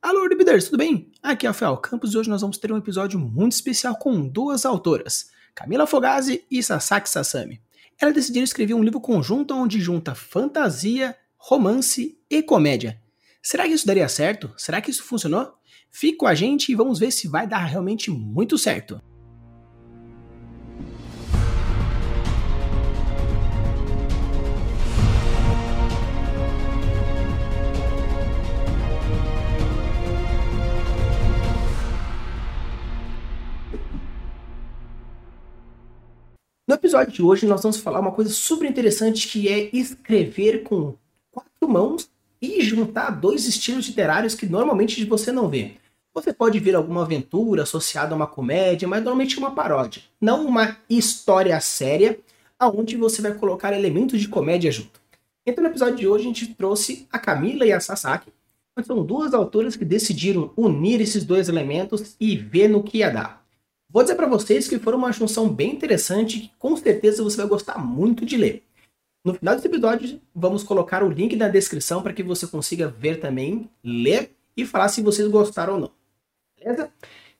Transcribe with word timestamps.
Alô, 0.00 0.24
Libiders, 0.28 0.66
tudo 0.66 0.78
bem? 0.78 1.10
Aqui 1.20 1.44
é 1.44 1.50
o 1.50 1.52
Rafael 1.52 1.76
Campos 1.76 2.14
e 2.14 2.16
hoje 2.16 2.30
nós 2.30 2.40
vamos 2.40 2.56
ter 2.56 2.70
um 2.70 2.76
episódio 2.76 3.18
muito 3.18 3.52
especial 3.52 3.96
com 3.96 4.28
duas 4.28 4.64
autoras, 4.64 5.28
Camila 5.52 5.88
Fogazi 5.88 6.44
e 6.48 6.62
Sasaki 6.62 7.10
Sasami. 7.10 7.60
Elas 8.00 8.14
decidiram 8.14 8.44
escrever 8.44 8.74
um 8.74 8.82
livro 8.82 9.00
conjunto 9.00 9.52
onde 9.54 9.80
junta 9.80 10.14
fantasia, 10.14 11.16
romance 11.36 12.16
e 12.30 12.42
comédia. 12.44 13.02
Será 13.42 13.64
que 13.64 13.72
isso 13.72 13.88
daria 13.88 14.08
certo? 14.08 14.54
Será 14.56 14.80
que 14.80 14.88
isso 14.88 15.02
funcionou? 15.02 15.52
Fique 15.90 16.16
com 16.16 16.28
a 16.28 16.34
gente 16.34 16.70
e 16.70 16.76
vamos 16.76 17.00
ver 17.00 17.10
se 17.10 17.26
vai 17.26 17.48
dar 17.48 17.64
realmente 17.64 18.08
muito 18.08 18.56
certo. 18.56 19.02
Episódio 36.88 37.12
de 37.12 37.22
hoje, 37.22 37.46
nós 37.46 37.62
vamos 37.62 37.76
falar 37.76 38.00
uma 38.00 38.12
coisa 38.12 38.30
super 38.30 38.66
interessante 38.66 39.28
que 39.28 39.46
é 39.46 39.68
escrever 39.74 40.62
com 40.62 40.94
quatro 41.30 41.68
mãos 41.68 42.08
e 42.40 42.62
juntar 42.62 43.10
dois 43.10 43.46
estilos 43.46 43.88
literários 43.88 44.34
que 44.34 44.46
normalmente 44.46 45.04
você 45.04 45.30
não 45.30 45.50
vê. 45.50 45.72
Você 46.14 46.32
pode 46.32 46.58
ver 46.58 46.74
alguma 46.74 47.02
aventura 47.02 47.64
associada 47.64 48.14
a 48.14 48.16
uma 48.16 48.26
comédia, 48.26 48.88
mas 48.88 49.04
normalmente 49.04 49.38
uma 49.38 49.54
paródia, 49.54 50.00
não 50.18 50.46
uma 50.46 50.78
história 50.88 51.60
séria, 51.60 52.18
aonde 52.58 52.96
você 52.96 53.20
vai 53.20 53.34
colocar 53.34 53.74
elementos 53.74 54.18
de 54.18 54.26
comédia 54.26 54.72
junto. 54.72 54.98
Então, 55.46 55.62
no 55.62 55.68
episódio 55.68 55.96
de 55.96 56.08
hoje, 56.08 56.24
a 56.24 56.28
gente 56.28 56.54
trouxe 56.54 57.06
a 57.12 57.18
Camila 57.18 57.66
e 57.66 57.72
a 57.72 57.80
Sasaki, 57.80 58.32
são 58.82 59.04
duas 59.04 59.34
autoras 59.34 59.76
que 59.76 59.84
decidiram 59.84 60.52
unir 60.56 61.02
esses 61.02 61.22
dois 61.22 61.50
elementos 61.50 62.16
e 62.18 62.34
ver 62.34 62.68
no 62.68 62.82
que 62.82 62.98
ia 62.98 63.10
dar. 63.10 63.46
Vou 63.90 64.02
dizer 64.02 64.16
para 64.16 64.26
vocês 64.26 64.68
que 64.68 64.78
foi 64.78 64.94
uma 64.94 65.12
junção 65.12 65.48
bem 65.48 65.72
interessante 65.72 66.40
que 66.40 66.52
com 66.58 66.76
certeza 66.76 67.22
você 67.22 67.38
vai 67.38 67.46
gostar 67.46 67.78
muito 67.78 68.26
de 68.26 68.36
ler. 68.36 68.62
No 69.24 69.34
final 69.34 69.54
desse 69.54 69.66
episódio, 69.66 70.20
vamos 70.34 70.62
colocar 70.62 71.02
o 71.02 71.08
link 71.08 71.34
na 71.36 71.48
descrição 71.48 72.02
para 72.02 72.12
que 72.12 72.22
você 72.22 72.46
consiga 72.46 72.88
ver 72.88 73.18
também, 73.18 73.68
ler 73.82 74.30
e 74.56 74.66
falar 74.66 74.88
se 74.88 75.02
vocês 75.02 75.26
gostaram 75.28 75.74
ou 75.74 75.80
não. 75.80 75.90
Beleza? 76.58 76.90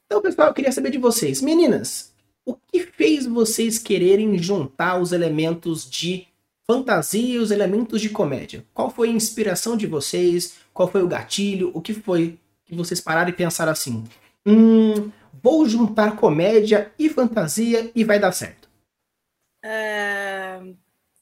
Então, 0.07 0.23
pessoal, 0.23 0.49
eu 0.49 0.55
queria 0.55 0.73
saber 0.73 0.91
de 0.91 0.99
vocês. 0.99 1.43
Meninas, 1.43 2.15
o 2.47 2.55
que 2.55 2.81
fez 2.81 3.27
vocês 3.27 3.79
quererem 3.79 4.39
juntar 4.39 4.99
os 4.99 5.13
elementos 5.13 5.89
de 5.89 6.27
fantasia 6.67 7.35
e 7.35 7.39
os 7.39 7.51
elementos 7.51 8.01
de 8.01 8.09
comédia? 8.09 8.65
Qual 8.73 8.91
foi 8.91 9.11
a 9.11 9.13
inspiração 9.13 9.77
de 9.77 9.87
vocês? 9.87 10.57
Qual 10.73 10.91
foi 10.91 11.03
o 11.03 11.09
gatilho? 11.09 11.71
O 11.75 11.83
que 11.83 11.93
foi 11.93 12.39
que 12.65 12.75
vocês 12.75 13.01
pararam 13.03 13.29
e 13.29 13.35
pensaram 13.35 13.73
assim? 13.73 14.03
Hum, 14.47 15.11
vou 15.43 15.67
juntar 15.67 16.17
comédia 16.17 16.93
e 16.99 17.09
fantasia 17.09 17.91
e 17.95 18.05
vai 18.05 18.19
dar 18.19 18.33
certo? 18.33 18.69
É, 19.63 20.61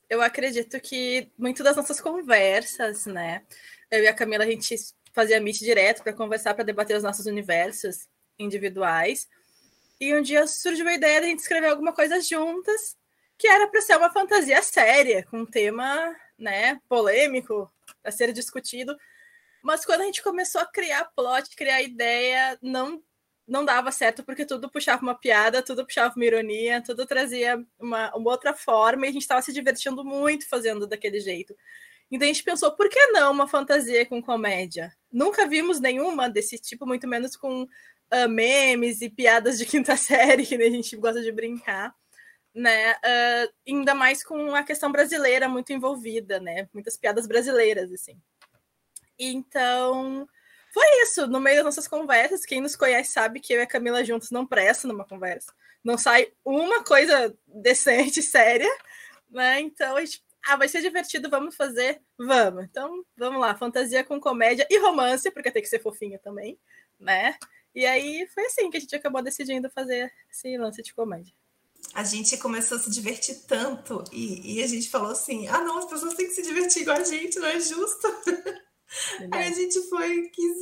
eu 0.08 0.22
acredito 0.22 0.80
que 0.80 1.30
muito 1.38 1.62
das 1.62 1.76
nossas 1.76 2.00
conversas, 2.00 3.06
né? 3.06 3.42
Eu 3.90 4.02
e 4.02 4.08
a 4.08 4.14
Camila, 4.14 4.44
a 4.44 4.50
gente 4.50 4.76
fazia 5.12 5.40
meet 5.40 5.58
direto 5.58 6.02
para 6.02 6.12
conversar, 6.12 6.54
para 6.54 6.64
debater 6.64 6.96
os 6.96 7.02
nossos 7.02 7.26
universos 7.26 8.06
individuais. 8.38 9.28
E 10.00 10.14
um 10.14 10.20
dia 10.20 10.46
surgiu 10.46 10.86
a 10.86 10.94
ideia 10.94 11.20
de 11.20 11.26
a 11.26 11.30
gente 11.30 11.38
escrever 11.38 11.68
alguma 11.68 11.92
coisa 11.92 12.20
juntas, 12.20 12.96
que 13.38 13.48
era 13.48 13.66
para 13.66 13.80
ser 13.80 13.96
uma 13.96 14.12
fantasia 14.12 14.62
séria, 14.62 15.24
com 15.24 15.40
um 15.40 15.46
tema, 15.46 16.14
né, 16.38 16.78
polêmico, 16.88 17.72
a 18.04 18.10
ser 18.10 18.32
discutido. 18.32 18.96
Mas 19.62 19.84
quando 19.84 20.02
a 20.02 20.04
gente 20.04 20.22
começou 20.22 20.60
a 20.60 20.66
criar 20.66 21.10
plot, 21.16 21.56
criar 21.56 21.82
ideia, 21.82 22.58
não 22.62 23.02
não 23.46 23.64
dava 23.64 23.92
certo 23.92 24.24
porque 24.24 24.44
tudo 24.44 24.70
puxava 24.70 25.02
uma 25.02 25.14
piada, 25.14 25.62
tudo 25.62 25.84
puxava 25.84 26.14
uma 26.16 26.24
ironia, 26.24 26.82
tudo 26.82 27.06
trazia 27.06 27.64
uma, 27.78 28.14
uma 28.14 28.30
outra 28.30 28.52
forma 28.52 29.06
e 29.06 29.08
a 29.08 29.12
gente 29.12 29.22
estava 29.22 29.42
se 29.42 29.52
divertindo 29.52 30.04
muito 30.04 30.48
fazendo 30.48 30.86
daquele 30.86 31.20
jeito. 31.20 31.54
Então 32.10 32.24
a 32.24 32.32
gente 32.32 32.42
pensou, 32.42 32.72
por 32.72 32.88
que 32.88 33.06
não 33.06 33.32
uma 33.32 33.48
fantasia 33.48 34.04
com 34.06 34.22
comédia? 34.22 34.92
Nunca 35.12 35.46
vimos 35.46 35.80
nenhuma 35.80 36.28
desse 36.28 36.58
tipo, 36.58 36.86
muito 36.86 37.06
menos 37.06 37.36
com 37.36 37.62
uh, 37.62 38.28
memes 38.28 39.00
e 39.00 39.10
piadas 39.10 39.58
de 39.58 39.66
quinta 39.66 39.96
série, 39.96 40.46
que 40.46 40.54
a 40.54 40.70
gente 40.70 40.96
gosta 40.96 41.20
de 41.22 41.32
brincar, 41.32 41.94
né? 42.54 42.92
Uh, 42.92 43.52
ainda 43.68 43.94
mais 43.94 44.24
com 44.24 44.54
a 44.54 44.62
questão 44.62 44.90
brasileira 44.90 45.48
muito 45.48 45.72
envolvida, 45.72 46.38
né? 46.40 46.68
Muitas 46.72 46.96
piadas 46.96 47.26
brasileiras, 47.26 47.92
assim. 47.92 48.20
Então, 49.18 50.28
foi 50.76 51.02
isso, 51.04 51.26
no 51.26 51.40
meio 51.40 51.56
das 51.56 51.64
nossas 51.64 51.88
conversas. 51.88 52.44
Quem 52.44 52.60
nos 52.60 52.76
conhece 52.76 53.10
sabe 53.10 53.40
que 53.40 53.50
eu 53.54 53.60
e 53.60 53.62
a 53.62 53.66
Camila 53.66 54.04
juntos 54.04 54.30
não 54.30 54.46
presta 54.46 54.86
numa 54.86 55.06
conversa. 55.06 55.50
Não 55.82 55.96
sai 55.96 56.30
uma 56.44 56.84
coisa 56.84 57.34
decente, 57.46 58.20
séria, 58.20 58.68
né? 59.30 59.58
Então 59.58 59.96
a 59.96 60.04
gente, 60.04 60.22
ah, 60.46 60.54
vai 60.54 60.68
ser 60.68 60.82
divertido, 60.82 61.30
vamos 61.30 61.56
fazer, 61.56 62.02
vamos. 62.18 62.64
Então, 62.64 63.02
vamos 63.16 63.40
lá, 63.40 63.56
fantasia 63.56 64.04
com 64.04 64.20
comédia 64.20 64.66
e 64.68 64.78
romance, 64.78 65.30
porque 65.30 65.50
tem 65.50 65.62
que 65.62 65.68
ser 65.70 65.80
fofinha 65.80 66.18
também, 66.18 66.58
né? 67.00 67.38
E 67.74 67.86
aí 67.86 68.26
foi 68.34 68.44
assim 68.44 68.68
que 68.68 68.76
a 68.76 68.80
gente 68.80 68.94
acabou 68.94 69.22
decidindo 69.22 69.70
fazer 69.70 70.12
esse 70.30 70.58
lance 70.58 70.82
de 70.82 70.92
comédia. 70.92 71.32
A 71.94 72.04
gente 72.04 72.36
começou 72.36 72.76
a 72.76 72.80
se 72.82 72.90
divertir 72.90 73.46
tanto 73.46 74.04
e, 74.12 74.58
e 74.58 74.62
a 74.62 74.66
gente 74.66 74.90
falou 74.90 75.12
assim: 75.12 75.46
ah, 75.48 75.62
não, 75.62 75.78
as 75.78 75.86
pessoas 75.86 76.12
têm 76.12 76.26
que 76.26 76.34
se 76.34 76.42
divertir 76.42 76.82
igual 76.82 76.98
a 76.98 77.04
gente, 77.04 77.38
não 77.38 77.48
é 77.48 77.58
justo. 77.58 78.08
Aí 79.32 79.48
a 79.48 79.52
gente 79.52 79.80
foi, 79.88 80.28
quis, 80.28 80.56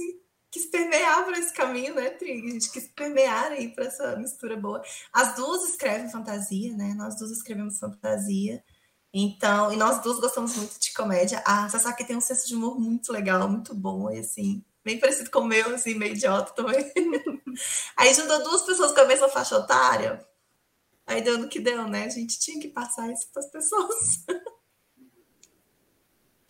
quis 0.50 0.66
permear 0.66 1.24
por 1.24 1.34
esse 1.34 1.52
caminho, 1.52 1.94
né, 1.94 2.10
Trig? 2.10 2.48
A 2.48 2.52
gente 2.52 2.70
quis 2.70 2.88
permear 2.88 3.52
aí 3.52 3.74
para 3.74 3.86
essa 3.86 4.16
mistura 4.16 4.56
boa. 4.56 4.82
As 5.12 5.34
duas 5.34 5.68
escrevem 5.68 6.10
fantasia, 6.10 6.74
né? 6.76 6.94
Nós 6.94 7.16
duas 7.16 7.30
escrevemos 7.30 7.78
fantasia. 7.78 8.62
Então, 9.12 9.72
e 9.72 9.76
nós 9.76 10.02
duas 10.02 10.18
gostamos 10.18 10.56
muito 10.56 10.78
de 10.80 10.92
comédia. 10.92 11.42
A 11.46 11.68
Sasaki 11.68 12.04
tem 12.04 12.16
um 12.16 12.20
senso 12.20 12.48
de 12.48 12.56
humor 12.56 12.80
muito 12.80 13.12
legal, 13.12 13.48
muito 13.48 13.72
bom, 13.72 14.10
e 14.10 14.18
assim, 14.18 14.64
bem 14.84 14.98
parecido 14.98 15.30
com 15.30 15.40
o 15.40 15.46
meu, 15.46 15.74
assim, 15.74 15.94
meio 15.94 16.14
idiota 16.14 16.52
também. 16.52 16.92
aí 17.96 18.12
juntou 18.12 18.42
duas 18.42 18.62
pessoas 18.62 18.92
com 18.92 19.00
a 19.00 19.04
mesma 19.06 19.28
faixa 19.28 19.56
otária. 19.56 20.26
Aí 21.06 21.22
deu 21.22 21.38
no 21.38 21.48
que 21.48 21.60
deu, 21.60 21.86
né? 21.86 22.04
A 22.04 22.08
gente 22.08 22.40
tinha 22.40 22.60
que 22.60 22.68
passar 22.68 23.10
isso 23.12 23.28
para 23.32 23.42
as 23.42 23.50
pessoas. 23.50 24.24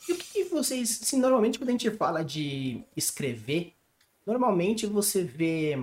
E 0.09 0.12
o 0.12 0.16
que 0.16 0.44
vocês. 0.44 1.00
Assim, 1.03 1.19
normalmente, 1.19 1.59
quando 1.59 1.70
a 1.70 1.72
gente 1.72 1.91
fala 1.91 2.25
de 2.25 2.82
escrever, 2.97 3.72
normalmente 4.26 4.87
você 4.87 5.22
vê 5.22 5.78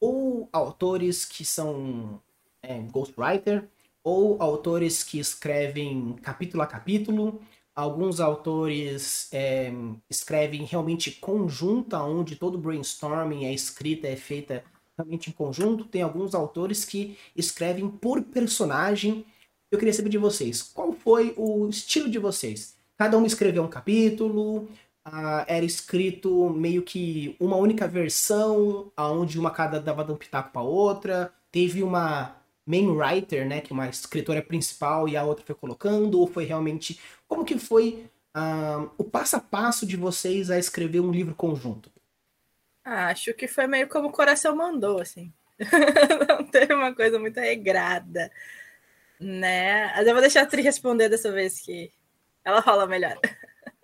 ou 0.00 0.48
autores 0.52 1.24
que 1.24 1.44
são 1.44 2.20
é, 2.62 2.78
ghostwriter, 2.80 3.68
ou 4.02 4.40
autores 4.42 5.02
que 5.02 5.18
escrevem 5.18 6.14
capítulo 6.22 6.62
a 6.62 6.66
capítulo, 6.66 7.40
alguns 7.74 8.20
autores 8.20 9.28
é, 9.32 9.72
escrevem 10.10 10.64
realmente 10.64 11.10
conjunto, 11.10 11.96
onde 11.96 12.36
todo 12.36 12.58
brainstorming, 12.58 13.46
a 13.46 13.52
escrita 13.52 14.06
é 14.06 14.16
feita 14.16 14.62
realmente 14.96 15.30
em 15.30 15.32
conjunto. 15.32 15.84
Tem 15.84 16.02
alguns 16.02 16.34
autores 16.34 16.84
que 16.84 17.16
escrevem 17.34 17.88
por 17.88 18.22
personagem. 18.22 19.24
Eu 19.70 19.78
queria 19.78 19.94
saber 19.94 20.10
de 20.10 20.18
vocês, 20.18 20.62
qual 20.62 20.92
foi 20.92 21.34
o 21.36 21.68
estilo 21.68 22.10
de 22.10 22.18
vocês? 22.18 22.76
Cada 23.04 23.18
um 23.18 23.26
escreveu 23.26 23.62
um 23.62 23.68
capítulo, 23.68 24.60
uh, 25.06 25.44
era 25.46 25.62
escrito 25.62 26.48
meio 26.48 26.80
que 26.80 27.36
uma 27.38 27.54
única 27.54 27.86
versão, 27.86 28.90
aonde 28.96 29.38
uma 29.38 29.50
cada 29.50 29.78
dava 29.78 30.10
um 30.10 30.16
pitaco 30.16 30.50
para 30.50 30.62
outra. 30.62 31.30
Teve 31.52 31.82
uma 31.82 32.34
main 32.64 32.88
writer, 32.88 33.46
né, 33.46 33.60
que 33.60 33.70
é 33.70 33.74
uma 33.74 33.90
escritora 33.90 34.40
principal 34.40 35.06
e 35.06 35.18
a 35.18 35.22
outra 35.22 35.44
foi 35.44 35.54
colocando, 35.54 36.18
ou 36.18 36.26
foi 36.26 36.46
realmente 36.46 36.98
como 37.28 37.44
que 37.44 37.58
foi 37.58 38.06
uh, 38.34 38.90
o 38.96 39.04
passo 39.04 39.36
a 39.36 39.40
passo 39.40 39.84
de 39.84 39.98
vocês 39.98 40.50
a 40.50 40.58
escrever 40.58 41.00
um 41.00 41.10
livro 41.10 41.34
conjunto? 41.34 41.92
Acho 42.82 43.34
que 43.34 43.46
foi 43.46 43.66
meio 43.66 43.86
como 43.86 44.08
o 44.08 44.12
coração 44.12 44.56
mandou, 44.56 44.98
assim. 44.98 45.30
Não 46.26 46.42
teve 46.46 46.72
uma 46.72 46.94
coisa 46.94 47.18
muito 47.18 47.38
regrada, 47.38 48.32
né? 49.20 49.92
Mas 49.94 50.06
eu 50.06 50.14
vou 50.14 50.22
deixar 50.22 50.40
a 50.40 50.46
Tri 50.46 50.62
responder 50.62 51.10
dessa 51.10 51.30
vez 51.30 51.60
que 51.60 51.92
ela 52.44 52.62
fala 52.62 52.86
melhor. 52.86 53.18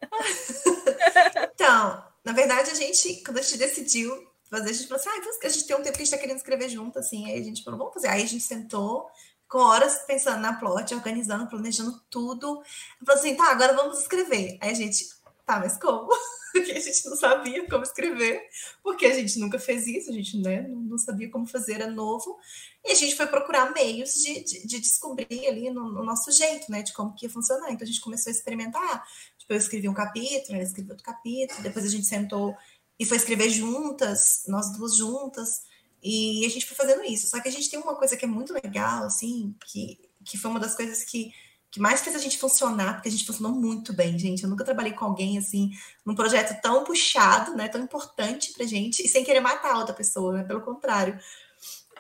então, 1.55 2.05
na 2.25 2.33
verdade, 2.33 2.71
a 2.71 2.75
gente, 2.75 3.23
quando 3.25 3.39
a 3.39 3.43
gente 3.43 3.59
decidiu 3.59 4.31
fazer, 4.51 4.71
a 4.71 4.73
gente 4.73 4.89
falou 4.89 5.01
assim, 5.01 5.09
ah, 5.09 5.47
a 5.47 5.49
gente 5.49 5.67
tem 5.67 5.77
um 5.77 5.83
tempo 5.83 5.97
que 5.97 6.03
a 6.03 6.05
gente 6.05 6.15
tá 6.15 6.19
querendo 6.19 6.37
escrever 6.37 6.69
junto, 6.69 6.99
assim, 6.99 7.31
aí 7.31 7.41
a 7.41 7.43
gente 7.43 7.63
falou, 7.63 7.79
vamos 7.79 7.95
fazer. 7.95 8.09
Aí 8.09 8.23
a 8.23 8.27
gente 8.27 8.43
sentou, 8.43 9.09
com 9.49 9.59
horas 9.59 9.99
pensando 10.07 10.41
na 10.41 10.55
plot, 10.55 10.95
organizando, 10.95 11.49
planejando 11.49 12.01
tudo. 12.11 12.63
Falou 13.05 13.21
assim, 13.21 13.37
tá, 13.37 13.51
agora 13.51 13.75
vamos 13.75 13.99
escrever. 13.99 14.59
Aí 14.61 14.71
a 14.71 14.75
gente, 14.75 15.07
tá, 15.45 15.59
mas 15.59 15.77
como? 15.79 16.09
Porque 16.53 16.73
a 16.73 16.81
gente 16.81 17.07
não 17.09 17.17
sabia 17.17 17.69
como 17.69 17.83
escrever, 17.83 18.43
porque 18.83 19.07
a 19.07 19.15
gente 19.15 19.39
nunca 19.39 19.59
fez 19.59 19.87
isso, 19.87 20.11
a 20.11 20.13
gente 20.13 20.37
né, 20.39 20.67
não 20.69 20.99
sabia 20.99 21.31
como 21.31 21.47
fazer, 21.47 21.75
era 21.75 21.91
novo. 21.91 22.39
E 22.85 22.93
a 22.93 22.95
gente 22.95 23.15
foi 23.15 23.27
procurar 23.27 23.73
meios 23.73 24.15
de, 24.15 24.43
de, 24.43 24.67
de 24.67 24.81
descobrir 24.81 25.47
ali 25.47 25.71
no, 25.71 25.93
no, 25.93 26.05
nosso 26.05 26.33
jeito, 26.33 26.71
né? 26.71 26.83
De 26.83 26.93
como 26.93 27.15
que 27.15 27.27
ia 27.27 27.31
funcionar. 27.31 27.71
Então 27.71 27.85
a 27.85 27.87
gente 27.87 28.01
começou 28.01 28.31
a 28.31 28.35
experimentar. 28.35 29.07
Tipo, 29.39 29.53
eu 29.53 29.59
escrevi 29.59 29.89
um 29.89 29.95
capítulo, 29.95 30.55
ela 30.55 30.63
escreveu 30.63 30.93
outro 30.93 31.05
capítulo, 31.05 31.63
depois 31.63 31.85
a 31.85 31.89
gente 31.89 32.07
sentou 32.07 32.57
e 33.01 33.05
foi 33.07 33.17
escrever 33.17 33.49
juntas, 33.49 34.45
nós 34.47 34.77
duas 34.77 34.95
juntas, 34.95 35.63
e 36.03 36.45
a 36.45 36.49
gente 36.51 36.67
foi 36.67 36.77
fazendo 36.77 37.03
isso. 37.03 37.29
Só 37.29 37.41
que 37.41 37.49
a 37.49 37.53
gente 37.53 37.71
tem 37.71 37.81
uma 37.81 37.97
coisa 37.97 38.15
que 38.15 38.27
é 38.27 38.29
muito 38.29 38.53
legal, 38.53 39.05
assim, 39.05 39.55
que, 39.67 39.99
que 40.23 40.37
foi 40.37 40.51
uma 40.51 40.61
das 40.61 40.77
coisas 40.77 41.03
que, 41.03 41.33
que 41.71 41.81
mais 41.81 42.01
fez 42.01 42.17
a 42.17 42.19
gente 42.19 42.37
funcionar, 42.37 42.95
porque 42.95 43.09
a 43.09 43.13
gente 43.13 43.25
funcionou 43.25 43.53
muito 43.53 43.93
bem, 43.93 44.19
gente. 44.19 44.43
Eu 44.43 44.51
nunca 44.51 44.65
trabalhei 44.65 44.93
com 44.93 45.05
alguém, 45.05 45.39
assim, 45.39 45.71
num 46.05 46.15
projeto 46.15 46.61
tão 46.61 46.83
puxado, 46.83 47.55
né, 47.55 47.69
tão 47.69 47.81
importante 47.81 48.53
pra 48.53 48.67
gente, 48.67 49.05
e 49.05 49.09
sem 49.09 49.25
querer 49.25 49.41
matar 49.41 49.75
a 49.75 49.79
outra 49.79 49.95
pessoa, 49.95 50.33
né, 50.33 50.45
pelo 50.45 50.63
contrário. 50.63 51.19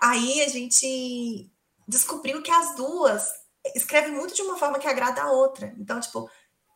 Aí 0.01 0.41
a 0.43 0.49
gente 0.49 1.49
descobriu 1.87 2.43
que 2.43 2.51
as 2.51 2.75
duas 2.75 3.29
escrevem 3.75 4.13
muito 4.13 4.35
de 4.35 4.43
uma 4.43 4.57
forma 4.57 4.79
que 4.79 4.89
agrada 4.89 5.23
a 5.23 5.31
outra. 5.31 5.75
Então, 5.79 6.01
tipo, 6.01 6.29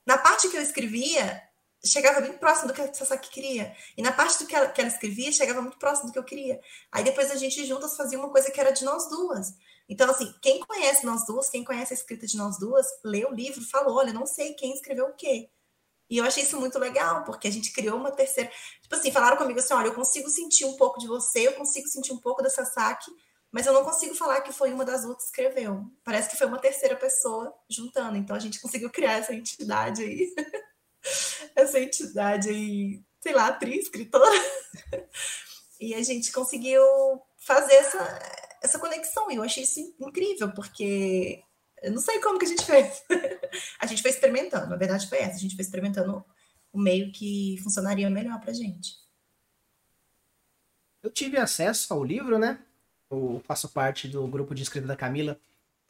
na 0.07 0.19
parte 0.19 0.49
que 0.49 0.57
eu 0.57 0.63
escrevia, 0.63 1.43
chegava 1.85 2.21
bem 2.21 2.33
próximo 2.35 2.69
do 2.69 2.75
que 2.75 2.81
a 2.81 2.93
Sasaki 2.93 3.31
queria. 3.31 3.75
E 3.97 4.03
na 4.03 4.13
parte 4.13 4.39
do 4.39 4.47
que 4.47 4.55
ela, 4.55 4.69
que 4.69 4.81
ela 4.81 4.89
escrevia, 4.89 5.33
chegava 5.33 5.61
muito 5.61 5.79
próximo 5.79 6.09
do 6.09 6.13
que 6.13 6.19
eu 6.19 6.25
queria. 6.25 6.61
Aí 6.93 7.03
depois 7.03 7.31
a 7.31 7.37
gente 7.37 7.65
juntas 7.65 7.97
fazia 7.97 8.19
uma 8.19 8.31
coisa 8.31 8.51
que 8.51 8.61
era 8.61 8.71
de 8.71 8.85
nós 8.85 9.09
duas. 9.09 9.55
Então, 9.89 10.11
assim, 10.11 10.33
quem 10.41 10.61
conhece 10.61 11.05
nós 11.05 11.27
duas, 11.27 11.51
quem 11.51 11.63
conhece 11.63 11.93
a 11.93 11.97
escrita 11.97 12.27
de 12.27 12.37
nós 12.37 12.59
duas, 12.59 12.87
lê 13.05 13.25
o 13.25 13.35
livro, 13.35 13.63
falou, 13.63 13.97
olha, 13.97 14.13
não 14.13 14.27
sei 14.27 14.55
quem 14.55 14.73
escreveu 14.73 15.07
o 15.07 15.15
quê. 15.15 15.51
E 16.09 16.19
eu 16.19 16.25
achei 16.25 16.43
isso 16.43 16.59
muito 16.61 16.79
legal, 16.79 17.25
porque 17.25 17.49
a 17.49 17.51
gente 17.51 17.73
criou 17.73 17.97
uma 17.97 18.11
terceira. 18.11 18.51
Tipo 18.83 18.95
assim, 18.95 19.11
falaram 19.11 19.37
comigo 19.37 19.59
assim: 19.59 19.75
olha, 19.75 19.87
eu 19.87 19.95
consigo 19.95 20.29
sentir 20.29 20.65
um 20.65 20.77
pouco 20.77 20.99
de 20.99 21.07
você, 21.07 21.47
eu 21.47 21.55
consigo 21.55 21.89
sentir 21.89 22.13
um 22.13 22.19
pouco 22.19 22.43
da 22.43 22.51
Sasaki, 22.51 23.11
mas 23.51 23.67
eu 23.67 23.73
não 23.73 23.85
consigo 23.85 24.15
falar 24.15 24.41
que 24.43 24.53
foi 24.53 24.73
uma 24.73 24.85
das 24.85 25.03
duas 25.03 25.17
que 25.17 25.23
escreveu. 25.25 25.85
Parece 26.05 26.29
que 26.29 26.37
foi 26.37 26.47
uma 26.47 26.59
terceira 26.59 26.95
pessoa 26.95 27.55
juntando. 27.69 28.17
Então 28.17 28.37
a 28.37 28.39
gente 28.39 28.61
conseguiu 28.61 28.91
criar 28.91 29.15
essa 29.15 29.35
entidade 29.35 30.03
aí. 30.03 30.35
essa 31.57 31.81
entidade 31.81 32.49
aí, 32.49 33.03
sei 33.21 33.33
lá, 33.33 33.49
atriz, 33.49 33.85
escritora. 33.85 34.41
e 35.81 35.95
a 35.95 36.03
gente 36.03 36.33
conseguiu 36.33 36.83
fazer 37.39 37.75
essa, 37.75 38.44
essa 38.65 38.79
conexão. 38.79 39.31
E 39.31 39.37
eu 39.37 39.43
achei 39.43 39.63
isso 39.63 39.79
incrível, 40.01 40.51
porque 40.53 41.43
eu 41.83 41.93
não 41.93 42.01
sei 42.01 42.19
como 42.21 42.39
que 42.39 42.47
a 42.47 42.49
gente 42.49 42.65
fez. 42.65 43.03
a 43.79 43.87
gente 43.87 44.03
foi 44.03 44.11
experimentando, 44.11 44.69
na 44.69 44.77
verdade 44.77 45.07
foi 45.07 45.19
essa, 45.19 45.37
a 45.37 45.41
gente 45.41 45.55
foi 45.55 45.65
experimentando 45.65 46.25
o 46.73 46.81
meio 46.81 47.13
que 47.13 47.59
funcionaria 47.63 48.09
melhor 48.11 48.41
pra 48.41 48.53
gente. 48.53 48.97
Eu 51.03 51.11
tive 51.11 51.37
acesso 51.37 51.93
ao 51.93 52.03
livro, 52.03 52.39
né? 52.39 52.59
Eu 53.11 53.41
faço 53.47 53.69
parte 53.69 54.09
do 54.09 54.27
grupo 54.27 54.55
de 54.55 54.63
escrita 54.63 54.87
da 54.87 54.97
Camila, 54.97 55.39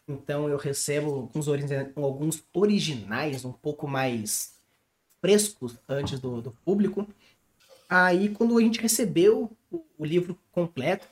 então 0.06 0.48
eu 0.48 0.56
recebo 0.56 1.14
alguns, 1.14 1.48
alguns 1.94 2.44
originais 2.52 3.44
um 3.44 3.52
pouco 3.52 3.86
mais 3.86 4.54
frescos 5.20 5.78
antes 5.88 6.18
do, 6.18 6.42
do 6.42 6.50
público. 6.50 7.06
Aí, 7.88 8.30
quando 8.30 8.58
a 8.58 8.60
gente 8.60 8.80
recebeu 8.80 9.56
o, 9.70 9.84
o 9.96 10.04
livro 10.04 10.36
completo, 10.50 11.06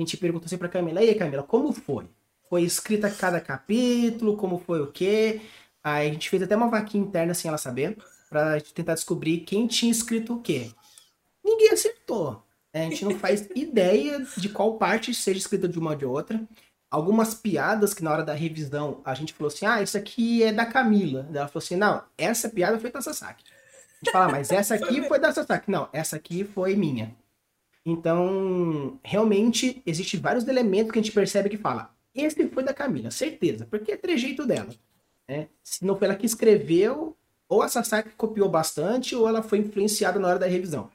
gente 0.00 0.16
perguntou 0.16 0.46
assim 0.46 0.58
para 0.58 0.68
Camila: 0.68 1.02
E 1.02 1.10
aí, 1.10 1.14
Camila, 1.14 1.42
como 1.42 1.72
foi? 1.72 2.06
Foi 2.48 2.62
escrita 2.62 3.10
cada 3.10 3.40
capítulo? 3.40 4.36
Como 4.36 4.58
foi 4.58 4.80
o 4.80 4.92
quê? 4.92 5.40
Aí 5.82 6.08
a 6.08 6.12
gente 6.12 6.30
fez 6.30 6.42
até 6.42 6.56
uma 6.56 6.68
vaquinha 6.68 7.04
interna 7.04 7.34
sem 7.34 7.48
ela 7.48 7.58
saber, 7.58 7.96
pra 8.28 8.60
tentar 8.60 8.94
descobrir 8.94 9.40
quem 9.40 9.66
tinha 9.66 9.90
escrito 9.90 10.34
o 10.34 10.40
quê. 10.40 10.70
Ninguém 11.44 11.70
acertou. 11.70 12.42
Né? 12.72 12.86
A 12.86 12.90
gente 12.90 13.04
não 13.04 13.18
faz 13.18 13.48
ideia 13.56 14.24
de 14.36 14.48
qual 14.48 14.76
parte 14.78 15.12
seja 15.14 15.38
escrita 15.38 15.68
de 15.68 15.78
uma 15.78 15.90
ou 15.90 15.96
de 15.96 16.04
outra 16.04 16.40
algumas 16.92 17.32
piadas 17.32 17.94
que 17.94 18.04
na 18.04 18.12
hora 18.12 18.22
da 18.22 18.34
revisão 18.34 19.00
a 19.02 19.14
gente 19.14 19.32
falou 19.32 19.48
assim: 19.48 19.64
ah, 19.64 19.82
isso 19.82 19.96
aqui 19.96 20.42
é 20.42 20.52
da 20.52 20.66
Camila. 20.66 21.26
Ela 21.30 21.48
falou 21.48 21.64
assim: 21.64 21.74
não, 21.74 22.04
essa 22.18 22.50
piada 22.50 22.78
foi 22.78 22.92
da 22.92 23.00
Sasaki. 23.00 23.44
A 23.50 24.04
gente 24.04 24.12
fala, 24.12 24.30
mas 24.30 24.50
essa 24.50 24.74
aqui 24.76 25.02
foi 25.08 25.18
da 25.18 25.32
Sasaki. 25.32 25.70
Não, 25.70 25.88
essa 25.92 26.16
aqui 26.16 26.44
foi 26.44 26.76
minha. 26.76 27.16
Então, 27.84 28.98
realmente, 29.02 29.82
existem 29.84 30.20
vários 30.20 30.46
elementos 30.46 30.92
que 30.92 30.98
a 30.98 31.02
gente 31.02 31.14
percebe 31.14 31.48
que 31.48 31.56
fala: 31.56 31.94
esse 32.14 32.46
foi 32.48 32.62
da 32.62 32.74
Camila, 32.74 33.10
certeza, 33.10 33.66
porque 33.68 33.92
é 33.92 33.96
trejeito 33.96 34.46
dela. 34.46 34.68
Né? 35.28 35.48
Se 35.62 35.84
não 35.84 35.96
foi 35.96 36.06
ela 36.08 36.16
que 36.16 36.26
escreveu, 36.26 37.16
ou 37.48 37.62
a 37.62 37.68
Sasaki 37.68 38.10
copiou 38.16 38.48
bastante, 38.48 39.14
ou 39.14 39.28
ela 39.28 39.42
foi 39.42 39.58
influenciada 39.58 40.18
na 40.18 40.28
hora 40.28 40.38
da 40.38 40.46
revisão. 40.46 40.90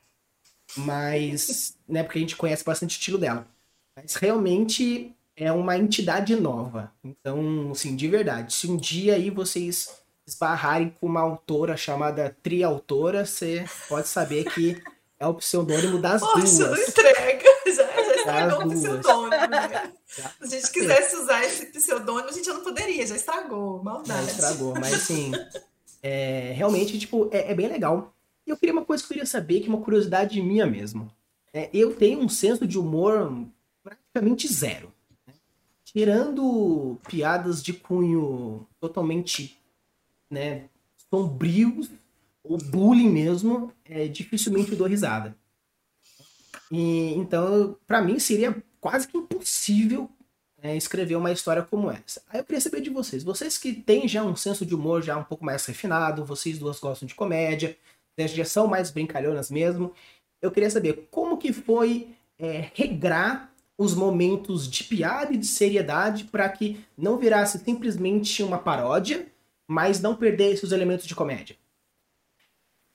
Mas, 0.76 1.78
né, 1.88 2.04
porque 2.04 2.20
a 2.20 2.22
gente 2.22 2.36
conhece 2.36 2.64
bastante 2.64 2.92
o 2.92 2.98
estilo 2.98 3.18
dela. 3.18 3.48
Mas 3.96 4.16
realmente 4.16 5.16
é 5.36 5.52
uma 5.52 5.78
entidade 5.78 6.36
nova. 6.36 6.92
Então, 7.04 7.72
assim, 7.72 7.96
de 7.96 8.08
verdade, 8.08 8.54
se 8.54 8.68
um 8.68 8.78
dia 8.78 9.16
aí 9.16 9.30
vocês 9.30 10.02
esbarrarem 10.26 10.90
com 11.00 11.08
uma 11.08 11.22
autora 11.22 11.78
chamada 11.78 12.36
Triautora, 12.44 13.26
você 13.26 13.66
pode 13.88 14.08
saber 14.08 14.44
que 14.46 14.82
é 15.20 15.28
o 15.28 15.34
pseudônimo 15.34 16.00
das 16.00 16.22
Poxa, 16.22 16.42
duas. 16.42 16.60
não 16.60 16.78
entrega. 16.78 17.48
Já, 17.68 17.84
já 17.84 18.16
estragou 18.16 18.66
o 18.66 18.70
pseudônimo, 18.70 19.48
né? 19.48 19.94
Se 20.08 20.24
a 20.42 20.48
gente 20.48 20.72
quisesse 20.72 21.16
usar 21.18 21.44
esse 21.44 21.66
pseudônimo, 21.68 22.30
a 22.30 22.32
gente 22.32 22.48
não 22.48 22.64
poderia, 22.64 23.06
já 23.06 23.16
estragou. 23.16 23.84
Maldade. 23.84 24.26
Já 24.26 24.32
estragou, 24.32 24.74
mas 24.74 24.94
assim, 24.96 25.32
é, 26.02 26.54
realmente, 26.56 26.98
tipo, 26.98 27.30
é, 27.32 27.52
é, 27.52 27.54
bem 27.54 27.68
legal. 27.68 28.14
E 28.46 28.50
eu 28.50 28.58
queria 28.58 28.74
uma 28.74 28.86
coisa 28.86 29.04
que 29.04 29.08
eu 29.08 29.16
queria 29.16 29.26
saber, 29.26 29.60
que 29.60 29.68
é 29.68 29.70
uma 29.70 29.82
curiosidade 29.82 30.42
minha 30.42 30.66
mesmo. 30.66 31.12
É, 31.54 31.70
eu 31.74 31.94
tenho 31.94 32.20
um 32.20 32.30
senso 32.30 32.66
de 32.66 32.80
humor 32.80 33.46
praticamente 33.84 34.52
zero 34.52 34.94
tirando 35.98 37.00
piadas 37.08 37.64
de 37.64 37.74
cunho 37.74 38.68
totalmente 38.80 39.58
né, 40.30 40.70
sombrios 41.10 41.90
ou 42.48 42.58
bullying 42.58 43.10
mesmo, 43.10 43.72
é, 43.86 44.08
dificilmente 44.08 44.72
eu 44.72 44.78
dou 44.78 44.88
risada. 44.88 45.36
E, 46.72 47.14
então, 47.14 47.78
para 47.86 48.02
mim, 48.02 48.20
seria 48.20 48.56
quase 48.80 49.08
que 49.08 49.18
impossível 49.18 50.10
é, 50.62 50.76
escrever 50.76 51.16
uma 51.16 51.32
história 51.32 51.64
como 51.64 51.92
essa. 51.92 52.22
Aí 52.30 52.40
eu 52.40 52.44
queria 52.44 52.62
saber 52.62 52.82
de 52.82 52.90
vocês. 52.90 53.24
Vocês 53.24 53.58
que 53.58 53.74
têm 53.74 54.08
já 54.08 54.24
um 54.24 54.36
senso 54.36 54.66
de 54.66 54.76
humor 54.76 55.02
já 55.02 55.18
um 55.18 55.24
pouco 55.24 55.46
mais 55.46 55.66
refinado, 55.66 56.26
vocês 56.26 56.58
duas 56.58 56.80
gostam 56.80 57.08
de 57.08 57.16
comédia, 57.16 57.78
já 58.18 58.46
são 58.46 58.68
mais 58.68 58.90
brincalhonas 58.90 59.52
mesmo. 59.52 59.94
Eu 60.42 60.52
queria 60.52 60.70
saber 60.70 61.08
como 61.12 61.38
que 61.38 61.54
foi 61.54 62.10
é, 62.40 62.70
regrar 62.74 63.52
os 63.78 63.94
momentos 63.94 64.68
de 64.68 64.84
piada 64.84 65.34
e 65.34 65.38
de 65.38 65.46
seriedade 65.46 66.24
para 66.24 66.50
que 66.50 66.84
não 66.98 67.18
virasse 67.18 67.60
simplesmente 67.60 68.42
uma 68.42 68.58
paródia, 68.58 69.28
mas 69.68 70.02
não 70.02 70.16
perdesse 70.16 70.66
os 70.66 70.72
elementos 70.72 71.06
de 71.06 71.14
comédia? 71.14 71.56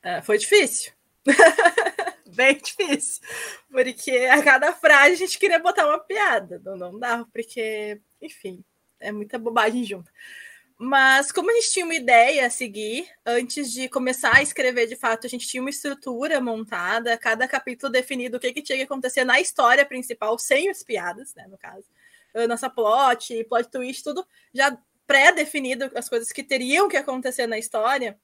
É, 0.02 0.20
foi 0.20 0.38
difícil. 0.38 0.92
Bem 2.34 2.58
difícil. 2.58 3.22
Porque 3.70 4.10
a 4.10 4.42
cada 4.42 4.72
frase 4.72 5.14
a 5.14 5.16
gente 5.16 5.38
queria 5.38 5.58
botar 5.58 5.86
uma 5.86 5.98
piada. 5.98 6.60
Não, 6.64 6.76
não 6.76 6.98
dava, 6.98 7.26
porque, 7.32 8.00
enfim, 8.20 8.64
é 8.98 9.12
muita 9.12 9.38
bobagem 9.38 9.84
junto. 9.84 10.10
Mas 10.78 11.30
como 11.30 11.50
a 11.50 11.54
gente 11.54 11.70
tinha 11.70 11.84
uma 11.84 11.94
ideia 11.94 12.46
a 12.46 12.50
seguir, 12.50 13.08
antes 13.24 13.70
de 13.70 13.88
começar 13.88 14.36
a 14.36 14.42
escrever 14.42 14.88
de 14.88 14.96
fato, 14.96 15.26
a 15.26 15.30
gente 15.30 15.46
tinha 15.46 15.62
uma 15.62 15.70
estrutura 15.70 16.40
montada, 16.40 17.16
cada 17.16 17.46
capítulo 17.46 17.92
definido 17.92 18.36
o 18.36 18.40
que, 18.40 18.52
que 18.52 18.62
tinha 18.62 18.78
que 18.78 18.84
acontecer 18.84 19.24
na 19.24 19.40
história 19.40 19.86
principal, 19.86 20.36
sem 20.38 20.68
as 20.68 20.82
piadas, 20.82 21.34
né, 21.36 21.46
no 21.48 21.56
caso. 21.56 21.86
Nossa 22.48 22.68
plot, 22.68 23.44
plot 23.44 23.70
twist, 23.70 24.02
tudo 24.02 24.26
já 24.52 24.76
pré-definido, 25.06 25.88
as 25.94 26.08
coisas 26.08 26.32
que 26.32 26.42
teriam 26.42 26.88
que 26.88 26.96
acontecer 26.96 27.46
na 27.46 27.58
história. 27.58 28.18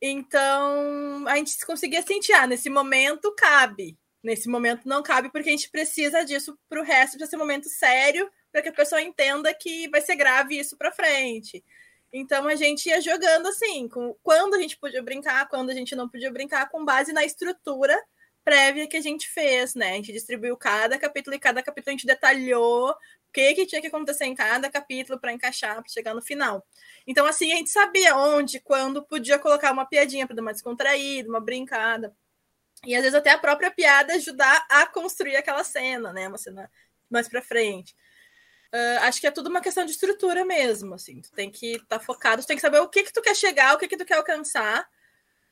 Então, 0.00 1.26
a 1.26 1.36
gente 1.36 1.64
conseguia 1.64 2.02
sentir, 2.02 2.32
ah, 2.32 2.46
nesse 2.46 2.68
momento 2.68 3.34
cabe, 3.36 3.96
nesse 4.22 4.48
momento 4.48 4.88
não 4.88 5.02
cabe, 5.02 5.30
porque 5.30 5.48
a 5.48 5.52
gente 5.52 5.70
precisa 5.70 6.24
disso 6.24 6.58
para 6.68 6.80
o 6.80 6.84
resto, 6.84 7.16
para 7.16 7.26
ser 7.26 7.36
um 7.36 7.40
momento 7.40 7.68
sério, 7.68 8.30
para 8.52 8.62
que 8.62 8.68
a 8.68 8.72
pessoa 8.72 9.00
entenda 9.00 9.52
que 9.54 9.88
vai 9.88 10.00
ser 10.00 10.16
grave 10.16 10.58
isso 10.58 10.76
para 10.76 10.92
frente. 10.92 11.64
Então 12.12 12.46
a 12.46 12.54
gente 12.54 12.88
ia 12.88 13.00
jogando 13.00 13.48
assim, 13.48 13.88
com 13.88 14.14
quando 14.22 14.54
a 14.54 14.60
gente 14.60 14.76
podia 14.78 15.02
brincar, 15.02 15.48
quando 15.48 15.70
a 15.70 15.74
gente 15.74 15.94
não 15.94 16.08
podia 16.08 16.30
brincar, 16.30 16.68
com 16.70 16.84
base 16.84 17.12
na 17.12 17.24
estrutura 17.24 17.96
prévia 18.44 18.86
que 18.86 18.96
a 18.96 19.00
gente 19.00 19.28
fez, 19.28 19.74
né? 19.74 19.90
A 19.90 19.94
gente 19.96 20.12
distribuiu 20.12 20.56
cada 20.56 20.98
capítulo 20.98 21.34
e 21.34 21.38
cada 21.38 21.62
capítulo 21.62 21.90
a 21.90 21.96
gente 21.98 22.06
detalhou 22.06 22.94
que, 23.36 23.54
que 23.54 23.66
tinha 23.66 23.82
que 23.82 23.88
acontecer 23.88 24.24
em 24.24 24.34
cada 24.34 24.70
capítulo 24.70 25.20
para 25.20 25.30
encaixar, 25.30 25.74
para 25.74 25.92
chegar 25.92 26.14
no 26.14 26.22
final. 26.22 26.66
Então, 27.06 27.26
assim, 27.26 27.52
a 27.52 27.56
gente 27.56 27.68
sabia 27.68 28.16
onde, 28.16 28.60
quando 28.60 29.04
podia 29.04 29.38
colocar 29.38 29.72
uma 29.72 29.84
piadinha 29.84 30.26
para 30.26 30.34
dar 30.34 30.40
uma 30.40 30.54
descontraída, 30.54 31.28
uma 31.28 31.40
brincada. 31.40 32.16
E 32.86 32.94
às 32.94 33.02
vezes 33.02 33.14
até 33.14 33.30
a 33.30 33.38
própria 33.38 33.70
piada 33.70 34.14
ajudar 34.14 34.66
a 34.70 34.86
construir 34.86 35.36
aquela 35.36 35.62
cena, 35.64 36.14
né? 36.14 36.28
Uma 36.28 36.38
cena 36.38 36.70
mais 37.10 37.28
para 37.28 37.42
frente. 37.42 37.94
Uh, 38.74 39.00
acho 39.02 39.20
que 39.20 39.26
é 39.26 39.30
tudo 39.30 39.50
uma 39.50 39.60
questão 39.60 39.84
de 39.84 39.92
estrutura 39.92 40.42
mesmo, 40.42 40.94
assim. 40.94 41.20
Tu 41.20 41.30
tem 41.32 41.50
que 41.50 41.72
estar 41.72 41.98
tá 41.98 42.00
focado, 42.00 42.42
tu 42.42 42.46
tem 42.46 42.56
que 42.56 42.62
saber 42.62 42.78
o 42.80 42.88
que 42.88 43.02
que 43.02 43.12
tu 43.12 43.20
quer 43.20 43.36
chegar, 43.36 43.74
o 43.74 43.78
que 43.78 43.86
que 43.86 43.98
tu 43.98 44.04
quer 44.06 44.16
alcançar, 44.16 44.88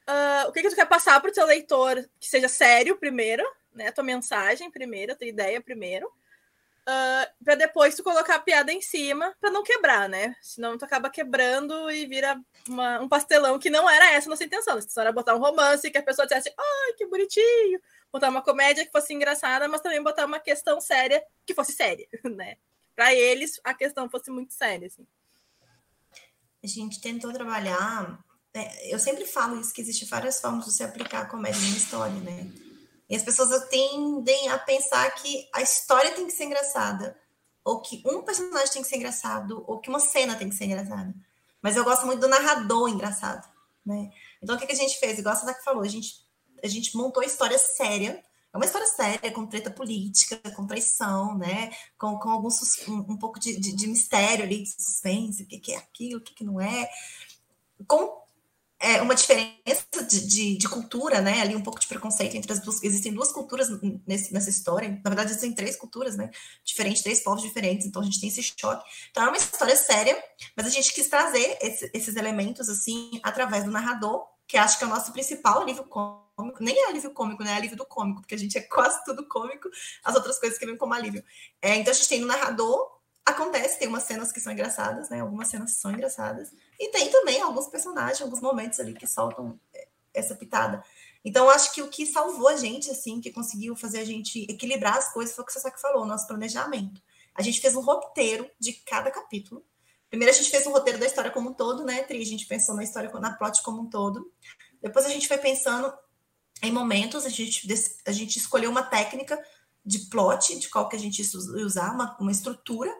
uh, 0.08 0.48
o 0.48 0.52
que 0.52 0.62
que 0.62 0.70
tu 0.70 0.74
quer 0.74 0.88
passar 0.88 1.20
para 1.20 1.30
o 1.30 1.34
teu 1.34 1.44
leitor, 1.44 2.02
que 2.18 2.28
seja 2.28 2.48
sério 2.48 2.96
primeiro, 2.96 3.44
né? 3.74 3.92
Tua 3.92 4.04
mensagem 4.04 4.70
primeiro, 4.70 5.14
tua 5.16 5.26
ideia 5.26 5.60
primeiro. 5.60 6.10
Uh, 6.86 7.24
para 7.42 7.54
depois 7.54 7.94
tu 7.94 8.02
colocar 8.02 8.34
a 8.34 8.40
piada 8.40 8.70
em 8.70 8.82
cima 8.82 9.34
para 9.40 9.50
não 9.50 9.62
quebrar, 9.62 10.06
né? 10.06 10.36
Senão 10.42 10.76
tu 10.76 10.84
acaba 10.84 11.08
quebrando 11.08 11.90
e 11.90 12.04
vira 12.04 12.38
uma, 12.68 13.00
um 13.00 13.08
pastelão 13.08 13.58
que 13.58 13.70
não 13.70 13.88
era 13.88 14.12
essa 14.12 14.28
a 14.28 14.30
nossa 14.30 14.44
intenção. 14.44 14.74
A 14.74 14.78
intenção 14.78 15.00
era 15.00 15.10
botar 15.10 15.34
um 15.34 15.38
romance 15.38 15.90
que 15.90 15.96
a 15.96 16.02
pessoa 16.02 16.26
dissesse, 16.26 16.52
ai, 16.58 16.92
que 16.92 17.06
bonitinho. 17.06 17.80
Botar 18.12 18.28
uma 18.28 18.42
comédia 18.42 18.84
que 18.84 18.92
fosse 18.92 19.14
engraçada, 19.14 19.66
mas 19.66 19.80
também 19.80 20.02
botar 20.02 20.26
uma 20.26 20.38
questão 20.38 20.78
séria 20.78 21.24
que 21.46 21.54
fosse 21.54 21.72
séria, 21.72 22.06
né? 22.22 22.56
Para 22.94 23.14
eles, 23.14 23.58
a 23.64 23.72
questão 23.72 24.08
fosse 24.10 24.30
muito 24.30 24.52
séria, 24.52 24.86
assim. 24.86 25.06
A 26.62 26.66
gente 26.66 27.00
tentou 27.00 27.32
trabalhar. 27.32 28.22
Né? 28.54 28.70
Eu 28.90 28.98
sempre 28.98 29.24
falo 29.24 29.58
isso, 29.58 29.72
que 29.72 29.80
existe 29.80 30.04
várias 30.04 30.38
formas 30.38 30.66
de 30.66 30.72
se 30.72 30.82
aplicar 30.82 31.22
a 31.22 31.26
comédia 31.26 31.60
numa 31.62 31.76
história, 31.76 32.20
né? 32.20 32.63
E 33.14 33.16
as 33.16 33.22
pessoas 33.22 33.68
tendem 33.68 34.48
a 34.48 34.58
pensar 34.58 35.08
que 35.14 35.48
a 35.54 35.62
história 35.62 36.10
tem 36.16 36.26
que 36.26 36.32
ser 36.32 36.46
engraçada, 36.46 37.16
ou 37.64 37.80
que 37.80 38.02
um 38.04 38.22
personagem 38.22 38.72
tem 38.72 38.82
que 38.82 38.88
ser 38.88 38.96
engraçado, 38.96 39.62
ou 39.68 39.78
que 39.78 39.88
uma 39.88 40.00
cena 40.00 40.34
tem 40.34 40.48
que 40.48 40.56
ser 40.56 40.64
engraçada. 40.64 41.14
Mas 41.62 41.76
eu 41.76 41.84
gosto 41.84 42.06
muito 42.06 42.18
do 42.18 42.26
narrador 42.26 42.88
engraçado, 42.88 43.48
né? 43.86 44.10
Então 44.42 44.56
o 44.56 44.58
que, 44.58 44.64
a 44.64 44.74
gente 44.74 44.98
fez? 44.98 45.16
Igual 45.16 45.32
a 45.32 45.38
Sadaka 45.38 45.62
falou, 45.62 45.84
a 45.84 45.88
gente, 45.88 46.26
a 46.60 46.66
gente 46.66 46.96
montou 46.96 47.22
a 47.22 47.26
história 47.26 47.56
séria, 47.56 48.20
é 48.52 48.56
uma 48.56 48.66
história 48.66 48.88
séria, 48.88 49.30
com 49.30 49.46
treta 49.46 49.70
política, 49.70 50.36
com 50.50 50.66
traição, 50.66 51.38
né? 51.38 51.70
Com, 51.96 52.18
com 52.18 52.30
algum 52.30 52.48
um, 52.88 53.12
um 53.12 53.16
pouco 53.16 53.38
de, 53.38 53.60
de, 53.60 53.76
de, 53.76 53.86
mistério 53.86 54.44
ali, 54.44 54.64
de 54.64 54.70
suspense, 54.70 55.44
o 55.44 55.46
que, 55.46 55.60
que 55.60 55.72
é 55.72 55.76
aquilo, 55.76 56.18
o 56.18 56.20
que, 56.20 56.34
que 56.34 56.42
não 56.42 56.60
é. 56.60 56.90
Com 57.86 58.23
é, 58.84 59.00
uma 59.00 59.14
diferença 59.14 60.04
de, 60.06 60.26
de, 60.26 60.58
de, 60.58 60.68
cultura, 60.68 61.22
né? 61.22 61.40
Ali 61.40 61.56
um 61.56 61.62
pouco 61.62 61.80
de 61.80 61.86
preconceito 61.86 62.36
entre 62.36 62.52
as 62.52 62.60
duas. 62.60 62.82
Existem 62.82 63.14
duas 63.14 63.32
culturas 63.32 63.68
nesse, 64.06 64.30
nessa 64.30 64.50
história. 64.50 65.00
Na 65.02 65.08
verdade, 65.08 65.30
existem 65.30 65.54
três 65.54 65.74
culturas, 65.74 66.16
né? 66.16 66.30
Diferentes, 66.62 67.02
três 67.02 67.20
povos 67.20 67.42
diferentes. 67.42 67.86
Então 67.86 68.02
a 68.02 68.04
gente 68.04 68.20
tem 68.20 68.28
esse 68.28 68.42
choque. 68.42 68.84
Então 69.10 69.24
é 69.24 69.28
uma 69.28 69.38
história 69.38 69.74
séria, 69.74 70.22
mas 70.54 70.66
a 70.66 70.70
gente 70.70 70.92
quis 70.92 71.08
trazer 71.08 71.56
esse, 71.62 71.90
esses 71.94 72.14
elementos 72.14 72.68
assim 72.68 73.18
através 73.22 73.64
do 73.64 73.70
narrador, 73.70 74.26
que 74.46 74.58
acho 74.58 74.76
que 74.76 74.84
é 74.84 74.86
o 74.86 74.90
nosso 74.90 75.12
principal 75.12 75.62
alívio 75.62 75.84
cômico. 75.84 76.58
Nem 76.60 76.78
é 76.84 76.88
alívio 76.88 77.10
cômico, 77.12 77.42
né? 77.42 77.52
É 77.52 77.56
alívio 77.56 77.78
do 77.78 77.86
cômico, 77.86 78.20
porque 78.20 78.34
a 78.34 78.38
gente 78.38 78.58
é 78.58 78.60
quase 78.60 79.02
tudo 79.06 79.26
cômico. 79.26 79.70
As 80.04 80.14
outras 80.14 80.38
coisas 80.38 80.58
que 80.58 80.66
vêm 80.66 80.76
como 80.76 80.92
alívio. 80.92 81.24
É, 81.62 81.74
então 81.76 81.90
a 81.90 81.94
gente 81.94 82.08
tem 82.08 82.20
no 82.20 82.26
narrador 82.26 82.93
acontece, 83.24 83.78
tem 83.78 83.88
umas 83.88 84.02
cenas 84.02 84.30
que 84.30 84.40
são 84.40 84.52
engraçadas, 84.52 85.08
né? 85.08 85.20
Algumas 85.20 85.48
cenas 85.48 85.72
são 85.72 85.90
engraçadas. 85.92 86.52
E 86.78 86.90
tem 86.90 87.10
também 87.10 87.40
alguns 87.40 87.68
personagens, 87.68 88.20
alguns 88.20 88.40
momentos 88.40 88.78
ali 88.78 88.92
que 88.92 89.06
soltam 89.06 89.58
é, 89.72 89.88
essa 90.12 90.34
pitada. 90.34 90.84
Então, 91.24 91.48
acho 91.48 91.72
que 91.72 91.80
o 91.80 91.88
que 91.88 92.04
salvou 92.04 92.48
a 92.48 92.56
gente, 92.56 92.90
assim, 92.90 93.20
que 93.20 93.32
conseguiu 93.32 93.74
fazer 93.74 94.00
a 94.00 94.04
gente 94.04 94.44
equilibrar 94.50 94.98
as 94.98 95.12
coisas 95.12 95.34
foi 95.34 95.42
o 95.42 95.46
que 95.46 95.52
você 95.52 95.70
falou, 95.78 96.02
o 96.02 96.06
nosso 96.06 96.26
planejamento. 96.26 97.00
A 97.34 97.40
gente 97.40 97.60
fez 97.60 97.74
um 97.74 97.80
roteiro 97.80 98.48
de 98.60 98.74
cada 98.74 99.10
capítulo. 99.10 99.64
Primeiro, 100.10 100.32
a 100.32 100.36
gente 100.36 100.50
fez 100.50 100.66
um 100.66 100.72
roteiro 100.72 100.98
da 100.98 101.06
história 101.06 101.30
como 101.30 101.50
um 101.50 101.54
todo, 101.54 101.82
né, 101.82 102.02
Tri? 102.02 102.20
A 102.20 102.26
gente 102.26 102.46
pensou 102.46 102.74
na 102.74 102.84
história, 102.84 103.10
na 103.18 103.32
plot 103.32 103.62
como 103.62 103.82
um 103.82 103.88
todo. 103.88 104.30
Depois, 104.82 105.06
a 105.06 105.08
gente 105.08 105.26
foi 105.26 105.38
pensando 105.38 105.92
em 106.62 106.70
momentos, 106.70 107.24
a 107.24 107.30
gente, 107.30 107.66
a 108.06 108.12
gente 108.12 108.38
escolheu 108.38 108.70
uma 108.70 108.82
técnica 108.82 109.42
de 109.84 110.00
plot, 110.10 110.58
de 110.58 110.68
qual 110.68 110.88
que 110.88 110.96
a 110.96 110.98
gente 110.98 111.20
ia 111.20 111.64
usar, 111.64 111.92
uma, 111.92 112.16
uma 112.20 112.30
estrutura 112.30 112.94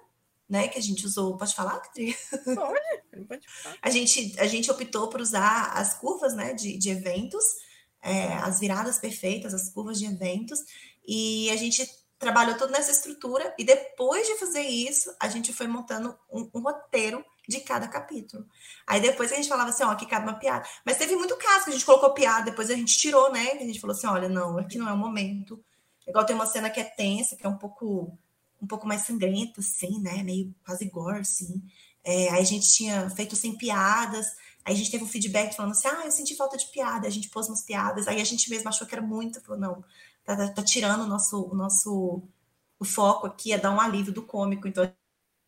né, 0.48 0.68
que 0.68 0.78
a 0.78 0.82
gente 0.82 1.04
usou. 1.06 1.36
Pode 1.36 1.54
falar, 1.54 1.80
Cri? 1.92 2.16
Pode, 2.44 3.26
pode 3.28 3.46
falar. 3.48 3.76
A 3.80 3.90
gente, 3.90 4.34
a 4.38 4.46
gente 4.46 4.70
optou 4.70 5.08
por 5.08 5.20
usar 5.20 5.72
as 5.72 5.94
curvas 5.94 6.34
né, 6.34 6.52
de, 6.52 6.76
de 6.76 6.90
eventos, 6.90 7.44
é, 8.02 8.34
as 8.34 8.60
viradas 8.60 8.98
perfeitas, 8.98 9.54
as 9.54 9.70
curvas 9.70 9.98
de 9.98 10.06
eventos, 10.06 10.60
e 11.06 11.50
a 11.50 11.56
gente 11.56 11.88
trabalhou 12.18 12.56
tudo 12.56 12.72
nessa 12.72 12.90
estrutura, 12.90 13.54
e 13.58 13.64
depois 13.64 14.26
de 14.26 14.36
fazer 14.36 14.62
isso, 14.62 15.14
a 15.20 15.28
gente 15.28 15.52
foi 15.52 15.66
montando 15.66 16.16
um, 16.30 16.50
um 16.54 16.60
roteiro 16.60 17.24
de 17.48 17.60
cada 17.60 17.86
capítulo. 17.86 18.46
Aí 18.86 19.00
depois 19.00 19.30
a 19.32 19.36
gente 19.36 19.48
falava 19.48 19.70
assim, 19.70 19.84
ó, 19.84 19.90
aqui 19.90 20.06
cabe 20.06 20.26
uma 20.26 20.38
piada. 20.38 20.66
Mas 20.84 20.96
teve 20.96 21.14
muito 21.16 21.36
caso 21.36 21.64
que 21.64 21.70
a 21.70 21.72
gente 21.74 21.84
colocou 21.84 22.14
piada, 22.14 22.50
depois 22.50 22.70
a 22.70 22.74
gente 22.74 22.96
tirou, 22.96 23.30
né? 23.30 23.56
Que 23.56 23.64
a 23.64 23.66
gente 23.66 23.80
falou 23.80 23.94
assim, 23.94 24.06
olha, 24.06 24.28
não, 24.28 24.58
aqui 24.58 24.78
não 24.78 24.88
é 24.88 24.92
o 24.92 24.96
momento. 24.96 25.62
Igual 26.06 26.24
tem 26.24 26.34
uma 26.34 26.46
cena 26.46 26.70
que 26.70 26.80
é 26.80 26.84
tensa, 26.84 27.36
que 27.36 27.46
é 27.46 27.48
um 27.48 27.58
pouco 27.58 28.16
um 28.64 28.66
pouco 28.66 28.87
mais 28.87 29.02
sangrenta, 29.02 29.61
assim, 29.61 30.00
né? 30.00 30.23
Meio 30.23 30.54
quase 30.64 30.87
gore, 30.87 31.21
assim. 31.21 31.62
É, 32.02 32.30
aí 32.30 32.40
a 32.40 32.44
gente 32.44 32.71
tinha 32.73 33.09
feito 33.11 33.37
sem 33.37 33.56
piadas, 33.56 34.26
aí 34.64 34.75
a 34.75 34.76
gente 34.76 34.90
teve 34.90 35.04
um 35.04 35.09
feedback 35.09 35.54
falando 35.54 35.73
assim, 35.73 35.88
ah, 35.88 36.02
eu 36.04 36.11
senti 36.11 36.37
falta 36.37 36.56
de 36.56 36.66
piada, 36.66 37.06
a 37.06 37.11
gente 37.11 37.30
pôs 37.30 37.49
umas 37.49 37.62
piadas, 37.62 38.09
aí 38.09 38.21
a 38.21 38.25
gente 38.25 38.50
mesmo 38.50 38.68
achou 38.68 38.87
que 38.87 38.94
era 38.94 39.02
muito, 39.02 39.40
falou, 39.40 39.61
não, 39.61 39.85
tá, 40.25 40.37
tá, 40.37 40.49
tá 40.49 40.62
tirando 40.62 41.02
o 41.02 41.06
nosso, 41.06 41.42
o 41.44 41.54
nosso 41.54 42.23
o 42.78 42.85
foco 42.85 43.26
aqui, 43.26 43.52
é 43.52 43.59
dar 43.59 43.71
um 43.71 43.80
alívio 43.80 44.12
do 44.12 44.23
cômico, 44.23 44.68
então 44.68 44.85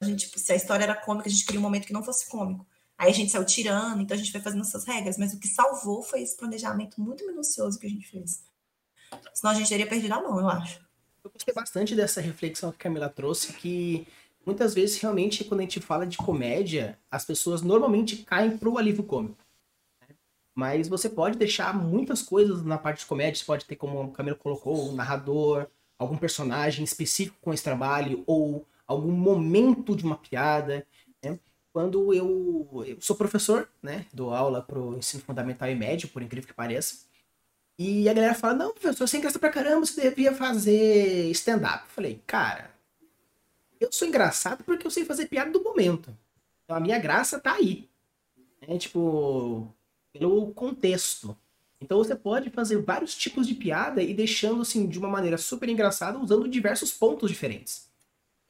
a 0.01 0.05
gente, 0.05 0.27
tipo, 0.27 0.39
se 0.39 0.53
a 0.53 0.57
história 0.57 0.85
era 0.85 0.95
cômica, 0.95 1.29
a 1.29 1.31
gente 1.31 1.45
queria 1.45 1.61
um 1.61 1.63
momento 1.63 1.87
que 1.87 1.93
não 1.93 2.05
fosse 2.05 2.29
cômico. 2.29 2.67
Aí 2.99 3.11
a 3.11 3.15
gente 3.15 3.31
saiu 3.33 3.45
tirando, 3.45 4.01
então 4.01 4.15
a 4.15 4.19
gente 4.19 4.33
foi 4.33 4.41
fazendo 4.41 4.63
essas 4.63 4.85
regras, 4.87 5.19
mas 5.19 5.35
o 5.35 5.39
que 5.39 5.49
salvou 5.49 6.03
foi 6.03 6.23
esse 6.23 6.37
planejamento 6.37 7.01
muito 7.01 7.27
minucioso 7.27 7.79
que 7.79 7.87
a 7.87 7.91
gente 7.91 8.09
fez. 8.09 8.43
Senão 9.35 9.53
a 9.53 9.55
gente 9.55 9.69
teria 9.69 9.87
perdido 9.87 10.13
a 10.15 10.23
mão, 10.23 10.41
eu 10.41 10.49
acho 10.49 10.86
eu 11.26 11.30
gostei 11.33 11.52
bastante 11.52 11.95
dessa 11.95 12.21
reflexão 12.21 12.71
que 12.71 12.76
a 12.76 12.80
Camila 12.80 13.09
trouxe, 13.09 13.52
que 13.54 14.06
muitas 14.45 14.75
vezes 14.75 15.00
realmente 15.00 15.45
quando 15.45 15.61
a 15.61 15.62
gente 15.64 15.80
fala 15.80 16.06
de 16.06 16.16
comédia, 16.16 16.99
as 17.11 17.25
pessoas 17.25 17.62
normalmente 17.62 18.18
caem 18.18 18.56
pro 18.56 18.78
alívio 18.78 19.02
cômico. 19.02 19.37
Né? 20.00 20.14
Mas 20.54 20.88
você 20.88 21.09
pode 21.09 21.37
deixar 21.37 21.75
muitas 21.76 22.23
coisas 22.23 22.62
na 22.62 22.78
parte 22.78 23.00
de 23.00 23.06
comédia, 23.06 23.35
você 23.35 23.45
pode 23.45 23.64
ter, 23.64 23.76
como 23.76 24.00
a 24.00 24.11
Camila 24.12 24.37
colocou, 24.37 24.88
um 24.88 24.95
narrador, 24.95 25.66
algum 25.99 26.16
personagem 26.16 26.85
específico 26.85 27.38
com 27.40 27.52
esse 27.52 27.64
trabalho, 27.64 28.23
ou 28.26 28.64
algum 28.87 29.12
momento 29.12 29.97
de 29.97 30.04
uma 30.04 30.16
piada. 30.16 30.87
Né? 31.23 31.40
Quando 31.73 32.14
eu, 32.14 32.85
eu 32.87 33.00
sou 33.00 33.16
professor, 33.16 33.68
né, 33.83 34.06
dou 34.12 34.33
aula 34.33 34.62
pro 34.62 34.97
ensino 34.97 35.23
fundamental 35.23 35.68
e 35.68 35.75
médio, 35.75 36.09
por 36.09 36.23
incrível 36.23 36.47
que 36.47 36.54
pareça, 36.54 37.06
e 37.78 38.09
a 38.09 38.14
galera 38.14 38.35
fala, 38.35 38.54
não, 38.54 38.73
professor, 38.73 39.06
sem 39.06 39.21
graça 39.21 39.38
pra 39.38 39.50
caramba, 39.50 39.85
você 39.85 40.09
devia 40.09 40.35
fazer 40.35 41.30
stand-up. 41.30 41.85
Falei, 41.88 42.23
cara, 42.26 42.71
eu 43.78 43.92
sou 43.92 44.09
engraçado 44.09 44.64
porque 44.64 44.87
eu 44.87 44.90
sei 44.90 45.04
fazer 45.04 45.26
piada 45.26 45.50
do 45.50 45.62
momento. 45.62 46.16
Então 46.64 46.76
a 46.76 46.80
minha 46.80 46.99
graça 46.99 47.38
tá 47.38 47.52
aí. 47.52 47.88
É 48.62 48.78
tipo, 48.78 49.68
pelo 50.12 50.52
contexto. 50.54 51.37
Então 51.80 51.99
você 51.99 52.14
pode 52.14 52.49
fazer 52.49 52.80
vários 52.80 53.14
tipos 53.14 53.47
de 53.47 53.54
piada 53.54 54.02
e 54.02 54.14
deixando 54.14 54.62
assim 54.62 54.87
de 54.88 54.99
uma 54.99 55.09
maneira 55.09 55.37
super 55.37 55.68
engraçada, 55.68 56.18
usando 56.18 56.49
diversos 56.49 56.92
pontos 56.92 57.30
diferentes. 57.30 57.90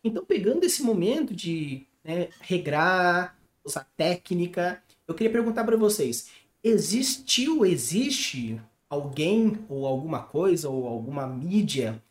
Então, 0.05 0.25
pegando 0.25 0.65
esse 0.65 0.85
momento 0.85 1.35
de 1.35 1.85
né, 2.05 2.29
regrar, 2.41 3.37
usar 3.65 3.91
técnica, 3.97 4.81
eu 5.09 5.15
queria 5.15 5.33
perguntar 5.33 5.65
para 5.65 5.77
vocês: 5.77 6.31
existiu, 6.63 7.67
existe 7.67 8.61
alguém 8.89 9.59
ou 9.69 9.87
alguma 9.87 10.23
coisa 10.23 10.69
ou 10.69 10.87
alguma 10.87 11.27
mídia 11.27 12.03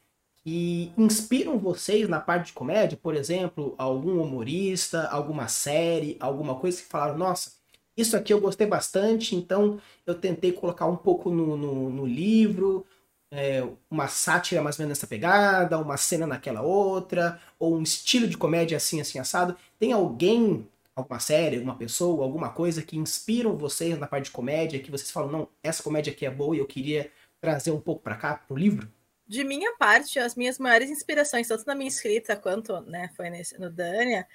que 0.43 0.91
inspiram 0.97 1.57
vocês 1.57 2.07
na 2.07 2.19
parte 2.19 2.47
de 2.47 2.53
comédia? 2.53 2.97
Por 3.01 3.15
exemplo, 3.15 3.73
algum 3.77 4.21
humorista, 4.21 5.07
alguma 5.07 5.47
série, 5.47 6.17
alguma 6.19 6.55
coisa 6.55 6.81
que 6.81 6.87
falaram, 6.87 7.17
nossa, 7.17 7.51
isso 7.97 8.15
aqui 8.17 8.33
eu 8.33 8.41
gostei 8.41 8.67
bastante, 8.67 9.35
então 9.35 9.79
eu 10.05 10.15
tentei 10.15 10.51
colocar 10.51 10.85
um 10.85 10.97
pouco 10.97 11.29
no, 11.29 11.55
no, 11.55 11.89
no 11.89 12.05
livro, 12.05 12.85
é, 13.31 13.67
uma 13.89 14.07
sátira 14.07 14.61
mais 14.61 14.77
ou 14.77 14.83
menos 14.83 14.97
nessa 14.97 15.07
pegada, 15.07 15.79
uma 15.79 15.97
cena 15.97 16.27
naquela 16.27 16.61
outra, 16.61 17.39
ou 17.57 17.75
um 17.75 17.81
estilo 17.81 18.27
de 18.27 18.37
comédia 18.37 18.77
assim, 18.77 19.01
assim, 19.01 19.17
assado. 19.17 19.55
Tem 19.79 19.91
alguém 19.93 20.67
alguma 20.95 21.19
série, 21.19 21.57
alguma 21.57 21.77
pessoa, 21.77 22.23
alguma 22.23 22.49
coisa 22.49 22.81
que 22.81 22.97
inspiram 22.97 23.57
vocês 23.57 23.99
na 23.99 24.07
parte 24.07 24.25
de 24.25 24.31
comédia, 24.31 24.79
que 24.79 24.89
vocês 24.89 25.11
falam, 25.11 25.31
não, 25.31 25.49
essa 25.61 25.83
comédia 25.83 26.13
aqui 26.13 26.25
é 26.25 26.31
boa 26.31 26.55
e 26.55 26.59
eu 26.59 26.65
queria 26.65 27.11
trazer 27.41 27.71
um 27.71 27.81
pouco 27.81 28.01
para 28.01 28.15
cá, 28.15 28.35
pro 28.35 28.55
livro? 28.55 28.89
De 29.27 29.43
minha 29.43 29.75
parte, 29.77 30.19
as 30.19 30.35
minhas 30.35 30.57
maiores 30.57 30.89
inspirações, 30.89 31.47
tanto 31.47 31.65
na 31.65 31.75
minha 31.75 31.87
escrita 31.87 32.35
quanto 32.35 32.79
né, 32.81 33.09
foi 33.15 33.29
nesse, 33.29 33.59
no 33.59 33.69
Dania, 33.69 34.25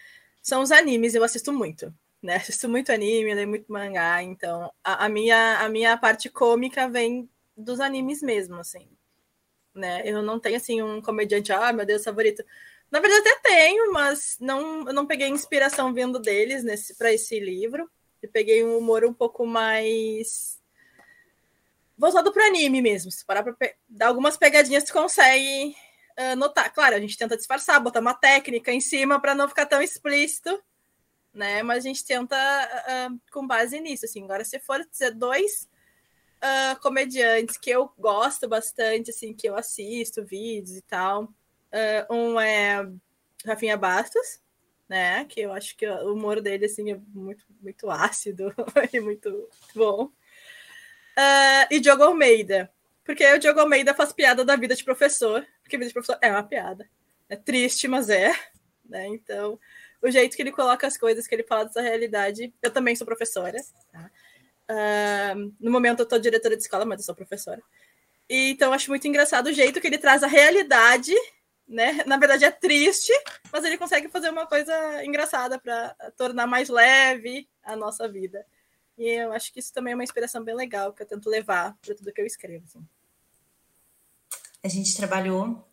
são 0.43 0.63
os 0.63 0.71
animes, 0.71 1.15
eu 1.15 1.25
assisto 1.25 1.53
muito. 1.53 1.95
Né? 2.23 2.37
Assisto 2.37 2.69
muito 2.69 2.93
anime, 2.93 3.35
leio 3.35 3.49
muito 3.49 3.73
mangá, 3.73 4.23
então 4.23 4.71
a, 4.85 5.07
a, 5.07 5.09
minha, 5.09 5.61
a 5.61 5.69
minha 5.71 5.97
parte 5.97 6.29
cômica 6.29 6.87
vem 6.87 7.31
dos 7.57 7.81
animes 7.81 8.21
mesmo, 8.23 8.57
assim. 8.57 8.87
Né? 9.75 10.03
Eu 10.05 10.21
não 10.21 10.39
tenho 10.39 10.57
assim 10.57 10.83
um 10.83 11.01
comediante, 11.01 11.53
ah, 11.53 11.73
meu 11.73 11.87
Deus, 11.87 12.05
favorito. 12.05 12.45
Na 12.91 13.01
verdade, 13.01 13.29
até 13.29 13.41
tenho, 13.51 13.93
mas 13.93 14.37
não, 14.41 14.83
não 14.85 15.07
peguei 15.07 15.29
inspiração 15.29 15.95
vindo 15.95 16.19
deles 16.19 16.65
nesse 16.65 16.97
para 16.97 17.13
esse 17.13 17.39
livro. 17.39 17.89
Eu 18.23 18.29
peguei 18.31 18.65
um 18.65 18.77
humor 18.77 19.05
um 19.05 19.15
pouco 19.15 19.47
mais 19.47 20.61
voltado 21.97 22.33
para 22.33 22.47
anime 22.47 22.83
mesmo. 22.83 23.11
Se 23.11 23.25
parar 23.25 23.43
para 23.43 23.57
dar 23.89 24.09
algumas 24.09 24.37
pegadinhas, 24.37 24.85
tu 24.85 24.93
consegue 24.93 25.77
uh, 26.19 26.37
notar. 26.37 26.73
Claro, 26.73 26.97
a 26.97 27.01
gente 27.01 27.17
tenta 27.17 27.37
disfarçar, 27.37 27.81
botar 27.81 28.01
uma 28.01 28.15
técnica 28.15 28.73
em 28.73 28.81
cima 28.81 29.21
para 29.21 29.35
não 29.35 29.49
ficar 29.49 29.67
tão 29.67 29.81
explícito, 29.81 30.63
né? 31.33 31.63
Mas 31.63 31.85
a 31.85 31.89
gente 31.89 32.05
tenta 32.05 32.37
uh, 32.37 33.21
com 33.31 33.47
base 33.47 33.79
nisso. 33.81 34.07
Assim, 34.07 34.25
agora, 34.25 34.45
se 34.45 34.59
for 34.59 34.85
dizer 34.91 35.13
dois 35.13 35.69
uh, 36.43 36.81
comediantes 36.81 37.57
que 37.57 37.71
eu 37.71 37.93
gosto 37.99 38.49
bastante, 38.49 39.11
assim, 39.11 39.35
que 39.35 39.49
eu 39.49 39.57
assisto 39.57 40.25
vídeos 40.25 40.77
e 40.77 40.83
tal. 40.83 41.33
Uh, 41.73 42.15
um 42.15 42.41
é 42.41 42.89
Rafinha 43.45 43.77
Bastos, 43.77 44.41
né? 44.89 45.25
Que 45.27 45.41
eu 45.41 45.53
acho 45.53 45.77
que 45.77 45.87
o 45.87 46.15
humor 46.15 46.41
dele 46.41 46.67
assim, 46.67 46.91
é 46.91 46.99
muito, 47.15 47.45
muito 47.61 47.91
ácido 47.91 48.53
e 48.93 49.01
muito 49.01 49.49
bom. 49.75 50.05
Uh, 51.17 51.67
e 51.71 51.81
Diogo 51.81 52.03
Almeida. 52.03 52.71
Porque 53.05 53.27
o 53.33 53.39
Diogo 53.39 53.61
Almeida 53.61 53.95
faz 53.95 54.13
piada 54.13 54.45
da 54.45 54.57
vida 54.57 54.75
de 54.75 54.85
professor, 54.85 55.47
porque 55.63 55.77
vida 55.77 55.89
de 55.89 55.95
professor 55.95 56.19
é 56.23 56.31
uma 56.31 56.43
piada. 56.43 56.89
É 57.29 57.37
triste, 57.37 57.89
mas 57.89 58.09
é. 58.09 58.33
Né? 58.85 59.07
Então, 59.09 59.59
o 60.03 60.11
jeito 60.11 60.37
que 60.37 60.43
ele 60.43 60.53
coloca 60.53 60.87
as 60.87 60.97
coisas, 60.97 61.27
que 61.27 61.35
ele 61.35 61.45
fala 61.45 61.65
dessa 61.65 61.81
realidade. 61.81 62.53
Eu 62.63 62.71
também 62.71 62.97
sou 62.97 63.07
professora. 63.07 63.59
Uh, 64.71 65.53
no 65.61 65.71
momento 65.71 66.01
eu 66.01 66.05
estou 66.05 66.19
diretora 66.19 66.57
de 66.57 66.63
escola, 66.63 66.85
mas 66.85 67.01
eu 67.01 67.07
sou 67.07 67.15
professora. 67.15 67.63
E, 68.29 68.51
então, 68.51 68.73
acho 68.73 68.91
muito 68.91 69.07
engraçado 69.07 69.49
o 69.49 69.53
jeito 69.53 69.81
que 69.81 69.87
ele 69.87 69.99
traz 69.99 70.23
a 70.23 70.29
realidade, 70.29 71.15
né? 71.71 72.03
Na 72.05 72.17
verdade 72.17 72.45
é 72.45 72.51
triste, 72.51 73.13
mas 73.53 73.65
ele 73.65 73.79
consegue 73.79 74.09
fazer 74.09 74.29
uma 74.29 74.47
coisa 74.47 75.05
engraçada 75.05 75.59
para 75.59 75.95
tornar 76.17 76.47
mais 76.47 76.69
leve 76.69 77.49
a 77.63 77.77
nossa 77.77 78.09
vida. 78.09 78.45
E 78.99 79.09
eu 79.09 79.33
acho 79.33 79.53
que 79.53 79.61
isso 79.61 79.73
também 79.73 79.93
é 79.93 79.95
uma 79.95 80.05
inspiração 80.05 80.45
bem 80.45 80.55
legal 80.55 80.93
que 80.93 81.03
eu 81.03 81.07
tento 81.07 81.31
levar 81.31 81.79
para 81.81 81.95
tudo 81.95 82.13
que 82.13 82.21
eu 82.21 82.27
escrevo. 82.27 82.65
Assim. 82.67 82.85
A 84.63 84.69
gente 84.69 84.97
trabalhou 84.97 85.65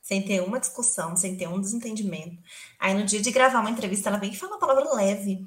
sem 0.00 0.22
ter 0.22 0.40
uma 0.40 0.60
discussão, 0.60 1.16
sem 1.16 1.36
ter 1.36 1.48
um 1.48 1.60
desentendimento. 1.60 2.40
Aí 2.78 2.94
no 2.94 3.04
dia 3.04 3.20
de 3.20 3.30
gravar 3.30 3.60
uma 3.60 3.70
entrevista, 3.70 4.08
ela 4.08 4.18
vem 4.18 4.30
e 4.30 4.36
fala 4.36 4.52
uma 4.52 4.60
palavra 4.60 4.94
leve 4.94 5.46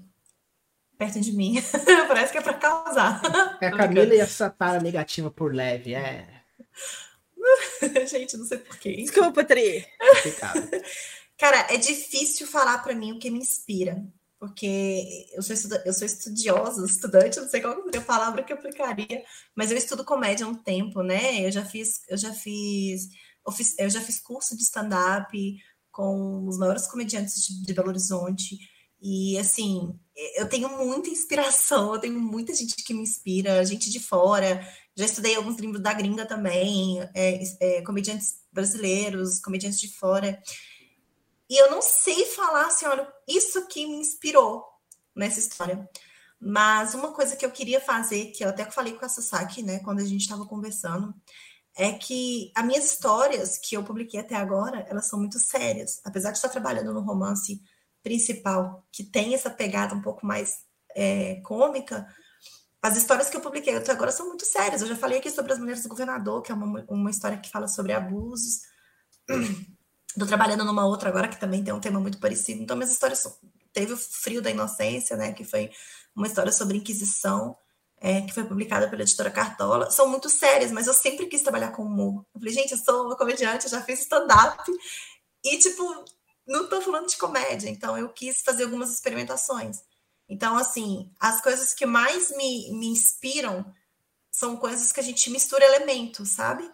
perto 0.98 1.20
de 1.20 1.32
mim. 1.32 1.56
Parece 2.08 2.32
que 2.32 2.38
é 2.38 2.42
para 2.42 2.54
causar. 2.54 3.22
É 3.62 3.68
a 3.68 3.72
Camila 3.76 4.14
e 4.14 4.22
a 4.22 4.28
Satara 4.28 4.82
negativa 4.82 5.32
por 5.32 5.56
leve, 5.56 5.96
é. 5.96 6.44
Gente, 8.08 8.38
não 8.38 8.46
sei 8.46 8.58
porquê. 8.60 8.96
Desculpa, 8.96 9.44
Tri. 9.44 9.86
Cara, 11.38 11.68
é 11.74 11.78
difícil 11.78 12.48
falar 12.48 12.80
para 12.80 12.96
mim 12.96 13.12
o 13.12 13.20
que 13.20 13.30
me 13.30 13.40
inspira. 13.40 14.04
Porque 14.40 15.26
eu 15.34 15.42
sou, 15.42 15.54
estuda 15.54 15.82
eu 15.86 15.94
sou 15.94 16.06
estudiosa, 16.06 16.86
estudante, 16.86 17.40
não 17.40 17.48
sei 17.48 17.62
qual 17.62 17.74
é 17.94 17.98
a 17.98 18.02
palavra 18.02 18.44
que 18.44 18.52
eu 18.52 18.58
aplicaria, 18.58 19.24
mas 19.56 19.72
eu 19.72 19.78
estudo 19.78 20.04
comédia 20.04 20.46
há 20.46 20.50
um 20.50 20.56
tempo, 20.56 21.02
né? 21.02 21.46
Eu 21.46 21.50
já 21.50 21.64
fiz, 21.64 22.02
eu 22.10 22.18
já 22.18 22.34
fiz 22.34 23.08
eu 23.78 23.90
já 23.90 24.02
fiz 24.02 24.20
curso 24.20 24.56
de 24.56 24.64
stand-up 24.64 25.58
com 25.92 26.48
os 26.48 26.58
maiores 26.58 26.88
comediantes 26.88 27.46
de, 27.46 27.66
de 27.66 27.74
Belo 27.74 27.90
Horizonte. 27.90 28.58
E 29.02 29.38
assim, 29.38 29.94
eu 30.36 30.48
tenho 30.48 30.70
muita 30.78 31.10
inspiração, 31.10 31.94
eu 31.94 32.00
tenho 32.00 32.20
muita 32.20 32.54
gente 32.54 32.76
que 32.84 32.94
me 32.94 33.02
inspira, 33.02 33.66
gente 33.66 33.90
de 33.90 34.00
fora. 34.00 34.66
Já 34.96 35.06
estudei 35.06 35.36
alguns 35.36 35.58
livros 35.58 35.82
da 35.82 35.94
gringa 35.94 36.26
também, 36.26 37.02
é, 37.16 37.44
é, 37.60 37.82
comediantes 37.82 38.40
brasileiros, 38.52 39.40
comediantes 39.40 39.80
de 39.80 39.92
fora. 39.96 40.42
E 41.50 41.62
eu 41.62 41.72
não 41.72 41.82
sei 41.82 42.26
falar 42.26 42.68
assim, 42.68 42.86
olha, 42.86 43.08
isso 43.28 43.60
aqui 43.60 43.86
me 43.86 43.96
inspirou 43.96 44.64
nessa 45.16 45.40
história. 45.40 45.90
Mas 46.40 46.94
uma 46.94 47.14
coisa 47.14 47.36
que 47.36 47.46
eu 47.46 47.52
queria 47.52 47.80
fazer, 47.80 48.28
que 48.28 48.44
eu 48.44 48.50
até 48.50 48.70
falei 48.70 48.94
com 48.94 49.06
a 49.06 49.10
Sasaki, 49.10 49.64
né, 49.64 49.80
quando 49.80 50.00
a 50.00 50.06
gente 50.06 50.22
estava 50.22 50.46
conversando, 50.46 51.14
é 51.76 51.94
que 51.94 52.52
as 52.56 52.66
minhas 52.66 52.86
histórias 52.86 53.58
que 53.58 53.76
eu 53.76 53.84
publiquei 53.84 54.20
até 54.20 54.36
agora, 54.36 54.86
elas 54.90 55.08
são 55.08 55.18
muito 55.18 55.40
sérias. 55.40 56.02
Apesar 56.04 56.32
de 56.32 56.38
estar 56.38 56.50
trabalhando 56.50 56.94
no 56.94 57.02
romance 57.02 57.62
principal, 58.04 58.86
que 58.92 59.04
tem 59.04 59.34
essa 59.34 59.50
pegada 59.50 59.96
um 59.96 60.02
pouco 60.02 60.26
mais 60.26 60.58
é, 60.96 61.36
cômica, 61.42 62.06
as 62.84 62.98
histórias 62.98 63.30
que 63.30 63.38
eu 63.38 63.42
publiquei 63.42 63.76
até 63.76 63.92
agora 63.92 64.12
são 64.12 64.28
muito 64.28 64.46
sérias. 64.46 64.82
Eu 64.82 64.88
já 64.88 64.96
falei 64.96 65.20
aqui 65.20 65.32
sobre 65.32 65.54
as 65.54 65.60
mulheres 65.60 65.82
do 65.82 65.90
governador, 65.90 66.42
que 66.42 66.52
é 66.52 66.56
uma, 66.56 66.86
uma 66.90 67.10
história 67.10 67.38
que 67.38 67.50
fala 67.50 67.68
sobre 67.68 67.94
abusos. 67.94 68.62
Estou 70.10 70.28
trabalhando 70.28 70.64
numa 70.64 70.86
outra 70.86 71.10
agora 71.10 71.28
que 71.28 71.40
também 71.40 71.64
tem 71.64 71.74
um 71.74 71.80
tema 71.80 72.00
muito 72.00 72.20
parecido. 72.20 72.62
Então, 72.62 72.76
minhas 72.76 72.92
histórias 72.92 73.26
teve 73.72 73.94
o 73.94 73.98
Frio 73.98 74.42
da 74.42 74.52
Inocência, 74.52 75.18
né, 75.18 75.32
que 75.32 75.44
foi 75.44 75.72
uma 76.16 76.28
história 76.28 76.52
sobre 76.52 76.78
Inquisição 76.78 77.58
é, 78.04 78.20
que 78.20 78.34
foi 78.34 78.44
publicada 78.44 78.90
pela 78.90 79.02
editora 79.02 79.32
Cartola, 79.32 79.90
são 79.90 80.10
muito 80.10 80.30
sérias, 80.30 80.74
mas 80.74 80.88
eu 80.88 80.94
sempre 80.94 81.26
quis 81.28 81.42
trabalhar 81.42 81.72
com 81.72 81.84
humor. 81.84 82.26
Eu 82.36 82.42
falei, 82.42 82.54
gente, 82.54 82.74
eu 82.74 82.78
sou 82.78 83.06
uma 83.06 83.16
comediante, 83.16 83.64
eu 83.64 83.72
já 83.72 83.82
fiz 83.82 84.02
stand-up, 84.02 84.62
e, 85.46 85.58
tipo, 85.58 86.04
não 86.46 86.66
estou 86.66 86.82
falando 86.82 87.08
de 87.08 87.16
comédia, 87.16 87.70
então 87.70 87.98
eu 87.98 88.10
quis 88.10 88.42
fazer 88.42 88.66
algumas 88.66 88.92
experimentações. 88.92 89.82
Então, 90.28 90.58
assim, 90.58 91.12
as 91.20 91.42
coisas 91.42 91.74
que 91.74 91.86
mais 91.86 92.30
me, 92.36 92.72
me 92.72 92.88
inspiram 92.88 93.66
são 94.32 94.58
coisas 94.58 94.92
que 94.92 95.00
a 95.00 95.04
gente 95.04 95.30
mistura 95.30 95.66
elementos, 95.66 96.32
sabe? 96.32 96.70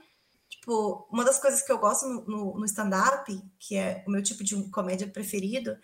Tipo, 0.49 1.07
uma 1.11 1.23
das 1.23 1.39
coisas 1.39 1.61
que 1.61 1.71
eu 1.71 1.77
gosto 1.77 2.07
no, 2.07 2.25
no, 2.25 2.59
no 2.59 2.65
stand-up, 2.65 3.41
que 3.59 3.75
é 3.75 4.03
o 4.07 4.11
meu 4.11 4.23
tipo 4.23 4.43
de 4.43 4.69
comédia 4.69 5.07
preferido, 5.07 5.77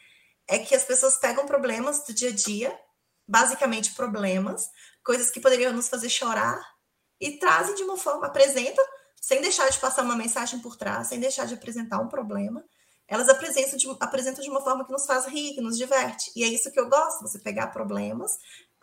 é 0.47 0.59
que 0.59 0.75
as 0.75 0.83
pessoas 0.83 1.17
pegam 1.17 1.45
problemas 1.45 2.03
do 2.05 2.13
dia 2.13 2.29
a 2.29 2.33
dia, 2.33 2.79
basicamente 3.27 3.93
problemas, 3.93 4.69
coisas 5.03 5.31
que 5.31 5.39
poderiam 5.39 5.73
nos 5.73 5.89
fazer 5.89 6.09
chorar 6.09 6.59
e 7.19 7.37
trazem 7.39 7.75
de 7.75 7.83
uma 7.83 7.97
forma, 7.97 8.27
apresenta, 8.27 8.81
sem 9.19 9.41
deixar 9.41 9.69
de 9.69 9.79
passar 9.79 10.03
uma 10.03 10.15
mensagem 10.15 10.59
por 10.59 10.75
trás, 10.75 11.07
sem 11.07 11.19
deixar 11.19 11.45
de 11.45 11.55
apresentar 11.55 11.99
um 11.99 12.07
problema, 12.07 12.63
elas 13.07 13.29
apresentam 13.29 13.77
de, 13.77 13.87
apresentam 13.99 14.43
de 14.43 14.49
uma 14.49 14.61
forma 14.61 14.85
que 14.85 14.91
nos 14.91 15.05
faz 15.05 15.25
rir, 15.25 15.53
que 15.53 15.61
nos 15.61 15.77
diverte. 15.77 16.31
E 16.35 16.43
é 16.43 16.47
isso 16.47 16.71
que 16.71 16.79
eu 16.79 16.89
gosto, 16.89 17.21
você 17.21 17.39
pegar 17.39 17.67
problemas, 17.67 18.31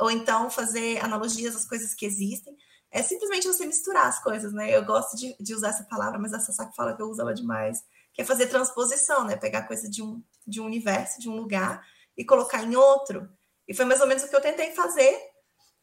ou 0.01 0.11
então 0.11 0.51
fazer 0.51 1.03
analogias 1.05 1.57
às 1.57 1.67
coisas 1.67 1.95
que 1.95 2.07
existem. 2.07 2.57
É 2.91 3.03
simplesmente 3.03 3.47
você 3.47 3.67
misturar 3.67 4.07
as 4.07 4.23
coisas, 4.23 4.53
né? 4.53 4.77
Eu 4.77 4.85
gosto 4.85 5.17
de, 5.17 5.35
de 5.41 5.55
usar 5.55 5.71
essa 5.71 5.85
palavra, 5.85 6.19
mas 6.19 6.33
a 6.33 6.41
Sasaki 6.41 6.77
fala 6.77 6.95
que 6.95 7.03
eu 7.03 7.09
uso 7.09 7.23
ela 7.23 7.35
demais, 7.35 7.83
que 8.13 8.23
é 8.23 8.25
fazer 8.25 8.47
transposição, 8.47 9.25
né? 9.25 9.37
Pegar 9.37 9.67
coisa 9.67 9.89
de 9.89 10.03
um, 10.03 10.23
de 10.47 10.61
um 10.61 10.67
universo, 10.67 11.19
de 11.19 11.29
um 11.29 11.37
lugar, 11.37 11.83
e 12.17 12.25
colocar 12.25 12.63
em 12.63 12.77
outro. 12.77 13.29
E 13.67 13.75
foi 13.75 13.85
mais 13.85 14.01
ou 14.01 14.07
menos 14.07 14.23
o 14.23 14.29
que 14.29 14.37
eu 14.37 14.41
tentei 14.41 14.73
fazer 14.73 15.33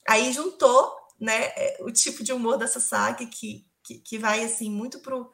Aí 0.08 0.32
juntou, 0.32 0.92
né, 1.20 1.52
é, 1.56 1.78
o 1.82 1.92
tipo 1.92 2.24
de 2.24 2.34
humor 2.34 2.58
da 2.58 2.68
Sasaki 2.68 3.28
que, 3.28 3.66
que, 3.84 4.00
que 4.00 4.18
vai, 4.18 4.44
assim, 4.44 4.72
muito 4.72 5.00
pro... 5.00 5.30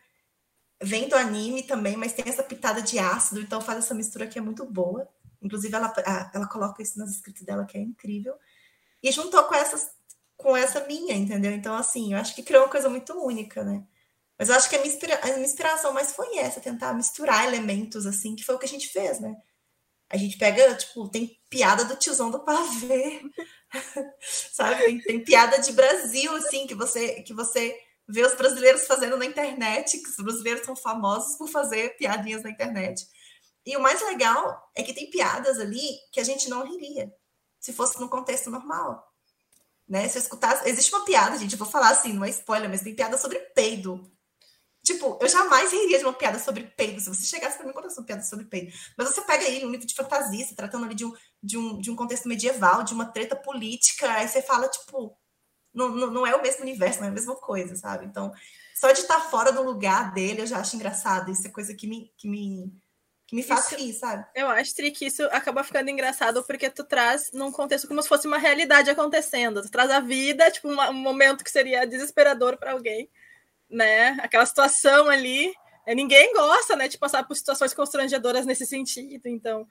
Vem 0.81 1.07
do 1.07 1.15
anime 1.15 1.63
também, 1.63 1.95
mas 1.95 2.13
tem 2.13 2.27
essa 2.27 2.43
pitada 2.43 2.81
de 2.81 2.99
ácido, 2.99 3.41
então 3.41 3.61
faz 3.61 3.79
essa 3.79 3.93
mistura 3.93 4.27
que 4.27 4.37
é 4.37 4.41
muito 4.41 4.65
boa. 4.65 5.07
Inclusive, 5.41 5.75
ela, 5.75 5.93
ela 6.33 6.47
coloca 6.47 6.81
isso 6.81 6.97
nas 6.97 7.11
escritas 7.11 7.43
dela, 7.43 7.65
que 7.65 7.77
é 7.77 7.81
incrível. 7.81 8.35
E 9.01 9.11
juntou 9.11 9.43
com 9.43 9.55
essas 9.55 9.95
com 10.37 10.55
essa 10.55 10.85
minha, 10.85 11.15
entendeu? 11.15 11.51
Então, 11.51 11.75
assim, 11.75 12.13
eu 12.13 12.19
acho 12.19 12.35
que 12.35 12.43
criou 12.43 12.63
uma 12.63 12.69
coisa 12.69 12.89
muito 12.89 13.13
única, 13.13 13.63
né? 13.63 13.83
Mas 14.37 14.49
eu 14.49 14.55
acho 14.55 14.69
que 14.69 14.75
a 14.75 14.79
minha, 14.79 14.93
inspira 14.93 15.19
a 15.23 15.27
minha 15.27 15.45
inspiração 15.45 15.93
mais 15.93 16.11
foi 16.11 16.37
essa, 16.37 16.59
tentar 16.59 16.93
misturar 16.93 17.45
elementos, 17.47 18.05
assim, 18.05 18.35
que 18.35 18.43
foi 18.43 18.55
o 18.55 18.59
que 18.59 18.65
a 18.65 18.69
gente 18.69 18.89
fez, 18.89 19.19
né? 19.19 19.35
A 20.09 20.17
gente 20.17 20.37
pega, 20.37 20.75
tipo, 20.75 21.09
tem 21.09 21.39
piada 21.49 21.85
do 21.85 21.95
tiozão 21.95 22.29
do 22.29 22.43
pavê, 22.43 23.21
sabe? 24.51 24.83
Tem, 24.83 24.99
tem, 24.99 25.23
piada 25.23 25.57
de 25.59 25.71
Brasil, 25.71 26.35
assim, 26.35 26.67
que 26.67 26.75
você, 26.75 27.21
que 27.21 27.33
você 27.33 27.75
vê 28.07 28.23
os 28.23 28.35
brasileiros 28.35 28.85
fazendo 28.85 29.17
na 29.17 29.25
internet, 29.25 29.97
que 29.97 30.09
os 30.09 30.17
brasileiros 30.17 30.65
são 30.65 30.75
famosos 30.75 31.37
por 31.37 31.47
fazer 31.49 31.97
piadinhas 31.97 32.43
na 32.43 32.49
internet. 32.49 33.07
E 33.65 33.75
o 33.75 33.81
mais 33.81 34.01
legal 34.01 34.69
é 34.75 34.83
que 34.83 34.93
tem 34.93 35.09
piadas 35.09 35.59
ali 35.59 35.97
que 36.11 36.19
a 36.19 36.23
gente 36.23 36.47
não 36.49 36.65
riria 36.65 37.11
se 37.59 37.73
fosse 37.73 37.99
no 37.99 38.07
contexto 38.07 38.51
normal. 38.51 39.03
Né? 39.87 40.07
Se 40.07 40.17
eu 40.17 40.21
escutasse. 40.21 40.69
Existe 40.69 40.93
uma 40.93 41.03
piada, 41.03 41.37
gente, 41.37 41.53
eu 41.53 41.57
vou 41.57 41.67
falar 41.67 41.89
assim, 41.89 42.13
não 42.13 42.23
é 42.23 42.29
spoiler, 42.29 42.69
mas 42.69 42.81
tem 42.81 42.95
piada 42.95 43.17
sobre 43.17 43.39
peido. 43.55 44.11
Tipo, 44.83 45.17
eu 45.19 45.27
jamais 45.27 45.71
riria 45.71 45.97
de 45.97 46.05
uma 46.05 46.13
piada 46.13 46.37
sobre 46.37 46.63
peido. 46.63 47.01
Se 47.01 47.09
você 47.09 47.25
chegasse 47.25 47.57
para 47.57 47.65
mim 47.65 47.73
contar 47.73 47.87
uma 47.87 48.05
piada 48.05 48.21
sobre 48.21 48.45
peido. 48.45 48.71
Mas 48.95 49.07
você 49.07 49.21
pega 49.21 49.43
aí 49.43 49.65
um 49.65 49.71
livro 49.71 49.87
de 49.87 49.95
fantasia, 49.95 50.45
você 50.45 50.53
tratando 50.53 50.85
ali 50.85 50.93
de 50.93 51.05
um, 51.05 51.13
de, 51.41 51.57
um, 51.57 51.79
de 51.79 51.89
um 51.89 51.95
contexto 51.95 52.27
medieval, 52.27 52.83
de 52.83 52.93
uma 52.93 53.05
treta 53.05 53.35
política, 53.35 54.11
aí 54.11 54.27
você 54.27 54.43
fala, 54.43 54.69
tipo, 54.69 55.17
não, 55.75 55.89
não, 55.89 56.11
não 56.11 56.27
é 56.27 56.35
o 56.35 56.41
mesmo 56.41 56.63
universo, 56.63 56.99
não 56.99 57.07
é 57.07 57.11
a 57.11 57.13
mesma 57.13 57.35
coisa, 57.35 57.75
sabe? 57.75 58.05
Então, 58.05 58.31
só 58.73 58.91
de 58.91 59.01
estar 59.01 59.19
fora 59.19 59.51
do 59.51 59.61
lugar 59.61 60.13
dele, 60.13 60.41
eu 60.41 60.47
já 60.47 60.57
acho 60.59 60.75
engraçado. 60.75 61.31
Isso 61.31 61.45
é 61.45 61.51
coisa 61.51 61.73
que 61.73 61.87
me, 61.87 62.11
que 62.17 62.27
me, 62.27 62.71
que 63.27 63.35
me 63.35 63.43
faz 63.43 63.67
isso, 63.67 63.75
rir, 63.75 63.93
sabe? 63.93 64.25
Eu 64.33 64.47
acho, 64.47 64.75
Tri, 64.75 64.91
que 64.91 65.05
isso 65.05 65.23
acaba 65.31 65.63
ficando 65.63 65.89
engraçado 65.89 66.43
porque 66.43 66.69
tu 66.69 66.83
traz 66.83 67.31
num 67.33 67.51
contexto 67.51 67.87
como 67.87 68.01
se 68.01 68.09
fosse 68.09 68.27
uma 68.27 68.37
realidade 68.37 68.89
acontecendo. 68.89 69.61
Tu 69.61 69.69
traz 69.69 69.91
a 69.91 69.99
vida, 69.99 70.49
tipo, 70.49 70.67
um 70.67 70.93
momento 70.93 71.43
que 71.43 71.51
seria 71.51 71.85
desesperador 71.85 72.57
para 72.57 72.71
alguém 72.71 73.09
né? 73.69 74.17
Aquela 74.21 74.45
situação 74.45 75.09
ali. 75.09 75.53
É, 75.85 75.93
ninguém 75.93 76.33
gosta, 76.33 76.75
né, 76.75 76.87
de 76.87 76.97
passar 76.97 77.23
por 77.27 77.35
situações 77.35 77.73
constrangedoras 77.73 78.45
nesse 78.45 78.65
sentido. 78.65 79.27
Então, 79.27 79.67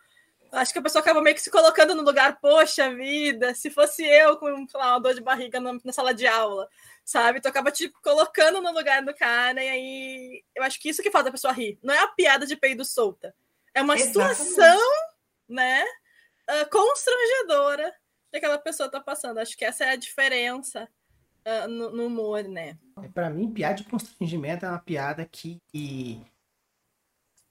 acho 0.55 0.73
que 0.73 0.79
a 0.79 0.83
pessoa 0.83 1.03
acaba 1.03 1.23
meio 1.23 1.35
que 1.35 1.43
se 1.43 1.51
colocando 1.51 1.95
no 1.95 2.03
lugar, 2.03 2.39
poxa 2.41 2.95
vida, 2.95 3.55
se 3.55 3.71
fosse 3.71 4.05
eu 4.05 4.37
com 4.37 4.67
lá, 4.75 4.93
uma 4.93 5.01
dor 5.01 5.15
de 5.15 5.21
barriga 5.21 5.61
na, 5.61 5.73
na, 5.85 5.93
sala 5.93 6.15
de 6.15 6.27
aula, 6.27 6.69
sabe? 7.05 7.41
Tu 7.41 7.49
acaba 7.49 7.71
te 7.71 7.89
colocando 8.03 8.61
no 8.61 8.73
lugar 8.73 9.03
do 9.05 9.15
cara, 9.15 9.63
e 9.63 9.69
aí 9.69 10.45
eu 10.55 10.63
acho 10.63 10.81
que 10.81 10.89
isso 10.89 11.03
que 11.03 11.11
faz 11.11 11.27
a 11.27 11.31
pessoa 11.31 11.53
rir. 11.53 11.79
Não 11.83 11.93
é 11.93 11.99
a 11.99 12.09
piada 12.09 12.47
de 12.47 12.57
peido 12.57 12.85
solta. 12.85 13.35
É 13.75 13.83
uma 13.83 13.97
Exatamente. 13.97 14.37
situação, 14.37 14.81
né, 15.49 15.85
uh, 15.85 16.71
constrangedora 16.71 17.93
que 18.31 18.39
aquela 18.39 18.59
pessoa 18.59 18.91
tá 18.91 19.01
passando. 19.01 19.39
Acho 19.39 19.57
que 19.57 19.65
essa 19.65 19.85
é 19.85 19.91
a 19.91 19.97
diferença 19.97 20.89
uh, 21.47 21.69
no, 21.69 21.91
no, 21.91 22.07
humor, 22.07 22.45
né? 22.45 22.79
Para 23.13 23.31
mim, 23.31 23.53
piada 23.53 23.75
de 23.75 23.85
constrangimento 23.85 24.67
é 24.67 24.69
uma 24.69 24.79
piada 24.79 25.29
que 25.31 25.61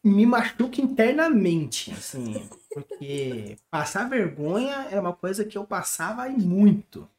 me 0.03 0.25
machuca 0.25 0.81
internamente, 0.81 1.91
assim, 1.91 2.47
porque 2.73 3.57
passar 3.71 4.09
vergonha 4.09 4.87
é 4.91 4.99
uma 4.99 5.13
coisa 5.13 5.45
que 5.45 5.57
eu 5.57 5.65
passava 5.65 6.27
muito. 6.29 7.09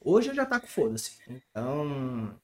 Hoje 0.00 0.28
eu 0.28 0.34
já 0.34 0.44
tá 0.44 0.60
com 0.60 0.66
foda-se. 0.66 1.12
Então, 1.26 2.34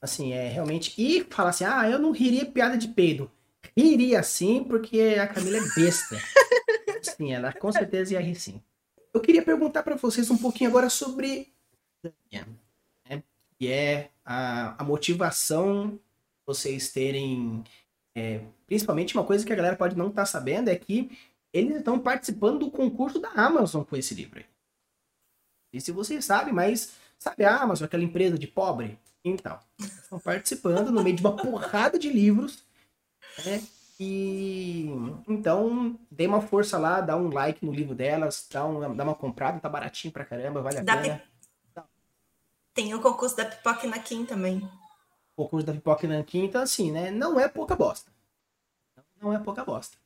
assim, 0.00 0.32
é 0.32 0.48
realmente. 0.48 0.94
E 0.98 1.24
falar 1.24 1.50
assim, 1.50 1.64
ah, 1.64 1.88
eu 1.88 1.98
não 1.98 2.10
riria 2.10 2.44
piada 2.44 2.76
de 2.76 2.88
peido. 2.88 3.30
Riria 3.76 4.22
sim, 4.22 4.62
porque 4.64 5.16
a 5.20 5.26
Camila 5.26 5.56
é 5.56 5.74
besta. 5.74 6.16
sim, 7.02 7.32
ela 7.32 7.52
com 7.52 7.72
certeza 7.72 8.14
ia 8.14 8.20
rir 8.20 8.34
sim. 8.34 8.62
Eu 9.12 9.20
queria 9.20 9.42
perguntar 9.42 9.82
para 9.82 9.96
vocês 9.96 10.30
um 10.30 10.36
pouquinho 10.36 10.70
agora 10.70 10.90
sobre 10.90 11.52
né? 13.08 13.22
que 13.58 13.68
é 13.68 14.10
a, 14.24 14.80
a 14.80 14.84
motivação 14.84 15.98
vocês 16.46 16.90
terem 16.92 17.64
é, 18.14 18.40
principalmente 18.68 19.16
uma 19.16 19.24
coisa 19.24 19.44
que 19.44 19.52
a 19.52 19.56
galera 19.56 19.74
pode 19.74 19.96
não 19.96 20.08
estar 20.08 20.22
tá 20.22 20.26
sabendo 20.26 20.68
é 20.68 20.76
que 20.76 21.10
eles 21.52 21.78
estão 21.78 21.98
participando 21.98 22.60
do 22.60 22.70
concurso 22.70 23.18
da 23.18 23.30
Amazon 23.30 23.82
com 23.82 23.96
esse 23.96 24.14
livro. 24.14 24.44
E 25.72 25.80
se 25.80 25.90
vocês 25.90 26.24
sabem, 26.24 26.54
mas 26.54 26.92
sabe 27.18 27.44
a 27.44 27.56
Amazon, 27.56 27.86
aquela 27.86 28.04
empresa 28.04 28.38
de 28.38 28.46
pobre? 28.46 28.96
Então, 29.24 29.58
estão 29.80 30.20
participando 30.20 30.92
no 30.92 31.02
meio 31.02 31.16
de 31.16 31.22
uma 31.22 31.36
porrada 31.36 31.98
de 31.98 32.08
livros. 32.08 32.62
Né? 33.44 33.62
E 33.98 34.86
então, 35.26 35.98
dê 36.10 36.26
uma 36.26 36.40
força 36.40 36.78
lá, 36.78 37.00
dá 37.00 37.16
um 37.16 37.32
like 37.32 37.64
no 37.64 37.72
livro 37.72 37.96
delas, 37.96 38.46
dá, 38.50 38.64
um, 38.64 38.94
dá 38.94 39.02
uma 39.02 39.14
comprada, 39.14 39.58
tá 39.58 39.68
baratinho 39.68 40.12
pra 40.12 40.24
caramba, 40.24 40.62
vale 40.62 40.78
a 40.78 40.82
dá 40.82 40.96
pena. 40.96 41.22
Tem 42.72 42.94
o 42.94 43.00
concurso 43.00 43.36
da 43.36 43.44
Pipoca 43.44 43.88
na 43.88 43.98
Kim 43.98 44.24
também 44.24 44.62
o 45.38 45.48
curso 45.48 45.66
da 45.66 45.72
Pipoca 45.72 46.06
Nanquim, 46.06 46.44
então 46.44 46.60
assim, 46.60 46.90
né, 46.90 47.10
não 47.10 47.38
é 47.38 47.48
pouca 47.48 47.76
bosta. 47.76 48.10
Não 49.20 49.32
é 49.32 49.38
pouca 49.38 49.64
bosta. 49.64 49.96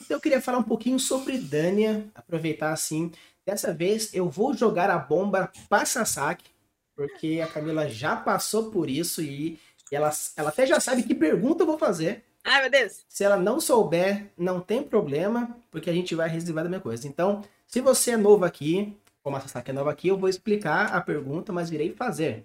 Então 0.00 0.16
eu 0.16 0.20
queria 0.20 0.40
falar 0.40 0.58
um 0.58 0.62
pouquinho 0.62 0.98
sobre 0.98 1.38
Dania, 1.38 2.06
aproveitar 2.14 2.72
assim. 2.72 3.12
Dessa 3.46 3.72
vez 3.72 4.12
eu 4.14 4.28
vou 4.28 4.54
jogar 4.54 4.90
a 4.90 4.98
bomba 4.98 5.50
para 5.68 5.84
Sasaki, 5.84 6.50
porque 6.94 7.40
a 7.42 7.46
Camila 7.46 7.88
já 7.88 8.16
passou 8.16 8.70
por 8.70 8.88
isso 8.88 9.22
e 9.22 9.58
ela, 9.90 10.10
ela 10.36 10.48
até 10.48 10.66
já 10.66 10.80
sabe 10.80 11.02
que 11.02 11.14
pergunta 11.14 11.62
eu 11.62 11.66
vou 11.66 11.78
fazer. 11.78 12.24
Ai, 12.44 12.62
meu 12.62 12.70
Deus! 12.70 13.04
Se 13.08 13.22
ela 13.22 13.36
não 13.36 13.60
souber, 13.60 14.26
não 14.36 14.60
tem 14.60 14.82
problema, 14.82 15.56
porque 15.70 15.88
a 15.88 15.92
gente 15.92 16.14
vai 16.14 16.28
reservar 16.28 16.64
da 16.64 16.70
minha 16.70 16.80
coisa. 16.80 17.06
Então, 17.06 17.42
se 17.66 17.80
você 17.80 18.12
é 18.12 18.16
novo 18.16 18.44
aqui, 18.44 18.96
como 19.22 19.36
a 19.36 19.40
Sasaki 19.40 19.70
é 19.70 19.74
nova 19.74 19.90
aqui, 19.92 20.08
eu 20.08 20.18
vou 20.18 20.28
explicar 20.28 20.86
a 20.94 21.00
pergunta, 21.00 21.52
mas 21.52 21.70
virei 21.70 21.92
fazer. 21.92 22.44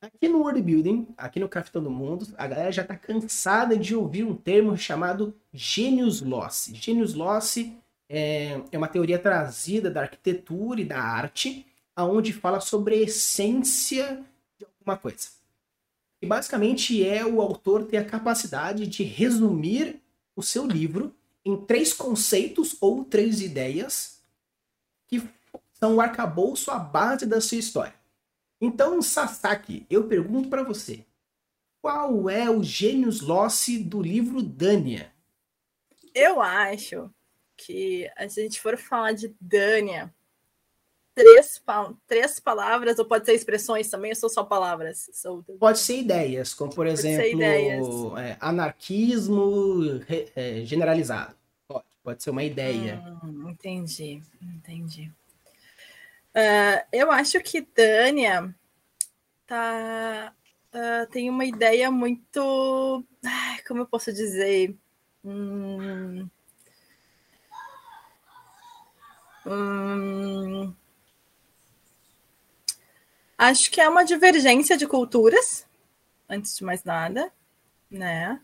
Aqui 0.00 0.28
no 0.28 0.38
World 0.38 0.62
Building, 0.62 1.08
aqui 1.16 1.40
no 1.40 1.48
Capitão 1.48 1.82
do 1.82 1.90
Mundo, 1.90 2.24
a 2.38 2.46
galera 2.46 2.70
já 2.70 2.82
está 2.82 2.96
cansada 2.96 3.76
de 3.76 3.96
ouvir 3.96 4.22
um 4.22 4.34
termo 4.34 4.76
chamado 4.76 5.34
Genius 5.52 6.20
Loss. 6.20 6.70
Genius 6.72 7.14
Loss 7.14 7.56
é, 8.08 8.62
é 8.70 8.78
uma 8.78 8.86
teoria 8.86 9.18
trazida 9.18 9.90
da 9.90 10.02
arquitetura 10.02 10.80
e 10.80 10.84
da 10.84 11.02
arte, 11.02 11.66
aonde 11.96 12.32
fala 12.32 12.60
sobre 12.60 12.94
a 12.94 12.98
essência 12.98 14.24
de 14.56 14.64
alguma 14.64 14.96
coisa. 14.96 15.30
E 16.22 16.26
basicamente 16.26 17.04
é 17.04 17.26
o 17.26 17.40
autor 17.40 17.84
ter 17.84 17.96
a 17.96 18.04
capacidade 18.04 18.86
de 18.86 19.02
resumir 19.02 20.00
o 20.36 20.44
seu 20.44 20.64
livro 20.64 21.12
em 21.44 21.56
três 21.56 21.92
conceitos 21.92 22.76
ou 22.80 23.04
três 23.04 23.40
ideias 23.40 24.22
que 25.08 25.20
são 25.72 25.96
o 25.96 26.00
arcabouço, 26.00 26.70
a 26.70 26.78
base 26.78 27.26
da 27.26 27.40
sua 27.40 27.58
história. 27.58 27.97
Então, 28.60 29.00
Sasaki, 29.00 29.86
eu 29.88 30.08
pergunto 30.08 30.48
para 30.48 30.62
você, 30.62 31.04
qual 31.80 32.28
é 32.28 32.50
o 32.50 32.62
gênius 32.62 33.20
loss 33.20 33.68
do 33.84 34.02
livro 34.02 34.42
Dânia? 34.42 35.12
Eu 36.14 36.40
acho 36.40 37.10
que 37.56 38.10
a 38.16 38.26
gente 38.26 38.60
for 38.60 38.76
falar 38.76 39.12
de 39.12 39.34
Dânia, 39.40 40.12
três, 41.14 41.62
três 42.06 42.40
palavras, 42.40 42.98
ou 42.98 43.04
pode 43.04 43.26
ser 43.26 43.34
expressões 43.34 43.88
também, 43.88 44.10
ou 44.10 44.16
são 44.16 44.28
só 44.28 44.44
palavras? 44.44 45.08
Sou... 45.12 45.42
Pode 45.58 45.78
ser 45.78 45.98
ideias, 45.98 46.54
como 46.54 46.74
por 46.74 46.86
exemplo, 46.86 48.18
é, 48.18 48.36
anarquismo 48.40 50.00
é, 50.34 50.64
generalizado. 50.64 51.36
Pode, 51.66 51.84
pode 52.02 52.22
ser 52.22 52.30
uma 52.30 52.44
ideia. 52.44 53.02
Hum, 53.22 53.50
entendi, 53.50 54.22
entendi. 54.40 55.12
Uh, 56.38 56.86
eu 56.92 57.10
acho 57.10 57.40
que 57.40 57.60
Tânia 57.60 58.54
tá, 59.44 60.32
uh, 60.72 61.10
tem 61.10 61.28
uma 61.28 61.44
ideia 61.44 61.90
muito. 61.90 63.04
Como 63.66 63.80
eu 63.80 63.86
posso 63.86 64.12
dizer? 64.12 64.72
Hum, 65.24 66.30
hum, 69.44 70.72
acho 73.36 73.68
que 73.72 73.80
é 73.80 73.88
uma 73.88 74.04
divergência 74.04 74.76
de 74.76 74.86
culturas, 74.86 75.66
antes 76.28 76.56
de 76.56 76.62
mais 76.62 76.84
nada, 76.84 77.32
né? 77.90 78.40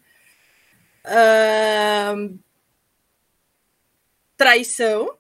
Uh, 1.07 2.37
traição 4.37 5.16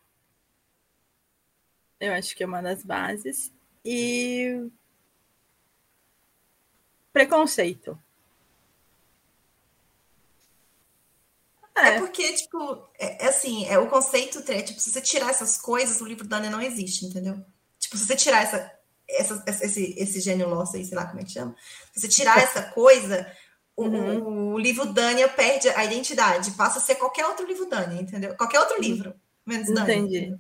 eu 2.00 2.12
acho 2.12 2.34
que 2.34 2.42
é 2.42 2.46
uma 2.46 2.62
das 2.62 2.82
bases. 2.82 3.52
E 3.84 4.68
preconceito. 7.12 7.98
É. 11.76 11.88
é, 11.88 11.98
porque, 11.98 12.32
tipo, 12.34 12.88
é, 12.98 13.24
é 13.24 13.28
assim, 13.28 13.66
é 13.66 13.78
o 13.78 13.88
conceito, 13.88 14.42
é, 14.50 14.62
tipo, 14.62 14.80
se 14.80 14.90
você 14.90 15.00
tirar 15.00 15.30
essas 15.30 15.56
coisas, 15.56 16.00
o 16.00 16.06
livro 16.06 16.26
Dani 16.26 16.48
não 16.48 16.62
existe, 16.62 17.04
entendeu? 17.04 17.44
Tipo, 17.78 17.96
se 17.96 18.06
você 18.06 18.16
tirar 18.16 18.42
essa, 18.42 18.72
essa, 19.08 19.44
esse, 19.46 19.94
esse 19.98 20.20
gênio 20.20 20.48
nosso 20.48 20.76
aí, 20.76 20.84
sei 20.84 20.96
lá 20.96 21.06
como 21.06 21.20
é 21.20 21.24
que 21.24 21.32
chama, 21.32 21.54
se 21.92 22.00
você 22.00 22.08
tirar 22.08 22.38
essa 22.38 22.62
coisa, 22.62 23.30
uhum. 23.76 24.18
o, 24.18 24.52
o, 24.54 24.58
livro 24.58 24.86
Dani 24.86 25.26
perde 25.30 25.68
a 25.70 25.84
identidade, 25.84 26.52
passa 26.52 26.78
a 26.78 26.82
ser 26.82 26.94
qualquer 26.94 27.26
outro 27.26 27.46
livro 27.46 27.66
Dani, 27.66 28.00
entendeu? 28.00 28.36
Qualquer 28.36 28.60
outro 28.60 28.80
livro, 28.80 29.14
menos 29.44 29.66
Dani. 29.66 29.92
Entendi. 29.92 30.38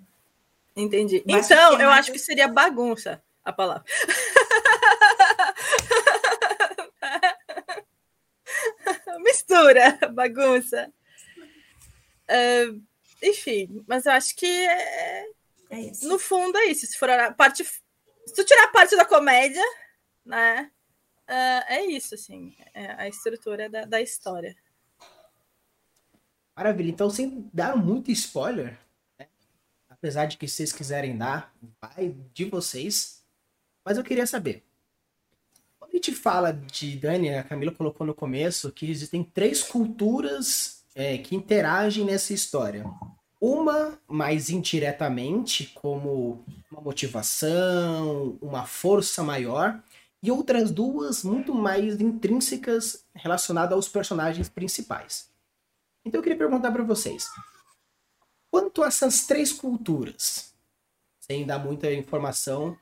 Entendi. 0.76 1.22
Mas 1.26 1.50
então, 1.50 1.80
eu 1.80 1.90
acho 1.90 2.10
que 2.10 2.18
seria 2.18 2.48
bagunça 2.48 3.22
a 3.44 3.52
palavra. 3.52 3.84
Mistura, 9.20 9.98
bagunça. 10.12 10.92
Uh, 12.28 12.82
enfim, 13.22 13.84
mas 13.86 14.06
eu 14.06 14.12
acho 14.12 14.34
que 14.36 14.46
é, 14.46 15.26
é 15.70 15.92
no 16.02 16.18
fundo 16.18 16.58
é 16.58 16.66
isso. 16.66 16.86
Se 16.86 16.98
for 16.98 17.08
a 17.08 17.32
parte, 17.32 17.64
se 17.64 18.34
tu 18.34 18.44
tirar 18.44 18.64
a 18.64 18.72
parte 18.72 18.96
da 18.96 19.04
comédia, 19.04 19.64
né? 20.24 20.70
Uh, 21.28 21.64
é 21.68 21.84
isso, 21.86 22.14
assim, 22.14 22.54
é 22.74 22.92
a 22.98 23.08
estrutura 23.08 23.68
da, 23.68 23.84
da 23.84 24.00
história. 24.00 24.56
Maravilha. 26.56 26.90
Então, 26.90 27.10
sem 27.10 27.48
dar 27.52 27.76
muito 27.76 28.10
spoiler, 28.10 28.78
apesar 30.04 30.26
de 30.26 30.36
que 30.36 30.46
vocês 30.46 30.70
quiserem 30.70 31.16
dar, 31.16 31.50
vai 31.80 32.14
de 32.34 32.44
vocês. 32.44 33.22
Mas 33.82 33.96
eu 33.96 34.04
queria 34.04 34.26
saber. 34.26 34.62
Quando 35.80 35.92
a 35.92 35.94
gente 35.94 36.12
fala 36.12 36.52
de 36.52 36.94
Dani, 36.96 37.34
a 37.34 37.42
Camila 37.42 37.72
colocou 37.72 38.06
no 38.06 38.14
começo 38.14 38.70
que 38.70 38.90
existem 38.90 39.24
três 39.24 39.62
culturas 39.62 40.84
é, 40.94 41.16
que 41.16 41.34
interagem 41.34 42.04
nessa 42.04 42.34
história. 42.34 42.84
Uma 43.40 43.98
mais 44.06 44.50
indiretamente, 44.50 45.72
como 45.74 46.44
uma 46.70 46.82
motivação, 46.82 48.36
uma 48.42 48.66
força 48.66 49.22
maior, 49.22 49.82
e 50.22 50.30
outras 50.30 50.70
duas 50.70 51.24
muito 51.24 51.54
mais 51.54 51.98
intrínsecas 51.98 53.06
relacionadas 53.14 53.72
aos 53.72 53.88
personagens 53.88 54.50
principais. 54.50 55.30
Então 56.04 56.18
eu 56.18 56.22
queria 56.22 56.38
perguntar 56.38 56.70
para 56.72 56.82
vocês: 56.82 57.26
Quanto 58.54 58.84
a 58.84 58.86
essas 58.86 59.26
três 59.26 59.52
culturas, 59.52 60.54
sem 61.18 61.44
dar 61.44 61.58
muita 61.58 61.92
informação, 61.92 62.78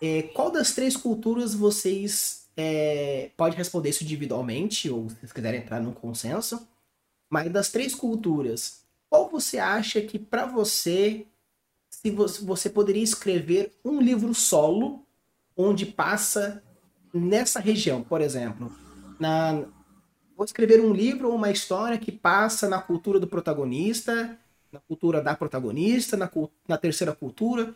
é, 0.00 0.22
qual 0.22 0.50
das 0.50 0.72
três 0.72 0.96
culturas 0.96 1.54
vocês 1.54 2.48
é, 2.56 3.30
pode 3.36 3.56
responder 3.56 3.90
isso 3.90 4.02
individualmente, 4.02 4.90
ou 4.90 5.08
se 5.08 5.14
vocês 5.14 5.32
quiserem 5.32 5.60
entrar 5.60 5.80
num 5.80 5.92
consenso, 5.92 6.66
mas 7.30 7.52
das 7.52 7.70
três 7.70 7.94
culturas, 7.94 8.82
qual 9.08 9.30
você 9.30 9.60
acha 9.60 10.00
que 10.00 10.18
para 10.18 10.44
você, 10.44 11.24
se 11.88 12.10
você, 12.10 12.68
poderia 12.68 13.04
escrever 13.04 13.72
um 13.84 14.00
livro 14.00 14.34
solo 14.34 15.06
onde 15.56 15.86
passa 15.86 16.60
nessa 17.14 17.60
região, 17.60 18.02
por 18.02 18.20
exemplo, 18.20 18.76
na 19.20 19.68
vou 20.36 20.44
escrever 20.44 20.80
um 20.80 20.92
livro 20.92 21.28
ou 21.28 21.36
uma 21.36 21.52
história 21.52 21.96
que 21.96 22.10
passa 22.10 22.68
na 22.68 22.82
cultura 22.82 23.20
do 23.20 23.28
protagonista 23.28 24.36
na 24.72 24.80
cultura 24.80 25.20
da 25.20 25.36
protagonista, 25.36 26.16
na, 26.16 26.30
na 26.66 26.78
terceira 26.78 27.14
cultura. 27.14 27.74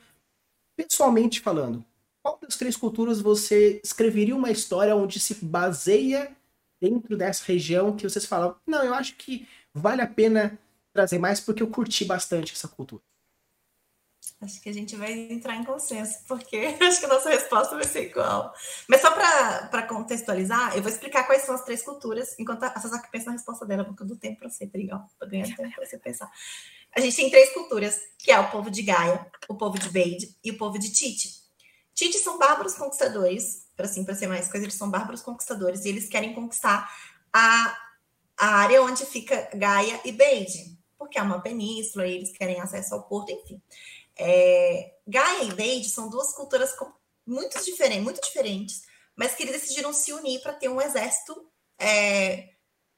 Pessoalmente 0.76 1.40
falando, 1.40 1.84
qual 2.22 2.38
das 2.40 2.56
três 2.56 2.76
culturas 2.76 3.20
você 3.20 3.80
escreveria 3.84 4.34
uma 4.34 4.50
história 4.50 4.96
onde 4.96 5.20
se 5.20 5.44
baseia 5.44 6.34
dentro 6.80 7.16
dessa 7.16 7.44
região 7.44 7.96
que 7.96 8.08
vocês 8.08 8.26
falam, 8.26 8.56
não, 8.66 8.84
eu 8.84 8.94
acho 8.94 9.16
que 9.16 9.46
vale 9.72 10.02
a 10.02 10.06
pena 10.06 10.58
trazer 10.92 11.18
mais 11.18 11.40
porque 11.40 11.62
eu 11.62 11.70
curti 11.70 12.04
bastante 12.04 12.52
essa 12.52 12.68
cultura? 12.68 13.02
Acho 14.40 14.60
que 14.60 14.68
a 14.68 14.72
gente 14.72 14.96
vai 14.96 15.12
entrar 15.12 15.56
em 15.56 15.64
consenso, 15.64 16.18
porque 16.26 16.56
acho 16.82 17.00
que 17.00 17.06
a 17.06 17.08
nossa 17.08 17.30
resposta 17.30 17.74
vai 17.74 17.84
ser 17.84 18.10
igual. 18.10 18.52
Mas 18.88 19.00
só 19.00 19.10
para 19.10 19.82
contextualizar, 19.84 20.76
eu 20.76 20.82
vou 20.82 20.90
explicar 20.90 21.24
quais 21.24 21.42
são 21.42 21.54
as 21.54 21.64
três 21.64 21.82
culturas, 21.82 22.38
enquanto 22.38 22.64
a 22.64 22.80
Sasaki 22.80 23.10
pensa 23.10 23.26
na 23.26 23.32
resposta 23.32 23.64
dela, 23.64 23.84
porque 23.84 24.02
eu 24.02 24.06
dou 24.06 24.16
tempo 24.16 24.40
para 24.40 24.50
você, 24.50 24.70
legal, 24.74 25.08
para 25.18 25.28
ganhar 25.28 25.46
tempo 25.46 25.74
para 25.74 25.86
você 25.86 25.98
pensar. 25.98 26.30
A 26.94 27.00
gente 27.00 27.16
tem 27.16 27.30
três 27.30 27.52
culturas, 27.52 28.00
que 28.18 28.30
é 28.30 28.38
o 28.38 28.50
povo 28.50 28.70
de 28.70 28.82
Gaia, 28.82 29.26
o 29.48 29.54
povo 29.54 29.78
de 29.78 29.90
Beide 29.90 30.34
e 30.42 30.50
o 30.50 30.56
povo 30.56 30.78
de 30.78 30.90
Tite. 30.90 31.46
Tite 31.94 32.18
são 32.18 32.38
bárbaros 32.38 32.74
conquistadores, 32.74 33.66
para 33.76 33.86
assim, 33.86 34.04
ser 34.14 34.26
mais 34.26 34.50
coisa, 34.50 34.64
eles 34.66 34.76
são 34.76 34.90
bárbaros 34.90 35.22
conquistadores 35.22 35.84
e 35.84 35.88
eles 35.88 36.08
querem 36.08 36.34
conquistar 36.34 36.90
a, 37.32 37.76
a 38.36 38.46
área 38.56 38.82
onde 38.82 39.04
fica 39.06 39.48
Gaia 39.54 40.00
e 40.04 40.12
Beide, 40.12 40.78
porque 40.98 41.18
é 41.18 41.22
uma 41.22 41.40
península 41.40 42.06
e 42.06 42.14
eles 42.14 42.32
querem 42.32 42.60
acesso 42.60 42.94
ao 42.94 43.02
porto, 43.02 43.30
enfim. 43.30 43.60
É, 44.18 44.94
Gaia 45.06 45.44
e 45.44 45.52
Beide 45.52 45.88
são 45.88 46.08
duas 46.08 46.32
culturas 46.32 46.74
muito 47.26 47.62
diferentes, 47.64 48.04
muito 48.04 48.20
diferentes, 48.20 48.82
mas 49.16 49.34
que 49.34 49.42
eles 49.42 49.60
decidiram 49.60 49.92
se 49.92 50.12
unir 50.12 50.40
para 50.40 50.54
ter 50.54 50.68
um 50.68 50.80
exército, 50.80 51.50
é, 51.78 52.50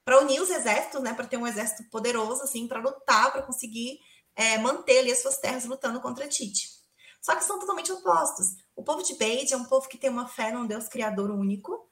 para 0.04 0.20
unir 0.20 0.40
os 0.40 0.50
exércitos, 0.50 1.02
né, 1.02 1.12
para 1.14 1.26
ter 1.26 1.36
um 1.36 1.46
exército 1.46 1.88
poderoso, 1.90 2.42
assim, 2.42 2.66
para 2.66 2.80
lutar, 2.80 3.32
para 3.32 3.42
conseguir 3.42 3.98
é, 4.36 4.58
manter 4.58 5.00
ali 5.00 5.12
as 5.12 5.20
suas 5.20 5.38
terras 5.38 5.64
lutando 5.64 6.00
contra 6.00 6.28
Tite. 6.28 6.68
Só 7.20 7.34
que 7.34 7.44
são 7.44 7.58
totalmente 7.58 7.90
opostos. 7.92 8.46
O 8.76 8.82
povo 8.82 9.02
de 9.02 9.14
Beide 9.16 9.52
é 9.52 9.56
um 9.56 9.64
povo 9.64 9.88
que 9.88 9.98
tem 9.98 10.08
uma 10.08 10.28
fé 10.28 10.52
num 10.52 10.66
Deus 10.66 10.88
criador 10.88 11.30
único, 11.30 11.87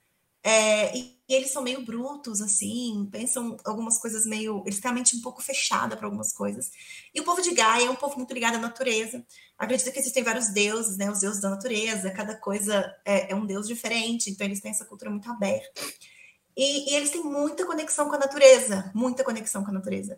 é, 0.47 0.97
e, 0.97 1.17
eles 1.29 1.51
são 1.51 1.61
meio 1.61 1.85
brutos, 1.85 2.41
assim, 2.41 3.09
pensam 3.11 3.57
algumas 3.65 3.99
coisas 3.99 4.25
meio. 4.25 4.63
Eles 4.65 4.79
têm 4.79 4.93
a 4.93 4.95
mente 4.95 5.17
um 5.17 5.21
pouco 5.21 5.43
fechada 5.43 5.97
para 5.97 6.07
algumas 6.07 6.33
coisas. 6.33 6.71
E 7.13 7.21
o 7.21 7.25
povo 7.25 7.43
de 7.43 7.53
Gaia 7.53 7.87
é 7.87 7.91
um 7.91 7.97
povo 7.97 8.17
muito 8.17 8.33
ligado 8.33 8.55
à 8.55 8.59
natureza. 8.59 9.27
Acredita 9.59 9.91
que 9.91 9.99
existem 9.99 10.23
vários 10.23 10.47
deuses, 10.51 10.97
né? 10.97 11.11
Os 11.11 11.19
deuses 11.19 11.41
da 11.43 11.51
natureza, 11.51 12.13
cada 12.13 12.37
coisa 12.37 12.95
é, 13.05 13.33
é 13.33 13.35
um 13.35 13.45
deus 13.45 13.67
diferente, 13.67 14.31
então 14.31 14.47
eles 14.47 14.61
têm 14.61 14.71
essa 14.71 14.85
cultura 14.85 15.11
muito 15.11 15.29
aberta. 15.29 15.83
E, 16.57 16.93
e, 16.93 16.95
eles 16.95 17.11
têm 17.11 17.25
muita 17.25 17.67
conexão 17.67 18.09
com 18.09 18.15
a 18.15 18.19
natureza, 18.19 18.93
muita 18.95 19.25
conexão 19.25 19.65
com 19.65 19.71
a 19.71 19.75
natureza. 19.75 20.17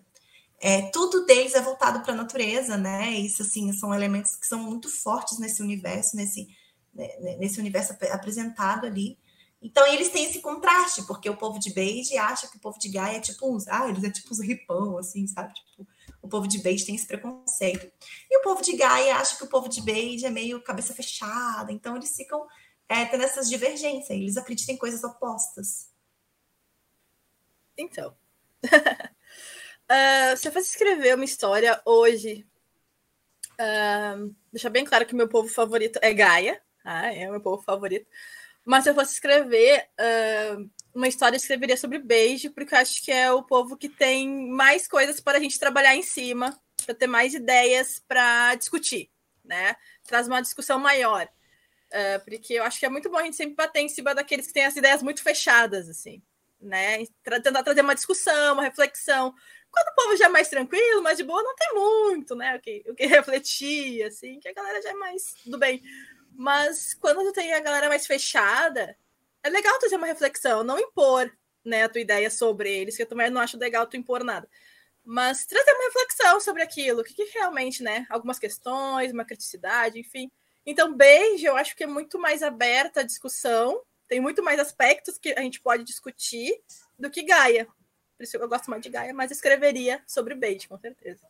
É, 0.60 0.82
tudo 0.90 1.24
deles 1.24 1.54
é 1.54 1.62
voltado 1.62 2.00
para 2.02 2.12
a 2.12 2.16
natureza, 2.16 2.76
né? 2.76 3.12
Isso, 3.14 3.40
assim, 3.40 3.72
são 3.72 3.94
elementos 3.94 4.36
que 4.36 4.46
são 4.46 4.58
muito 4.58 4.90
fortes 4.90 5.38
nesse 5.38 5.62
universo, 5.62 6.14
nesse, 6.16 6.48
né, 6.94 7.36
nesse 7.38 7.58
universo 7.58 7.94
apresentado 8.10 8.86
ali. 8.86 9.16
Então, 9.60 9.84
eles 9.88 10.10
têm 10.10 10.24
esse 10.24 10.40
contraste, 10.40 11.02
porque 11.06 11.28
o 11.28 11.36
povo 11.36 11.58
de 11.58 11.72
Beige 11.72 12.16
acha 12.16 12.46
que 12.46 12.56
o 12.56 12.60
povo 12.60 12.78
de 12.78 12.88
Gaia 12.88 13.16
é 13.16 13.20
tipo 13.20 13.52
uns. 13.52 13.66
Ah, 13.66 13.88
eles 13.88 14.04
é 14.04 14.10
tipo 14.10 14.30
uns 14.30 14.40
ripão, 14.40 14.96
assim, 14.98 15.26
sabe? 15.26 15.52
Tipo, 15.52 15.86
o 16.22 16.28
povo 16.28 16.46
de 16.46 16.58
Beige 16.58 16.86
tem 16.86 16.94
esse 16.94 17.06
preconceito. 17.06 17.90
E 18.30 18.38
o 18.38 18.42
povo 18.42 18.62
de 18.62 18.76
Gaia 18.76 19.16
acha 19.16 19.36
que 19.36 19.44
o 19.44 19.48
povo 19.48 19.68
de 19.68 19.82
Beige 19.82 20.24
é 20.24 20.30
meio 20.30 20.62
cabeça 20.62 20.94
fechada. 20.94 21.72
Então, 21.72 21.96
eles 21.96 22.14
ficam 22.14 22.46
é, 22.88 23.04
tendo 23.04 23.24
essas 23.24 23.48
divergências. 23.48 24.10
Eles 24.10 24.36
acreditam 24.36 24.76
em 24.76 24.78
coisas 24.78 25.02
opostas. 25.02 25.90
Então. 27.76 28.16
uh, 28.64 30.36
se 30.38 30.46
eu 30.46 30.52
fosse 30.52 30.70
escrever 30.70 31.16
uma 31.16 31.24
história 31.24 31.80
hoje, 31.84 32.46
uh, 33.54 34.34
deixar 34.52 34.70
bem 34.70 34.84
claro 34.84 35.04
que 35.04 35.16
meu 35.16 35.28
povo 35.28 35.48
favorito 35.48 35.98
é 36.00 36.14
Gaia. 36.14 36.62
Ah, 36.84 37.12
é 37.12 37.28
o 37.28 37.32
meu 37.32 37.40
povo 37.40 37.60
favorito. 37.62 38.08
Mas 38.68 38.84
se 38.84 38.90
eu 38.90 38.94
fosse 38.94 39.14
escrever 39.14 39.88
uh, 39.98 40.70
uma 40.94 41.08
história, 41.08 41.34
eu 41.34 41.38
escreveria 41.38 41.74
sobre 41.74 41.98
beijo, 41.98 42.50
porque 42.50 42.74
eu 42.74 42.78
acho 42.78 43.02
que 43.02 43.10
é 43.10 43.32
o 43.32 43.42
povo 43.42 43.78
que 43.78 43.88
tem 43.88 44.28
mais 44.50 44.86
coisas 44.86 45.20
para 45.20 45.38
a 45.38 45.40
gente 45.40 45.58
trabalhar 45.58 45.96
em 45.96 46.02
cima, 46.02 46.54
para 46.84 46.94
ter 46.94 47.06
mais 47.06 47.32
ideias 47.32 47.98
para 48.06 48.54
discutir, 48.56 49.10
né? 49.42 49.74
Traz 50.04 50.28
uma 50.28 50.42
discussão 50.42 50.78
maior. 50.78 51.26
Uh, 51.86 52.22
porque 52.22 52.52
eu 52.52 52.62
acho 52.62 52.78
que 52.78 52.84
é 52.84 52.90
muito 52.90 53.08
bom 53.08 53.16
a 53.16 53.22
gente 53.22 53.36
sempre 53.36 53.54
bater 53.54 53.80
em 53.80 53.88
cima 53.88 54.14
daqueles 54.14 54.48
que 54.48 54.52
têm 54.52 54.66
as 54.66 54.76
ideias 54.76 55.02
muito 55.02 55.22
fechadas, 55.22 55.88
assim, 55.88 56.20
né? 56.60 57.02
Tra 57.24 57.40
tentar 57.40 57.62
trazer 57.62 57.80
uma 57.80 57.94
discussão, 57.94 58.52
uma 58.52 58.64
reflexão. 58.64 59.34
Quando 59.70 59.88
o 59.88 59.94
povo 59.94 60.14
já 60.14 60.26
é 60.26 60.28
mais 60.28 60.50
tranquilo, 60.50 61.02
mais 61.02 61.16
de 61.16 61.24
boa, 61.24 61.42
não 61.42 61.56
tem 61.56 61.74
muito, 61.74 62.34
né? 62.34 62.56
O 62.56 62.60
que, 62.60 62.84
o 62.86 62.94
que 62.94 63.06
refletir, 63.08 64.02
assim, 64.02 64.38
que 64.38 64.48
a 64.48 64.52
galera 64.52 64.82
já 64.82 64.90
é 64.90 64.94
mais 64.94 65.36
do 65.46 65.56
bem. 65.56 65.82
Mas 66.38 66.94
quando 66.94 67.24
tu 67.24 67.32
tem 67.32 67.52
a 67.52 67.58
galera 67.58 67.88
mais 67.88 68.06
fechada, 68.06 68.96
é 69.42 69.50
legal 69.50 69.76
tu 69.76 69.80
fazer 69.82 69.96
uma 69.96 70.06
reflexão, 70.06 70.62
não 70.62 70.78
impor 70.78 71.28
né, 71.64 71.82
a 71.82 71.88
tua 71.88 72.00
ideia 72.00 72.30
sobre 72.30 72.72
eles, 72.72 72.96
que 72.96 73.02
eu 73.02 73.08
também 73.08 73.28
não 73.28 73.40
acho 73.40 73.58
legal 73.58 73.88
tu 73.88 73.96
impor 73.96 74.22
nada. 74.22 74.48
Mas 75.04 75.44
trazer 75.46 75.72
uma 75.72 75.86
reflexão 75.86 76.38
sobre 76.38 76.62
aquilo, 76.62 77.00
o 77.00 77.04
que, 77.04 77.12
que 77.12 77.24
realmente, 77.36 77.82
né? 77.82 78.06
Algumas 78.08 78.38
questões, 78.38 79.10
uma 79.10 79.24
criticidade, 79.24 79.98
enfim. 79.98 80.30
Então, 80.64 80.94
Beige, 80.94 81.44
eu 81.44 81.56
acho 81.56 81.74
que 81.74 81.82
é 81.82 81.88
muito 81.88 82.20
mais 82.20 82.40
aberta 82.40 83.00
a 83.00 83.04
discussão, 83.04 83.82
tem 84.06 84.20
muito 84.20 84.40
mais 84.40 84.60
aspectos 84.60 85.18
que 85.18 85.32
a 85.32 85.40
gente 85.40 85.60
pode 85.60 85.82
discutir 85.82 86.56
do 86.96 87.10
que 87.10 87.24
Gaia. 87.24 87.66
Por 88.16 88.22
isso 88.22 88.36
eu 88.36 88.48
gosto 88.48 88.70
mais 88.70 88.80
de 88.80 88.90
Gaia, 88.90 89.12
mas 89.12 89.32
escreveria 89.32 90.00
sobre 90.06 90.36
Beige, 90.36 90.68
com 90.68 90.78
certeza. 90.78 91.26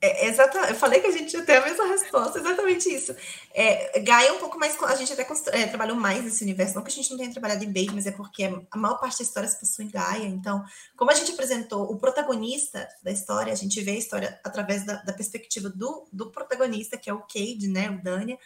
É, 0.00 0.28
exatamente, 0.28 0.70
eu 0.70 0.76
falei 0.76 1.00
que 1.00 1.08
a 1.08 1.10
gente 1.10 1.32
ia 1.34 1.42
ter 1.42 1.56
a 1.56 1.64
mesma 1.64 1.86
resposta, 1.86 2.38
exatamente 2.38 2.88
isso. 2.88 3.14
É, 3.52 3.98
Gaia 3.98 4.28
é 4.28 4.32
um 4.32 4.38
pouco 4.38 4.56
mais. 4.56 4.80
A 4.80 4.94
gente 4.94 5.12
até 5.12 5.26
é, 5.50 5.66
trabalhou 5.66 5.96
mais 5.96 6.22
nesse 6.22 6.44
universo, 6.44 6.76
não 6.76 6.84
que 6.84 6.90
a 6.90 6.94
gente 6.94 7.10
não 7.10 7.18
tenha 7.18 7.32
trabalhado 7.32 7.64
em 7.64 7.72
Bait, 7.72 7.90
mas 7.92 8.06
é 8.06 8.12
porque 8.12 8.44
a 8.70 8.78
maior 8.78 8.98
parte 9.00 9.18
da 9.18 9.24
história 9.24 9.48
se 9.48 9.58
passou 9.58 9.84
em 9.84 9.90
Gaia. 9.90 10.26
Então, 10.26 10.64
como 10.96 11.10
a 11.10 11.14
gente 11.14 11.32
apresentou 11.32 11.90
o 11.90 11.98
protagonista 11.98 12.88
da 13.02 13.10
história, 13.10 13.52
a 13.52 13.56
gente 13.56 13.80
vê 13.80 13.92
a 13.92 13.98
história 13.98 14.40
através 14.44 14.86
da, 14.86 15.02
da 15.02 15.12
perspectiva 15.12 15.68
do, 15.68 16.06
do 16.12 16.30
protagonista, 16.30 16.96
que 16.96 17.10
é 17.10 17.12
o 17.12 17.22
Cade, 17.22 17.66
né, 17.66 17.90
o 17.90 18.00
Dania, 18.00 18.38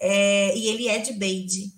é, 0.00 0.56
e 0.56 0.68
ele 0.68 0.88
é 0.88 0.98
de 0.98 1.12
Beide. 1.12 1.70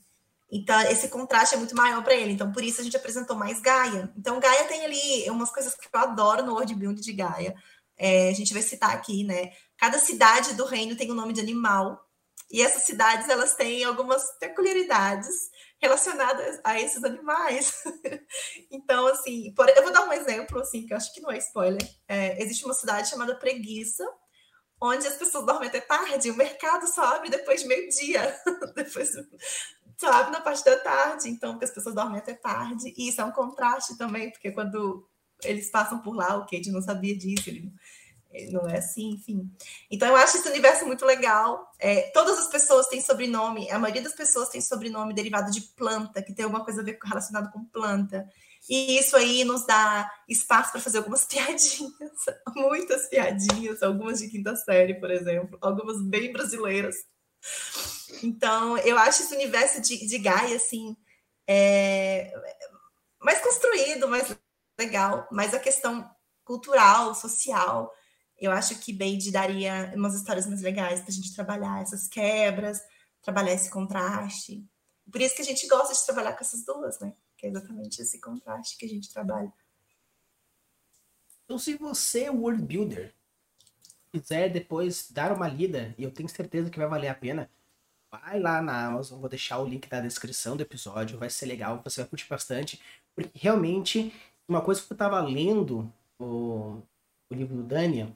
Então, 0.53 0.81
esse 0.83 1.09
contraste 1.09 1.57
é 1.57 1.59
muito 1.59 1.77
maior 1.77 2.03
para 2.05 2.15
ele. 2.15 2.33
Então, 2.33 2.53
por 2.53 2.63
isso 2.63 2.81
a 2.81 2.85
gente 2.85 2.97
apresentou 2.97 3.37
mais 3.37 3.61
Gaia. 3.61 4.13
Então, 4.17 4.39
Gaia 4.39 4.65
tem 4.65 4.85
ali 4.85 5.29
umas 5.31 5.51
coisas 5.51 5.75
que 5.75 5.89
eu 5.93 6.01
adoro 6.01 6.45
no 6.45 6.53
world 6.53 6.75
build 6.75 7.01
de 7.01 7.13
Gaia 7.13 7.57
é, 8.01 8.31
a 8.31 8.33
gente 8.33 8.55
vai 8.55 8.63
citar 8.63 8.93
aqui, 8.93 9.23
né? 9.23 9.53
Cada 9.77 9.99
cidade 9.99 10.55
do 10.55 10.65
reino 10.65 10.97
tem 10.97 11.13
um 11.13 11.15
nome 11.15 11.35
de 11.35 11.41
animal, 11.41 12.01
e 12.51 12.63
essas 12.63 12.83
cidades 12.83 13.29
elas 13.29 13.55
têm 13.55 13.85
algumas 13.85 14.25
peculiaridades 14.39 15.35
relacionadas 15.81 16.61
a 16.65 16.81
esses 16.81 17.05
animais. 17.05 17.85
então, 18.73 19.07
assim, 19.07 19.53
por, 19.55 19.69
eu 19.69 19.83
vou 19.85 19.93
dar 19.93 20.09
um 20.09 20.13
exemplo, 20.13 20.59
assim, 20.59 20.85
que 20.85 20.93
eu 20.93 20.97
acho 20.97 21.13
que 21.15 21.21
não 21.21 21.31
é 21.31 21.39
spoiler. 21.39 21.89
É, 22.09 22.43
existe 22.43 22.65
uma 22.65 22.75
cidade 22.75 23.09
chamada 23.09 23.37
Preguiça, 23.37 24.05
onde 24.83 25.07
as 25.07 25.15
pessoas 25.15 25.47
dormem 25.47 25.69
até 25.69 25.81
tarde, 25.81 26.31
o 26.31 26.37
mercado 26.37 26.87
só 26.89 27.17
abre 27.17 27.31
depois 27.31 27.61
de 27.61 27.69
meio-dia, 27.69 28.35
depois 28.75 29.11
só 29.99 30.11
abre 30.11 30.33
na 30.33 30.41
parte 30.41 30.65
da 30.65 30.79
tarde, 30.79 31.29
então 31.29 31.59
as 31.63 31.71
pessoas 31.71 31.95
dormem 31.95 32.19
até 32.19 32.33
tarde, 32.33 32.93
e 32.97 33.09
isso 33.09 33.21
é 33.21 33.25
um 33.25 33.31
contraste 33.31 33.97
também, 33.99 34.31
porque 34.31 34.51
quando 34.51 35.07
eles 35.45 35.71
passam 35.71 36.01
por 36.01 36.15
lá, 36.15 36.37
o 36.37 36.43
Kate 36.43 36.71
não 36.71 36.83
sabia 36.83 37.17
disso, 37.17 37.49
ele, 37.49 37.73
ele, 38.31 38.53
não 38.53 38.69
é 38.69 38.79
assim, 38.79 39.11
enfim. 39.11 39.51
Então 39.91 40.09
eu 40.09 40.17
acho 40.17 40.37
esse 40.37 40.49
universo 40.49 40.87
muito 40.87 41.05
legal. 41.05 41.71
É, 41.79 42.11
todas 42.13 42.39
as 42.39 42.49
pessoas 42.49 42.87
têm 42.89 43.01
sobrenome, 43.01 43.71
a 43.71 43.79
maioria 43.79 44.03
das 44.03 44.15
pessoas 44.15 44.49
tem 44.49 44.61
sobrenome 44.61 45.15
derivado 45.15 45.51
de 45.51 45.61
planta, 45.61 46.23
que 46.23 46.33
tem 46.33 46.45
alguma 46.45 46.65
coisa 46.65 46.81
a 46.81 46.85
ver 46.85 46.99
relacionado 47.03 47.51
com 47.53 47.65
planta. 47.65 48.29
E 48.69 48.99
isso 48.99 49.17
aí 49.17 49.43
nos 49.45 49.67
dá 49.67 50.11
espaço 50.29 50.73
para 50.73 50.81
fazer 50.81 50.99
algumas 50.99 51.25
piadinhas, 51.27 51.93
muitas 52.55 53.09
piadinhas, 53.09 53.83
algumas 53.83 54.19
de 54.19 54.29
quinta 54.29 54.55
série, 54.57 54.95
por 54.95 55.11
exemplo, 55.11 55.59
algumas 55.61 56.03
bem 56.03 56.33
brasileiras. 56.33 56.97
Então, 58.23 58.77
eu 58.79 58.99
acho 58.99 59.23
esse 59.23 59.35
universo 59.35 59.81
de, 59.81 60.07
de 60.07 60.19
Gaia, 60.19 60.57
assim, 60.57 60.97
é, 61.47 62.33
mais 63.21 63.41
construído, 63.41 64.09
mais 64.09 64.37
legal, 64.81 65.29
mas 65.31 65.55
a 65.55 65.61
questão 65.61 66.11
cultural, 66.45 67.15
social, 67.15 67.93
eu 68.39 68.51
acho 68.51 68.79
que 68.79 68.93
Beide 68.93 69.31
daria 69.31 69.93
umas 69.95 70.15
histórias 70.15 70.47
mais 70.47 70.63
legais 70.63 71.01
para 71.01 71.11
a 71.11 71.13
gente 71.13 71.35
trabalhar 71.35 71.83
essas 71.83 72.09
quebras, 72.09 72.81
trabalhar 73.23 73.53
esse 73.53 73.71
contraste. 73.71 74.67
Por 75.13 75.21
isso 75.21 75.35
que 75.37 75.43
a 75.43 75.45
gente 75.45 75.67
gosta 75.69 75.93
de 75.93 76.05
trabalhar 76.05 76.33
com 76.33 76.41
essas 76.41 76.65
duas, 76.65 76.99
né? 77.01 77.13
Que 77.37 77.47
é 77.47 77.51
exatamente 77.51 78.01
esse 78.01 78.19
contraste 78.21 78.79
que 78.79 78.87
a 78.87 78.89
gente 78.89 79.13
trabalha. 79.13 79.53
Então, 81.45 81.59
se 81.59 81.75
você 81.77 82.25
é 82.25 82.31
world 82.31 82.63
builder, 82.63 83.13
quiser 84.11 84.49
depois 84.49 85.11
dar 85.11 85.33
uma 85.33 85.49
lida, 85.49 85.95
e 85.99 86.05
eu 86.05 86.11
tenho 86.11 86.29
certeza 86.29 86.71
que 86.71 86.79
vai 86.79 86.89
valer 86.89 87.09
a 87.09 87.15
pena, 87.15 87.51
vai 88.11 88.41
lá 88.41 88.63
na 88.63 88.87
Amazon, 88.87 89.21
vou 89.21 89.29
deixar 89.29 89.59
o 89.59 89.67
link 89.67 89.89
da 89.89 90.01
descrição 90.01 90.57
do 90.57 90.63
episódio, 90.63 91.19
vai 91.19 91.29
ser 91.29 91.47
legal, 91.47 91.81
você 91.85 92.01
vai 92.01 92.09
curtir 92.09 92.29
bastante, 92.29 92.81
porque 93.15 93.31
realmente 93.35 94.13
uma 94.51 94.61
coisa 94.61 94.83
que 94.83 94.93
eu 94.93 94.95
estava 94.95 95.21
lendo 95.21 95.91
o, 96.19 96.83
o 97.31 97.35
livro 97.35 97.57
do 97.57 97.63
Daniel, 97.63 98.15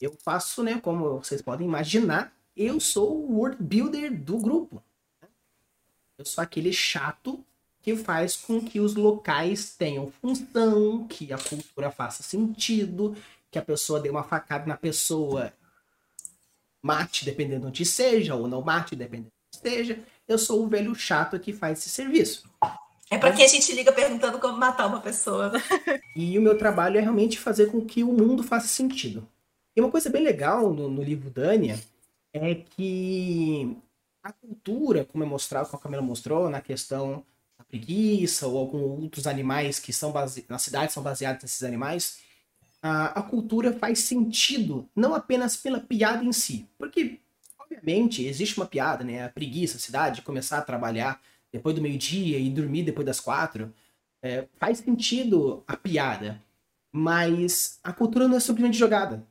eu 0.00 0.12
faço, 0.22 0.62
né, 0.62 0.78
como 0.80 1.18
vocês 1.18 1.40
podem 1.40 1.66
imaginar, 1.66 2.32
eu 2.56 2.80
sou 2.80 3.16
o 3.16 3.38
world 3.38 3.62
builder 3.62 4.12
do 4.12 4.36
grupo. 4.38 4.82
Eu 6.18 6.24
sou 6.24 6.42
aquele 6.42 6.72
chato 6.72 7.44
que 7.80 7.94
faz 7.94 8.36
com 8.36 8.60
que 8.60 8.80
os 8.80 8.94
locais 8.94 9.74
tenham 9.76 10.10
função, 10.10 11.06
que 11.06 11.32
a 11.32 11.38
cultura 11.38 11.90
faça 11.90 12.22
sentido, 12.22 13.16
que 13.50 13.58
a 13.58 13.62
pessoa 13.62 14.00
dê 14.00 14.10
uma 14.10 14.24
facada 14.24 14.66
na 14.66 14.76
pessoa, 14.76 15.52
mate 16.82 17.24
dependendo 17.24 17.60
de 17.62 17.66
onde 17.68 17.86
seja, 17.86 18.34
ou 18.34 18.48
não 18.48 18.60
mate 18.60 18.96
dependendo 18.96 19.30
de 19.52 19.58
onde 19.58 19.70
seja. 19.70 20.04
Eu 20.26 20.38
sou 20.38 20.64
o 20.64 20.68
velho 20.68 20.94
chato 20.94 21.38
que 21.38 21.52
faz 21.52 21.78
esse 21.78 21.90
serviço. 21.90 22.50
É 23.10 23.18
para 23.18 23.32
que 23.32 23.42
a 23.42 23.46
gente 23.46 23.72
liga 23.72 23.92
perguntando 23.92 24.38
como 24.38 24.58
matar 24.58 24.86
uma 24.86 25.00
pessoa. 25.00 25.52
e 26.16 26.38
o 26.38 26.42
meu 26.42 26.58
trabalho 26.58 26.98
é 26.98 27.00
realmente 27.00 27.38
fazer 27.38 27.70
com 27.70 27.84
que 27.84 28.02
o 28.02 28.12
mundo 28.12 28.42
faça 28.42 28.66
sentido. 28.66 29.26
E 29.76 29.80
uma 29.80 29.90
coisa 29.90 30.10
bem 30.10 30.22
legal 30.22 30.72
no, 30.72 30.88
no 30.88 31.02
livro 31.02 31.30
Dânia 31.30 31.78
é 32.32 32.54
que 32.54 33.76
a 34.22 34.32
cultura, 34.32 35.04
como 35.04 35.22
é 35.22 35.26
mostrado, 35.26 35.68
como 35.68 35.78
a 35.78 35.82
Camila 35.82 36.02
mostrou, 36.02 36.50
na 36.50 36.60
questão 36.60 37.24
da 37.56 37.64
preguiça 37.64 38.46
ou 38.48 38.58
alguns 38.58 39.02
outros 39.02 39.26
animais 39.26 39.78
que 39.78 39.92
são 39.92 40.10
base... 40.10 40.44
na 40.48 40.58
cidade 40.58 40.92
são 40.92 41.02
baseados 41.02 41.42
nesses 41.42 41.62
animais, 41.62 42.18
a, 42.82 43.20
a 43.20 43.22
cultura 43.22 43.72
faz 43.72 44.00
sentido 44.00 44.88
não 44.96 45.14
apenas 45.14 45.56
pela 45.56 45.78
piada 45.78 46.24
em 46.24 46.32
si, 46.32 46.66
porque 46.76 47.20
obviamente 47.58 48.24
existe 48.26 48.56
uma 48.58 48.66
piada, 48.66 49.04
né? 49.04 49.24
A 49.24 49.28
preguiça, 49.28 49.76
a 49.76 49.80
cidade, 49.80 50.22
começar 50.22 50.58
a 50.58 50.62
trabalhar 50.62 51.20
depois 51.56 51.74
do 51.74 51.82
meio-dia 51.82 52.38
e 52.38 52.50
dormir 52.50 52.82
depois 52.84 53.06
das 53.06 53.20
quatro, 53.20 53.72
é, 54.22 54.46
faz 54.56 54.78
sentido 54.78 55.64
a 55.66 55.76
piada, 55.76 56.42
mas 56.92 57.78
a 57.82 57.92
cultura 57.92 58.28
não 58.28 58.36
é 58.36 58.40
simplesmente 58.40 58.76
jogada. 58.76 59.26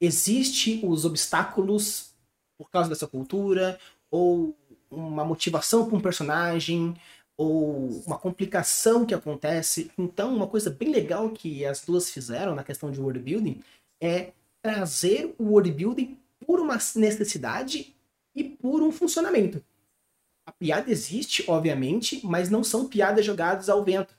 Existe 0.00 0.80
os 0.84 1.04
obstáculos 1.04 2.14
por 2.58 2.70
causa 2.70 2.88
dessa 2.88 3.06
cultura, 3.06 3.78
ou 4.10 4.56
uma 4.90 5.24
motivação 5.24 5.86
para 5.86 5.96
um 5.96 6.00
personagem, 6.00 6.94
ou 7.36 8.02
uma 8.06 8.18
complicação 8.18 9.04
que 9.04 9.14
acontece. 9.14 9.90
Então, 9.98 10.34
uma 10.34 10.46
coisa 10.46 10.70
bem 10.70 10.90
legal 10.90 11.30
que 11.30 11.64
as 11.64 11.84
duas 11.84 12.10
fizeram 12.10 12.54
na 12.54 12.64
questão 12.64 12.90
de 12.90 13.00
world 13.00 13.20
building 13.20 13.62
é 14.00 14.32
trazer 14.62 15.34
o 15.38 15.44
world 15.44 15.70
building 15.70 16.18
por 16.44 16.60
uma 16.60 16.78
necessidade 16.96 17.94
e 18.34 18.44
por 18.44 18.82
um 18.82 18.90
funcionamento. 18.90 19.62
A 20.46 20.52
piada 20.52 20.90
existe, 20.90 21.44
obviamente, 21.48 22.20
mas 22.24 22.48
não 22.48 22.62
são 22.62 22.88
piadas 22.88 23.26
jogadas 23.26 23.68
ao 23.68 23.84
vento. 23.84 24.14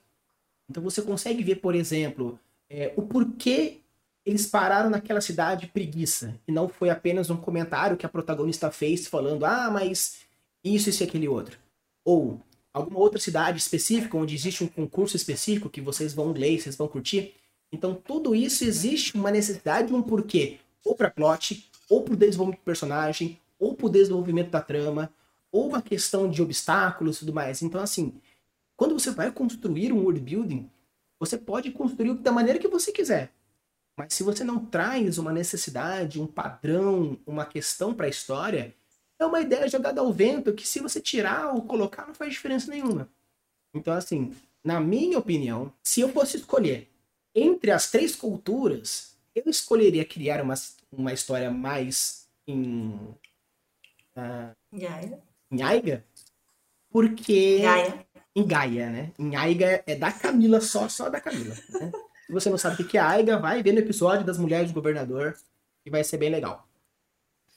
Então 0.70 0.84
você 0.84 1.02
consegue 1.02 1.42
ver, 1.42 1.56
por 1.56 1.74
exemplo, 1.74 2.38
é, 2.70 2.94
o 2.98 3.02
porquê 3.02 3.80
eles 4.26 4.46
pararam 4.46 4.90
naquela 4.90 5.22
cidade 5.22 5.68
preguiça. 5.68 6.38
E 6.46 6.52
não 6.52 6.68
foi 6.68 6.90
apenas 6.90 7.30
um 7.30 7.38
comentário 7.38 7.96
que 7.96 8.06
a 8.06 8.10
protagonista 8.10 8.70
fez 8.70 9.08
falando, 9.08 9.46
ah, 9.46 9.72
mas 9.72 10.18
isso, 10.62 10.90
isso 10.90 11.02
e 11.02 11.06
aquele 11.06 11.30
outro. 11.30 11.58
Ou 12.04 12.42
alguma 12.74 13.00
outra 13.00 13.22
cidade 13.22 13.58
específica 13.58 14.18
onde 14.18 14.36
existe 14.36 14.66
um 14.66 14.68
concurso 14.68 15.16
específico 15.16 15.70
que 15.70 15.80
vocês 15.80 16.13
vão 16.13 16.34
ler, 16.34 16.60
vocês 16.60 16.76
vão 16.76 16.90
curtir. 16.90 17.36
Então 17.72 17.96
tudo 17.96 18.36
isso 18.36 18.66
existe 18.66 19.16
uma 19.16 19.32
necessidade, 19.32 19.94
um 19.94 20.04
porquê. 20.04 20.60
Ou 20.84 20.94
para 20.94 21.10
plot, 21.10 21.70
ou 21.90 22.04
para 22.04 22.13
o 22.13 22.18
desenvolvimento 22.18 22.60
do 22.60 22.66
personagem, 22.66 23.40
ou 23.58 23.76
para 23.76 23.86
o 23.86 23.90
desenvolvimento 23.90 24.50
da 24.50 24.62
trama, 24.62 25.10
ou 25.52 25.68
uma 25.68 25.82
questão 25.82 26.30
de 26.30 26.42
obstáculos 26.42 27.18
e 27.18 27.20
tudo 27.20 27.34
mais. 27.34 27.62
Então, 27.62 27.82
assim, 27.82 28.20
quando 28.76 28.98
você 28.98 29.12
vai 29.12 29.32
construir 29.32 29.92
um 29.92 30.02
world 30.04 30.20
building, 30.20 30.70
você 31.20 31.38
pode 31.38 31.72
construir 31.72 32.14
da 32.16 32.32
maneira 32.32 32.60
que 32.60 32.68
você 32.68 32.92
quiser. 32.92 33.32
Mas 33.98 34.14
se 34.14 34.22
você 34.22 34.44
não 34.44 34.64
traz 34.64 35.18
uma 35.18 35.34
necessidade, 35.34 36.22
um 36.22 36.28
padrão, 36.28 37.20
uma 37.26 37.46
questão 37.46 37.94
para 37.94 38.06
a 38.06 38.10
história, 38.10 38.76
é 39.20 39.26
uma 39.26 39.42
ideia 39.42 39.68
jogada 39.68 40.00
ao 40.02 40.14
vento 40.14 40.54
que 40.54 40.68
se 40.68 40.80
você 40.80 41.02
tirar 41.02 41.54
ou 41.54 41.64
colocar 41.64 42.06
não 42.06 42.14
faz 42.14 42.34
diferença 42.34 42.70
nenhuma. 42.70 43.10
Então, 43.74 43.94
assim, 43.94 44.36
na 44.64 44.80
minha 44.80 45.18
opinião, 45.18 45.74
se 45.84 46.02
eu 46.02 46.10
fosse 46.10 46.38
escolher 46.38 46.88
entre 47.34 47.72
as 47.72 47.90
três 47.90 48.16
culturas, 48.16 49.16
eu 49.34 49.44
escolheria 49.48 50.06
criar 50.06 50.42
uma, 50.42 50.54
uma 50.92 51.14
história 51.14 51.50
mais 51.50 52.28
em. 52.48 52.90
Uh, 54.16 54.56
em 55.52 55.62
Aiga, 55.62 56.06
porque. 56.90 57.60
Gaia. 57.60 58.08
Em 58.36 58.46
Gaia, 58.46 58.90
né? 58.90 59.12
Em 59.18 59.36
Aiga 59.36 59.84
é 59.88 59.96
da 59.96 60.12
Camila, 60.12 60.62
só, 60.62 60.88
só 60.88 61.10
da 61.10 61.20
Camila. 61.20 61.56
Né? 61.70 61.92
Se 62.28 62.32
você 62.32 62.50
não 62.50 62.58
sabe 62.58 62.82
o 62.82 62.88
que 62.88 62.98
é 62.98 63.02
Aiga, 63.02 63.40
vai 63.40 63.64
ver 63.64 63.72
no 63.72 63.80
episódio 63.80 64.26
das 64.26 64.38
Mulheres 64.38 64.72
do 64.72 64.76
Governador, 64.76 65.36
que 65.84 65.90
vai 65.90 66.04
ser 66.04 66.18
bem 66.18 66.30
legal. 66.30 66.68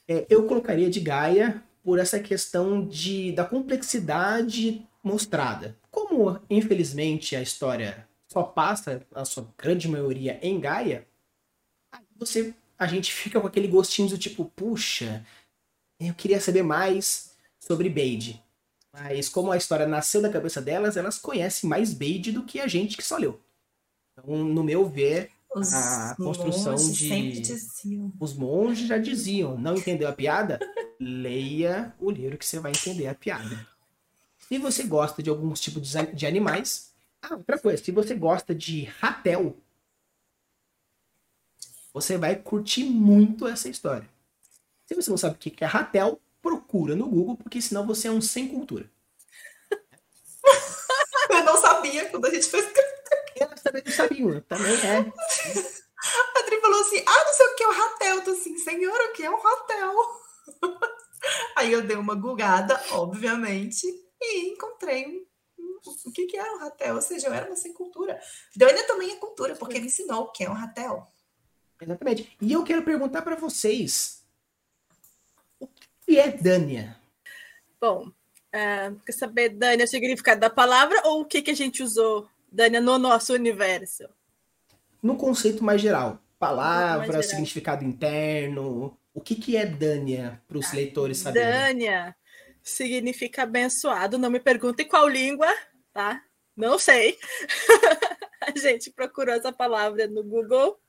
É, 0.07 0.25
eu 0.29 0.47
colocaria 0.47 0.89
de 0.89 0.99
Gaia 0.99 1.63
por 1.83 1.99
essa 1.99 2.19
questão 2.19 2.85
de, 2.85 3.31
da 3.31 3.45
complexidade 3.45 4.87
mostrada. 5.03 5.77
Como, 5.89 6.39
infelizmente, 6.49 7.35
a 7.35 7.41
história 7.41 8.07
só 8.27 8.43
passa, 8.43 9.05
a 9.13 9.25
sua 9.25 9.47
grande 9.57 9.87
maioria, 9.87 10.39
em 10.41 10.59
Gaia, 10.59 11.05
você, 12.15 12.53
a 12.77 12.87
gente 12.87 13.11
fica 13.11 13.41
com 13.41 13.47
aquele 13.47 13.67
gostinho 13.67 14.09
do 14.09 14.17
tipo, 14.17 14.45
puxa, 14.55 15.25
eu 15.99 16.13
queria 16.13 16.39
saber 16.39 16.63
mais 16.63 17.30
sobre 17.61 17.87
Beide. 17.89 18.43
Mas 18.91 19.29
como 19.29 19.51
a 19.51 19.57
história 19.57 19.87
nasceu 19.87 20.21
da 20.21 20.29
cabeça 20.29 20.61
delas, 20.61 20.97
elas 20.97 21.17
conhecem 21.17 21.69
mais 21.69 21.93
Beide 21.93 22.31
do 22.31 22.43
que 22.43 22.59
a 22.59 22.67
gente 22.67 22.97
que 22.97 23.03
só 23.03 23.15
leu. 23.15 23.39
Então, 24.11 24.43
no 24.43 24.63
meu 24.63 24.89
ver, 24.89 25.31
os 25.55 25.73
a 25.73 26.15
construção 26.15 26.75
de. 26.75 27.41
Os 28.19 28.33
monges 28.33 28.87
já 28.87 28.97
diziam: 28.97 29.57
não 29.57 29.75
entendeu 29.75 30.09
a 30.09 30.13
piada? 30.13 30.59
Leia 30.99 31.95
o 31.99 32.11
livro 32.11 32.37
que 32.37 32.45
você 32.45 32.59
vai 32.59 32.71
entender 32.71 33.07
a 33.07 33.15
piada. 33.15 33.65
Se 34.37 34.57
você 34.57 34.83
gosta 34.83 35.23
de 35.23 35.29
alguns 35.29 35.61
tipos 35.61 35.95
de 36.13 36.25
animais. 36.25 36.91
Ah, 37.21 37.35
outra 37.35 37.59
coisa, 37.59 37.81
se 37.81 37.91
você 37.91 38.15
gosta 38.15 38.53
de 38.53 38.85
ratel, 38.85 39.55
você 41.93 42.17
vai 42.17 42.35
curtir 42.35 42.83
muito 42.83 43.47
essa 43.47 43.69
história. 43.69 44.09
Se 44.87 44.95
você 44.95 45.09
não 45.11 45.17
sabe 45.17 45.35
o 45.35 45.37
que 45.37 45.63
é 45.63 45.67
ratel, 45.67 46.19
procura 46.41 46.95
no 46.95 47.07
Google, 47.07 47.37
porque 47.37 47.61
senão 47.61 47.85
você 47.85 48.07
é 48.07 48.11
um 48.11 48.21
sem 48.21 48.47
cultura. 48.47 48.89
Eu 51.29 51.43
não 51.43 51.57
sabia 51.57 52.09
quando 52.09 52.25
a 52.25 52.29
gente 52.29 52.47
foi 52.47 52.59
escrever. 52.59 53.01
Elas 53.35 53.61
também 53.61 53.83
não 53.85 53.91
sabiam, 53.91 54.41
também 54.41 54.73
é. 54.73 54.97
A 54.97 56.39
Adri 56.39 56.61
falou 56.61 56.81
assim: 56.81 57.03
ah, 57.05 57.23
não 57.25 57.33
sei 57.33 57.45
o 57.45 57.55
que 57.55 57.63
é 57.63 57.67
o 57.67 57.71
ratel. 57.71 58.15
Eu 58.15 58.23
tô 58.23 58.31
assim, 58.31 58.57
senhor, 58.57 58.99
o 58.99 59.13
que 59.13 59.23
é 59.23 59.29
um 59.29 59.41
ratel? 59.41 59.95
Aí 61.55 61.71
eu 61.71 61.83
dei 61.83 61.95
uma 61.95 62.15
gugada, 62.15 62.81
obviamente, 62.91 63.85
e 64.19 64.49
encontrei 64.49 65.27
o 66.05 66.11
que, 66.11 66.25
que 66.25 66.37
era 66.37 66.53
um 66.53 66.59
ratel. 66.59 66.95
Ou 66.95 67.01
seja, 67.01 67.27
eu 67.27 67.33
era 67.33 67.47
uma 67.47 67.55
sem 67.55 67.73
cultura. 67.73 68.19
Dânia 68.55 68.85
também 68.85 69.11
é 69.11 69.15
cultura, 69.15 69.55
porque 69.55 69.79
me 69.79 69.87
ensinou 69.87 70.23
o 70.23 70.31
que 70.31 70.43
é 70.43 70.49
um 70.49 70.53
ratel. 70.53 71.07
Exatamente. 71.79 72.35
E 72.41 72.53
eu 72.53 72.63
quero 72.63 72.83
perguntar 72.83 73.21
para 73.21 73.35
vocês: 73.35 74.20
que 76.05 76.19
é 76.19 76.31
Dânia? 76.31 76.97
Bom, 77.79 78.07
uh, 78.07 78.99
quer 79.05 79.11
saber, 79.11 79.49
Dânia, 79.49 79.85
o 79.85 79.87
significado 79.87 80.39
da 80.41 80.49
palavra 80.49 81.01
ou 81.05 81.21
o 81.21 81.25
que, 81.25 81.41
que 81.41 81.51
a 81.51 81.55
gente 81.55 81.81
usou, 81.81 82.27
Dânia, 82.51 82.81
no 82.81 82.97
nosso 82.97 83.33
universo? 83.33 84.07
No 85.01 85.15
conceito 85.15 85.63
mais 85.63 85.81
geral. 85.81 86.21
Palavra, 86.37 86.97
mais 86.99 87.07
geral. 87.07 87.23
significado 87.23 87.83
interno. 87.83 88.97
O 89.13 89.21
que, 89.21 89.35
que 89.35 89.57
é 89.57 89.65
Dânia 89.65 90.41
para 90.47 90.57
os 90.57 90.71
ah, 90.71 90.75
leitores 90.75 91.17
saberem? 91.17 91.51
Dânia 91.51 92.15
significa 92.63 93.43
abençoado. 93.43 94.17
Não 94.17 94.29
me 94.29 94.39
perguntem 94.39 94.87
qual 94.87 95.07
língua, 95.07 95.51
tá? 95.93 96.23
Não 96.55 96.77
sei. 96.77 97.17
a 98.41 98.57
gente 98.57 98.91
procurou 98.91 99.33
essa 99.33 99.51
palavra 99.51 100.07
no 100.07 100.23
Google 100.23 100.79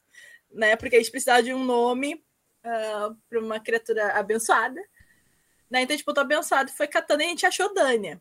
né? 0.55 0.77
Porque 0.77 0.97
a 0.97 0.99
gente 0.99 1.11
precisava 1.11 1.43
de 1.43 1.53
um 1.53 1.65
nome 1.65 2.15
uh, 2.15 2.21
ah, 2.65 3.17
para 3.29 3.41
uma 3.41 3.61
criatura 3.61 4.13
abençoada. 4.13 4.81
Né? 5.73 5.81
Então 5.81 5.95
a 5.95 5.97
gente 5.97 6.05
botou 6.05 6.21
abençoado, 6.21 6.71
foi 6.71 6.87
catando 6.87 7.23
e 7.23 7.25
a 7.25 7.29
gente 7.31 7.47
achou 7.47 7.73
Dânia. 7.73 8.21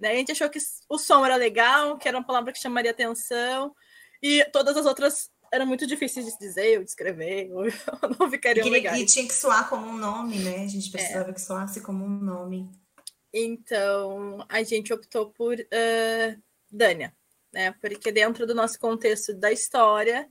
Né? 0.00 0.10
A 0.10 0.14
gente 0.16 0.32
achou 0.32 0.50
que 0.50 0.58
o 0.88 0.98
som 0.98 1.24
era 1.24 1.36
legal, 1.36 1.96
que 1.96 2.08
era 2.08 2.18
uma 2.18 2.26
palavra 2.26 2.52
que 2.52 2.58
chamaria 2.58 2.90
atenção, 2.90 3.72
e 4.20 4.44
todas 4.46 4.76
as 4.76 4.84
outras 4.84 5.30
eram 5.52 5.64
muito 5.64 5.86
difíceis 5.86 6.26
de 6.26 6.36
dizer 6.40 6.76
ou 6.76 6.82
de 6.82 6.90
escrever, 6.90 7.52
ou 7.52 7.66
não 8.18 8.28
ficariam 8.28 8.66
e, 8.66 8.70
legais. 8.70 9.00
E 9.00 9.06
tinha 9.06 9.28
que 9.28 9.32
soar 9.32 9.68
como 9.68 9.86
um 9.86 9.96
nome, 9.96 10.40
né? 10.40 10.64
A 10.64 10.66
gente 10.66 10.90
precisava 10.90 11.30
é. 11.30 11.32
que 11.32 11.40
soasse 11.40 11.80
como 11.80 12.04
um 12.04 12.08
nome. 12.18 12.68
Então, 13.32 14.44
a 14.48 14.60
gente 14.64 14.92
optou 14.92 15.30
por 15.30 15.54
uh, 15.56 16.42
Dânia, 16.68 17.14
né? 17.52 17.72
Porque 17.80 18.10
dentro 18.10 18.44
do 18.44 18.56
nosso 18.56 18.76
contexto 18.76 19.32
da 19.32 19.52
história, 19.52 20.28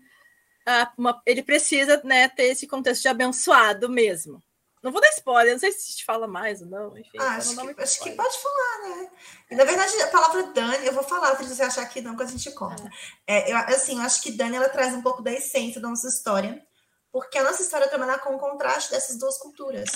uma, 0.98 1.22
ele 1.26 1.44
precisa 1.44 2.02
né, 2.04 2.28
ter 2.28 2.48
esse 2.48 2.68
contexto 2.68 3.04
de 3.04 3.08
abençoado 3.08 3.90
mesmo. 3.90 4.44
Não 4.88 4.94
vou 4.94 5.02
dar 5.02 5.10
spoiler, 5.10 5.52
não 5.52 5.60
sei 5.60 5.74
se 5.74 5.98
te 5.98 6.06
fala 6.06 6.28
mais 6.30 6.62
ou 6.62 6.68
não. 6.68 6.98
Enfim, 6.98 7.18
ah, 7.20 7.36
acho, 7.36 7.54
não 7.56 7.74
que, 7.74 7.82
acho 7.82 8.00
que, 8.02 8.12
pode 8.12 8.38
falar, 8.38 8.88
né? 8.88 9.10
E, 9.52 9.56
na 9.56 9.66
verdade, 9.66 10.02
a 10.02 10.08
palavra 10.08 10.44
Dani, 10.54 10.86
eu 10.86 10.94
vou 10.94 11.04
falar, 11.04 11.36
se 11.36 11.44
você 11.44 11.62
achar 11.62 11.86
que 11.88 12.00
não, 12.00 12.16
que 12.16 12.24
a 12.24 12.26
gente 12.26 12.50
corta. 12.52 12.90
É. 13.28 13.52
É, 13.52 13.52
eu, 13.52 13.58
assim, 13.58 13.98
eu 13.98 14.02
acho 14.04 14.22
que 14.22 14.32
Dani 14.32 14.56
ela 14.56 14.70
traz 14.70 14.94
um 14.94 15.02
pouco 15.02 15.22
da 15.22 15.34
essência 15.34 15.82
da 15.82 15.90
nossa 15.90 16.08
história, 16.08 16.66
porque 17.12 17.38
a 17.38 17.44
nossa 17.44 17.62
história 17.62 17.90
trabalha 17.90 18.18
com 18.20 18.34
o 18.34 18.40
contraste 18.40 18.92
dessas 18.92 19.20
duas 19.20 19.38
culturas. 19.40 19.90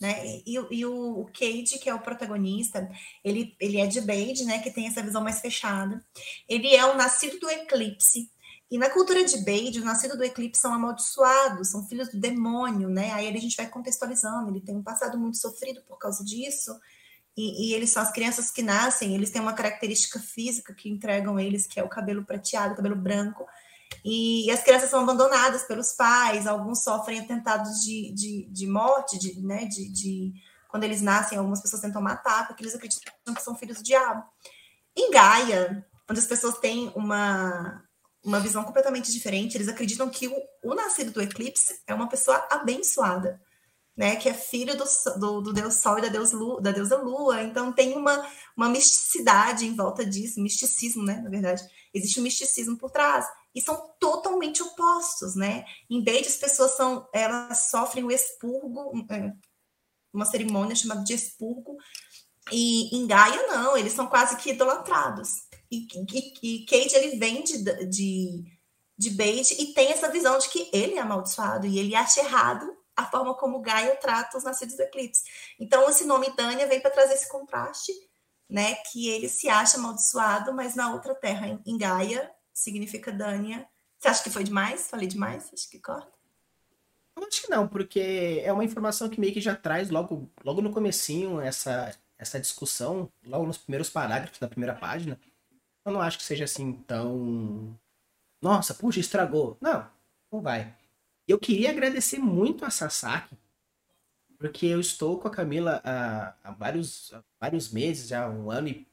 né? 0.00 0.40
E, 0.46 0.54
e 0.70 0.86
o, 0.86 1.20
o 1.20 1.26
Cade, 1.26 1.78
que 1.78 1.90
é 1.90 1.94
o 1.94 2.00
protagonista, 2.00 2.88
ele, 3.22 3.54
ele 3.60 3.78
é 3.78 3.86
de 3.86 4.00
Bade, 4.00 4.46
né? 4.46 4.58
Que 4.60 4.70
tem 4.70 4.86
essa 4.86 5.02
visão 5.02 5.22
mais 5.22 5.40
fechada. 5.40 6.02
Ele 6.48 6.74
é 6.74 6.82
o 6.86 6.96
nascido 6.96 7.38
do 7.38 7.50
eclipse. 7.50 8.30
E 8.70 8.78
na 8.78 8.90
cultura 8.90 9.24
de 9.24 9.38
Bade, 9.38 9.80
o 9.80 9.84
nascido 9.84 10.16
do 10.16 10.24
eclipse 10.24 10.60
são 10.60 10.74
amaldiçoados, 10.74 11.68
são 11.68 11.86
filhos 11.86 12.08
do 12.08 12.18
demônio, 12.18 12.88
né? 12.88 13.12
Aí 13.12 13.28
a 13.28 13.40
gente 13.40 13.56
vai 13.56 13.68
contextualizando. 13.68 14.50
Ele 14.50 14.60
tem 14.60 14.76
um 14.76 14.82
passado 14.82 15.16
muito 15.16 15.38
sofrido 15.38 15.82
por 15.82 15.98
causa 15.98 16.24
disso. 16.24 16.76
E, 17.36 17.68
e, 17.70 17.74
eles 17.74 17.90
são 17.90 18.02
as 18.02 18.10
crianças 18.10 18.50
que 18.50 18.62
nascem, 18.62 19.14
eles 19.14 19.30
têm 19.30 19.42
uma 19.42 19.52
característica 19.52 20.18
física 20.18 20.72
que 20.72 20.88
entregam 20.88 21.38
eles, 21.38 21.66
que 21.66 21.78
é 21.78 21.84
o 21.84 21.88
cabelo 21.88 22.24
prateado, 22.24 22.72
o 22.72 22.76
cabelo 22.76 22.96
branco. 22.96 23.46
E, 24.04 24.46
e 24.46 24.50
as 24.50 24.62
crianças 24.62 24.88
são 24.88 25.00
abandonadas 25.00 25.64
pelos 25.64 25.92
pais, 25.92 26.46
alguns 26.46 26.82
sofrem 26.82 27.20
atentados 27.20 27.84
de, 27.84 28.10
de, 28.12 28.48
de 28.50 28.66
morte, 28.66 29.18
de, 29.18 29.38
né, 29.42 29.66
de, 29.66 29.88
de, 29.92 30.32
quando 30.68 30.84
eles 30.84 31.02
nascem, 31.02 31.36
algumas 31.36 31.60
pessoas 31.60 31.82
tentam 31.82 32.00
matar, 32.00 32.46
porque 32.46 32.62
eles 32.62 32.74
acreditam 32.74 33.34
que 33.34 33.42
são 33.42 33.54
filhos 33.54 33.78
do 33.78 33.84
diabo. 33.84 34.24
Em 34.96 35.10
Gaia, 35.10 35.86
onde 36.08 36.20
as 36.20 36.26
pessoas 36.26 36.58
têm 36.58 36.90
uma, 36.96 37.85
uma 38.26 38.40
visão 38.40 38.64
completamente 38.64 39.12
diferente, 39.12 39.56
eles 39.56 39.68
acreditam 39.68 40.10
que 40.10 40.28
o, 40.28 40.34
o 40.64 40.74
nascido 40.74 41.12
do 41.12 41.22
eclipse 41.22 41.80
é 41.86 41.94
uma 41.94 42.08
pessoa 42.08 42.44
abençoada 42.50 43.40
né, 43.96 44.16
que 44.16 44.28
é 44.28 44.34
filho 44.34 44.76
do, 44.76 44.84
do, 45.18 45.40
do, 45.40 45.52
deus 45.52 45.76
Sol 45.76 45.98
e 45.98 46.02
da, 46.02 46.08
deus 46.08 46.32
Lu, 46.32 46.60
da 46.60 46.70
deusa 46.70 46.98
Lua. 46.98 47.42
Então 47.42 47.72
tem 47.72 47.94
uma, 47.96 48.28
uma 48.54 48.68
misticidade 48.68 49.64
em 49.64 49.74
volta 49.74 50.04
disso, 50.04 50.40
misticismo, 50.40 51.02
né? 51.02 51.20
Na 51.22 51.30
verdade, 51.30 51.62
existe 51.94 52.20
um 52.20 52.22
misticismo 52.22 52.76
por 52.76 52.90
trás. 52.90 53.26
E 53.54 53.60
são 53.62 53.94
totalmente 53.98 54.62
opostos, 54.62 55.34
né? 55.34 55.64
Em 55.88 56.04
vez 56.04 56.26
as 56.26 56.36
pessoas 56.36 56.72
são, 56.76 57.08
elas 57.12 57.70
sofrem 57.70 58.04
o 58.04 58.12
expurgo, 58.12 58.92
é, 59.10 59.32
uma 60.12 60.26
cerimônia 60.26 60.76
chamada 60.76 61.02
de 61.02 61.14
expurgo, 61.14 61.78
e 62.52 62.94
em 62.94 63.06
Gaia 63.06 63.46
não, 63.48 63.76
eles 63.76 63.94
são 63.94 64.06
quase 64.06 64.36
que 64.36 64.50
idolatrados. 64.50 65.45
E, 65.76 66.32
e, 66.42 66.66
Kate 66.66 66.94
ele 66.94 67.18
vem 67.18 67.42
de, 67.42 67.62
de, 67.88 68.44
de 68.96 69.10
Beit 69.10 69.54
e 69.60 69.74
tem 69.74 69.90
essa 69.90 70.10
visão 70.10 70.38
de 70.38 70.48
que 70.48 70.70
ele 70.72 70.94
é 70.94 71.00
amaldiçoado 71.00 71.66
e 71.66 71.78
ele 71.78 71.94
acha 71.94 72.20
errado 72.20 72.76
a 72.96 73.04
forma 73.04 73.34
como 73.34 73.60
Gaia 73.60 73.94
trata 73.96 74.38
os 74.38 74.44
nascidos 74.44 74.76
do 74.76 74.82
eclipse. 74.82 75.22
Então, 75.60 75.88
esse 75.88 76.04
nome 76.04 76.34
Dânia 76.34 76.66
vem 76.66 76.80
para 76.80 76.90
trazer 76.90 77.14
esse 77.14 77.28
contraste, 77.28 77.92
né? 78.48 78.74
Que 78.90 79.08
ele 79.08 79.28
se 79.28 79.48
acha 79.48 79.76
amaldiçoado, 79.76 80.52
mas 80.54 80.74
na 80.74 80.92
outra 80.94 81.14
terra, 81.14 81.60
em 81.66 81.76
Gaia, 81.76 82.30
significa 82.54 83.12
Dânia. 83.12 83.68
Você 83.98 84.08
acha 84.08 84.22
que 84.22 84.30
foi 84.30 84.44
demais? 84.44 84.88
Falei 84.88 85.06
demais? 85.06 85.50
Acho 85.52 85.68
que 85.68 85.78
corta. 85.78 86.16
Acho 87.16 87.42
que 87.42 87.50
não, 87.50 87.66
porque 87.66 88.42
é 88.44 88.52
uma 88.52 88.64
informação 88.64 89.08
que 89.08 89.18
meio 89.20 89.32
que 89.32 89.40
já 89.40 89.56
traz 89.56 89.90
logo, 89.90 90.30
logo 90.44 90.60
no 90.60 90.72
comecinho 90.72 91.40
essa, 91.40 91.94
essa 92.18 92.38
discussão, 92.38 93.10
logo 93.24 93.46
nos 93.46 93.58
primeiros 93.58 93.88
parágrafos 93.88 94.38
da 94.38 94.48
primeira 94.48 94.74
página. 94.74 95.18
Eu 95.86 95.92
não 95.92 96.00
acho 96.00 96.18
que 96.18 96.24
seja 96.24 96.44
assim 96.44 96.72
tão. 96.72 97.78
Nossa, 98.42 98.74
puxa, 98.74 98.98
estragou. 98.98 99.56
Não, 99.60 99.88
não 100.32 100.40
vai. 100.40 100.74
Eu 101.28 101.38
queria 101.38 101.70
agradecer 101.70 102.18
muito 102.18 102.64
a 102.64 102.70
Sasaki, 102.70 103.36
porque 104.36 104.66
eu 104.66 104.80
estou 104.80 105.16
com 105.18 105.28
a 105.28 105.30
Camila 105.30 105.80
há, 105.84 106.34
há 106.42 106.50
vários, 106.50 107.14
há 107.14 107.22
vários 107.40 107.70
meses, 107.70 108.08
já 108.08 108.28
um 108.28 108.50
ano 108.50 108.68
e. 108.68 108.86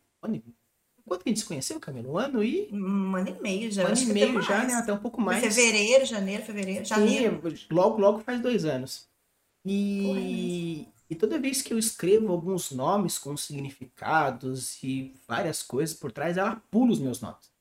Quanto 1.06 1.24
que 1.24 1.30
a 1.30 1.32
gente 1.32 1.40
se 1.40 1.46
conheceu, 1.46 1.80
Camila? 1.80 2.10
Um 2.10 2.18
ano 2.18 2.44
e. 2.44 2.70
Um 2.72 3.16
ano 3.16 3.30
e 3.30 3.42
meio 3.42 3.72
já. 3.72 3.84
Um 3.84 3.88
ano 3.88 4.00
e 4.00 4.06
meio 4.06 4.42
já, 4.44 4.64
né? 4.64 4.74
Até 4.76 4.94
um 4.94 5.00
pouco 5.00 5.20
mais. 5.20 5.44
Fevereiro, 5.44 6.06
janeiro, 6.06 6.44
fevereiro, 6.44 6.86
janeiro. 6.86 7.42
Sim, 7.58 7.66
logo, 7.72 8.00
logo 8.00 8.20
faz 8.20 8.40
dois 8.40 8.66
anos. 8.66 9.10
E, 9.66 10.88
e 11.14 11.16
toda 11.16 11.38
vez 11.38 11.62
que 11.62 11.72
eu 11.72 11.78
escrevo 11.78 12.32
alguns 12.32 12.72
nomes 12.72 13.20
com 13.20 13.38
significados 13.38 14.82
e 14.82 15.14
várias 15.28 15.62
coisas 15.62 15.96
por 15.96 16.12
trás, 16.12 16.38
ela 16.38 16.60
pula 16.72 16.92
os 16.92 17.00
meus 17.00 17.22
nomes. 17.22 17.54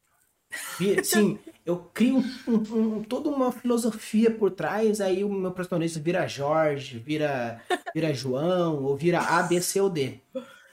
Sim, 1.04 1.38
eu 1.66 1.76
crio 1.92 2.24
um, 2.48 2.54
um, 2.54 3.04
toda 3.04 3.28
uma 3.28 3.52
filosofia 3.52 4.30
por 4.30 4.52
trás, 4.52 5.02
aí 5.02 5.22
o 5.22 5.28
meu 5.28 5.52
protagonista 5.52 6.00
vira 6.00 6.26
Jorge, 6.26 6.98
vira, 6.98 7.60
vira 7.94 8.14
João, 8.14 8.82
ou 8.84 8.96
vira 8.96 9.20
A, 9.20 9.42
B, 9.42 9.60
C 9.60 9.82
ou 9.82 9.90
D. 9.90 10.18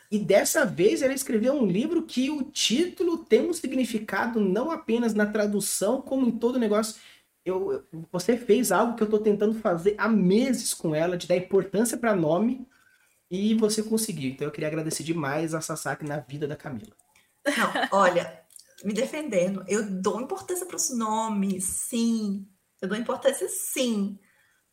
E 0.10 0.18
dessa 0.18 0.66
vez 0.66 1.02
ela 1.02 1.14
escreveu 1.14 1.54
um 1.54 1.66
livro 1.66 2.04
que 2.04 2.30
o 2.30 2.44
título 2.44 3.18
tem 3.18 3.42
um 3.42 3.54
significado 3.54 4.40
não 4.40 4.72
apenas 4.72 5.14
na 5.14 5.26
tradução, 5.26 6.02
como 6.02 6.26
em 6.26 6.32
todo 6.32 6.56
o 6.56 6.60
negócio. 6.60 6.96
Eu, 7.50 7.88
você 8.12 8.38
fez 8.38 8.72
algo 8.72 8.96
que 8.96 9.04
eu 9.04 9.06
estou 9.06 9.20
tentando 9.20 9.54
fazer 9.60 9.96
há 9.98 10.08
meses 10.08 10.74
com 10.74 10.94
ela, 10.96 11.18
de 11.18 11.28
dar 11.28 11.36
importância 11.36 11.98
para 11.98 12.16
nome, 12.16 12.68
e 13.30 13.54
você 13.56 13.84
conseguiu. 13.84 14.32
Então 14.32 14.48
eu 14.48 14.52
queria 14.52 14.68
agradecer 14.68 15.04
demais 15.04 15.54
a 15.54 15.62
Sasaki 15.62 16.06
na 16.06 16.20
vida 16.20 16.48
da 16.48 16.56
Camila. 16.56 16.96
Não, 17.46 18.00
olha, 18.00 18.44
me 18.84 18.94
defendendo. 18.94 19.64
Eu 19.68 19.84
dou 19.90 20.22
importância 20.22 20.66
para 20.66 20.76
os 20.76 20.90
nomes, 20.90 21.64
sim. 21.66 22.48
Eu 22.82 22.88
dou 22.88 22.98
importância, 22.98 23.48
sim. 23.50 24.18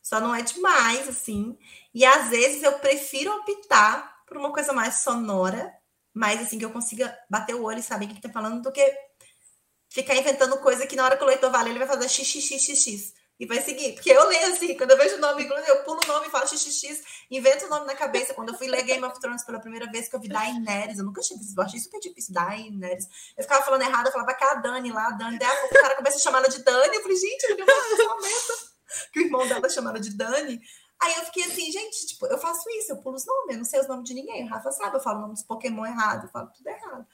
Só 0.01 0.19
não 0.19 0.33
é 0.33 0.41
demais, 0.41 1.07
assim. 1.07 1.57
E 1.93 2.05
às 2.05 2.29
vezes 2.29 2.63
eu 2.63 2.79
prefiro 2.79 3.31
optar 3.31 4.23
por 4.25 4.37
uma 4.37 4.51
coisa 4.51 4.73
mais 4.73 5.01
sonora, 5.01 5.73
mais 6.13 6.41
assim, 6.41 6.57
que 6.57 6.65
eu 6.65 6.71
consiga 6.71 7.17
bater 7.29 7.55
o 7.55 7.63
olho 7.63 7.79
e 7.79 7.83
saber 7.83 8.05
o 8.05 8.07
que 8.09 8.15
está 8.15 8.29
falando, 8.29 8.61
do 8.61 8.71
que 8.71 8.93
ficar 9.89 10.15
inventando 10.15 10.56
que 10.87 10.95
na 10.95 11.05
hora 11.05 11.17
que 11.17 11.23
o 11.23 11.27
leitor 11.27 11.51
vale, 11.51 11.69
ele 11.69 11.79
vai 11.79 11.87
fazer 11.87 12.07
xxxxx 12.09 13.13
e 13.39 13.45
vai 13.45 13.61
seguir. 13.61 13.93
Porque 13.93 14.09
eu 14.09 14.27
leio 14.27 14.53
assim, 14.53 14.75
quando 14.75 14.91
eu 14.91 14.97
vejo 14.97 15.15
o 15.15 15.19
nome, 15.19 15.47
eu 15.67 15.83
pulo 15.83 15.99
o 16.03 16.07
nome, 16.07 16.29
falo 16.29 16.47
xxx, 16.47 17.03
invento 17.29 17.65
o 17.65 17.69
nome 17.69 17.85
na 17.85 17.95
cabeça. 17.95 18.33
Quando 18.33 18.49
eu 18.49 18.57
fui 18.57 18.67
ler 18.67 18.83
Game 18.83 19.03
of 19.03 19.19
Thrones 19.19 19.43
pela 19.43 19.59
primeira 19.59 19.89
vez, 19.91 20.07
que 20.09 20.15
eu 20.15 20.19
vi 20.19 20.27
Daenerys, 20.27 20.97
eu 20.97 21.05
nunca 21.05 21.21
tinha 21.21 21.37
visto, 21.37 21.57
eu 21.57 21.63
achei 21.63 21.79
super 21.79 21.99
difícil, 21.99 22.33
Daenerys. 22.33 23.07
Eu 23.37 23.43
ficava 23.43 23.63
falando 23.63 23.83
errado, 23.83 24.07
eu 24.07 24.11
falava 24.11 24.33
que 24.33 24.43
é 24.43 24.47
a 24.49 24.55
Dani 24.55 24.91
lá, 24.91 25.07
a 25.07 25.11
Dani. 25.11 25.37
Daí 25.37 25.49
o 25.49 25.69
cara 25.69 25.95
começa 25.95 26.17
a 26.17 26.21
chamar 26.21 26.39
ela 26.39 26.49
de 26.49 26.63
Dani, 26.63 26.95
eu 26.95 27.01
falei, 27.01 27.17
gente, 27.17 27.43
eu 27.43 27.57
não 27.57 28.15
momento 28.15 28.67
que 29.11 29.19
o 29.19 29.23
irmão 29.23 29.47
dela 29.47 29.69
chama 29.69 29.91
ela 29.91 29.99
de 29.99 30.15
Dani. 30.15 30.59
Aí 30.99 31.13
eu 31.17 31.25
fiquei 31.25 31.43
assim, 31.43 31.71
gente, 31.71 32.07
tipo, 32.07 32.25
eu 32.25 32.39
faço 32.39 32.67
isso, 32.71 32.91
eu 32.91 32.97
pulo 32.97 33.15
os 33.15 33.25
nomes, 33.25 33.51
eu 33.51 33.57
não 33.57 33.65
sei 33.65 33.79
os 33.79 33.87
nomes 33.87 34.07
de 34.07 34.15
ninguém. 34.15 34.45
O 34.45 34.47
Rafa 34.47 34.71
sabe, 34.71 34.95
eu 34.95 34.99
falo 34.99 35.19
o 35.19 35.21
nome 35.21 35.33
dos 35.33 35.43
Pokémon 35.43 35.85
errado, 35.85 36.25
eu 36.25 36.29
falo 36.31 36.49
tudo 36.55 36.67
errado. 36.67 37.05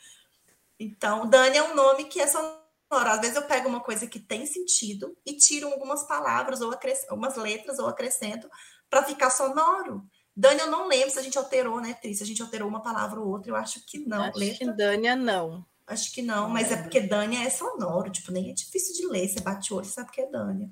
Então, 0.80 1.28
Dani 1.28 1.57
é 1.57 1.63
um 1.63 1.76
nome 1.76 2.05
que 2.05 2.21
é 2.21 2.28
só 2.28 2.62
às 2.96 3.22
vezes 3.22 3.36
eu 3.36 3.44
pego 3.44 3.68
uma 3.68 3.82
coisa 3.82 4.08
que 4.08 4.20
tem 4.20 4.46
sentido 4.46 5.16
e 5.26 5.38
tiro 5.38 5.68
algumas 5.68 6.04
palavras 6.04 6.62
ou 6.62 6.74
algumas 7.10 7.36
letras 7.36 7.80
ou 7.80 7.88
acrescento 7.88 8.50
para 8.89 9.04
ficar 9.04 9.30
sonoro. 9.30 10.04
Dani, 10.36 10.62
eu 10.62 10.72
não 10.72 10.88
lembro 10.88 11.12
se 11.12 11.20
a 11.20 11.22
gente 11.22 11.38
alterou, 11.38 11.80
né, 11.80 11.94
Tris? 11.94 12.18
Se 12.18 12.24
a 12.24 12.26
gente 12.26 12.41
alterou 12.41 12.68
uma 12.68 12.82
palavra 12.82 13.20
ou 13.20 13.28
outra, 13.28 13.52
eu 13.52 13.56
acho 13.56 13.86
que 13.86 14.00
não. 14.00 14.24
Acho 14.24 14.39
letra... 14.39 14.58
que 14.58 14.72
Dânia 14.72 15.16
não. 15.16 15.66
Acho 15.86 16.12
que 16.14 16.22
não, 16.22 16.50
mas 16.50 16.72
é 16.72 16.78
porque 16.82 17.02
Dânia 17.02 17.46
é 17.46 17.50
sonoro, 17.50 18.10
tipo, 18.10 18.32
nem 18.32 18.50
é 18.50 18.54
difícil 18.54 18.96
de 18.96 19.06
ler. 19.06 19.28
Você 19.28 19.41
bate 19.41 19.74
o 19.74 19.78
olho, 19.78 19.86
sabe 19.86 20.12
que 20.12 20.22
é 20.22 20.30
Dânia. 20.30 20.72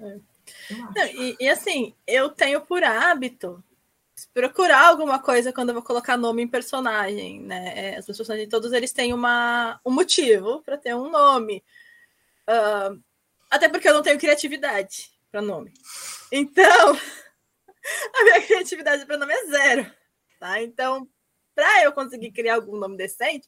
É. 0.00 0.18
Não, 0.70 1.06
e, 1.06 1.36
e 1.40 1.48
assim, 1.48 1.94
eu 2.06 2.30
tenho 2.30 2.60
por 2.60 2.82
hábito 2.82 3.62
procurar 4.32 4.88
alguma 4.88 5.18
coisa 5.18 5.52
quando 5.52 5.70
eu 5.70 5.74
vou 5.74 5.82
colocar 5.82 6.16
nome 6.16 6.42
em 6.42 6.48
personagem, 6.48 7.40
né? 7.40 7.94
É, 7.94 7.98
os 7.98 8.06
personagens 8.06 8.48
todos 8.48 8.72
eles 8.72 8.92
têm 8.92 9.12
uma, 9.12 9.80
um 9.84 9.90
motivo 9.90 10.62
para 10.62 10.76
ter 10.76 10.94
um 10.94 11.10
nome. 11.10 11.62
Uh, 12.48 13.02
até 13.50 13.68
porque 13.68 13.88
eu 13.88 13.94
não 13.94 14.02
tenho 14.02 14.18
criatividade 14.18 15.10
para 15.30 15.42
nome. 15.42 15.72
Então, 16.30 16.64
a 18.14 18.24
minha 18.24 18.42
criatividade 18.42 19.06
para 19.06 19.16
nome 19.16 19.32
é 19.32 19.46
zero. 19.46 19.92
Tá? 20.38 20.62
Então, 20.62 21.08
para 21.54 21.84
eu 21.84 21.92
conseguir 21.92 22.32
criar 22.32 22.56
algum 22.56 22.76
nome 22.76 22.96
decente, 22.96 23.46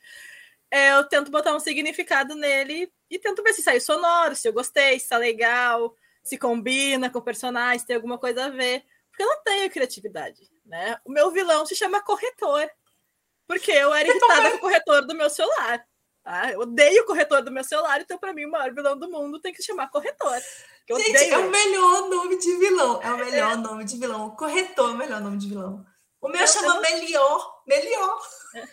é, 0.71 0.93
eu 0.93 1.05
tento 1.05 1.31
botar 1.31 1.55
um 1.55 1.61
significado 1.61 2.35
nele 2.35 2.93
e 3.11 3.19
tento 3.19 3.43
ver 3.43 3.53
se 3.53 3.63
sai 3.63 3.81
sonoro, 3.81 4.35
se 4.35 4.49
eu 4.49 4.53
gostei, 4.53 4.99
se 4.99 5.09
tá 5.09 5.17
legal, 5.17 5.95
se 6.23 6.37
combina 6.37 7.11
com 7.11 7.19
o 7.19 7.23
personagem, 7.23 7.79
se 7.79 7.87
tem 7.87 7.97
alguma 7.97 8.19
coisa 8.19 8.47
a 8.47 8.51
ver. 8.51 8.85
Porque 9.15 9.23
eu 9.23 9.29
não 9.29 9.43
tenho 9.45 9.71
criatividade. 9.71 10.51
Né? 10.67 10.99
O 11.05 11.11
meu 11.11 11.31
vilão 11.31 11.65
se 11.65 11.77
chama 11.77 12.03
corretor, 12.03 12.69
porque 13.47 13.71
eu 13.71 13.95
era 13.95 14.09
irritada 14.09 14.51
com 14.51 14.57
o 14.57 14.61
corretor 14.61 15.07
do 15.07 15.15
meu 15.15 15.31
celular. 15.31 15.87
Tá? 16.25 16.51
Eu 16.51 16.61
odeio 16.61 17.03
o 17.03 17.07
corretor 17.07 17.43
do 17.43 17.53
meu 17.53 17.63
celular, 17.63 18.01
então, 18.01 18.19
para 18.19 18.33
mim, 18.33 18.47
o 18.47 18.51
maior 18.51 18.75
vilão 18.75 18.99
do 18.99 19.09
mundo 19.09 19.41
tem 19.41 19.53
que 19.53 19.61
se 19.61 19.67
chamar 19.67 19.91
corretor. 19.91 20.41
Gente, 20.97 21.31
é 21.31 21.39
o 21.39 21.51
melhor 21.51 22.09
nome 22.09 22.39
de 22.39 22.57
vilão. 22.57 23.01
É 23.03 23.13
o 23.13 23.19
melhor 23.19 23.53
é. 23.53 23.57
nome 23.57 23.85
de 23.85 23.97
vilão. 23.97 24.27
O 24.27 24.37
corretor 24.37 24.91
é 24.91 24.93
o 24.93 24.97
melhor 24.97 25.21
nome 25.21 25.37
de 25.39 25.49
vilão. 25.49 25.87
O 26.21 26.29
meu 26.29 26.41
eu, 26.41 26.47
chama 26.47 26.81
Melhor. 26.81 27.63
Melhor. 27.67 28.23
É. 28.57 28.69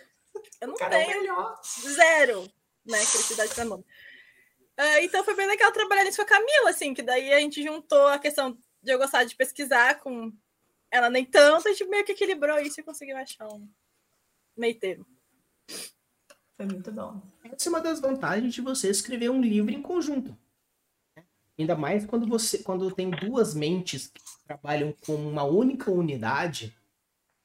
Eu 0.62 0.68
não 0.68 0.74
Cara, 0.74 0.96
tenho. 0.96 1.20
Melhor. 1.20 1.60
Zero, 1.62 2.42
né? 2.84 2.98
Criatividade 2.98 3.54
para 3.54 3.64
nome. 3.64 3.84
Uh, 4.80 4.98
então 5.02 5.22
foi 5.22 5.34
bem 5.34 5.46
legal 5.46 5.70
trabalhar 5.70 6.04
nisso 6.04 6.16
com 6.16 6.22
a 6.22 6.26
Camila, 6.26 6.70
assim, 6.70 6.94
que 6.94 7.02
daí 7.02 7.32
a 7.32 7.38
gente 7.38 7.62
juntou 7.62 8.08
a 8.08 8.18
questão 8.18 8.56
de 8.82 8.92
eu 8.92 8.98
gostar 8.98 9.24
de 9.24 9.36
pesquisar 9.36 10.00
com 10.00 10.32
ela 10.90 11.08
nem 11.08 11.24
tanto, 11.24 11.68
a 11.68 11.70
gente 11.70 11.86
meio 11.86 12.04
que 12.04 12.12
equilibrou 12.12 12.58
isso 12.58 12.80
e 12.80 12.84
conseguiu 12.84 13.16
achar 13.16 13.48
um 13.48 13.66
meio 14.56 14.78
termo. 14.78 15.06
Foi 16.56 16.66
muito 16.66 16.92
bom. 16.92 17.22
Essa 17.44 17.68
é 17.68 17.70
uma 17.70 17.80
das 17.80 18.00
vantagens 18.00 18.52
de 18.52 18.60
você 18.60 18.90
escrever 18.90 19.30
um 19.30 19.40
livro 19.40 19.72
em 19.72 19.80
conjunto. 19.80 20.36
Ainda 21.58 21.76
mais 21.76 22.04
quando 22.04 22.26
você 22.26 22.58
quando 22.58 22.90
tem 22.90 23.10
duas 23.10 23.54
mentes 23.54 24.08
que 24.08 24.20
trabalham 24.46 24.94
com 25.06 25.14
uma 25.14 25.44
única 25.44 25.90
unidade, 25.90 26.76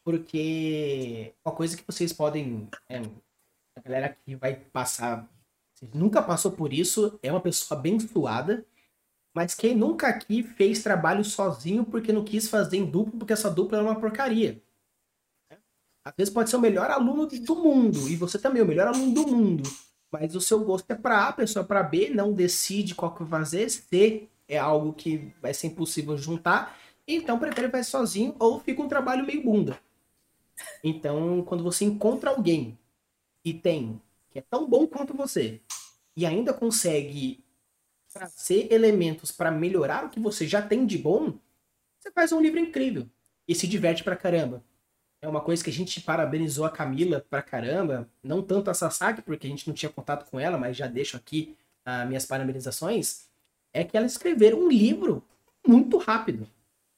porque 0.04 1.34
uma 1.44 1.54
coisa 1.54 1.78
que 1.78 1.84
vocês 1.86 2.14
podem. 2.14 2.70
É, 2.90 3.00
a 3.76 3.82
galera 3.82 4.18
que 4.26 4.36
vai 4.36 4.56
passar. 4.56 5.30
Nunca 5.94 6.22
passou 6.22 6.52
por 6.52 6.74
isso, 6.74 7.20
é 7.22 7.32
uma 7.32 7.42
pessoa 7.42 7.80
abençoada. 7.80 8.66
Mas 9.38 9.54
quem 9.54 9.76
nunca 9.76 10.08
aqui 10.08 10.42
fez 10.42 10.82
trabalho 10.82 11.24
sozinho 11.24 11.86
porque 11.86 12.12
não 12.12 12.24
quis 12.24 12.50
fazer 12.50 12.78
em 12.78 12.86
duplo, 12.86 13.20
porque 13.20 13.34
essa 13.34 13.52
dupla 13.52 13.78
é 13.78 13.82
uma 13.84 14.00
porcaria. 14.00 14.60
Às 16.04 16.12
vezes 16.18 16.34
pode 16.34 16.50
ser 16.50 16.56
o 16.56 16.60
melhor 16.60 16.90
aluno 16.90 17.28
do 17.28 17.56
mundo, 17.56 18.10
e 18.10 18.16
você 18.16 18.40
também, 18.40 18.64
o 18.64 18.66
melhor 18.66 18.88
aluno 18.88 19.14
do 19.14 19.28
mundo. 19.28 19.62
Mas 20.10 20.34
o 20.34 20.42
seu 20.42 20.62
gosto 20.66 20.90
é 20.90 20.96
para 20.96 21.20
A, 21.20 21.28
a 21.28 21.34
pessoa 21.34 21.64
é 21.64 21.68
para 21.68 21.84
B, 21.84 22.10
não 22.10 22.34
decide 22.34 22.96
qual 22.96 23.14
que 23.14 23.24
vai 23.24 23.42
fazer, 23.42 23.70
C 23.70 24.28
é 24.48 24.58
algo 24.58 24.92
que 24.92 25.32
vai 25.40 25.54
ser 25.54 25.68
impossível 25.68 26.18
juntar, 26.18 26.76
então 27.08 27.38
prefere 27.38 27.70
fazer 27.70 27.84
sozinho 27.84 28.36
ou 28.40 28.60
fica 28.60 28.82
um 28.82 28.88
trabalho 28.88 29.24
meio 29.24 29.44
bunda. 29.44 29.80
Então, 30.84 31.44
quando 31.44 31.64
você 31.64 31.86
encontra 31.86 32.32
alguém 32.32 32.76
e 33.46 33.54
tem 33.54 34.02
que 34.32 34.40
é 34.40 34.42
tão 34.42 34.68
bom 34.68 34.88
quanto 34.88 35.14
você 35.14 35.62
e 36.16 36.26
ainda 36.26 36.56
consegue 36.56 37.46
trazer 38.12 38.72
elementos 38.72 39.32
para 39.32 39.52
melhorar 39.52 40.06
o 40.06 40.10
que 40.10 40.20
você 40.20 40.48
já 40.48 40.62
tem 40.62 40.86
de 40.86 40.98
bom, 40.98 41.38
você 42.00 42.12
faz 42.12 42.32
um 42.32 42.42
livro 42.42 42.60
incrível 42.60 43.08
e 43.48 43.56
se 43.56 43.68
diverte 43.68 44.04
pra 44.04 44.16
caramba. 44.16 44.64
É 45.22 45.28
uma 45.28 45.42
coisa 45.42 45.64
que 45.64 45.70
a 45.70 45.74
gente 45.74 46.00
parabenizou 46.02 46.66
a 46.66 46.70
Camila 46.70 47.26
pra 47.28 47.42
caramba, 47.42 48.08
não 48.24 48.42
tanto 48.42 48.70
a 48.70 48.74
Sasaki, 48.74 49.22
porque 49.22 49.48
a 49.48 49.50
gente 49.50 49.68
não 49.68 49.74
tinha 49.74 49.90
contato 49.90 50.30
com 50.30 50.40
ela, 50.40 50.58
mas 50.58 50.78
já 50.78 50.88
deixo 50.88 51.18
aqui 51.18 51.56
as 51.84 52.04
uh, 52.04 52.08
minhas 52.08 52.26
parabenizações, 52.26 53.28
é 53.74 53.84
que 53.84 53.98
ela 53.98 54.06
escreveram 54.06 54.60
um 54.60 54.70
livro 54.70 55.24
muito 55.66 55.98
rápido. 55.98 56.48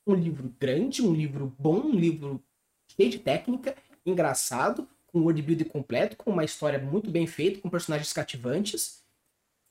Um 0.06 0.14
livro 0.14 0.54
grande, 0.60 1.02
um 1.02 1.14
livro 1.14 1.54
bom, 1.58 1.82
um 1.82 1.96
livro 1.96 2.44
cheio 2.88 3.10
de 3.10 3.20
técnica, 3.20 3.76
engraçado, 4.06 4.88
com 5.08 5.20
um 5.20 5.24
world 5.24 5.66
completo, 5.66 6.18
com 6.18 6.32
uma 6.32 6.44
história 6.44 6.80
muito 6.80 7.10
bem 7.10 7.26
feita, 7.28 7.62
com 7.62 7.70
personagens 7.70 8.12
cativantes. 8.12 9.04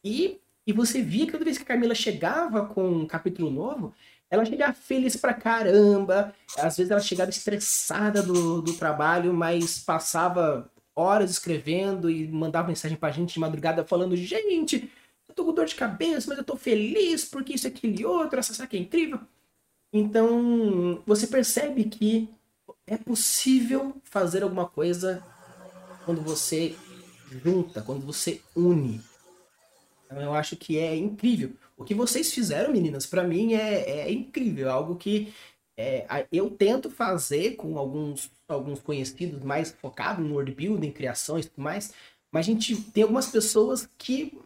E, 0.05 0.41
e 0.69 0.73
você 0.75 1.01
via 1.01 1.25
que 1.25 1.33
toda 1.33 1.47
vez 1.47 1.57
que 1.57 1.63
a 1.63 1.67
Camila 1.67 1.95
chegava 1.95 2.67
com 2.67 2.87
um 2.87 3.07
capítulo 3.07 3.51
novo, 3.51 3.95
ela 4.29 4.45
chegava 4.45 4.75
feliz 4.75 5.17
pra 5.17 5.33
caramba. 5.33 6.35
Às 6.59 6.77
vezes 6.77 6.91
ela 6.91 7.01
chegava 7.01 7.31
estressada 7.31 8.23
do, 8.23 8.61
do 8.61 8.75
trabalho, 8.75 9.33
mas 9.33 9.79
passava 9.79 10.71
horas 10.95 11.31
escrevendo 11.31 12.11
e 12.11 12.29
mandava 12.29 12.69
mensagem 12.69 12.99
pra 12.99 13.11
gente 13.11 13.33
de 13.33 13.41
madrugada 13.41 13.83
falando: 13.83 14.15
gente, 14.15 14.93
eu 15.27 15.35
tô 15.35 15.47
com 15.47 15.55
dor 15.55 15.65
de 15.65 15.75
cabeça, 15.75 16.29
mas 16.29 16.37
eu 16.37 16.45
tô 16.45 16.55
feliz 16.55 17.25
porque 17.25 17.55
isso, 17.55 17.67
aquilo 17.67 17.99
e 17.99 18.05
outro, 18.05 18.39
essa 18.39 18.53
saca 18.53 18.77
é 18.77 18.81
incrível. 18.81 19.21
Então, 19.91 21.03
você 21.07 21.27
percebe 21.27 21.85
que 21.85 22.29
é 22.87 22.99
possível 22.99 23.97
fazer 24.05 24.43
alguma 24.43 24.69
coisa 24.69 25.25
quando 26.05 26.21
você 26.21 26.77
junta, 27.43 27.81
quando 27.81 28.05
você 28.05 28.43
une. 28.55 29.01
Então, 30.09 30.23
eu 30.23 30.33
acho 30.33 30.57
que 30.57 30.79
é 30.79 30.97
incrível. 30.97 31.53
O 31.77 31.85
que 31.85 31.95
vocês 31.95 32.33
fizeram, 32.33 32.73
meninas, 32.73 33.05
para 33.05 33.23
mim 33.23 33.53
é, 33.53 34.09
é 34.09 34.11
incrível. 34.11 34.69
É 34.69 34.71
algo 34.71 34.97
que 34.97 35.33
é, 35.79 36.27
eu 36.33 36.51
tento 36.51 36.91
fazer 36.91 37.57
com 37.57 37.77
alguns, 37.79 38.31
alguns 38.49 38.81
conhecidos 38.81 39.43
mais 39.43 39.71
focados 39.71 40.25
no 40.25 40.35
world 40.35 40.53
building, 40.53 40.91
criações 40.91 41.45
e 41.45 41.51
tudo 41.51 41.63
mais. 41.63 41.93
Mas 42.33 42.47
a 42.47 42.51
gente 42.51 42.75
tem 42.91 43.03
algumas 43.03 43.27
pessoas 43.27 43.89
que 43.99 44.39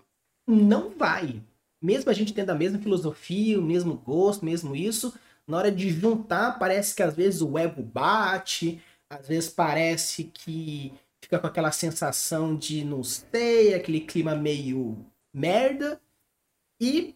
não 0.47 0.91
vai. 0.91 1.41
Mesmo 1.81 2.11
a 2.11 2.13
gente 2.13 2.35
tendo 2.35 2.51
a 2.51 2.55
mesma 2.55 2.81
filosofia, 2.81 3.59
o 3.59 3.63
mesmo 3.63 3.95
gosto, 3.95 4.45
mesmo 4.45 4.75
isso, 4.75 5.15
na 5.47 5.59
hora 5.59 5.71
de 5.71 5.91
juntar, 5.91 6.59
parece 6.59 6.95
que 6.95 7.03
às 7.03 7.15
vezes 7.15 7.41
o 7.41 7.57
ego 7.57 7.83
bate, 7.83 8.81
às 9.09 9.29
vezes 9.29 9.49
parece 9.49 10.25
que 10.25 10.93
fica 11.23 11.39
com 11.39 11.47
aquela 11.47 11.73
sensação 11.73 12.57
de 12.57 12.85
não 12.85 13.03
sei, 13.03 13.75
aquele 13.75 14.01
clima 14.01 14.35
meio 14.35 15.05
merda, 15.33 16.01
e 16.81 17.15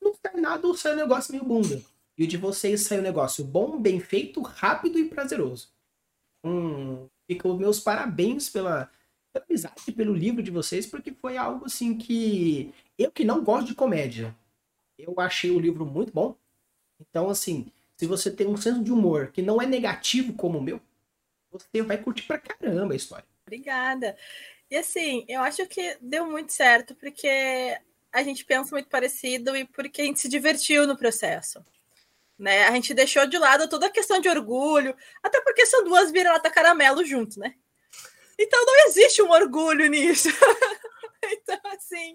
não 0.00 0.14
sai 0.14 0.40
nada 0.40 0.74
sai 0.74 0.92
um 0.92 0.96
negócio 0.96 1.32
meio 1.32 1.44
bunda. 1.44 1.82
E 2.18 2.24
o 2.24 2.26
de 2.26 2.36
vocês 2.36 2.82
sai 2.82 2.98
um 2.98 3.02
negócio 3.02 3.44
bom, 3.44 3.78
bem 3.78 4.00
feito, 4.00 4.40
rápido 4.40 4.98
e 4.98 5.08
prazeroso. 5.08 5.68
Hum, 6.44 7.08
fica 7.26 7.48
os 7.48 7.58
meus 7.58 7.80
parabéns 7.80 8.48
pela, 8.48 8.90
pela 9.32 9.44
amizade, 9.44 9.92
pelo 9.92 10.14
livro 10.14 10.42
de 10.42 10.50
vocês, 10.50 10.86
porque 10.86 11.12
foi 11.12 11.36
algo 11.36 11.66
assim 11.66 11.96
que 11.96 12.72
eu 12.98 13.10
que 13.10 13.24
não 13.24 13.44
gosto 13.44 13.68
de 13.68 13.74
comédia, 13.74 14.34
eu 14.98 15.14
achei 15.18 15.50
o 15.50 15.60
livro 15.60 15.84
muito 15.84 16.12
bom. 16.12 16.34
Então, 17.00 17.28
assim, 17.28 17.70
se 17.96 18.06
você 18.06 18.30
tem 18.30 18.46
um 18.46 18.56
senso 18.56 18.82
de 18.82 18.92
humor 18.92 19.30
que 19.32 19.42
não 19.42 19.60
é 19.60 19.66
negativo 19.66 20.32
como 20.32 20.58
o 20.58 20.62
meu, 20.62 20.80
você 21.50 21.82
vai 21.82 21.98
curtir 22.02 22.26
pra 22.26 22.38
caramba 22.38 22.94
a 22.94 22.96
história. 22.96 23.26
Obrigada. 23.46 24.16
E 24.68 24.76
assim, 24.76 25.24
eu 25.28 25.40
acho 25.40 25.64
que 25.68 25.96
deu 26.00 26.26
muito 26.26 26.52
certo, 26.52 26.96
porque 26.96 27.78
a 28.12 28.22
gente 28.24 28.44
pensa 28.44 28.72
muito 28.72 28.88
parecido 28.88 29.56
e 29.56 29.64
porque 29.64 30.02
a 30.02 30.04
gente 30.04 30.18
se 30.18 30.28
divertiu 30.28 30.84
no 30.84 30.96
processo. 30.96 31.64
Né? 32.36 32.64
A 32.64 32.72
gente 32.72 32.92
deixou 32.92 33.24
de 33.24 33.38
lado 33.38 33.68
toda 33.68 33.86
a 33.86 33.90
questão 33.90 34.20
de 34.20 34.28
orgulho, 34.28 34.96
até 35.22 35.40
porque 35.40 35.64
são 35.64 35.84
duas 35.84 36.10
vira-lata 36.10 36.50
caramelo 36.50 37.04
junto, 37.04 37.38
né? 37.38 37.54
Então 38.36 38.66
não 38.66 38.86
existe 38.88 39.22
um 39.22 39.30
orgulho 39.30 39.86
nisso. 39.86 40.28
então, 41.22 41.60
assim, 41.66 42.14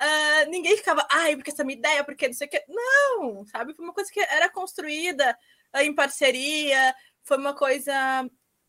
uh, 0.00 0.48
ninguém 0.48 0.76
ficava, 0.76 1.04
ai, 1.10 1.34
porque 1.34 1.50
essa 1.50 1.62
é 1.62 1.64
minha 1.64 1.78
ideia, 1.78 2.04
porque 2.04 2.28
não 2.28 2.34
sei 2.34 2.46
o 2.46 2.50
que. 2.50 2.64
Não, 2.68 3.44
sabe? 3.46 3.74
Foi 3.74 3.84
uma 3.84 3.92
coisa 3.92 4.10
que 4.10 4.20
era 4.20 4.48
construída 4.48 5.36
uh, 5.74 5.80
em 5.80 5.94
parceria, 5.94 6.94
foi 7.24 7.36
uma 7.36 7.54
coisa 7.54 8.24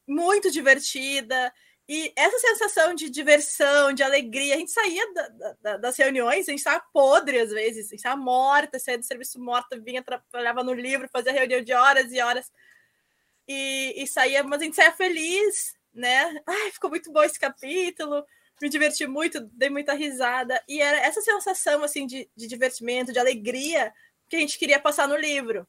muito 0.08 0.52
divertida. 0.52 1.54
E 1.88 2.14
essa 2.16 2.40
sensação 2.40 2.96
de 2.96 3.10
diversão, 3.10 3.92
de 3.92 4.02
alegria, 4.02 4.56
a 4.56 4.58
gente 4.58 4.72
saía 4.72 5.14
da, 5.14 5.56
da, 5.62 5.78
das 5.78 5.98
reuniões, 5.98 6.48
a 6.48 6.52
gente 6.52 6.60
estava 6.60 6.82
podre 6.94 7.40
às 7.40 7.52
vezes, 7.52 7.88
a 7.88 7.90
gente 7.90 7.96
estava 7.96 8.16
morta, 8.16 8.80
saía 8.80 8.98
do 8.98 9.04
serviço 9.04 9.40
morta, 9.40 9.78
vinha, 9.78 10.02
trabalhava 10.02 10.64
no 10.64 10.74
livro, 10.74 11.10
fazia 11.12 11.34
reunião 11.34 11.62
de 11.62 11.74
horas 11.74 12.12
e 12.12 12.22
horas, 12.22 12.50
e, 13.48 14.02
e 14.02 14.08
saía, 14.08 14.44
mas 14.44 14.62
a 14.62 14.64
gente 14.64 14.78
saía 14.78 14.94
feliz, 14.94 15.76
né? 15.94 16.42
Ai, 16.48 16.72
ficou 16.72 16.90
muito 16.90 17.12
bom 17.12 17.22
esse 17.22 17.38
capítulo, 17.38 18.26
me 18.62 18.70
diverti 18.70 19.06
muito, 19.06 19.42
dei 19.52 19.70
muita 19.70 19.94
risada. 19.94 20.62
E 20.70 20.82
era 20.82 20.98
essa 21.00 21.22
sensação 21.22 21.84
assim 21.84 22.08
de, 22.08 22.30
de 22.34 22.48
divertimento, 22.48 23.12
de 23.12 23.20
alegria 23.20 23.94
que 24.30 24.38
a 24.38 24.40
gente 24.40 24.58
queria 24.58 24.80
passar 24.80 25.08
no 25.08 25.18
livro. 25.18 25.68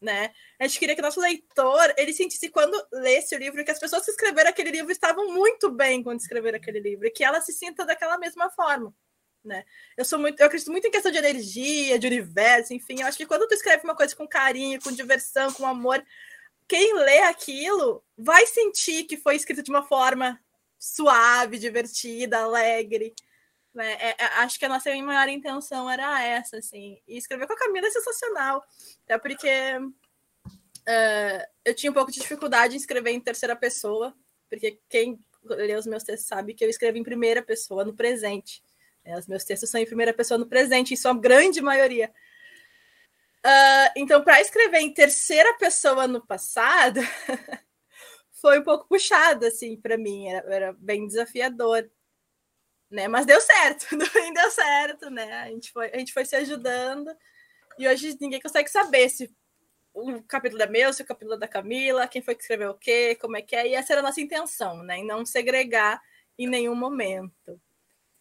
Né? 0.00 0.32
A 0.60 0.66
gente 0.66 0.78
queria 0.78 0.94
que 0.94 1.02
nosso 1.02 1.20
leitor 1.20 1.92
ele 1.96 2.12
sentisse 2.12 2.48
quando 2.50 2.80
lesse 2.92 3.34
o 3.34 3.38
livro 3.38 3.64
que 3.64 3.70
as 3.70 3.80
pessoas 3.80 4.04
que 4.04 4.12
escreveram 4.12 4.50
aquele 4.50 4.70
livro 4.70 4.92
estavam 4.92 5.32
muito 5.32 5.68
bem 5.70 6.04
quando 6.04 6.20
escreveram 6.20 6.56
aquele 6.56 6.78
livro 6.78 7.08
e 7.08 7.10
que 7.10 7.24
ela 7.24 7.40
se 7.40 7.52
sinta 7.52 7.84
daquela 7.84 8.16
mesma 8.16 8.48
forma, 8.48 8.94
né? 9.44 9.64
Eu 9.96 10.04
sou 10.04 10.16
muito, 10.16 10.38
eu 10.38 10.46
acredito 10.46 10.70
muito 10.70 10.86
em 10.86 10.90
questão 10.92 11.10
de 11.10 11.18
energia, 11.18 11.98
de 11.98 12.06
universo, 12.06 12.72
enfim. 12.72 13.00
Eu 13.00 13.08
acho 13.08 13.18
que 13.18 13.26
quando 13.26 13.48
tu 13.48 13.54
escreve 13.54 13.82
uma 13.82 13.96
coisa 13.96 14.14
com 14.14 14.28
carinho, 14.28 14.80
com 14.80 14.92
diversão, 14.92 15.52
com 15.52 15.66
amor, 15.66 16.00
quem 16.68 16.94
lê 16.94 17.20
aquilo 17.20 18.04
vai 18.16 18.46
sentir 18.46 19.04
que 19.04 19.16
foi 19.16 19.34
escrito 19.34 19.62
de 19.64 19.70
uma 19.70 19.82
forma 19.82 20.38
suave, 20.78 21.58
divertida, 21.58 22.38
alegre. 22.38 23.14
Né? 23.74 23.92
É, 23.94 24.16
é, 24.18 24.24
acho 24.38 24.58
que 24.58 24.64
a 24.64 24.68
nossa 24.68 24.94
maior 25.02 25.28
intenção 25.28 25.90
era 25.90 26.22
essa, 26.22 26.58
assim. 26.58 27.00
E 27.06 27.16
escrever 27.16 27.46
com 27.46 27.52
a 27.52 27.58
Camila 27.58 27.86
é 27.86 27.90
sensacional. 27.90 28.64
Até 29.04 29.18
porque 29.18 29.48
uh, 29.78 31.46
eu 31.64 31.74
tinha 31.74 31.90
um 31.90 31.94
pouco 31.94 32.10
de 32.10 32.20
dificuldade 32.20 32.74
em 32.74 32.78
escrever 32.78 33.10
em 33.10 33.20
terceira 33.20 33.54
pessoa, 33.54 34.14
porque 34.48 34.80
quem 34.88 35.18
lê 35.44 35.74
os 35.74 35.86
meus 35.86 36.02
textos 36.02 36.28
sabe 36.28 36.54
que 36.54 36.64
eu 36.64 36.70
escrevo 36.70 36.98
em 36.98 37.02
primeira 37.02 37.42
pessoa, 37.42 37.84
no 37.84 37.94
presente. 37.94 38.62
É, 39.04 39.16
os 39.16 39.26
meus 39.26 39.44
textos 39.44 39.70
são 39.70 39.80
em 39.80 39.86
primeira 39.86 40.12
pessoa 40.12 40.36
no 40.36 40.46
presente, 40.46 40.92
em 40.92 40.96
sua 40.96 41.14
grande 41.14 41.60
maioria. 41.60 42.12
Uh, 43.38 43.90
então, 43.96 44.22
para 44.22 44.40
escrever 44.40 44.80
em 44.80 44.92
terceira 44.92 45.54
pessoa 45.54 46.06
no 46.06 46.26
passado, 46.26 47.00
foi 48.32 48.58
um 48.58 48.62
pouco 48.62 48.88
puxado, 48.88 49.46
assim, 49.46 49.80
para 49.80 49.96
mim, 49.96 50.28
era, 50.28 50.54
era, 50.54 50.72
bem 50.72 51.06
desafiador. 51.06 51.88
Né? 52.90 53.06
Mas 53.06 53.26
deu 53.26 53.40
certo, 53.40 53.86
não 53.96 54.32
deu 54.32 54.50
certo, 54.50 55.10
né? 55.10 55.32
A 55.42 55.48
gente, 55.48 55.70
foi, 55.70 55.90
a 55.90 55.98
gente 55.98 56.12
foi 56.12 56.24
se 56.24 56.36
ajudando 56.36 57.14
e 57.78 57.86
hoje 57.86 58.16
ninguém 58.20 58.40
consegue 58.40 58.70
saber 58.70 59.08
se 59.10 59.30
o 59.94 60.22
capítulo 60.22 60.62
é 60.62 60.66
meu, 60.66 60.92
se 60.92 61.02
o 61.02 61.06
capítulo 61.06 61.34
é 61.34 61.38
da 61.38 61.48
Camila, 61.48 62.08
quem 62.08 62.22
foi 62.22 62.34
que 62.34 62.42
escreveu 62.42 62.70
o 62.70 62.78
quê, 62.78 63.16
como 63.20 63.36
é 63.36 63.42
que 63.42 63.54
é, 63.54 63.68
e 63.68 63.74
essa 63.74 63.92
era 63.92 64.00
a 64.00 64.02
nossa 64.02 64.20
intenção, 64.20 64.82
né? 64.82 64.98
Em 64.98 65.06
não 65.06 65.24
segregar 65.26 66.00
em 66.38 66.46
nenhum 66.46 66.74
momento. 66.74 67.60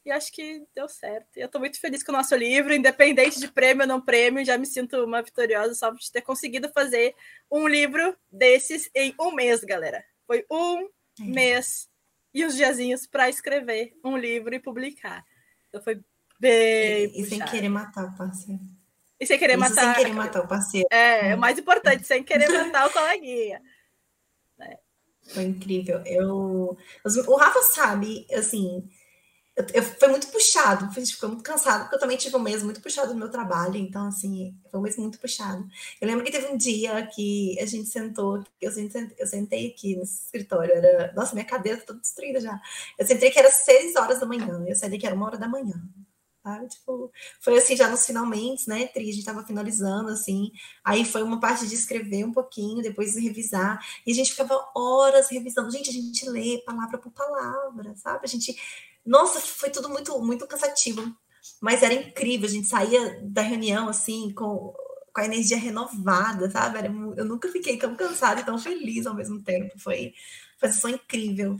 E 0.08 0.12
acho 0.12 0.32
que 0.32 0.66
deu 0.74 0.88
certo. 0.88 1.28
Eu 1.36 1.48
estou 1.48 1.60
muito 1.60 1.80
feliz 1.80 2.02
com 2.02 2.14
o 2.14 2.16
nosso 2.16 2.34
livro, 2.34 2.74
independente 2.74 3.40
de 3.40 3.52
prêmio 3.52 3.84
ou 3.84 3.88
não 3.88 4.00
prêmio, 4.00 4.46
já 4.46 4.58
me 4.58 4.66
sinto 4.66 5.04
uma 5.04 5.22
vitoriosa 5.22 5.76
só 5.76 5.90
de 5.92 6.12
ter 6.12 6.22
conseguido 6.22 6.70
fazer 6.70 7.14
um 7.52 7.68
livro 7.68 8.18
desses 8.32 8.90
em 8.96 9.14
um 9.20 9.32
mês, 9.32 9.64
galera. 9.66 10.04
Foi 10.26 10.46
um 10.50 10.86
é. 11.20 11.24
mês 11.24 11.90
e 12.34 12.46
uns 12.46 12.56
diazinhos 12.56 13.08
para 13.08 13.30
escrever 13.30 13.94
um 14.04 14.18
livro 14.18 14.54
e 14.54 14.60
publicar. 14.60 15.26
Então 15.68 15.82
foi 15.82 16.02
bem. 16.40 17.12
E, 17.16 17.22
e 17.22 17.26
sem 17.26 17.44
querer 17.44 17.70
matar 17.70 18.06
o 18.06 18.16
parceiro. 18.16 18.62
E 19.20 19.26
sem 19.26 19.40
querer 19.40 19.54
Isso 19.54 19.60
matar. 19.62 19.96
Sem 19.96 20.04
querer 20.04 20.14
matar 20.14 20.44
o 20.44 20.48
parceiro. 20.48 20.88
É, 20.92 21.32
é 21.32 21.36
o 21.36 21.40
mais 21.40 21.58
importante, 21.58 22.06
sem 22.06 22.24
querer 22.24 22.50
matar 22.50 22.88
o 22.88 22.94
coleguinha. 22.94 23.62
É. 24.62 24.78
Foi 25.34 25.44
incrível. 25.44 26.02
Eu, 26.06 26.78
o 27.28 27.36
Rafa 27.36 27.62
sabe, 27.64 28.26
assim, 28.32 28.88
eu, 29.58 29.66
eu, 29.74 29.84
foi 29.84 30.08
muito 30.10 30.28
puxado, 30.28 30.94
gente 30.94 31.16
ficou 31.16 31.30
muito 31.30 31.44
cansado, 31.44 31.82
porque 31.82 31.96
eu 31.96 32.00
também 32.00 32.16
tive 32.16 32.36
um 32.36 32.40
mês 32.40 32.62
muito 32.62 32.80
puxado 32.80 33.12
no 33.12 33.20
meu 33.20 33.30
trabalho, 33.30 33.76
então, 33.76 34.08
assim, 34.08 34.56
foi 34.70 34.80
um 34.80 34.84
mês 34.84 34.98
muito 34.98 35.20
puxado. 35.20 35.68
Eu 36.00 36.08
lembro 36.08 36.24
que 36.24 36.32
teve 36.32 36.46
um 36.48 36.56
dia 36.56 37.08
que 37.08 37.60
a 37.60 37.66
gente 37.66 37.90
sentou, 37.90 38.44
eu 38.62 38.72
sentei, 38.72 39.10
eu 39.18 39.26
sentei 39.26 39.70
aqui 39.70 39.96
no 39.96 40.04
escritório, 40.04 40.72
era, 40.72 41.12
nossa, 41.14 41.34
minha 41.34 41.46
cadeira 41.46 41.80
tá 41.80 41.88
toda 41.88 42.00
destruída 42.00 42.40
já. 42.40 42.62
Eu 43.00 43.06
sentei 43.08 43.32
que 43.32 43.40
era 43.40 43.50
seis 43.50 43.96
horas 43.96 44.20
da 44.20 44.28
manhã, 44.28 44.64
eu 44.68 44.76
saí 44.76 44.92
daqui 44.92 45.08
era 45.08 45.16
uma 45.16 45.26
hora 45.26 45.38
da 45.40 45.48
manhã. 45.48 45.82
Sabe? 46.44 46.70
Tipo, 46.70 47.12
foi 47.42 47.58
assim, 47.58 47.76
já 47.76 47.90
nos 47.90 48.06
finalmente, 48.06 48.70
né, 48.70 48.88
Tri? 48.88 49.10
A 49.10 49.14
gente 49.14 49.26
tava 49.26 49.44
finalizando, 49.44 50.10
assim. 50.12 50.50
Aí 50.82 51.04
foi 51.04 51.22
uma 51.22 51.42
parte 51.42 51.68
de 51.68 51.76
escrever 51.76 52.24
um 52.24 52.32
pouquinho, 52.32 52.82
depois 52.82 53.12
de 53.14 53.20
revisar. 53.20 53.86
E 54.06 54.12
a 54.12 54.16
gente 54.16 54.32
ficava 54.32 54.58
horas 54.74 55.30
revisando. 55.30 55.70
Gente, 55.70 55.90
a 55.90 55.94
gente 55.94 56.30
lê 56.30 56.64
palavra 56.66 56.98
por 57.00 57.12
palavra, 57.12 57.94
sabe? 57.98 58.22
A 58.24 58.28
gente 58.28 58.56
nossa, 59.08 59.40
foi 59.40 59.70
tudo 59.70 59.90
muito, 59.90 60.20
muito 60.20 60.46
cansativo. 60.46 61.02
Mas 61.62 61.82
era 61.82 61.94
incrível, 61.94 62.48
a 62.48 62.52
gente 62.52 62.68
saía 62.68 63.22
da 63.24 63.42
reunião 63.42 63.88
assim, 63.90 64.34
com, 64.34 64.74
com 65.14 65.22
a 65.22 65.26
energia 65.26 65.58
renovada, 65.58 66.50
sabe? 66.52 66.78
Era, 66.80 66.88
eu 67.16 67.26
nunca 67.26 67.50
fiquei 67.50 67.78
tão 67.78 67.96
cansada 67.96 68.42
e 68.42 68.46
tão 68.46 68.60
feliz 68.60 69.08
ao 69.08 69.16
mesmo 69.16 69.42
tempo. 69.44 69.80
Foi, 69.80 70.14
foi 70.60 70.72
só 70.72 70.90
incrível. 70.90 71.58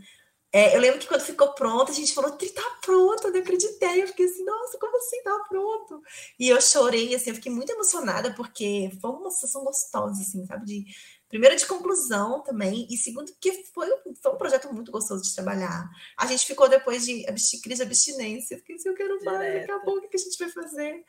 É, 0.52 0.76
eu 0.76 0.82
lembro 0.82 1.00
que 1.00 1.08
quando 1.08 1.22
ficou 1.22 1.54
pronto, 1.54 1.92
a 1.92 1.96
gente 1.96 2.14
falou, 2.14 2.32
Tri, 2.32 2.50
tá 2.50 2.64
pronto, 2.82 3.28
eu 3.28 3.34
não 3.34 3.40
acreditei. 3.40 4.04
Eu 4.04 4.08
fiquei 4.08 4.26
assim, 4.26 4.44
nossa, 4.44 4.78
como 4.80 4.98
assim 4.98 5.22
tá 5.24 5.46
pronto? 5.50 6.02
E 6.40 6.50
eu 6.50 6.62
chorei, 6.62 7.14
assim, 7.16 7.30
eu 7.32 7.36
fiquei 7.36 7.52
muito 7.52 7.72
emocionada, 7.72 8.34
porque 8.34 8.92
foi 9.02 9.12
uma 9.12 9.32
sensação 9.32 9.64
gostosa, 9.64 10.22
assim, 10.22 10.46
sabe? 10.46 10.66
De 10.66 10.86
Primeiro, 11.30 11.58
de 11.58 11.66
conclusão 11.66 12.42
também, 12.42 12.88
e 12.90 12.98
segundo, 12.98 13.32
que 13.42 13.52
foi, 13.74 13.88
foi 14.22 14.32
um 14.32 14.38
projeto 14.38 14.74
muito 14.74 14.92
gostoso 14.92 15.22
de 15.24 15.36
trabalhar. 15.36 15.90
A 16.18 16.26
gente 16.26 16.46
ficou 16.46 16.70
depois 16.70 17.06
de 17.06 17.26
crise 17.62 17.78
de 17.78 17.82
abstinência, 17.84 18.58
fiquei 18.58 18.76
assim, 18.76 18.88
eu 18.90 18.96
quero 18.96 19.24
mais, 19.26 19.64
acabou, 19.64 19.98
o 19.98 20.02
que 20.10 20.16
a 20.16 20.20
gente 20.20 20.38
vai 20.38 20.50
fazer? 20.50 21.04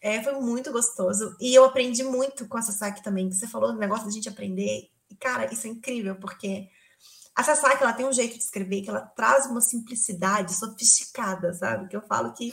É, 0.00 0.22
foi 0.22 0.32
muito 0.34 0.72
gostoso. 0.72 1.36
E 1.40 1.54
eu 1.54 1.64
aprendi 1.64 2.02
muito 2.02 2.48
com 2.48 2.58
a 2.58 2.62
Sasaki 2.62 3.02
também, 3.02 3.28
que 3.28 3.36
você 3.36 3.46
falou 3.46 3.72
do 3.72 3.78
negócio 3.78 4.04
da 4.04 4.10
gente 4.10 4.28
aprender. 4.28 4.90
E, 5.08 5.16
cara, 5.16 5.52
isso 5.52 5.66
é 5.66 5.70
incrível, 5.70 6.16
porque 6.16 6.68
a 7.34 7.42
Sasaki, 7.42 7.82
ela 7.82 7.92
tem 7.92 8.06
um 8.06 8.12
jeito 8.12 8.36
de 8.36 8.42
escrever 8.44 8.82
que 8.82 8.90
ela 8.90 9.00
traz 9.00 9.46
uma 9.46 9.60
simplicidade 9.60 10.52
sofisticada, 10.54 11.54
sabe? 11.54 11.88
Que 11.88 11.96
eu 11.96 12.02
falo 12.02 12.34
que 12.34 12.52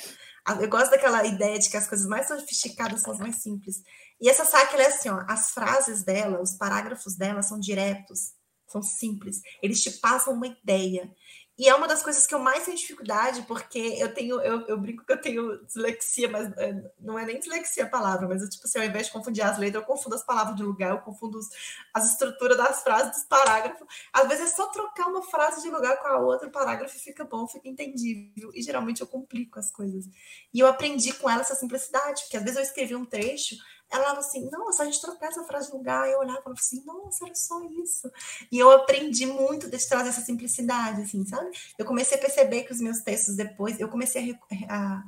eu 0.59 0.69
gosto 0.69 0.91
daquela 0.91 1.25
ideia 1.25 1.59
de 1.59 1.69
que 1.69 1.77
as 1.77 1.87
coisas 1.87 2.07
mais 2.07 2.27
sofisticadas 2.27 3.01
são 3.01 3.13
as 3.13 3.19
mais 3.19 3.41
simples. 3.41 3.83
E 4.21 4.29
essa 4.29 4.45
saca, 4.45 4.77
é 4.77 4.85
assim, 4.85 5.09
ó, 5.09 5.23
as 5.27 5.49
frases 5.49 6.03
dela, 6.03 6.41
os 6.41 6.53
parágrafos 6.53 7.15
dela 7.15 7.41
são 7.41 7.59
diretos, 7.59 8.33
são 8.67 8.81
simples. 8.81 9.41
Eles 9.61 9.81
te 9.81 9.91
passam 9.91 10.33
uma 10.33 10.47
ideia. 10.47 11.11
E 11.57 11.67
é 11.67 11.75
uma 11.75 11.87
das 11.87 12.01
coisas 12.01 12.25
que 12.25 12.33
eu 12.33 12.39
mais 12.39 12.65
tenho 12.65 12.77
dificuldade, 12.77 13.43
porque 13.43 13.77
eu 13.77 14.11
tenho, 14.13 14.41
eu, 14.41 14.61
eu 14.67 14.79
brinco 14.79 15.05
que 15.05 15.13
eu 15.13 15.21
tenho 15.21 15.63
dislexia, 15.65 16.27
mas 16.27 16.51
é, 16.57 16.73
não 16.99 17.19
é 17.19 17.25
nem 17.25 17.37
dislexia 17.37 17.83
a 17.83 17.89
palavra, 17.89 18.27
mas 18.27 18.41
eu, 18.41 18.49
tipo 18.49 18.65
assim, 18.65 18.79
ao 18.79 18.85
invés 18.85 19.07
de 19.07 19.11
confundir 19.13 19.43
as 19.43 19.59
letras, 19.59 19.83
eu 19.83 19.87
confundo 19.87 20.15
as 20.15 20.25
palavras 20.25 20.55
de 20.55 20.63
lugar, 20.63 20.91
eu 20.91 20.99
confundo 20.99 21.37
os, 21.37 21.47
as 21.93 22.11
estruturas 22.11 22.57
das 22.57 22.81
frases, 22.81 23.11
dos 23.11 23.25
parágrafos. 23.25 23.87
Às 24.11 24.27
vezes 24.27 24.51
é 24.51 24.55
só 24.55 24.67
trocar 24.67 25.07
uma 25.07 25.21
frase 25.21 25.61
de 25.61 25.69
lugar 25.69 25.97
com 25.97 26.07
a 26.07 26.19
outra, 26.19 26.47
o 26.47 26.51
parágrafo 26.51 26.97
fica 26.97 27.25
bom, 27.25 27.47
fica 27.47 27.67
entendível. 27.67 28.49
E 28.55 28.63
geralmente 28.63 29.01
eu 29.01 29.07
complico 29.07 29.59
as 29.59 29.69
coisas. 29.69 30.05
E 30.51 30.59
eu 30.59 30.67
aprendi 30.67 31.13
com 31.13 31.29
ela 31.29 31.41
essa 31.41 31.53
simplicidade, 31.53 32.23
porque 32.23 32.37
às 32.37 32.43
vezes 32.43 32.57
eu 32.57 32.63
escrevi 32.63 32.95
um 32.95 33.05
trecho, 33.05 33.55
ela 33.91 34.03
falava 34.03 34.19
assim, 34.19 34.49
só 34.71 34.83
a 34.83 34.85
gente 34.85 35.01
trocar 35.01 35.27
essa 35.27 35.43
frase 35.43 35.69
de 35.69 35.77
lugar. 35.77 36.09
Eu 36.09 36.19
olhava 36.19 36.39
e 36.39 36.43
falava 36.43 36.59
assim, 36.59 36.83
nossa, 36.85 37.25
era 37.25 37.35
só 37.35 37.61
isso. 37.83 38.09
E 38.51 38.57
eu 38.57 38.71
aprendi 38.71 39.25
muito 39.25 39.69
de 39.69 39.87
trazer 39.87 40.09
essa 40.09 40.21
simplicidade, 40.21 41.01
assim, 41.01 41.25
sabe? 41.25 41.51
Eu 41.77 41.85
comecei 41.85 42.17
a 42.17 42.21
perceber 42.21 42.63
que 42.63 42.71
os 42.71 42.79
meus 42.79 43.01
textos 43.01 43.35
depois, 43.35 43.79
eu 43.79 43.89
comecei 43.89 44.37
a, 44.69 44.75
a 44.75 45.03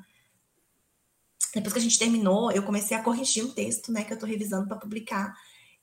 depois 1.56 1.74
que 1.74 1.80
a 1.80 1.82
gente 1.82 2.00
terminou, 2.00 2.52
eu 2.52 2.64
comecei 2.64 2.98
a 2.98 3.04
corrigir 3.04 3.46
um 3.46 3.52
texto, 3.52 3.92
né, 3.92 4.04
que 4.04 4.12
eu 4.12 4.16
estou 4.16 4.28
revisando 4.28 4.68
para 4.68 4.78
publicar. 4.78 5.36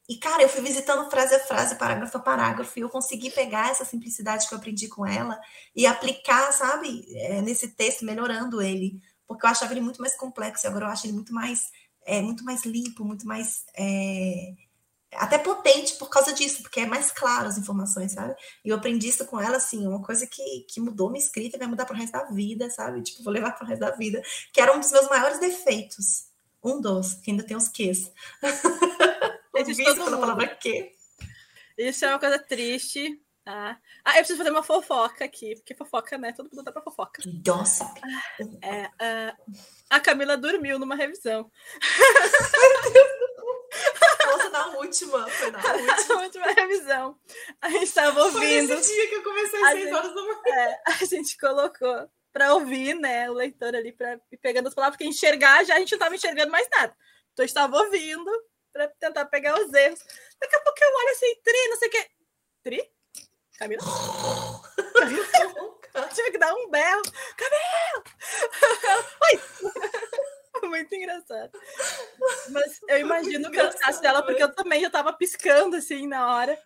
E, 0.09 0.17
cara, 0.17 0.43
eu 0.43 0.49
fui 0.49 0.61
visitando 0.61 1.09
frase 1.09 1.37
a 1.37 1.39
frase, 1.39 1.77
parágrafo 1.77 2.17
a 2.19 2.21
parágrafo, 2.21 2.77
e 2.77 2.83
eu 2.83 2.89
consegui 2.89 3.31
pegar 3.31 3.71
essa 3.71 3.85
simplicidade 3.85 4.49
que 4.49 4.53
eu 4.53 4.59
aprendi 4.59 4.89
com 4.89 5.07
ela 5.07 5.41
e 5.75 5.87
aplicar, 5.87 6.53
sabe, 6.53 7.07
é, 7.15 7.41
nesse 7.41 7.69
texto, 7.69 8.05
melhorando 8.05 8.61
ele. 8.61 9.01
Porque 9.29 9.47
eu 9.47 9.51
achava 9.51 9.73
ele 9.73 9.81
muito 9.81 10.01
mais 10.01 10.17
complexo, 10.17 10.67
agora 10.67 10.87
eu 10.87 10.91
acho 10.91 11.07
ele 11.07 11.13
muito 11.13 11.33
mais 11.33 11.71
é 12.11 12.21
muito 12.21 12.45
mais 12.45 12.65
limpo, 12.65 13.05
muito 13.05 13.27
mais. 13.27 13.65
É, 13.77 14.53
até 15.13 15.39
potente 15.39 15.95
por 15.97 16.09
causa 16.09 16.33
disso, 16.33 16.63
porque 16.63 16.81
é 16.81 16.87
mais 16.87 17.11
claro 17.13 17.49
as 17.49 17.57
informações, 17.57 18.13
sabe? 18.13 18.35
E 18.65 18.69
eu 18.69 18.77
aprendi 18.77 19.09
isso 19.09 19.25
com 19.27 19.41
ela, 19.41 19.57
assim, 19.57 19.87
uma 19.87 20.03
coisa 20.03 20.27
que, 20.27 20.61
que 20.69 20.81
mudou 20.81 21.11
minha 21.11 21.23
escrita 21.23 21.57
e 21.57 21.59
vai 21.59 21.69
mudar 21.69 21.85
pro 21.85 21.97
resto 21.97 22.13
da 22.13 22.25
vida, 22.25 22.69
sabe? 22.71 23.03
Tipo, 23.03 23.23
vou 23.23 23.33
levar 23.33 23.53
pro 23.53 23.67
resto 23.67 23.81
da 23.81 23.93
vida, 23.93 24.23
que 24.53 24.61
era 24.61 24.75
um 24.75 24.81
dos 24.81 24.91
meus 24.91 25.09
maiores 25.09 25.39
defeitos. 25.39 26.27
Um 26.63 26.81
dos, 26.81 27.15
que 27.15 27.31
ainda 27.31 27.45
tem 27.45 27.57
os 27.57 27.69
quês. 27.69 28.11
Mundo. 30.05 30.21
palavra 30.21 30.49
que. 30.49 30.93
Isso 31.77 32.05
é 32.05 32.09
uma 32.09 32.19
coisa 32.19 32.39
triste, 32.39 33.21
tá? 33.51 33.81
Ah, 34.05 34.13
eu 34.13 34.19
preciso 34.19 34.39
fazer 34.39 34.51
uma 34.51 34.63
fofoca 34.63 35.25
aqui, 35.25 35.57
porque 35.57 35.75
fofoca, 35.75 36.17
né? 36.17 36.33
Todo 36.33 36.49
mundo 36.51 36.63
dá 36.65 36.71
pra 36.71 36.83
fofoca. 36.83 37.21
Gossip. 37.45 37.91
É, 38.63 38.87
uh, 38.87 39.37
a 39.91 39.99
Camila 39.99 40.37
dormiu 40.37 40.79
numa 40.79 40.95
revisão. 40.95 41.51
Nossa, 44.27 44.51
na 44.51 44.69
última. 44.79 45.29
Foi 45.29 45.51
na 45.51 45.59
última. 45.75 46.15
Na 46.15 46.23
última 46.23 46.47
revisão. 46.53 47.19
A 47.61 47.71
gente 47.71 47.85
estava 47.85 48.23
ouvindo. 48.23 48.69
Foi 48.69 48.79
esse 48.79 48.95
dia 48.95 49.09
que 49.09 49.15
eu 49.17 49.23
comecei 49.23 49.63
às 49.65 49.73
6 49.73 49.93
horas 49.93 50.15
da 50.15 50.23
manhã. 50.23 50.41
É, 50.47 50.83
a 50.87 51.05
gente 51.05 51.37
colocou 51.37 52.09
para 52.33 52.55
ouvir, 52.55 52.95
né, 52.95 53.29
o 53.29 53.35
leitor 53.35 53.75
ali, 53.75 53.91
para 53.91 54.21
ir 54.31 54.37
pegando 54.37 54.69
as 54.69 54.75
palavras, 54.75 54.97
porque 54.97 55.09
enxergar 55.09 55.65
já 55.65 55.75
a 55.75 55.79
gente 55.81 55.91
não 55.91 55.97
estava 55.97 56.15
enxergando 56.15 56.53
mais 56.53 56.69
nada. 56.71 56.97
Então, 57.33 57.43
eu 57.43 57.47
estava 57.47 57.77
ouvindo 57.77 58.31
para 58.73 58.87
tentar 58.87 59.25
pegar 59.27 59.61
os 59.61 59.73
erros. 59.75 59.99
Daqui 60.41 60.55
a 60.55 60.61
pouco 60.61 60.79
eu 60.81 60.95
olho 60.95 61.11
assim, 61.11 61.35
tri, 61.43 61.69
não 61.69 61.77
sei 61.77 61.89
o 61.89 61.91
quê. 61.91 62.11
Tri? 62.63 62.91
Camila? 63.61 63.83
Tive 66.15 66.31
que 66.31 66.39
dar 66.39 66.55
um 66.55 66.71
berro. 66.71 67.03
Camila! 67.37 68.03
Oi! 70.63 70.69
Muito 70.69 70.95
engraçado. 70.95 71.51
Mas 72.49 72.81
eu 72.89 73.01
imagino 73.01 73.49
o 73.49 73.53
cansaço 73.53 74.01
dela, 74.01 74.23
porque 74.23 74.43
eu 74.43 74.55
também 74.55 74.81
já 74.81 74.89
tava 74.89 75.13
piscando 75.13 75.77
assim 75.77 76.07
na 76.07 76.35
hora. 76.35 76.59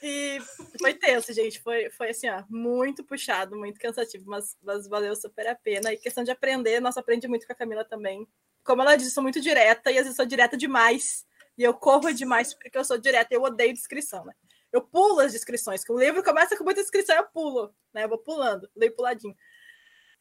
E 0.00 0.38
foi 0.80 0.94
tenso, 0.94 1.32
gente. 1.32 1.60
Foi, 1.60 1.90
foi 1.90 2.10
assim, 2.10 2.28
ó, 2.28 2.44
muito 2.48 3.02
puxado, 3.02 3.56
muito 3.56 3.80
cansativo, 3.80 4.24
mas, 4.28 4.56
mas 4.62 4.86
valeu 4.86 5.16
super 5.16 5.48
a 5.48 5.56
pena. 5.56 5.92
E 5.92 5.96
questão 5.96 6.22
de 6.22 6.30
aprender, 6.30 6.78
nossa, 6.80 7.00
aprende 7.00 7.26
muito 7.26 7.44
com 7.44 7.52
a 7.52 7.56
Camila 7.56 7.84
também. 7.84 8.24
Como 8.62 8.82
ela 8.82 8.94
disse, 8.94 9.10
sou 9.10 9.22
muito 9.22 9.40
direta 9.40 9.90
e 9.90 9.98
às 9.98 10.04
vezes 10.04 10.16
sou 10.16 10.26
direta 10.26 10.56
demais. 10.56 11.26
E 11.58 11.64
eu 11.64 11.74
corro 11.74 12.12
demais 12.12 12.54
porque 12.54 12.78
eu 12.78 12.84
sou 12.84 12.98
direta 12.98 13.34
e 13.34 13.36
eu 13.36 13.42
odeio 13.42 13.74
descrição, 13.74 14.24
né? 14.24 14.32
Eu 14.76 14.82
pulo 14.82 15.20
as 15.20 15.32
descrições, 15.32 15.82
que 15.82 15.92
o 15.92 15.98
livro 15.98 16.22
começa 16.22 16.56
com 16.56 16.64
muita 16.64 16.82
descrição, 16.82 17.16
eu 17.16 17.26
pulo, 17.26 17.74
né? 17.94 18.04
Eu 18.04 18.08
vou 18.08 18.18
pulando, 18.18 18.68
leio 18.76 18.94
puladinho. 18.94 19.34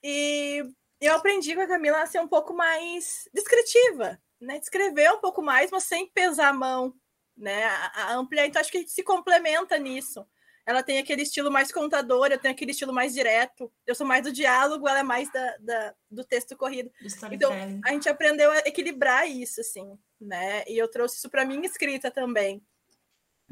E 0.01 0.63
eu 1.01 1.13
aprendi 1.13 1.53
com 1.53 1.61
a 1.61 1.67
Camila 1.67 2.01
a 2.01 2.05
ser 2.05 2.19
um 2.19 2.27
pouco 2.27 2.53
mais 2.53 3.27
descritiva, 3.33 4.19
né? 4.39 4.59
Descrever 4.59 5.11
um 5.11 5.19
pouco 5.19 5.41
mais, 5.41 5.71
mas 5.71 5.83
sem 5.83 6.07
pesar 6.07 6.49
a 6.49 6.53
mão, 6.53 6.93
né? 7.35 7.65
A, 7.65 7.91
a 7.95 8.13
ampliar. 8.13 8.45
Então, 8.45 8.61
acho 8.61 8.71
que 8.71 8.77
a 8.77 8.81
gente 8.81 8.91
se 8.91 9.03
complementa 9.03 9.77
nisso. 9.77 10.25
Ela 10.65 10.81
tem 10.81 10.97
aquele 10.97 11.21
estilo 11.21 11.51
mais 11.51 11.71
contador, 11.71 12.27
eu 12.31 12.39
tenho 12.39 12.53
aquele 12.53 12.71
estilo 12.71 12.93
mais 12.93 13.13
direto. 13.13 13.71
Eu 13.85 13.93
sou 13.93 14.07
mais 14.07 14.23
do 14.23 14.31
diálogo, 14.31 14.87
ela 14.87 14.99
é 14.99 15.03
mais 15.03 15.31
da, 15.31 15.57
da 15.59 15.95
do 16.09 16.23
texto 16.23 16.55
corrido. 16.55 16.89
Então, 17.35 17.51
a 17.85 17.91
gente 17.91 18.09
aprendeu 18.09 18.49
a 18.49 18.59
equilibrar 18.59 19.29
isso, 19.29 19.61
assim, 19.61 19.97
né? 20.19 20.63
E 20.67 20.77
eu 20.77 20.89
trouxe 20.89 21.17
isso 21.17 21.29
para 21.29 21.45
minha 21.45 21.67
escrita 21.67 22.09
também. 22.09 22.65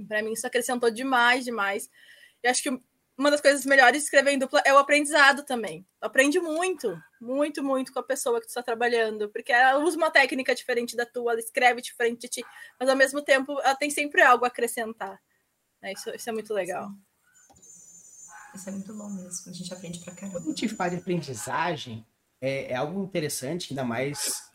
Para 0.07 0.21
mim, 0.21 0.33
isso 0.33 0.47
acrescentou 0.47 0.89
demais, 0.89 1.43
demais. 1.43 1.89
E 2.43 2.47
acho 2.47 2.63
que 2.63 2.81
uma 3.17 3.29
das 3.29 3.41
coisas 3.41 3.65
melhores 3.65 3.99
de 3.99 4.05
escrever 4.05 4.31
em 4.31 4.39
dupla 4.39 4.61
é 4.65 4.73
o 4.73 4.77
aprendizado 4.77 5.43
também. 5.43 5.85
Aprende 6.01 6.39
muito, 6.39 6.99
muito, 7.21 7.63
muito 7.63 7.93
com 7.93 7.99
a 7.99 8.03
pessoa 8.03 8.39
que 8.39 8.47
tu 8.47 8.49
está 8.49 8.63
trabalhando, 8.63 9.29
porque 9.29 9.51
ela 9.51 9.79
usa 9.79 9.95
uma 9.97 10.09
técnica 10.09 10.55
diferente 10.55 10.95
da 10.95 11.05
tua, 11.05 11.33
ela 11.33 11.39
escreve 11.39 11.81
diferente 11.81 12.21
de 12.21 12.27
ti, 12.27 12.45
mas 12.79 12.89
ao 12.89 12.95
mesmo 12.95 13.21
tempo 13.21 13.59
ela 13.61 13.75
tem 13.75 13.89
sempre 13.89 14.21
algo 14.21 14.45
a 14.45 14.47
acrescentar. 14.47 15.21
É, 15.81 15.93
isso, 15.93 16.09
isso 16.09 16.29
é 16.29 16.33
muito 16.33 16.53
legal. 16.53 16.89
Isso 18.55 18.69
é 18.69 18.71
muito 18.71 18.93
bom 18.93 19.09
mesmo, 19.09 19.51
a 19.51 19.53
gente 19.53 19.73
aprende 19.73 19.99
pra 19.99 20.13
caramba. 20.13 20.39
Quando 20.39 20.47
a 20.47 20.55
gente 20.55 20.69
fala 20.69 20.91
de 20.91 20.97
aprendizagem, 20.97 22.05
é, 22.41 22.71
é 22.71 22.75
algo 22.75 23.03
interessante, 23.03 23.71
ainda 23.71 23.83
mais 23.83 24.51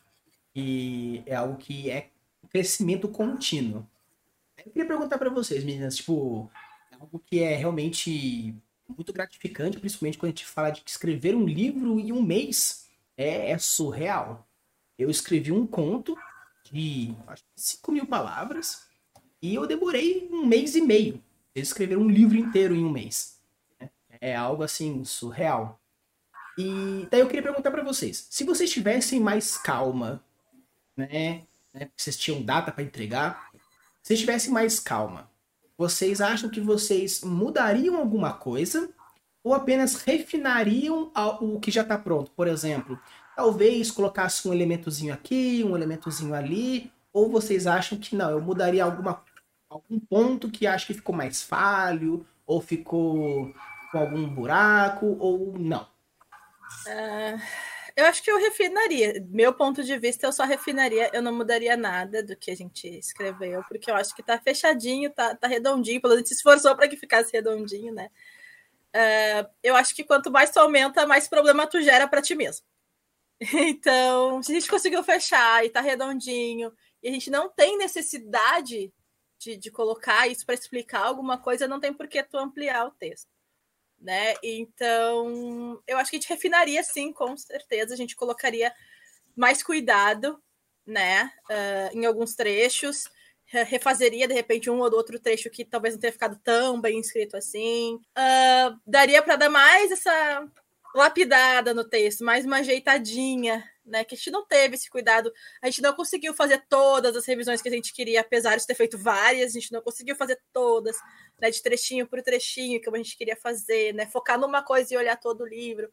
que 0.52 1.22
é 1.26 1.34
algo 1.34 1.56
que 1.56 1.90
é 1.90 2.10
crescimento 2.50 3.08
contínuo. 3.08 3.86
Eu 4.64 4.72
queria 4.72 4.86
perguntar 4.86 5.18
para 5.18 5.30
vocês, 5.30 5.64
meninas, 5.64 5.96
tipo, 5.96 6.50
algo 6.98 7.22
que 7.26 7.42
é 7.42 7.54
realmente 7.54 8.54
muito 8.88 9.12
gratificante, 9.12 9.78
principalmente 9.78 10.18
quando 10.18 10.30
a 10.30 10.34
gente 10.34 10.46
fala 10.46 10.70
de 10.70 10.82
escrever 10.86 11.34
um 11.34 11.44
livro 11.44 12.00
em 12.00 12.12
um 12.12 12.22
mês 12.22 12.88
é, 13.16 13.50
é 13.50 13.58
surreal. 13.58 14.48
Eu 14.98 15.10
escrevi 15.10 15.52
um 15.52 15.66
conto 15.66 16.16
de 16.70 17.14
acho 17.26 17.44
5 17.54 17.92
mil 17.92 18.06
palavras 18.06 18.86
e 19.40 19.54
eu 19.54 19.66
demorei 19.66 20.28
um 20.32 20.44
mês 20.46 20.74
e 20.74 20.80
meio 20.80 21.22
escrever 21.54 21.96
um 21.98 22.08
livro 22.08 22.36
inteiro 22.36 22.74
em 22.74 22.84
um 22.84 22.90
mês. 22.90 23.40
Né? 23.80 23.90
É 24.20 24.36
algo 24.36 24.62
assim 24.62 25.04
surreal. 25.04 25.80
E 26.56 27.06
daí 27.10 27.20
eu 27.20 27.26
queria 27.26 27.42
perguntar 27.42 27.70
para 27.70 27.84
vocês, 27.84 28.26
se 28.30 28.44
vocês 28.44 28.70
tivessem 28.70 29.20
mais 29.20 29.56
calma, 29.56 30.22
né, 30.96 31.42
né 31.72 31.90
vocês 31.96 32.16
tinham 32.16 32.42
data 32.42 32.72
para 32.72 32.82
entregar, 32.82 33.47
se 34.02 34.08
vocês 34.08 34.20
tivessem 34.20 34.52
mais 34.52 34.80
calma, 34.80 35.30
vocês 35.76 36.20
acham 36.20 36.48
que 36.50 36.60
vocês 36.60 37.22
mudariam 37.22 37.96
alguma 37.96 38.32
coisa 38.32 38.90
ou 39.44 39.54
apenas 39.54 40.02
refinariam 40.02 41.12
o 41.40 41.60
que 41.60 41.70
já 41.70 41.82
está 41.82 41.96
pronto? 41.96 42.30
Por 42.32 42.48
exemplo, 42.48 42.98
talvez 43.36 43.90
colocasse 43.90 44.48
um 44.48 44.52
elementozinho 44.52 45.14
aqui, 45.14 45.62
um 45.64 45.76
elementozinho 45.76 46.34
ali, 46.34 46.92
ou 47.12 47.30
vocês 47.30 47.66
acham 47.66 47.96
que 47.98 48.16
não, 48.16 48.30
eu 48.30 48.40
mudaria 48.40 48.84
alguma, 48.84 49.22
algum 49.70 49.98
ponto 50.00 50.50
que 50.50 50.66
acho 50.66 50.86
que 50.86 50.94
ficou 50.94 51.14
mais 51.14 51.42
falho, 51.42 52.26
ou 52.46 52.60
ficou 52.60 53.52
com 53.92 53.98
algum 53.98 54.28
buraco, 54.28 55.16
ou 55.18 55.56
não? 55.58 55.86
Uh, 56.86 57.40
eu 57.98 58.06
acho 58.06 58.22
que 58.22 58.30
eu 58.30 58.38
refinaria. 58.38 59.26
Meu 59.28 59.52
ponto 59.52 59.82
de 59.82 59.98
vista, 59.98 60.24
eu 60.24 60.32
só 60.32 60.44
refinaria, 60.44 61.10
eu 61.12 61.20
não 61.20 61.34
mudaria 61.34 61.76
nada 61.76 62.22
do 62.22 62.36
que 62.36 62.48
a 62.48 62.54
gente 62.54 62.86
escreveu, 62.86 63.60
porque 63.68 63.90
eu 63.90 63.96
acho 63.96 64.14
que 64.14 64.22
tá 64.22 64.38
fechadinho, 64.38 65.10
tá, 65.10 65.34
tá 65.34 65.48
redondinho, 65.48 66.00
pelo 66.00 66.14
menos 66.14 66.28
se 66.28 66.34
esforçou 66.36 66.76
para 66.76 66.86
que 66.86 66.96
ficasse 66.96 67.32
redondinho, 67.32 67.92
né? 67.92 68.08
Uh, 68.94 69.50
eu 69.64 69.74
acho 69.74 69.96
que 69.96 70.04
quanto 70.04 70.30
mais 70.30 70.52
tu 70.52 70.60
aumenta, 70.60 71.08
mais 71.08 71.26
problema 71.26 71.66
tu 71.66 71.82
gera 71.82 72.06
para 72.06 72.22
ti 72.22 72.36
mesmo. 72.36 72.64
Então, 73.52 74.42
se 74.44 74.52
a 74.52 74.54
gente 74.54 74.70
conseguiu 74.70 75.02
fechar 75.02 75.64
e 75.64 75.70
tá 75.70 75.80
redondinho, 75.80 76.72
e 77.02 77.08
a 77.08 77.12
gente 77.12 77.30
não 77.30 77.48
tem 77.48 77.76
necessidade 77.78 78.92
de, 79.38 79.56
de 79.56 79.70
colocar 79.72 80.28
isso 80.28 80.46
para 80.46 80.54
explicar 80.54 81.04
alguma 81.04 81.36
coisa, 81.36 81.66
não 81.66 81.80
tem 81.80 81.92
por 81.92 82.06
que 82.06 82.22
tu 82.22 82.38
ampliar 82.38 82.86
o 82.86 82.92
texto. 82.92 83.28
Né? 84.00 84.34
Então, 84.42 85.82
eu 85.86 85.98
acho 85.98 86.10
que 86.10 86.16
a 86.16 86.20
gente 86.20 86.28
refinaria 86.28 86.82
sim, 86.82 87.12
com 87.12 87.36
certeza. 87.36 87.94
A 87.94 87.96
gente 87.96 88.14
colocaria 88.14 88.72
mais 89.34 89.62
cuidado, 89.62 90.40
né? 90.86 91.32
Uh, 91.50 91.98
em 91.98 92.06
alguns 92.06 92.34
trechos. 92.34 93.04
Refazeria 93.50 94.28
de 94.28 94.34
repente 94.34 94.68
um 94.68 94.78
ou 94.78 94.92
outro 94.92 95.18
trecho 95.18 95.48
que 95.48 95.64
talvez 95.64 95.94
não 95.94 96.00
tenha 96.00 96.12
ficado 96.12 96.38
tão 96.44 96.78
bem 96.78 97.00
escrito 97.00 97.34
assim. 97.34 97.94
Uh, 97.94 98.78
daria 98.86 99.22
para 99.22 99.36
dar 99.36 99.48
mais 99.48 99.90
essa 99.90 100.46
lapidada 100.94 101.72
no 101.72 101.84
texto, 101.84 102.24
mais 102.24 102.44
uma 102.44 102.58
ajeitadinha, 102.58 103.64
né? 103.88 104.04
Que 104.04 104.14
a 104.14 104.18
gente 104.18 104.30
não 104.30 104.46
teve 104.46 104.74
esse 104.74 104.88
cuidado. 104.88 105.32
A 105.62 105.66
gente 105.66 105.82
não 105.82 105.94
conseguiu 105.94 106.34
fazer 106.34 106.64
todas 106.68 107.16
as 107.16 107.26
revisões 107.26 107.62
que 107.62 107.68
a 107.68 107.72
gente 107.72 107.92
queria, 107.92 108.20
apesar 108.20 108.56
de 108.56 108.66
ter 108.66 108.74
feito 108.74 108.98
várias, 108.98 109.50
a 109.50 109.60
gente 109.60 109.72
não 109.72 109.82
conseguiu 109.82 110.16
fazer 110.16 110.40
todas, 110.52 110.96
né? 111.40 111.50
De 111.50 111.62
trechinho 111.62 112.06
por 112.06 112.22
trechinho, 112.22 112.80
como 112.82 112.96
a 112.96 113.02
gente 113.02 113.16
queria 113.16 113.36
fazer, 113.36 113.94
né? 113.94 114.06
Focar 114.06 114.38
numa 114.38 114.62
coisa 114.62 114.94
e 114.94 114.96
olhar 114.96 115.16
todo 115.16 115.42
o 115.42 115.48
livro. 115.48 115.90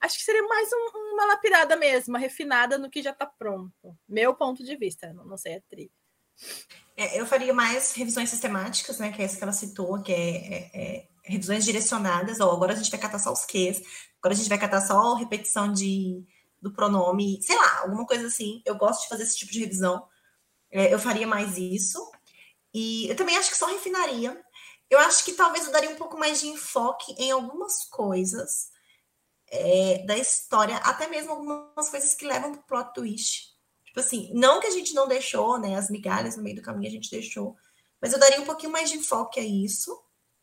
Acho 0.00 0.16
que 0.16 0.24
seria 0.24 0.42
mais 0.42 0.68
um, 0.72 0.98
uma 1.14 1.26
lapidada 1.26 1.76
mesmo, 1.76 2.14
uma 2.14 2.18
refinada 2.18 2.78
no 2.78 2.88
que 2.88 3.02
já 3.02 3.10
está 3.10 3.26
pronto. 3.26 3.96
Meu 4.08 4.34
ponto 4.34 4.64
de 4.64 4.76
vista, 4.76 5.12
não, 5.12 5.26
não 5.26 5.36
sei 5.36 5.56
a 5.56 5.60
Tri. 5.68 5.92
É, 6.96 7.20
eu 7.20 7.26
faria 7.26 7.52
mais 7.52 7.92
revisões 7.92 8.30
sistemáticas, 8.30 8.98
né? 8.98 9.12
Que 9.12 9.22
é 9.22 9.24
essa 9.26 9.36
que 9.36 9.42
ela 9.42 9.52
citou, 9.52 10.02
que 10.02 10.12
é, 10.12 10.54
é, 10.54 10.70
é 10.74 11.08
revisões 11.24 11.64
direcionadas, 11.64 12.40
ou 12.40 12.50
agora 12.50 12.72
a 12.72 12.76
gente 12.76 12.90
vai 12.90 12.98
catar 12.98 13.18
só 13.18 13.32
os 13.32 13.44
Qs, 13.44 13.82
agora 14.18 14.34
a 14.34 14.36
gente 14.36 14.48
vai 14.48 14.58
catar 14.58 14.80
só 14.80 15.14
repetição 15.14 15.72
de, 15.72 16.24
do 16.60 16.72
pronome, 16.72 17.42
sei 17.42 17.56
lá, 17.56 17.80
alguma 17.80 18.06
coisa 18.06 18.26
assim. 18.26 18.62
Eu 18.64 18.76
gosto 18.76 19.02
de 19.02 19.08
fazer 19.08 19.22
esse 19.22 19.36
tipo 19.36 19.52
de 19.52 19.60
revisão. 19.60 20.06
É, 20.70 20.92
eu 20.92 20.98
faria 20.98 21.26
mais 21.26 21.56
isso. 21.56 22.10
E 22.72 23.08
eu 23.08 23.16
também 23.16 23.36
acho 23.36 23.50
que 23.50 23.56
só 23.56 23.66
refinaria. 23.66 24.40
Eu 24.88 24.98
acho 24.98 25.24
que 25.24 25.32
talvez 25.32 25.66
eu 25.66 25.72
daria 25.72 25.90
um 25.90 25.96
pouco 25.96 26.18
mais 26.18 26.40
de 26.40 26.48
enfoque 26.48 27.14
em 27.18 27.30
algumas 27.30 27.84
coisas 27.84 28.70
é, 29.48 30.04
da 30.06 30.16
história, 30.16 30.76
até 30.78 31.08
mesmo 31.08 31.32
algumas 31.32 31.88
coisas 31.88 32.14
que 32.14 32.26
levam 32.26 32.52
para 32.52 32.60
o 32.60 32.64
plot 32.64 32.94
twist. 32.94 33.50
Tipo 33.84 34.00
assim, 34.00 34.30
não 34.34 34.60
que 34.60 34.66
a 34.66 34.70
gente 34.70 34.94
não 34.94 35.08
deixou, 35.08 35.58
né? 35.58 35.76
As 35.76 35.90
migalhas 35.90 36.36
no 36.36 36.42
meio 36.42 36.56
do 36.56 36.62
caminho 36.62 36.88
a 36.88 36.92
gente 36.92 37.10
deixou, 37.10 37.56
mas 38.00 38.12
eu 38.12 38.18
daria 38.18 38.40
um 38.40 38.46
pouquinho 38.46 38.72
mais 38.72 38.88
de 38.88 38.96
enfoque 38.96 39.40
a 39.40 39.44
isso 39.44 40.00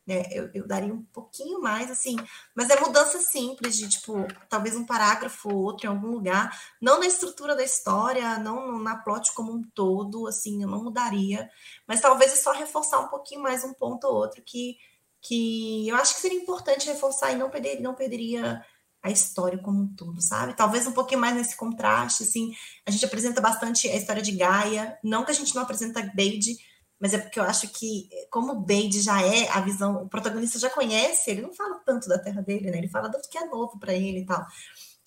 né? 0.08 0.24
Eu, 0.32 0.50
eu, 0.54 0.66
daria 0.66 0.94
um 0.94 1.04
pouquinho 1.04 1.60
mais, 1.62 1.92
assim, 1.92 2.16
mas 2.56 2.70
é 2.70 2.80
mudança 2.80 3.20
simples 3.20 3.76
de, 3.76 3.90
tipo, 3.90 4.26
talvez 4.48 4.74
um 4.76 4.86
parágrafo 4.86 5.50
ou 5.54 5.64
outro 5.64 5.86
em 5.86 5.90
algum 5.90 6.08
lugar, 6.08 6.58
não 6.82 7.00
na 7.00 7.06
estrutura 7.06 7.56
da 7.56 7.64
história, 7.64 8.40
não 8.40 8.80
na 8.80 8.96
plot 8.96 9.34
como 9.34 9.52
um 9.52 9.62
todo, 9.76 10.26
assim, 10.26 10.64
eu 10.64 10.70
não 10.70 10.84
mudaria, 10.84 11.50
mas 11.86 12.00
talvez 12.00 12.32
é 12.32 12.36
só 12.38 12.54
reforçar 12.54 13.00
um 13.00 13.10
pouquinho 13.10 13.42
mais 13.42 13.66
um 13.66 13.74
ponto 13.74 14.08
ou 14.08 14.16
outro 14.16 14.42
que, 14.42 14.78
que 15.22 15.90
eu 15.90 15.96
acho 15.98 16.16
que 16.16 16.22
seria 16.22 16.40
importante 16.40 16.88
reforçar 16.88 17.34
e 17.34 17.36
não, 17.36 17.50
perder, 17.50 17.82
não 17.82 17.94
perderia 17.94 18.64
a 19.04 19.12
história 19.12 19.58
como 19.58 19.82
um 19.82 19.94
todo, 19.94 20.22
sabe? 20.22 20.56
Talvez 20.56 20.88
um 20.88 20.92
pouquinho 20.94 21.20
mais 21.20 21.36
nesse 21.36 21.56
contraste, 21.56 22.24
assim, 22.24 22.54
a 22.86 22.92
gente 22.92 23.06
apresenta 23.06 23.42
bastante 23.42 23.90
a 23.90 23.96
história 23.96 24.22
de 24.22 24.32
Gaia, 24.32 24.98
não 25.04 25.26
que 25.26 25.32
a 25.32 25.34
gente 25.34 25.54
não 25.54 25.64
apresenta 25.64 26.02
Beide, 26.16 26.58
mas 27.00 27.14
é 27.14 27.20
porque 27.20 27.40
eu 27.40 27.44
acho 27.44 27.68
que, 27.70 28.10
como 28.32 28.54
o 28.54 28.60
Bade 28.60 29.02
já 29.02 29.22
é 29.22 29.48
a 29.50 29.62
visão, 29.62 30.04
o 30.04 30.10
protagonista 30.10 30.58
já 30.58 30.70
conhece, 30.70 31.30
ele 31.30 31.42
não 31.42 31.54
fala 31.54 31.80
tanto 31.86 32.08
da 32.08 32.18
terra 32.18 32.42
dele, 32.42 32.72
né? 32.72 32.80
Ele 32.80 32.90
fala 32.90 33.08
do 33.08 33.20
que 33.20 33.38
é 33.38 33.46
novo 33.46 33.80
para 33.80 33.94
ele 33.94 34.22
e 34.22 34.26
tal. 34.26 34.44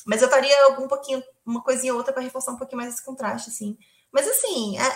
Mas 0.07 0.23
eu 0.23 0.29
estaria 0.29 0.65
algum 0.67 0.87
pouquinho, 0.87 1.23
uma 1.45 1.63
coisinha 1.63 1.93
ou 1.93 1.99
outra 1.99 2.13
para 2.13 2.23
reforçar 2.23 2.53
um 2.53 2.57
pouquinho 2.57 2.81
mais 2.81 2.95
esse 2.95 3.05
contraste, 3.05 3.51
assim. 3.51 3.77
Mas 4.13 4.27
assim, 4.27 4.79
é, 4.79 4.87
é, 4.87 4.95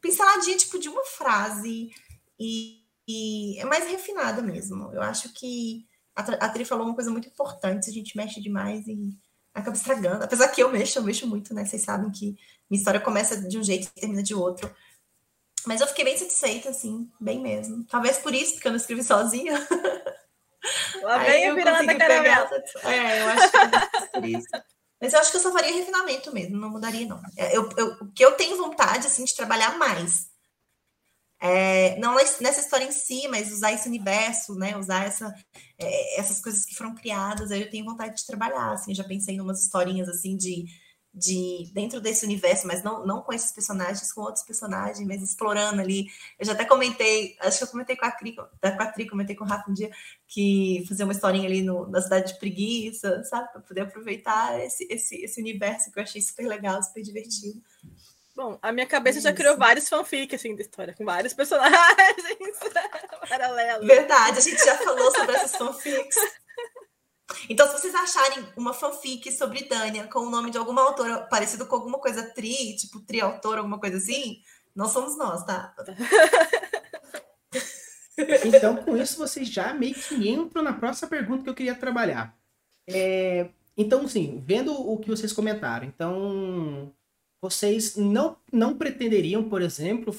pinceladinha 0.00 0.56
tipo 0.56 0.78
de 0.78 0.88
uma 0.88 1.04
frase 1.04 1.90
e, 2.38 2.80
e, 3.06 3.58
é 3.60 3.64
mais 3.64 3.86
refinada 3.86 4.40
mesmo. 4.40 4.90
Eu 4.92 5.02
acho 5.02 5.32
que 5.34 5.86
a, 6.16 6.22
a 6.22 6.48
Tri 6.48 6.64
falou 6.64 6.86
uma 6.86 6.94
coisa 6.94 7.10
muito 7.10 7.28
importante, 7.28 7.90
a 7.90 7.92
gente 7.92 8.16
mexe 8.16 8.40
demais 8.40 8.86
e 8.86 9.18
acaba 9.54 9.76
estragando. 9.76 10.24
Apesar 10.24 10.48
que 10.48 10.62
eu 10.62 10.70
mexo, 10.70 10.98
eu 10.98 11.02
mexo 11.02 11.26
muito, 11.26 11.52
né? 11.54 11.64
Vocês 11.64 11.82
sabem 11.82 12.10
que 12.10 12.36
minha 12.70 12.78
história 12.78 13.00
começa 13.00 13.36
de 13.36 13.58
um 13.58 13.62
jeito 13.62 13.86
e 13.88 14.00
termina 14.00 14.22
de 14.22 14.34
outro. 14.34 14.74
Mas 15.66 15.80
eu 15.80 15.86
fiquei 15.86 16.04
bem 16.04 16.16
satisfeita, 16.16 16.70
assim, 16.70 17.08
bem 17.20 17.40
mesmo. 17.40 17.84
Talvez 17.84 18.18
por 18.18 18.34
isso, 18.34 18.54
porque 18.54 18.68
eu 18.68 18.72
não 18.72 18.78
escrevi 18.78 19.04
sozinha. 19.04 19.54
Lá 21.02 21.18
vem 21.18 21.48
a 21.48 21.54
virada 21.54 21.98
caramelo. 21.98 22.48
É, 22.84 23.22
eu 23.22 23.28
acho 23.28 23.50
que 23.50 23.56
é 23.56 24.06
por 24.06 24.24
isso. 24.24 24.48
Mas 25.00 25.12
eu 25.12 25.18
acho 25.18 25.30
que 25.32 25.36
eu 25.36 25.40
só 25.40 25.52
faria 25.52 25.74
refinamento 25.74 26.32
mesmo, 26.32 26.56
não 26.56 26.70
mudaria, 26.70 27.06
não. 27.06 27.20
É, 27.36 27.56
eu, 27.56 27.68
eu, 27.76 27.86
o 28.00 28.12
que 28.12 28.24
eu 28.24 28.36
tenho 28.36 28.56
vontade, 28.56 29.06
assim, 29.06 29.24
de 29.24 29.34
trabalhar 29.34 29.76
mais. 29.76 30.30
É, 31.40 31.98
não 31.98 32.14
nessa 32.14 32.60
história 32.60 32.84
em 32.84 32.92
si, 32.92 33.26
mas 33.26 33.52
usar 33.52 33.72
esse 33.72 33.88
universo, 33.88 34.54
né? 34.54 34.76
Usar 34.76 35.04
essa, 35.04 35.34
é, 35.76 36.20
essas 36.20 36.40
coisas 36.40 36.64
que 36.64 36.76
foram 36.76 36.94
criadas, 36.94 37.50
aí 37.50 37.62
eu 37.62 37.70
tenho 37.70 37.84
vontade 37.84 38.14
de 38.14 38.26
trabalhar, 38.26 38.72
assim. 38.72 38.92
Eu 38.92 38.96
já 38.96 39.04
pensei 39.04 39.34
em 39.34 39.40
umas 39.40 39.64
historinhas, 39.64 40.08
assim, 40.08 40.36
de 40.36 40.66
de 41.14 41.70
dentro 41.74 42.00
desse 42.00 42.24
universo, 42.24 42.66
mas 42.66 42.82
não, 42.82 43.04
não 43.04 43.20
com 43.20 43.32
esses 43.32 43.52
personagens, 43.52 44.12
com 44.12 44.22
outros 44.22 44.44
personagens, 44.44 45.06
mas 45.06 45.22
explorando 45.22 45.80
ali. 45.80 46.06
Eu 46.38 46.46
já 46.46 46.52
até 46.52 46.64
comentei, 46.64 47.36
acho 47.40 47.58
que 47.58 47.64
eu 47.64 47.68
comentei 47.68 47.96
com 47.96 48.06
a 48.06 48.10
Cri, 48.10 48.34
com 48.34 48.42
a 48.62 48.86
Tri, 48.86 49.08
comentei 49.08 49.36
com 49.36 49.44
o 49.44 49.46
Rafa 49.46 49.70
um 49.70 49.74
dia, 49.74 49.90
que 50.26 50.84
fazer 50.88 51.04
uma 51.04 51.12
historinha 51.12 51.46
ali 51.46 51.62
no, 51.62 51.86
na 51.88 52.00
cidade 52.00 52.32
de 52.32 52.38
preguiça, 52.38 53.22
sabe? 53.24 53.52
Para 53.52 53.60
poder 53.60 53.82
aproveitar 53.82 54.58
esse, 54.60 54.86
esse, 54.90 55.16
esse 55.22 55.40
universo 55.40 55.92
que 55.92 55.98
eu 55.98 56.02
achei 56.02 56.22
super 56.22 56.46
legal, 56.46 56.82
super 56.82 57.02
divertido. 57.02 57.60
Bom, 58.34 58.58
a 58.62 58.72
minha 58.72 58.86
cabeça 58.86 59.18
Isso. 59.18 59.28
já 59.28 59.34
criou 59.34 59.58
vários 59.58 59.86
fanfics 59.88 60.40
assim 60.40 60.56
da 60.56 60.62
história, 60.62 60.94
com 60.94 61.04
vários 61.04 61.34
personagens 61.34 62.58
paralelos. 63.28 63.86
Verdade, 63.86 64.38
a 64.38 64.40
gente 64.40 64.64
já 64.64 64.78
falou 64.78 65.10
sobre 65.10 65.36
essas 65.36 65.56
fanfics. 65.56 66.16
Então, 67.48 67.66
se 67.66 67.80
vocês 67.80 67.94
acharem 67.94 68.46
uma 68.56 68.72
fanfic 68.72 69.30
sobre 69.32 69.64
Dânia 69.64 70.06
com 70.08 70.20
o 70.20 70.30
nome 70.30 70.50
de 70.50 70.58
alguma 70.58 70.82
autora 70.82 71.26
parecido 71.30 71.66
com 71.66 71.76
alguma 71.76 71.98
coisa 71.98 72.22
tri, 72.34 72.76
tipo 72.76 73.00
tri-autor, 73.00 73.58
alguma 73.58 73.78
coisa 73.78 73.96
assim, 73.96 74.40
não 74.74 74.88
somos 74.88 75.16
nós, 75.16 75.44
tá? 75.44 75.74
Então, 78.44 78.76
com 78.76 78.96
isso, 78.96 79.16
vocês 79.16 79.48
já 79.48 79.72
meio 79.72 79.94
que 79.94 80.28
entram 80.28 80.62
na 80.62 80.74
próxima 80.74 81.08
pergunta 81.08 81.42
que 81.42 81.50
eu 81.50 81.54
queria 81.54 81.74
trabalhar. 81.74 82.36
É, 82.86 83.48
então, 83.76 84.06
sim, 84.06 84.42
vendo 84.46 84.72
o 84.72 84.98
que 84.98 85.08
vocês 85.08 85.32
comentaram, 85.32 85.86
então 85.86 86.92
vocês 87.40 87.96
não, 87.96 88.36
não 88.52 88.76
pretenderiam, 88.76 89.48
por 89.48 89.62
exemplo, 89.62 90.14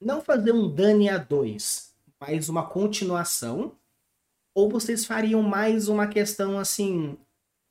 não 0.00 0.20
fazer 0.20 0.52
um 0.52 0.68
Dania 0.68 1.18
2, 1.18 1.94
mas 2.20 2.48
uma 2.48 2.66
continuação 2.66 3.72
ou 4.56 4.70
vocês 4.70 5.04
fariam 5.04 5.42
mais 5.42 5.86
uma 5.88 6.08
questão 6.08 6.58
assim, 6.58 7.18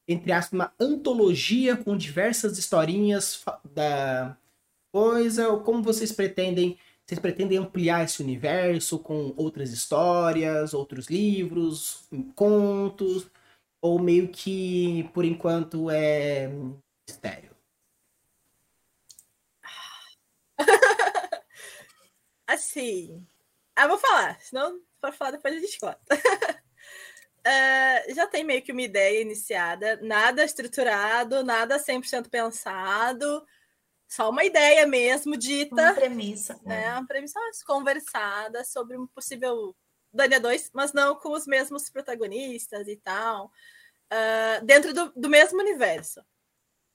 entre 0.07 0.31
aspas, 0.31 0.53
uma 0.53 0.73
antologia 0.79 1.77
com 1.77 1.97
diversas 1.97 2.57
historinhas 2.59 3.43
da 3.65 4.38
coisa? 4.93 5.49
Ou 5.49 5.61
como 5.63 5.83
vocês 5.83 6.11
pretendem? 6.11 6.79
Vocês 7.07 7.19
pretendem 7.19 7.57
ampliar 7.59 8.05
esse 8.05 8.21
universo 8.23 8.99
com 8.99 9.33
outras 9.38 9.71
histórias, 9.71 10.73
outros 10.73 11.07
livros, 11.07 12.07
contos? 12.36 13.29
Ou 13.81 13.99
meio 13.99 14.29
que, 14.29 15.05
por 15.13 15.25
enquanto, 15.25 15.89
é 15.91 16.49
mistério? 17.07 17.51
Assim, 22.47 23.25
Ah, 23.75 23.88
vou 23.88 23.97
falar, 23.99 24.39
senão 24.41 24.81
for 25.01 25.13
falar 25.13 25.31
depois 25.31 25.55
a 25.55 25.59
gente 25.59 25.79
conta. 25.79 26.01
Uh, 27.46 28.14
já 28.16 28.26
tem 28.26 28.43
meio 28.43 28.62
que 28.64 28.72
uma 28.72 28.82
ideia 28.82 29.22
iniciada, 29.22 30.00
nada 30.02 30.43
estruturado, 30.43 31.43
nada 31.43 31.78
100% 31.78 32.28
pensado, 32.28 33.46
só 34.08 34.30
uma 34.30 34.43
ideia 34.43 34.88
mesmo 34.88 35.38
dita. 35.38 35.76
Uma 35.76 35.93
premissa. 35.93 36.60
Né? 36.64 36.91
Uma 36.93 37.06
premissa 37.06 37.39
conversada 37.66 38.64
sobre 38.64 38.98
um 38.98 39.06
possível 39.06 39.76
Dania 40.12 40.39
2, 40.39 40.72
mas 40.74 40.93
não 40.93 41.16
com 41.16 41.34
os 41.34 41.46
mesmos 41.46 41.89
protagonistas 41.89 42.88
e 42.88 42.96
tal, 42.96 43.52
uh, 44.12 44.66
dentro 44.66 44.93
do, 44.93 45.12
do 45.16 45.30
mesmo 45.30 45.60
universo. 45.60 46.26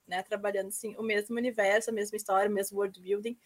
Né? 0.06 0.22
Trabalhando 0.22 0.68
assim, 0.68 0.96
o 0.96 1.02
mesmo 1.02 1.36
universo, 1.36 1.90
a 1.90 1.92
mesma 1.92 2.16
história, 2.16 2.50
o 2.50 2.54
mesmo 2.54 2.78
world 2.78 3.00
building, 3.00 3.38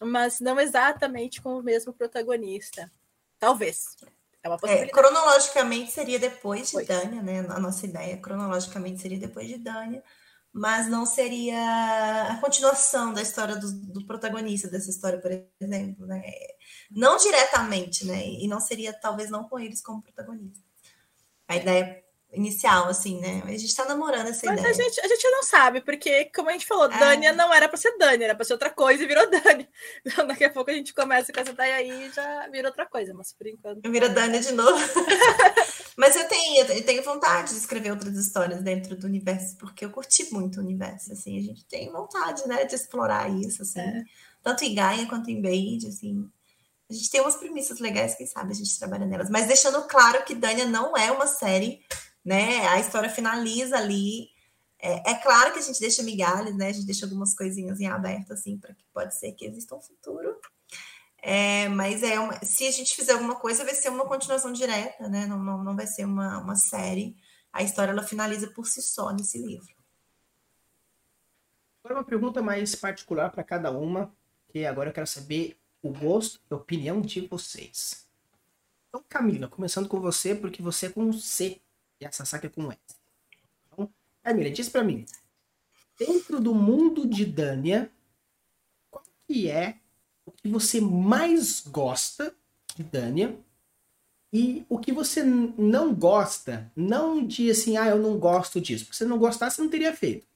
mas 0.00 0.40
não 0.40 0.58
exatamente 0.58 1.40
com 1.40 1.58
o 1.58 1.62
mesmo 1.62 1.92
protagonista. 1.92 2.90
Talvez. 3.38 3.96
É 4.44 4.48
uma 4.48 4.56
é, 4.56 4.58
possibilidade. 4.58 4.90
É, 4.90 4.92
cronologicamente 4.92 5.90
seria 5.90 6.18
depois 6.18 6.66
de 6.66 6.72
pois. 6.74 6.86
Dânia, 6.86 7.22
né? 7.22 7.40
A 7.48 7.58
nossa 7.58 7.86
ideia 7.86 8.18
cronologicamente 8.18 9.00
seria 9.00 9.18
depois 9.18 9.48
de 9.48 9.56
Dânia, 9.56 10.04
mas 10.52 10.86
não 10.86 11.06
seria 11.06 11.58
a 12.30 12.38
continuação 12.40 13.14
da 13.14 13.22
história 13.22 13.56
do, 13.56 13.72
do, 13.72 14.06
protagonista 14.06 14.68
dessa 14.68 14.90
história, 14.90 15.18
por 15.18 15.30
exemplo, 15.58 16.06
né? 16.06 16.22
Não 16.90 17.16
diretamente, 17.16 18.06
né? 18.06 18.22
E 18.24 18.46
não 18.46 18.60
seria, 18.60 18.92
talvez, 18.92 19.30
não 19.30 19.48
com 19.48 19.58
eles 19.58 19.80
como 19.80 20.02
protagonistas. 20.02 20.62
A 21.48 21.56
ideia 21.56 22.03
inicial, 22.34 22.88
assim, 22.88 23.20
né? 23.20 23.42
A 23.44 23.56
gente 23.56 23.74
tá 23.74 23.84
namorando 23.84 24.28
essa 24.28 24.46
Mas 24.46 24.60
ideia. 24.60 24.70
A 24.70 24.72
gente, 24.72 25.00
a 25.00 25.08
gente 25.08 25.30
não 25.30 25.42
sabe, 25.42 25.80
porque, 25.80 26.26
como 26.26 26.48
a 26.48 26.52
gente 26.52 26.66
falou, 26.66 26.90
é. 26.90 26.98
Dânia 26.98 27.32
não 27.32 27.52
era 27.52 27.68
para 27.68 27.76
ser 27.76 27.96
Dânia, 27.98 28.26
era 28.26 28.34
para 28.34 28.44
ser 28.44 28.52
outra 28.52 28.70
coisa 28.70 29.02
e 29.02 29.06
virou 29.06 29.24
Dânia. 29.30 29.68
Então, 30.04 30.26
daqui 30.26 30.44
a 30.44 30.50
pouco 30.50 30.70
a 30.70 30.74
gente 30.74 30.92
começa 30.92 31.32
com 31.32 31.40
essa 31.40 31.52
ideia 31.52 31.76
aí 31.76 32.06
e 32.06 32.12
já 32.12 32.48
vira 32.48 32.68
outra 32.68 32.86
coisa, 32.86 33.14
mas 33.14 33.32
por 33.32 33.46
enquanto. 33.46 33.90
Vira 33.90 34.08
Dânia 34.08 34.40
de 34.40 34.52
novo. 34.52 34.78
mas 35.96 36.16
eu 36.16 36.28
tenho, 36.28 36.66
eu 36.66 36.84
tenho 36.84 37.02
vontade 37.02 37.50
de 37.50 37.58
escrever 37.58 37.90
outras 37.90 38.16
histórias 38.16 38.62
dentro 38.62 38.96
do 38.96 39.06
universo, 39.06 39.56
porque 39.58 39.84
eu 39.84 39.90
curti 39.90 40.32
muito 40.32 40.58
o 40.58 40.62
universo, 40.62 41.12
assim, 41.12 41.38
a 41.38 41.42
gente 41.42 41.64
tem 41.66 41.90
vontade, 41.90 42.46
né, 42.46 42.64
de 42.64 42.74
explorar 42.74 43.30
isso, 43.30 43.62
assim. 43.62 43.80
É. 43.80 44.02
Tanto 44.42 44.64
em 44.64 44.74
Gaia 44.74 45.06
quanto 45.06 45.30
em 45.30 45.40
Beide, 45.40 45.88
assim. 45.88 46.28
A 46.90 46.92
gente 46.92 47.10
tem 47.10 47.20
umas 47.20 47.36
premissas 47.36 47.80
legais, 47.80 48.14
quem 48.14 48.26
sabe 48.26 48.52
a 48.52 48.54
gente 48.54 48.78
trabalha 48.78 49.06
nelas. 49.06 49.30
Mas 49.30 49.46
deixando 49.46 49.82
claro 49.88 50.22
que 50.24 50.34
Dânia 50.34 50.66
não 50.66 50.96
é 50.96 51.10
uma 51.10 51.26
série 51.26 51.80
né? 52.24 52.66
A 52.68 52.80
história 52.80 53.10
finaliza 53.10 53.76
ali. 53.76 54.28
É, 54.78 55.12
é, 55.12 55.14
claro 55.14 55.52
que 55.52 55.58
a 55.58 55.62
gente 55.62 55.80
deixa 55.80 56.02
migalhas, 56.02 56.56
né? 56.56 56.68
A 56.68 56.72
gente 56.72 56.86
deixa 56.86 57.06
algumas 57.06 57.34
coisinhas 57.34 57.80
em 57.80 57.86
aberto, 57.86 58.32
assim, 58.32 58.58
para 58.58 58.74
que 58.74 58.84
pode 58.92 59.14
ser 59.18 59.32
que 59.32 59.46
exista 59.46 59.74
um 59.74 59.80
futuro. 59.80 60.36
É, 61.18 61.68
mas 61.68 62.02
é 62.02 62.20
uma, 62.20 62.38
se 62.44 62.66
a 62.66 62.70
gente 62.70 62.94
fizer 62.94 63.12
alguma 63.12 63.36
coisa, 63.36 63.64
vai 63.64 63.74
ser 63.74 63.88
uma 63.88 64.06
continuação 64.06 64.52
direta, 64.52 65.08
né? 65.08 65.26
Não, 65.26 65.38
não, 65.38 65.64
não 65.64 65.76
vai 65.76 65.86
ser 65.86 66.04
uma, 66.04 66.38
uma 66.38 66.56
série. 66.56 67.16
A 67.52 67.62
história 67.62 67.92
ela 67.92 68.02
finaliza 68.02 68.48
por 68.48 68.66
si 68.66 68.82
só 68.82 69.10
nesse 69.10 69.38
livro. 69.38 69.74
Agora 71.82 72.00
uma 72.00 72.04
pergunta 72.04 72.42
mais 72.42 72.74
particular 72.74 73.30
para 73.30 73.44
cada 73.44 73.70
uma, 73.70 74.14
que 74.48 74.64
agora 74.66 74.90
eu 74.90 74.94
quero 74.94 75.06
saber 75.06 75.58
o 75.82 75.90
gosto 75.90 76.40
e 76.50 76.54
a 76.54 76.56
opinião 76.56 77.00
de 77.00 77.26
vocês. 77.26 78.08
Então, 78.88 79.04
Camila, 79.08 79.48
começando 79.48 79.88
com 79.88 80.00
você, 80.00 80.34
porque 80.34 80.62
você 80.62 80.86
é 80.86 80.90
com 80.90 81.12
C 81.12 81.60
e 82.00 82.06
a 82.06 82.12
Sasaki 82.12 82.46
é 82.46 82.50
com 82.50 82.70
S. 82.70 82.78
Então, 83.66 83.90
Camila, 84.22 84.50
diz 84.50 84.68
para 84.68 84.84
mim, 84.84 85.06
dentro 85.98 86.40
do 86.40 86.54
mundo 86.54 87.06
de 87.06 87.24
Dania, 87.24 87.90
qual 88.90 89.04
que 89.26 89.50
é 89.50 89.78
o 90.26 90.32
que 90.32 90.48
você 90.48 90.80
mais 90.80 91.60
gosta 91.60 92.34
de 92.74 92.82
Dania 92.82 93.38
e 94.32 94.66
o 94.68 94.78
que 94.78 94.90
você 94.90 95.22
não 95.22 95.94
gosta, 95.94 96.70
não 96.74 97.24
de 97.24 97.50
assim, 97.50 97.76
ah, 97.76 97.86
eu 97.86 97.98
não 97.98 98.18
gosto 98.18 98.60
disso. 98.60 98.84
Porque 98.84 98.96
se 98.96 99.04
você 99.04 99.08
não 99.08 99.18
gostasse, 99.18 99.56
você 99.56 99.62
não 99.62 99.70
teria 99.70 99.94
feito. 99.94 100.26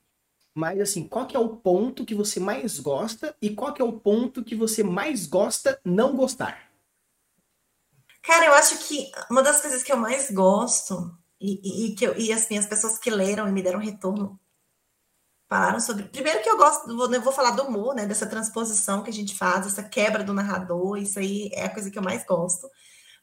Mas 0.55 0.81
assim, 0.81 1.07
qual 1.07 1.27
que 1.27 1.37
é 1.37 1.41
o 1.41 1.57
ponto 1.57 2.05
que 2.05 2.15
você 2.15 2.39
mais 2.39 2.79
gosta 2.79 3.35
e 3.43 3.51
qual 3.51 3.73
que 3.73 3.83
é 3.83 3.85
o 3.85 3.93
ponto 3.93 4.45
que 4.45 4.55
você 4.55 4.83
mais 4.83 5.27
gosta 5.27 5.81
não 5.85 6.15
gostar? 6.15 6.71
Cara, 8.23 8.47
eu 8.47 8.55
acho 8.55 8.87
que 8.87 9.11
uma 9.31 9.43
das 9.43 9.61
coisas 9.61 9.83
que 9.83 9.93
eu 9.93 9.97
mais 9.97 10.31
gosto 10.31 11.18
e, 11.41 11.87
e, 11.87 11.95
que 11.95 12.05
eu, 12.05 12.19
e 12.19 12.33
assim, 12.33 12.59
as 12.59 12.67
pessoas 12.67 12.99
que 12.99 13.11
leram 13.11 13.49
e 13.49 13.53
me 13.53 13.63
deram 13.63 13.79
retorno 13.79 14.39
falaram 15.49 15.81
sobre. 15.81 16.05
Primeiro 16.05 16.43
que 16.43 16.51
eu 16.51 16.57
gosto, 16.57 16.91
eu 16.91 17.23
vou 17.23 17.33
falar 17.33 17.53
do 17.53 17.65
humor, 17.65 17.95
né? 17.95 18.07
Dessa 18.07 18.27
transposição 18.27 19.03
que 19.03 19.11
a 19.11 19.13
gente 19.13 19.37
faz, 19.37 19.67
essa 19.67 19.83
quebra 19.83 20.23
do 20.23 20.35
narrador, 20.35 20.99
isso 20.99 21.19
aí 21.19 21.51
é 21.53 21.65
a 21.65 21.73
coisa 21.73 21.91
que 21.91 21.99
eu 21.99 22.03
mais 22.03 22.25
gosto. 22.25 22.69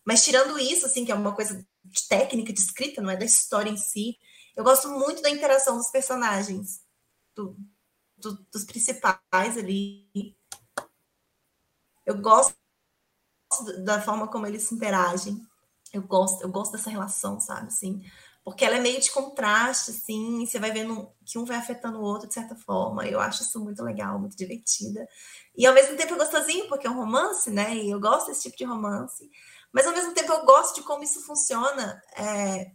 Mas 0.05 0.23
tirando 0.23 0.57
isso, 0.59 0.85
assim, 0.85 1.03
que 1.03 1.11
é 1.11 1.15
uma 1.15 1.35
coisa 1.35 1.65
de 1.83 2.07
técnica, 2.07 2.53
de 2.53 2.59
escrita, 2.59 3.01
não 3.01 3.09
é 3.09 3.17
da 3.17 3.25
história 3.25 3.69
em 3.69 3.77
si, 3.77 4.17
eu 4.55 4.63
gosto 4.63 4.89
muito 4.89 5.21
da 5.21 5.29
interação 5.29 5.77
dos 5.77 5.89
personagens, 5.89 6.81
do, 7.35 7.57
do, 8.17 8.33
dos 8.51 8.63
principais 8.63 9.57
ali. 9.57 10.37
Eu 12.05 12.21
gosto 12.21 12.55
da 13.83 14.01
forma 14.01 14.27
como 14.27 14.47
eles 14.47 14.71
interagem. 14.71 15.45
Eu 15.93 16.01
gosto, 16.01 16.41
eu 16.41 16.49
gosto 16.49 16.73
dessa 16.73 16.89
relação, 16.89 17.39
sabe? 17.39 17.67
Assim, 17.67 18.03
porque 18.43 18.63
ela 18.63 18.75
é 18.77 18.79
meio 18.79 19.01
de 19.01 19.11
contraste, 19.11 19.89
assim, 19.89 20.45
você 20.45 20.59
vai 20.59 20.71
vendo 20.71 21.11
que 21.25 21.39
um 21.39 21.45
vai 21.45 21.57
afetando 21.57 21.99
o 21.99 22.03
outro 22.03 22.27
de 22.27 22.33
certa 22.35 22.55
forma. 22.55 23.07
Eu 23.07 23.19
acho 23.19 23.41
isso 23.41 23.59
muito 23.59 23.81
legal, 23.83 24.19
muito 24.19 24.37
divertida. 24.37 25.07
E 25.57 25.65
ao 25.65 25.73
mesmo 25.73 25.97
tempo 25.97 26.13
é 26.13 26.17
gostosinho, 26.17 26.67
porque 26.67 26.85
é 26.85 26.89
um 26.89 26.97
romance, 26.97 27.49
né? 27.49 27.75
E 27.75 27.89
eu 27.89 27.99
gosto 27.99 28.27
desse 28.27 28.43
tipo 28.43 28.57
de 28.57 28.65
romance. 28.65 29.29
Mas 29.71 29.87
ao 29.87 29.93
mesmo 29.93 30.13
tempo 30.13 30.31
eu 30.31 30.45
gosto 30.45 30.75
de 30.75 30.83
como 30.83 31.03
isso 31.03 31.25
funciona 31.25 32.01
é, 32.15 32.71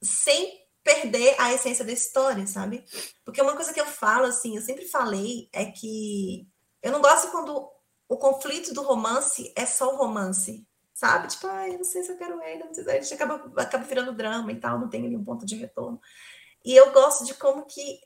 sem 0.00 0.68
perder 0.84 1.34
a 1.38 1.52
essência 1.52 1.84
da 1.84 1.92
história, 1.92 2.46
sabe? 2.46 2.84
Porque 3.24 3.42
uma 3.42 3.56
coisa 3.56 3.74
que 3.74 3.80
eu 3.80 3.86
falo, 3.86 4.26
assim, 4.26 4.56
eu 4.56 4.62
sempre 4.62 4.86
falei, 4.86 5.48
é 5.52 5.66
que 5.66 6.48
eu 6.80 6.92
não 6.92 7.00
gosto 7.00 7.30
quando 7.32 7.68
o 8.08 8.16
conflito 8.16 8.72
do 8.72 8.82
romance 8.82 9.52
é 9.56 9.66
só 9.66 9.92
o 9.92 9.98
romance, 9.98 10.64
sabe? 10.98 11.28
Tipo, 11.28 11.46
ai, 11.46 11.76
não 11.76 11.84
sei 11.84 12.02
se 12.02 12.10
eu 12.10 12.18
quero 12.18 12.42
ele, 12.42 12.64
não 12.64 12.74
sei 12.74 12.82
se... 12.82 12.90
a 12.90 13.00
gente 13.00 13.14
acaba, 13.14 13.52
acaba 13.56 13.84
virando 13.84 14.12
drama 14.12 14.50
e 14.50 14.56
tal, 14.56 14.80
não 14.80 14.88
tem 14.88 15.00
nenhum 15.02 15.22
ponto 15.22 15.46
de 15.46 15.54
retorno. 15.54 16.00
E 16.64 16.74
eu 16.74 16.90
gosto 16.92 17.24
de 17.24 17.34
como 17.34 17.64
que 17.66 18.00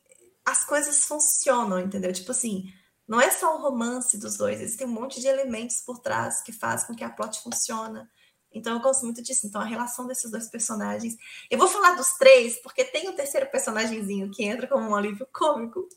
as 0.44 0.66
coisas 0.66 1.06
funcionam, 1.06 1.80
entendeu? 1.80 2.12
Tipo 2.12 2.32
assim, 2.32 2.70
não 3.08 3.18
é 3.18 3.30
só 3.30 3.56
o 3.56 3.62
romance 3.62 4.18
dos 4.18 4.36
dois, 4.36 4.60
existem 4.60 4.86
um 4.86 4.90
monte 4.90 5.22
de 5.22 5.26
elementos 5.26 5.80
por 5.80 6.00
trás 6.00 6.42
que 6.42 6.52
fazem 6.52 6.86
com 6.86 6.94
que 6.94 7.02
a 7.02 7.08
plot 7.08 7.40
funciona. 7.40 8.10
Então 8.52 8.74
eu 8.74 8.80
gosto 8.80 9.04
muito 9.04 9.22
disso. 9.22 9.46
Então 9.46 9.62
a 9.62 9.64
relação 9.64 10.06
desses 10.06 10.30
dois 10.30 10.50
personagens. 10.50 11.16
Eu 11.50 11.58
vou 11.58 11.68
falar 11.68 11.94
dos 11.94 12.12
três, 12.18 12.60
porque 12.60 12.84
tem 12.84 13.08
o 13.08 13.12
um 13.12 13.16
terceiro 13.16 13.50
personagemzinho 13.50 14.30
que 14.30 14.44
entra 14.44 14.66
como 14.66 14.86
um 14.86 14.94
alívio 14.94 15.26
cômico. 15.32 15.88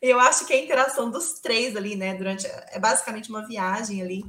E 0.00 0.08
eu 0.08 0.20
acho 0.20 0.46
que 0.46 0.52
a 0.52 0.62
interação 0.62 1.10
dos 1.10 1.40
três 1.40 1.74
ali, 1.74 1.96
né, 1.96 2.14
durante 2.14 2.46
é 2.46 2.78
basicamente 2.78 3.28
uma 3.28 3.44
viagem 3.44 4.00
ali 4.00 4.22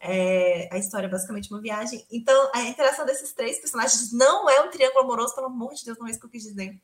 é, 0.00 0.68
a 0.72 0.78
história 0.78 1.06
é 1.06 1.10
basicamente 1.10 1.50
uma 1.50 1.60
viagem. 1.60 2.04
Então, 2.10 2.50
a 2.54 2.62
interação 2.62 3.04
desses 3.04 3.32
três 3.32 3.58
personagens 3.58 4.12
não 4.12 4.48
é 4.48 4.60
um 4.60 4.70
triângulo 4.70 5.04
amoroso, 5.04 5.34
pelo 5.34 5.46
amor 5.46 5.74
de 5.74 5.84
Deus, 5.84 5.98
não 5.98 6.06
é 6.06 6.10
isso 6.10 6.20
que 6.20 6.26
eu 6.26 6.30
quis 6.30 6.44
dizer. 6.44 6.80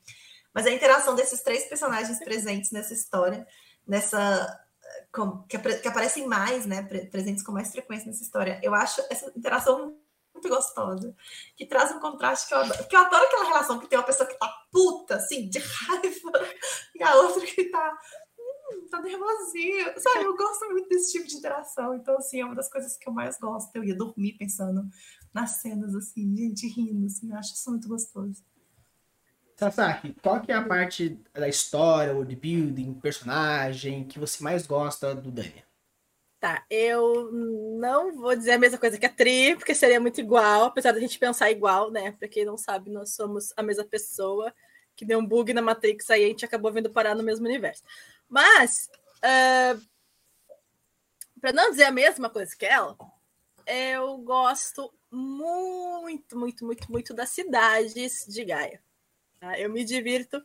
Mas 0.54 0.66
a 0.66 0.70
interação 0.70 1.14
desses 1.14 1.42
três 1.42 1.64
personagens 1.64 2.18
presentes 2.18 2.70
nessa 2.70 2.92
história, 2.92 3.46
nessa. 3.86 4.60
Com, 5.10 5.42
que, 5.44 5.58
que, 5.58 5.88
aparecem 5.88 6.26
mais, 6.26 6.66
né? 6.66 6.82
Presentes 7.10 7.42
com 7.42 7.52
mais 7.52 7.70
frequência 7.70 8.06
nessa 8.06 8.22
história. 8.22 8.60
Eu 8.62 8.74
acho 8.74 9.02
essa 9.10 9.30
interação 9.36 9.96
muito 10.34 10.48
gostosa, 10.48 11.14
que 11.56 11.66
traz 11.66 11.92
um 11.92 12.00
contraste 12.00 12.48
que 12.48 12.54
eu 12.54 12.58
adoro. 12.58 12.78
Porque 12.78 12.96
eu 12.96 13.00
adoro 13.00 13.24
aquela 13.24 13.44
relação 13.44 13.78
que 13.78 13.86
tem 13.86 13.98
uma 13.98 14.04
pessoa 14.04 14.28
que 14.28 14.38
tá 14.38 14.48
puta, 14.70 15.16
assim, 15.16 15.48
de 15.48 15.58
raiva, 15.58 16.32
e 16.94 17.02
a 17.02 17.14
outra 17.16 17.44
que 17.46 17.64
tá 17.64 17.98
tá 18.90 19.00
nervosinha. 19.00 19.98
Sabe, 19.98 20.24
eu 20.24 20.36
gosto 20.36 20.68
muito 20.70 20.88
desse 20.88 21.12
tipo 21.12 21.26
de 21.26 21.36
interação. 21.36 21.94
Então, 21.94 22.16
assim, 22.16 22.40
é 22.40 22.44
uma 22.44 22.54
das 22.54 22.70
coisas 22.70 22.96
que 22.96 23.08
eu 23.08 23.12
mais 23.12 23.38
gosto. 23.38 23.74
Eu 23.74 23.84
ia 23.84 23.94
dormir 23.94 24.34
pensando 24.34 24.84
nas 25.32 25.62
cenas, 25.62 25.94
assim, 25.94 26.36
gente 26.36 26.66
rindo, 26.68 27.06
assim, 27.06 27.30
eu 27.30 27.36
acho 27.36 27.54
isso 27.54 27.70
muito 27.70 27.88
gostoso. 27.88 28.44
Sasaki, 29.56 30.14
qual 30.22 30.40
que 30.40 30.50
é 30.50 30.54
a 30.54 30.64
parte 30.64 31.20
da 31.32 31.48
história, 31.48 32.12
world 32.12 32.34
building, 32.34 32.94
personagem 32.94 34.04
que 34.04 34.18
você 34.18 34.42
mais 34.42 34.66
gosta 34.66 35.14
do 35.14 35.30
Dania? 35.30 35.64
Tá, 36.40 36.64
eu 36.68 37.30
não 37.30 38.16
vou 38.16 38.34
dizer 38.34 38.52
a 38.52 38.58
mesma 38.58 38.76
coisa 38.76 38.98
que 38.98 39.06
a 39.06 39.08
Tri, 39.08 39.54
porque 39.54 39.76
seria 39.76 40.00
muito 40.00 40.20
igual, 40.20 40.64
apesar 40.64 40.90
da 40.90 40.98
gente 40.98 41.16
pensar 41.16 41.52
igual, 41.52 41.92
né? 41.92 42.10
Pra 42.10 42.26
quem 42.26 42.44
não 42.44 42.56
sabe, 42.56 42.90
nós 42.90 43.14
somos 43.14 43.52
a 43.56 43.62
mesma 43.62 43.84
pessoa, 43.84 44.52
que 44.96 45.04
deu 45.04 45.20
um 45.20 45.26
bug 45.26 45.54
na 45.54 45.62
Matrix 45.62 46.10
aí 46.10 46.24
a 46.24 46.28
gente 46.28 46.44
acabou 46.44 46.72
vindo 46.72 46.90
parar 46.90 47.14
no 47.14 47.22
mesmo 47.22 47.46
universo. 47.46 47.84
Mas, 48.32 48.88
uh, 49.18 49.78
para 51.38 51.52
não 51.52 51.70
dizer 51.70 51.84
a 51.84 51.92
mesma 51.92 52.30
coisa 52.30 52.56
que 52.56 52.64
ela, 52.64 52.96
eu 53.66 54.16
gosto 54.16 54.90
muito, 55.10 56.38
muito, 56.38 56.64
muito, 56.64 56.90
muito 56.90 57.12
das 57.12 57.28
cidades 57.28 58.24
de 58.26 58.42
Gaia. 58.42 58.82
Tá? 59.38 59.60
Eu 59.60 59.68
me 59.68 59.84
divirto 59.84 60.42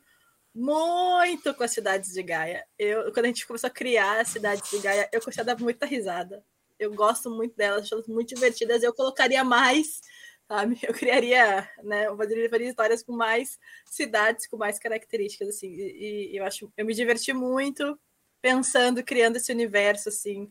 muito 0.54 1.54
com 1.54 1.64
as 1.64 1.72
cidades 1.72 2.12
de 2.12 2.22
Gaia. 2.22 2.68
Eu, 2.78 3.14
quando 3.14 3.24
a 3.24 3.30
gente 3.30 3.48
começou 3.48 3.70
a 3.70 3.72
criar 3.72 4.20
as 4.20 4.28
cidades 4.28 4.70
de 4.70 4.80
Gaia, 4.80 5.10
eu 5.14 5.22
gostei 5.22 5.42
de 5.42 5.46
dar 5.46 5.58
muita 5.58 5.86
risada. 5.86 6.44
eu 6.78 6.94
gosto 6.94 7.30
muito 7.30 7.56
delas, 7.56 7.84
acho 7.84 7.94
elas 7.94 8.08
muito 8.08 8.36
divertidas. 8.36 8.84
Eu 8.84 8.94
colocaria 8.94 9.46
mais, 9.46 10.02
sabe? 10.48 10.80
Eu 10.84 10.94
criaria, 10.94 11.70
né? 11.84 12.08
Eu 12.08 12.18
faria, 12.18 12.70
histórias 12.70 13.04
com 13.04 13.14
mais 13.14 13.60
cidades, 13.86 14.48
com 14.48 14.58
mais 14.58 14.80
características, 14.80 15.50
assim. 15.50 15.74
E, 15.74 16.32
e 16.34 16.38
eu 16.38 16.46
acho, 16.46 16.72
eu 16.78 16.86
me 16.86 16.94
diverti 16.94 17.34
muito 17.34 18.00
pensando, 18.42 19.04
criando 19.04 19.36
esse 19.36 19.52
universo, 19.52 20.10
assim. 20.10 20.50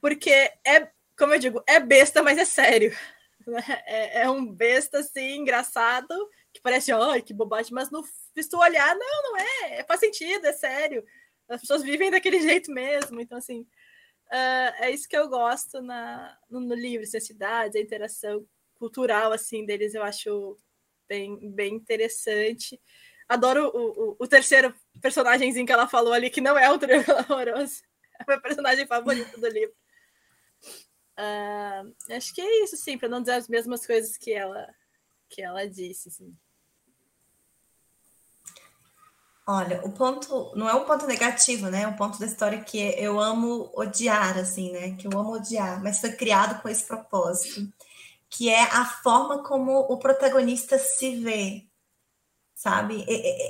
Porque 0.00 0.30
é, 0.64 0.90
como 1.18 1.34
eu 1.34 1.38
digo, 1.38 1.62
é 1.66 1.80
besta, 1.80 2.22
mas 2.22 2.38
é 2.38 2.44
sério. 2.44 2.96
Né? 3.46 3.64
É, 3.86 4.20
é 4.20 4.30
um 4.30 4.46
besta, 4.46 4.98
assim, 4.98 5.38
engraçado, 5.38 6.14
que 6.52 6.60
parece, 6.60 6.92
ai, 6.92 7.22
que 7.22 7.32
bobagem, 7.32 7.72
mas 7.72 7.90
no, 7.90 8.04
se 8.04 8.48
tu 8.50 8.58
olhar, 8.58 8.94
não, 8.94 9.22
não 9.22 9.38
é, 9.38 9.82
faz 9.84 9.98
sentido, 9.98 10.44
é 10.44 10.52
sério. 10.52 11.02
As 11.48 11.62
pessoas 11.62 11.82
vivem 11.82 12.10
daquele 12.10 12.38
jeito 12.42 12.70
mesmo, 12.70 13.18
então, 13.18 13.38
assim, 13.38 13.62
uh, 13.62 14.84
é 14.84 14.90
isso 14.90 15.08
que 15.08 15.16
eu 15.16 15.26
gosto 15.26 15.80
na, 15.80 16.36
no, 16.50 16.60
no 16.60 16.74
livro, 16.74 17.02
assim, 17.04 17.16
a 17.16 17.20
cidade, 17.20 17.78
a 17.78 17.80
interação 17.80 18.46
cultural, 18.80 19.30
assim, 19.32 19.64
deles, 19.66 19.94
eu 19.94 20.02
acho 20.02 20.56
bem, 21.06 21.52
bem 21.52 21.74
interessante. 21.74 22.80
Adoro 23.28 23.70
o, 23.72 24.12
o, 24.12 24.16
o 24.18 24.26
terceiro 24.26 24.74
personagemzinho 25.00 25.66
que 25.66 25.72
ela 25.72 25.86
falou 25.86 26.12
ali, 26.12 26.30
que 26.30 26.40
não 26.40 26.58
é 26.58 26.68
o 26.70 26.78
triângulo 26.78 27.18
amoroso. 27.18 27.82
É 28.20 28.22
o 28.22 28.26
meu 28.26 28.42
personagem 28.42 28.86
favorito 28.86 29.40
do 29.40 29.48
livro. 29.48 29.74
Uh, 31.18 32.14
acho 32.14 32.34
que 32.34 32.42
é 32.42 32.64
isso, 32.64 32.76
sim, 32.76 32.98
para 32.98 33.08
não 33.08 33.22
dizer 33.22 33.32
as 33.32 33.48
mesmas 33.48 33.86
coisas 33.86 34.18
que 34.18 34.30
ela 34.30 34.68
que 35.26 35.40
ela 35.40 35.66
disse. 35.66 36.08
Assim. 36.10 36.36
Olha, 39.46 39.80
o 39.84 39.92
ponto 39.92 40.52
não 40.54 40.68
é 40.68 40.74
um 40.74 40.84
ponto 40.84 41.06
negativo, 41.06 41.70
né? 41.70 41.82
É 41.82 41.88
um 41.88 41.96
ponto 41.96 42.18
da 42.18 42.26
história 42.26 42.62
que 42.62 42.78
eu 42.78 43.18
amo 43.18 43.70
odiar, 43.74 44.38
assim, 44.38 44.70
né? 44.70 44.94
Que 44.96 45.06
eu 45.06 45.18
amo 45.18 45.32
odiar, 45.32 45.82
mas 45.82 45.98
foi 45.98 46.12
criado 46.12 46.60
com 46.60 46.68
esse 46.68 46.86
propósito, 46.86 47.72
que 48.30 48.48
é 48.48 48.62
a 48.62 48.84
forma 48.84 49.42
como 49.42 49.80
o 49.80 49.98
protagonista 49.98 50.78
se 50.78 51.16
vê, 51.16 51.66
sabe? 52.54 53.04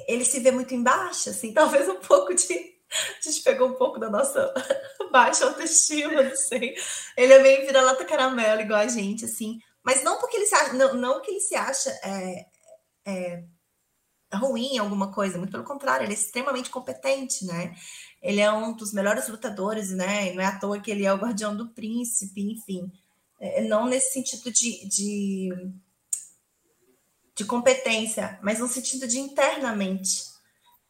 Ele 0.09 0.25
se 0.25 0.41
vê 0.41 0.51
muito 0.51 0.75
embaixo, 0.75 1.31
assim, 1.31 1.53
talvez 1.55 1.89
um 1.89 2.01
pouco 2.01 2.35
de. 2.35 2.81
A 2.91 3.23
gente 3.23 3.43
pegou 3.43 3.69
um 3.69 3.75
pouco 3.75 4.01
da 4.01 4.11
nossa 4.11 4.53
baixa 5.13 5.45
autoestima, 5.45 6.23
não 6.23 6.35
sei. 6.35 6.75
Ele 7.17 7.33
é 7.33 7.39
meio 7.41 7.67
vira-lata 7.67 8.05
caramelo, 8.05 8.63
igual 8.63 8.81
a 8.81 8.89
gente, 8.89 9.27
assim. 9.27 9.61
Mas 9.83 10.03
não 10.03 10.19
porque 10.19 10.37
ele 10.37 10.47
se 10.47 10.55
acha, 10.55 10.73
não, 10.73 10.95
não 10.95 11.23
que 11.23 11.31
ele 11.31 11.41
se 11.41 11.55
acha 11.55 11.91
é, 12.03 12.47
é, 13.07 13.45
ruim 14.35 14.75
em 14.75 14.79
alguma 14.79 15.13
coisa, 15.13 15.39
muito 15.39 15.53
pelo 15.53 15.65
contrário, 15.65 16.05
ele 16.05 16.13
é 16.13 16.17
extremamente 16.17 16.69
competente, 16.69 17.47
né? 17.47 17.75
Ele 18.21 18.41
é 18.41 18.53
um 18.53 18.73
dos 18.75 18.93
melhores 18.93 19.29
lutadores, 19.29 19.91
né? 19.91 20.33
não 20.33 20.43
é 20.43 20.47
à 20.47 20.59
toa 20.59 20.81
que 20.81 20.91
ele 20.91 21.07
é 21.07 21.13
o 21.13 21.17
guardião 21.17 21.57
do 21.57 21.69
príncipe, 21.69 22.41
enfim. 22.53 22.91
É, 23.41 23.63
não 23.63 23.87
nesse 23.87 24.13
sentido 24.13 24.53
de, 24.53 24.87
de, 24.87 25.49
de, 27.35 27.45
competência, 27.47 28.39
mas 28.43 28.59
no 28.59 28.69
sentido 28.69 29.09
de 29.09 29.19
internamente. 29.19 30.25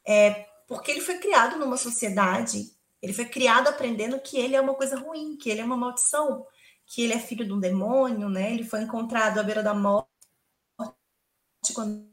É, 0.05 0.47
porque 0.67 0.91
ele 0.91 1.01
foi 1.01 1.19
criado 1.19 1.57
numa 1.57 1.77
sociedade, 1.77 2.73
ele 3.01 3.13
foi 3.13 3.25
criado 3.25 3.69
aprendendo 3.69 4.21
que 4.21 4.37
ele 4.37 4.57
é 4.57 4.61
uma 4.61 4.75
coisa 4.75 4.97
ruim, 4.97 5.37
que 5.37 5.49
ele 5.49 5.61
é 5.61 5.65
uma 5.65 5.77
maldição, 5.77 6.45
que 6.87 7.03
ele 7.03 7.13
é 7.13 7.21
filho 7.21 7.47
de 7.47 7.53
um 7.53 7.61
demônio, 7.61 8.29
né? 8.29 8.53
Ele 8.53 8.65
foi 8.65 8.83
encontrado 8.83 9.39
à 9.39 9.43
beira 9.43 9.63
da 9.63 9.73
morte 9.73 10.11
quando 11.73 12.05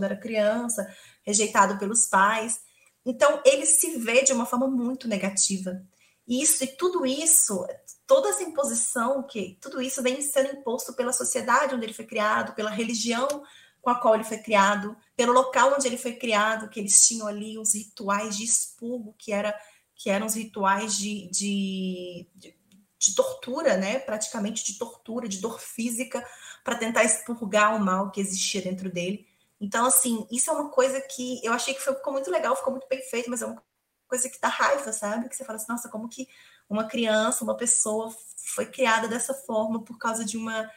era 0.00 0.16
criança, 0.16 0.90
rejeitado 1.22 1.78
pelos 1.78 2.06
pais. 2.06 2.60
Então, 3.04 3.42
ele 3.44 3.66
se 3.66 3.98
vê 3.98 4.22
de 4.22 4.32
uma 4.32 4.46
forma 4.46 4.66
muito 4.66 5.06
negativa. 5.06 5.82
Isso 6.30 6.62
e 6.62 6.68
tudo 6.68 7.04
isso, 7.04 7.66
toda 8.06 8.28
essa 8.28 8.44
imposição 8.44 9.20
que 9.24 9.58
tudo 9.60 9.82
isso 9.82 10.00
vem 10.00 10.22
sendo 10.22 10.60
imposto 10.60 10.92
pela 10.92 11.12
sociedade 11.12 11.74
onde 11.74 11.84
ele 11.84 11.92
foi 11.92 12.06
criado, 12.06 12.54
pela 12.54 12.70
religião 12.70 13.26
com 13.82 13.90
a 13.90 13.96
qual 14.00 14.14
ele 14.14 14.22
foi 14.22 14.38
criado, 14.38 14.96
pelo 15.16 15.32
local 15.32 15.74
onde 15.74 15.88
ele 15.88 15.98
foi 15.98 16.12
criado, 16.12 16.68
que 16.68 16.78
eles 16.78 17.04
tinham 17.04 17.26
ali 17.26 17.58
os 17.58 17.74
rituais 17.74 18.36
de 18.36 18.44
expurgo, 18.44 19.12
que 19.18 19.32
era 19.32 19.52
que 19.96 20.08
eram 20.08 20.26
os 20.26 20.34
rituais 20.34 20.96
de, 20.96 21.28
de, 21.30 22.28
de, 22.36 22.56
de 22.96 23.14
tortura, 23.14 23.76
né? 23.76 23.98
Praticamente 23.98 24.64
de 24.64 24.78
tortura, 24.78 25.28
de 25.28 25.38
dor 25.38 25.60
física, 25.60 26.24
para 26.62 26.78
tentar 26.78 27.02
expurgar 27.02 27.74
o 27.74 27.84
mal 27.84 28.10
que 28.12 28.20
existia 28.20 28.62
dentro 28.62 28.88
dele. 28.90 29.26
Então, 29.60 29.84
assim, 29.84 30.26
isso 30.30 30.48
é 30.48 30.54
uma 30.54 30.70
coisa 30.70 31.00
que 31.00 31.44
eu 31.44 31.52
achei 31.52 31.74
que 31.74 31.82
ficou 31.82 32.12
muito 32.12 32.30
legal, 32.30 32.54
ficou 32.56 32.72
muito 32.72 32.88
bem 32.88 33.02
feito, 33.02 33.28
mas 33.28 33.42
é 33.42 33.46
uma 33.46 33.62
coisa 34.10 34.28
que 34.28 34.40
dá 34.40 34.48
raiva, 34.48 34.92
sabe? 34.92 35.28
Que 35.28 35.36
você 35.36 35.44
fala 35.44 35.56
assim, 35.56 35.70
nossa, 35.70 35.88
como 35.88 36.08
que 36.08 36.28
uma 36.68 36.84
criança, 36.84 37.44
uma 37.44 37.56
pessoa 37.56 38.14
foi 38.36 38.66
criada 38.66 39.08
dessa 39.08 39.32
forma 39.32 39.82
por 39.82 39.96
causa 39.96 40.24
de 40.24 40.36
uma 40.36 40.68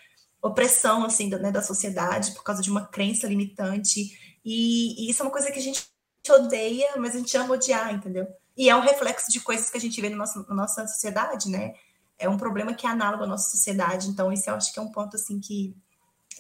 opressão, 0.42 1.04
assim, 1.04 1.30
da, 1.30 1.40
né, 1.40 1.52
da 1.52 1.62
sociedade, 1.62 2.32
por 2.34 2.44
causa 2.44 2.62
de 2.62 2.70
uma 2.70 2.86
crença 2.86 3.28
limitante. 3.28 4.38
E, 4.46 5.06
e, 5.06 5.10
isso 5.10 5.22
é 5.22 5.26
uma 5.26 5.32
coisa 5.32 5.52
que 5.52 5.60
a 5.60 5.62
gente 5.62 5.84
odeia, 6.30 6.94
mas 6.98 7.16
a 7.16 7.18
gente 7.18 7.36
ama 7.36 7.56
odiar, 7.56 7.94
entendeu? 7.94 8.28
E 8.56 8.70
é 8.70 8.76
um 8.76 8.82
reflexo 8.82 9.32
de 9.32 9.40
coisas 9.40 9.70
que 9.70 9.78
a 9.78 9.82
gente 9.82 10.00
vê 10.00 10.10
no 10.10 10.18
nosso, 10.18 10.46
na 10.48 10.56
nossa 10.56 10.88
sociedade, 10.88 11.50
né? 11.50 11.74
É 12.20 12.30
um 12.30 12.38
problema 12.38 12.74
que 12.74 12.86
é 12.86 12.90
análogo 12.90 13.24
à 13.24 13.28
nossa 13.28 13.50
sociedade. 13.50 14.10
Então, 14.10 14.32
isso 14.32 14.50
eu 14.50 14.56
acho 14.56 14.72
que 14.72 14.80
é 14.80 14.82
um 14.82 14.92
ponto, 14.92 15.16
assim, 15.16 15.40
que, 15.40 15.76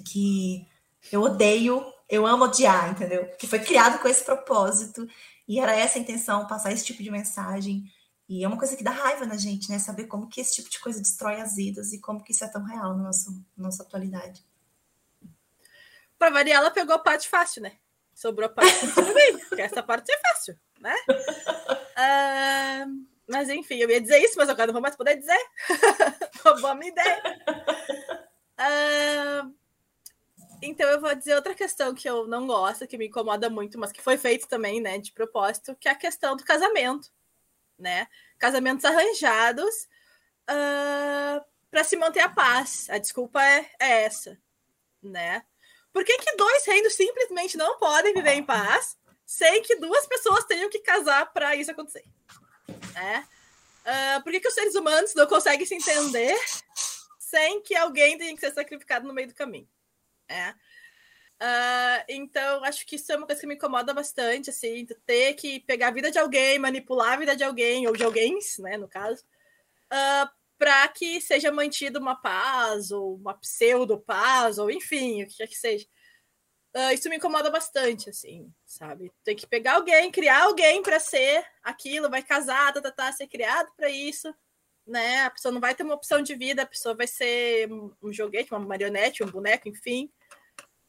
que 0.05 0.67
eu 1.11 1.21
odeio 1.21 1.83
eu 2.13 2.27
amo 2.27 2.45
odiar, 2.45 2.91
entendeu? 2.91 3.25
Que 3.39 3.47
foi 3.47 3.59
criado 3.59 3.99
com 3.99 4.07
esse 4.07 4.23
propósito 4.23 5.07
e 5.47 5.59
era 5.59 5.75
essa 5.75 5.97
a 5.97 6.01
intenção, 6.01 6.47
passar 6.47 6.71
esse 6.71 6.85
tipo 6.85 7.03
de 7.03 7.11
mensagem. 7.11 7.83
E 8.27 8.43
é 8.43 8.47
uma 8.47 8.57
coisa 8.57 8.75
que 8.75 8.83
dá 8.83 8.91
raiva 8.91 9.25
na 9.25 9.35
gente, 9.35 9.69
né? 9.69 9.77
Saber 9.77 10.07
como 10.07 10.29
que 10.29 10.39
esse 10.39 10.55
tipo 10.55 10.69
de 10.69 10.79
coisa 10.79 11.01
destrói 11.01 11.41
as 11.41 11.55
vidas 11.55 11.91
e 11.91 11.99
como 11.99 12.23
que 12.23 12.31
isso 12.31 12.43
é 12.43 12.47
tão 12.47 12.63
real 12.63 12.95
na 12.95 13.03
nossa, 13.03 13.31
na 13.55 13.65
nossa 13.65 13.83
atualidade. 13.83 14.43
Para 16.17 16.29
variar, 16.29 16.61
ela 16.61 16.71
pegou 16.71 16.95
a 16.95 16.99
parte 16.99 17.27
fácil, 17.27 17.61
né? 17.61 17.73
Sobrou 18.13 18.45
a 18.47 18.49
parte 18.49 18.85
bem, 19.13 19.37
porque 19.49 19.61
essa 19.61 19.83
parte 19.83 20.11
é 20.11 20.17
fácil, 20.19 20.57
né? 20.79 20.95
Uh, 21.97 23.05
mas 23.27 23.49
enfim, 23.49 23.75
eu 23.75 23.89
ia 23.89 23.99
dizer 23.99 24.19
isso, 24.19 24.37
mas 24.37 24.47
agora 24.47 24.67
não 24.67 24.73
vou 24.73 24.81
mais 24.81 24.95
poder 24.95 25.17
dizer. 25.17 25.39
Roubou 26.43 26.69
a 26.69 26.75
minha 26.75 26.91
ideia. 26.91 27.21
Uh, 28.59 29.53
então 30.65 30.89
eu 30.89 31.01
vou 31.01 31.13
dizer 31.13 31.35
outra 31.35 31.53
questão 31.53 31.93
que 31.93 32.09
eu 32.09 32.25
não 32.25 32.47
gosto, 32.47 32.87
que 32.87 32.97
me 32.97 33.07
incomoda 33.07 33.49
muito, 33.49 33.77
mas 33.77 33.91
que 33.91 34.01
foi 34.01 34.17
feito 34.17 34.47
também, 34.47 34.79
né, 34.79 34.97
de 34.97 35.11
propósito, 35.11 35.75
que 35.75 35.89
é 35.89 35.91
a 35.91 35.95
questão 35.95 36.37
do 36.37 36.43
casamento, 36.43 37.11
né? 37.77 38.07
Casamentos 38.39 38.85
arranjados 38.85 39.73
uh, 40.49 41.37
ah, 41.37 41.45
para 41.69 41.83
se 41.83 41.97
manter 41.97 42.21
a 42.21 42.29
paz. 42.29 42.87
A 42.89 42.97
desculpa 42.97 43.43
é, 43.43 43.69
é, 43.79 44.03
essa, 44.03 44.37
né? 45.01 45.43
Por 45.91 46.05
que, 46.05 46.17
que 46.17 46.35
dois 46.37 46.65
reinos 46.65 46.93
simplesmente 46.93 47.57
não 47.57 47.77
podem 47.77 48.13
viver 48.13 48.33
em 48.33 48.43
paz 48.43 48.97
sem 49.25 49.61
que 49.61 49.75
duas 49.75 50.07
pessoas 50.07 50.45
tenham 50.45 50.69
que 50.69 50.79
casar 50.79 51.31
para 51.33 51.55
isso 51.55 51.71
acontecer? 51.71 52.03
Né? 52.93 53.27
Uh, 53.81 54.23
por 54.23 54.31
que, 54.31 54.39
que 54.39 54.47
os 54.47 54.53
seres 54.53 54.75
humanos 54.75 55.13
não 55.13 55.27
conseguem 55.27 55.65
se 55.65 55.75
entender 55.75 56.39
sem 57.19 57.61
que 57.61 57.75
alguém 57.75 58.17
tenha 58.17 58.33
que 58.33 58.39
ser 58.39 58.53
sacrificado 58.53 59.05
no 59.05 59.13
meio 59.13 59.27
do 59.27 59.35
caminho? 59.35 59.67
Uh, 61.43 62.05
então, 62.07 62.63
acho 62.63 62.85
que 62.85 62.95
isso 62.95 63.11
é 63.11 63.17
uma 63.17 63.25
coisa 63.25 63.41
que 63.41 63.47
me 63.47 63.55
incomoda 63.55 63.93
bastante, 63.93 64.49
assim, 64.49 64.85
ter 65.05 65.33
que 65.33 65.59
pegar 65.59 65.89
a 65.89 65.91
vida 65.91 66.09
de 66.09 66.17
alguém, 66.17 66.57
manipular 66.57 67.13
a 67.13 67.17
vida 67.17 67.35
de 67.35 67.43
alguém, 67.43 67.85
ou 67.85 67.95
de 67.95 68.03
alguém, 68.03 68.39
né, 68.59 68.77
no 68.77 68.87
caso, 68.87 69.25
uh, 69.91 70.29
para 70.57 70.87
que 70.87 71.19
seja 71.19 71.51
mantida 71.51 71.99
uma 71.99 72.15
paz, 72.15 72.91
ou 72.91 73.15
uma 73.15 73.33
pseudo-paz, 73.33 74.57
ou 74.57 74.71
enfim, 74.71 75.23
o 75.23 75.27
que 75.27 75.35
quer 75.35 75.47
que 75.47 75.57
seja. 75.57 75.85
Uh, 76.75 76.93
isso 76.93 77.09
me 77.09 77.17
incomoda 77.17 77.51
bastante, 77.51 78.09
assim, 78.09 78.49
sabe? 78.65 79.11
Tem 79.23 79.35
que 79.35 79.45
pegar 79.45 79.73
alguém, 79.73 80.09
criar 80.11 80.43
alguém 80.43 80.81
para 80.81 80.99
ser 80.99 81.45
aquilo, 81.61 82.09
vai 82.09 82.23
casar, 82.23 82.71
tá, 82.73 82.81
tá, 82.81 82.91
tá, 82.91 83.11
ser 83.11 83.27
criado 83.27 83.69
para 83.75 83.89
isso, 83.89 84.33
né? 84.85 85.21
A 85.21 85.31
pessoa 85.31 85.51
não 85.51 85.61
vai 85.61 85.73
ter 85.73 85.83
uma 85.83 85.95
opção 85.95 86.21
de 86.21 86.35
vida, 86.35 86.63
a 86.63 86.67
pessoa 86.67 86.95
vai 86.95 87.07
ser 87.07 87.69
um 87.71 88.11
joguete, 88.11 88.53
uma 88.53 88.59
marionete, 88.59 89.23
um 89.23 89.27
boneco, 89.27 89.67
enfim. 89.67 90.11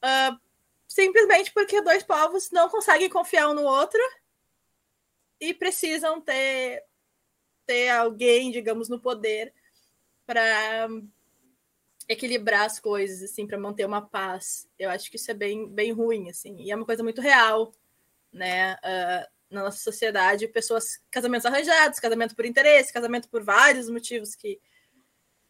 Uh, 0.02 0.38
simplesmente 0.86 1.52
porque 1.52 1.80
dois 1.80 2.02
povos 2.02 2.50
não 2.50 2.68
conseguem 2.68 3.08
confiar 3.08 3.48
um 3.48 3.54
no 3.54 3.62
outro 3.62 4.00
e 5.40 5.52
precisam 5.52 6.20
ter, 6.20 6.84
ter 7.66 7.88
alguém, 7.90 8.50
digamos, 8.50 8.88
no 8.88 9.00
poder 9.00 9.52
para 10.26 10.88
equilibrar 12.08 12.66
as 12.66 12.78
coisas, 12.78 13.22
assim, 13.22 13.46
para 13.46 13.58
manter 13.58 13.84
uma 13.86 14.02
paz. 14.02 14.68
Eu 14.78 14.90
acho 14.90 15.10
que 15.10 15.16
isso 15.16 15.30
é 15.30 15.34
bem, 15.34 15.68
bem 15.68 15.92
ruim, 15.92 16.30
assim, 16.30 16.56
e 16.60 16.70
é 16.70 16.76
uma 16.76 16.84
coisa 16.84 17.02
muito 17.02 17.20
real, 17.20 17.72
né? 18.32 18.74
Uh, 18.74 19.33
na 19.50 19.62
nossa 19.64 19.78
sociedade, 19.78 20.48
pessoas, 20.48 21.00
casamentos 21.10 21.46
arranjados, 21.46 22.00
casamento 22.00 22.34
por 22.34 22.44
interesse, 22.44 22.92
casamento 22.92 23.28
por 23.28 23.42
vários 23.42 23.88
motivos 23.88 24.34
que 24.34 24.60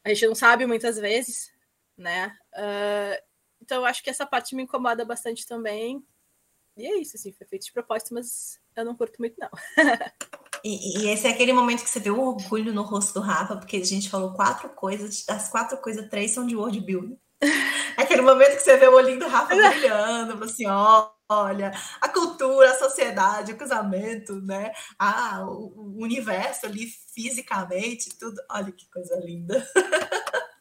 a 0.05 0.11
gente 0.11 0.27
não 0.27 0.35
sabe 0.35 0.67
muitas 0.67 0.99
vezes, 0.99 1.53
né? 1.97 2.37
Uh, 2.53 3.23
então, 3.63 3.79
eu 3.79 3.87
acho 3.87 4.03
que 4.03 4.11
essa 4.11 4.27
parte 4.27 4.55
me 4.55 4.63
incomoda 4.63 5.05
bastante 5.05 5.47
também. 5.47 6.05
E 6.77 6.87
é 6.87 6.99
isso, 6.99 7.17
assim, 7.17 7.33
foi 7.33 7.47
feito 7.47 7.65
de 7.65 7.73
propósito, 7.73 8.13
mas 8.13 8.61
eu 8.77 8.85
não 8.85 8.95
curto 8.95 9.19
muito, 9.19 9.37
não. 9.39 9.49
e, 10.63 10.99
e, 10.99 11.09
esse 11.09 11.27
é 11.27 11.31
aquele 11.31 11.53
momento 11.53 11.83
que 11.83 11.89
você 11.89 12.01
vê 12.01 12.11
o 12.11 12.21
orgulho 12.21 12.75
no 12.75 12.83
rosto 12.83 13.15
do 13.15 13.21
Rafa, 13.21 13.57
porque 13.57 13.77
a 13.77 13.85
gente 13.85 14.11
falou 14.11 14.35
quatro 14.35 14.69
coisas, 14.71 15.25
das 15.25 15.49
quatro 15.49 15.79
coisas, 15.79 16.09
três 16.11 16.33
são 16.33 16.47
de 16.47 16.57
word 16.57 16.79
building. 16.81 17.19
É 17.97 18.03
aquele 18.03 18.23
momento 18.23 18.57
que 18.57 18.63
você 18.63 18.77
vê 18.77 18.89
o 18.89 18.95
olhinho 18.95 19.21
do 19.21 19.29
Rafa 19.29 19.55
brilhando, 19.55 20.45
assim, 20.45 20.67
ó, 20.67 21.11
olha, 21.29 21.73
a 22.01 22.09
cultura, 22.09 22.71
a 22.71 22.79
sociedade, 22.79 23.53
o 23.53 23.57
casamento, 23.57 24.41
né? 24.41 24.73
Ah, 24.99 25.45
o, 25.47 25.97
universo 25.99 26.67
ali 26.67 26.87
fisicamente, 27.15 28.17
tudo. 28.19 28.41
Olha 28.51 28.73
que 28.73 28.89
coisa 28.91 29.17
linda. 29.17 29.67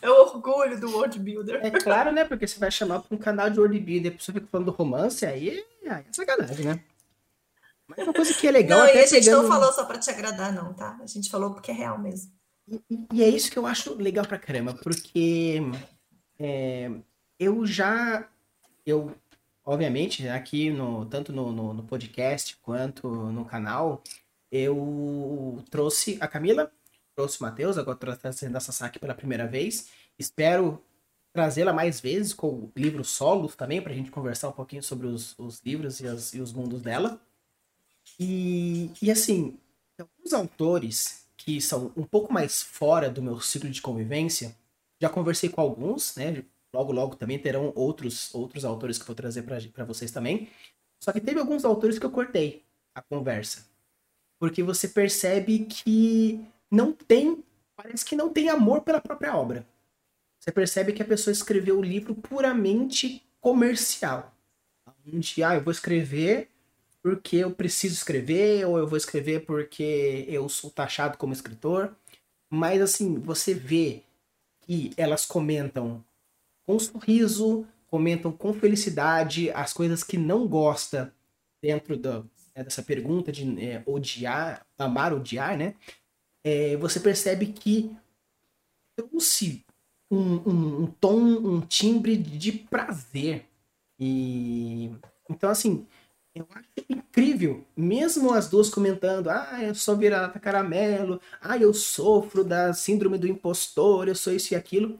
É 0.00 0.10
o 0.10 0.14
orgulho 0.14 0.80
do 0.80 0.90
world 0.90 1.16
builder. 1.16 1.64
É 1.64 1.70
claro, 1.70 2.10
né? 2.10 2.24
Porque 2.24 2.44
você 2.44 2.58
vai 2.58 2.72
chamar 2.72 2.98
para 2.98 3.14
um 3.14 3.18
canal 3.18 3.48
de 3.48 3.60
world 3.60 3.78
builder, 3.78 4.12
a 4.12 4.16
pessoa 4.16 4.34
fica 4.34 4.48
falando 4.50 4.66
do 4.66 4.76
romance, 4.76 5.24
aí, 5.24 5.64
aí 5.86 6.04
é 6.08 6.12
sacanagem, 6.12 6.66
né? 6.66 6.80
Mas 7.86 7.98
é 8.00 8.02
uma 8.02 8.12
coisa 8.12 8.34
que 8.34 8.48
é 8.48 8.50
legal. 8.50 8.80
Não, 8.80 8.86
e 8.86 8.98
a 8.98 9.06
gente 9.06 9.24
pegando... 9.24 9.42
não 9.42 9.48
falou 9.48 9.72
só 9.72 9.84
para 9.84 9.98
te 9.98 10.10
agradar, 10.10 10.52
não, 10.52 10.74
tá? 10.74 10.98
A 11.00 11.06
gente 11.06 11.30
falou 11.30 11.54
porque 11.54 11.70
é 11.70 11.74
real 11.74 12.00
mesmo. 12.00 12.32
E, 12.68 12.80
e 13.12 13.22
é 13.22 13.28
isso 13.28 13.48
que 13.48 13.56
eu 13.56 13.64
acho 13.64 13.94
legal 13.94 14.26
pra 14.26 14.38
caramba, 14.38 14.74
porque 14.74 15.62
é, 16.38 16.90
eu 17.38 17.64
já. 17.64 18.28
Eu, 18.84 19.14
obviamente, 19.64 20.26
aqui 20.28 20.70
no, 20.70 21.06
tanto 21.06 21.32
no, 21.32 21.52
no, 21.52 21.74
no 21.74 21.82
podcast 21.84 22.56
quanto 22.62 23.08
no 23.08 23.44
canal, 23.44 24.02
eu 24.50 25.64
trouxe 25.70 26.18
a 26.20 26.28
Camila 26.28 26.70
trouxe 27.14 27.40
o 27.40 27.42
Matheus, 27.42 27.78
agora 27.78 28.16
trazendo 28.16 28.56
a 28.56 28.60
Sasaki 28.60 28.98
pela 28.98 29.14
primeira 29.14 29.46
vez. 29.46 29.88
Espero 30.18 30.82
trazê-la 31.32 31.72
mais 31.72 32.00
vezes 32.00 32.32
com 32.32 32.70
livros 32.76 33.10
solos 33.10 33.54
também, 33.54 33.80
para 33.80 33.92
a 33.92 33.94
gente 33.94 34.10
conversar 34.10 34.48
um 34.48 34.52
pouquinho 34.52 34.82
sobre 34.82 35.06
os, 35.06 35.38
os 35.38 35.60
livros 35.64 36.00
e, 36.00 36.06
as, 36.06 36.34
e, 36.34 36.40
os 36.40 36.52
mundos 36.52 36.82
dela. 36.82 37.20
E, 38.18 38.90
e 39.00 39.10
assim, 39.10 39.58
alguns 39.98 40.32
autores 40.32 41.26
que 41.36 41.60
são 41.60 41.92
um 41.96 42.04
pouco 42.04 42.32
mais 42.32 42.62
fora 42.62 43.10
do 43.10 43.22
meu 43.22 43.40
ciclo 43.40 43.70
de 43.70 43.80
convivência, 43.80 44.56
já 45.00 45.08
conversei 45.08 45.48
com 45.48 45.60
alguns, 45.60 46.14
né? 46.16 46.44
Logo, 46.74 46.92
logo 46.92 47.16
também 47.16 47.38
terão 47.38 47.72
outros, 47.74 48.34
outros 48.34 48.64
autores 48.64 48.96
que 48.96 49.02
eu 49.02 49.06
vou 49.06 49.14
trazer 49.14 49.42
para 49.42 49.84
vocês 49.84 50.10
também. 50.10 50.48
Só 51.02 51.12
que 51.12 51.20
teve 51.20 51.38
alguns 51.38 51.64
autores 51.64 51.98
que 51.98 52.06
eu 52.06 52.10
cortei 52.10 52.64
a 52.94 53.02
conversa. 53.02 53.66
Porque 54.38 54.62
você 54.62 54.88
percebe 54.88 55.66
que 55.66 56.40
não 56.70 56.92
tem, 56.92 57.44
parece 57.76 58.04
que 58.04 58.16
não 58.16 58.30
tem 58.30 58.48
amor 58.48 58.82
pela 58.82 59.00
própria 59.00 59.36
obra. 59.36 59.66
Você 60.40 60.50
percebe 60.50 60.92
que 60.92 61.02
a 61.02 61.06
pessoa 61.06 61.32
escreveu 61.32 61.78
o 61.78 61.82
livro 61.82 62.14
puramente 62.14 63.22
comercial. 63.40 64.34
Onde, 65.06 65.42
ah, 65.42 65.54
eu 65.54 65.62
vou 65.62 65.72
escrever 65.72 66.48
porque 67.02 67.36
eu 67.36 67.50
preciso 67.50 67.94
escrever, 67.94 68.64
ou 68.64 68.78
eu 68.78 68.86
vou 68.86 68.96
escrever 68.96 69.44
porque 69.44 70.24
eu 70.28 70.48
sou 70.48 70.70
taxado 70.70 71.18
como 71.18 71.32
escritor. 71.32 71.94
Mas, 72.48 72.80
assim, 72.80 73.18
você 73.18 73.52
vê 73.52 74.02
que 74.60 74.92
elas 74.96 75.24
comentam 75.24 76.04
com 76.66 76.78
sorriso, 76.78 77.66
comentam 77.86 78.32
com 78.32 78.52
felicidade 78.52 79.50
as 79.50 79.72
coisas 79.72 80.02
que 80.02 80.16
não 80.16 80.46
gosta 80.46 81.14
dentro 81.60 81.96
do, 81.96 82.22
né, 82.54 82.64
dessa 82.64 82.82
pergunta 82.82 83.30
de 83.30 83.64
é, 83.64 83.82
odiar, 83.86 84.66
amar, 84.78 85.12
odiar, 85.12 85.56
né? 85.56 85.74
é, 86.44 86.76
você 86.76 87.00
percebe 87.00 87.46
que 87.46 87.94
trouxe 88.96 89.64
um, 90.10 90.18
um, 90.18 90.82
um, 90.82 90.86
tom, 90.86 91.20
um 91.20 91.60
timbre 91.60 92.16
de 92.16 92.52
prazer. 92.52 93.46
E 93.98 94.90
então, 95.30 95.48
assim, 95.48 95.86
eu 96.34 96.46
acho 96.54 96.68
incrível, 96.88 97.64
mesmo 97.76 98.32
as 98.32 98.48
duas 98.48 98.68
comentando, 98.68 99.30
ah, 99.30 99.62
eu 99.62 99.74
sou 99.74 99.96
virada 99.96 100.38
caramelo, 100.38 101.20
ah, 101.40 101.56
eu 101.56 101.72
sofro 101.72 102.44
da 102.44 102.74
síndrome 102.74 103.18
do 103.18 103.28
impostor, 103.28 104.08
eu 104.08 104.14
sou 104.14 104.32
isso 104.32 104.52
e 104.52 104.56
aquilo, 104.56 104.98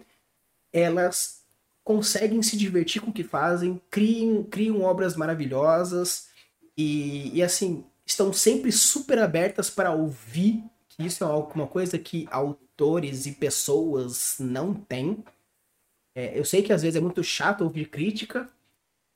elas 0.73 1.42
conseguem 1.85 2.43
se 2.43 2.57
divertir 2.57 3.01
com 3.03 3.11
o 3.11 3.13
que 3.13 3.25
fazem, 3.25 3.81
criam, 3.91 4.45
criam 4.45 4.83
obras 4.83 5.17
maravilhosas 5.17 6.29
e, 6.77 7.37
e 7.37 7.43
assim, 7.43 7.85
estão 8.07 8.33
sempre 8.33 8.71
super 8.71 9.19
abertas 9.19 9.69
para 9.69 9.93
ouvir 9.93 10.63
que 10.89 11.07
isso 11.07 11.25
é 11.25 11.27
alguma 11.27 11.67
coisa 11.67 11.99
que 11.99 12.27
autores 12.31 13.27
e 13.27 13.33
pessoas 13.33 14.37
não 14.39 14.75
têm. 14.75 15.25
É, 16.15 16.39
eu 16.39 16.45
sei 16.45 16.63
que 16.63 16.73
às 16.73 16.83
vezes 16.83 16.97
é 16.97 17.01
muito 17.01 17.25
chato 17.25 17.65
ouvir 17.65 17.89
crítica, 17.89 18.49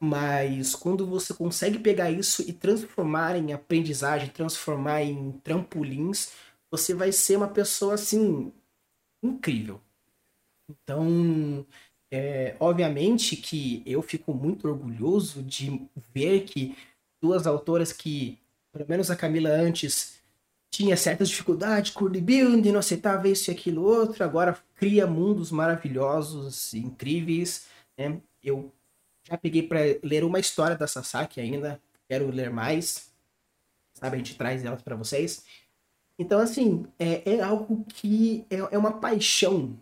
mas 0.01 0.75
quando 0.75 1.07
você 1.07 1.35
consegue 1.35 1.79
pegar 1.79 2.11
isso 2.11 2.43
e 2.43 2.53
transformar 2.53 3.37
em 3.37 3.53
aprendizagem, 3.53 4.29
transformar 4.29 5.03
em 5.03 5.33
trampolins, 5.45 6.33
você 6.71 6.95
vai 6.95 7.13
ser 7.13 7.37
uma 7.37 7.49
pessoa 7.49 7.95
assim 7.95 8.53
incrível. 9.23 9.81
Então, 10.69 11.67
é, 12.17 12.57
obviamente 12.59 13.37
que 13.37 13.83
eu 13.85 14.01
fico 14.01 14.33
muito 14.33 14.67
orgulhoso 14.67 15.43
de 15.43 15.87
ver 16.15 16.45
que 16.45 16.75
duas 17.21 17.47
autoras 17.47 17.93
que, 17.93 18.39
pelo 18.73 18.89
menos 18.89 19.11
a 19.11 19.17
Camila 19.17 19.51
antes, 19.51 20.19
tinha 20.71 20.97
certas 20.97 21.29
dificuldades 21.29 21.93
com 21.93 22.07
o 22.07 22.09
building, 22.09 22.73
não 22.73 22.81
aceitava 22.81 23.29
isso 23.29 23.51
e 23.51 23.53
aquilo 23.53 23.83
outro, 23.83 24.25
agora 24.25 24.59
cria 24.77 25.07
mundos 25.07 25.51
maravilhosos, 25.51 26.73
incríveis, 26.73 27.67
né? 27.99 28.19
Eu 28.43 28.73
já 29.23 29.37
peguei 29.37 29.63
para 29.63 29.81
ler 30.03 30.25
uma 30.25 30.41
história 30.41 30.77
da 30.77 30.87
Sasaki 30.87 31.39
ainda, 31.39 31.79
quero 32.09 32.31
ler 32.31 32.49
mais, 32.49 33.13
sabe? 33.93 34.15
A 34.15 34.19
gente 34.19 34.37
traz 34.37 34.65
elas 34.65 34.81
para 34.81 34.97
vocês. 34.97 35.45
Então, 36.19 36.41
assim, 36.41 36.87
é, 36.99 37.35
é 37.35 37.43
algo 37.43 37.85
que 37.85 38.47
é, 38.49 38.57
é 38.57 38.79
uma 38.79 39.01
paixão 39.01 39.77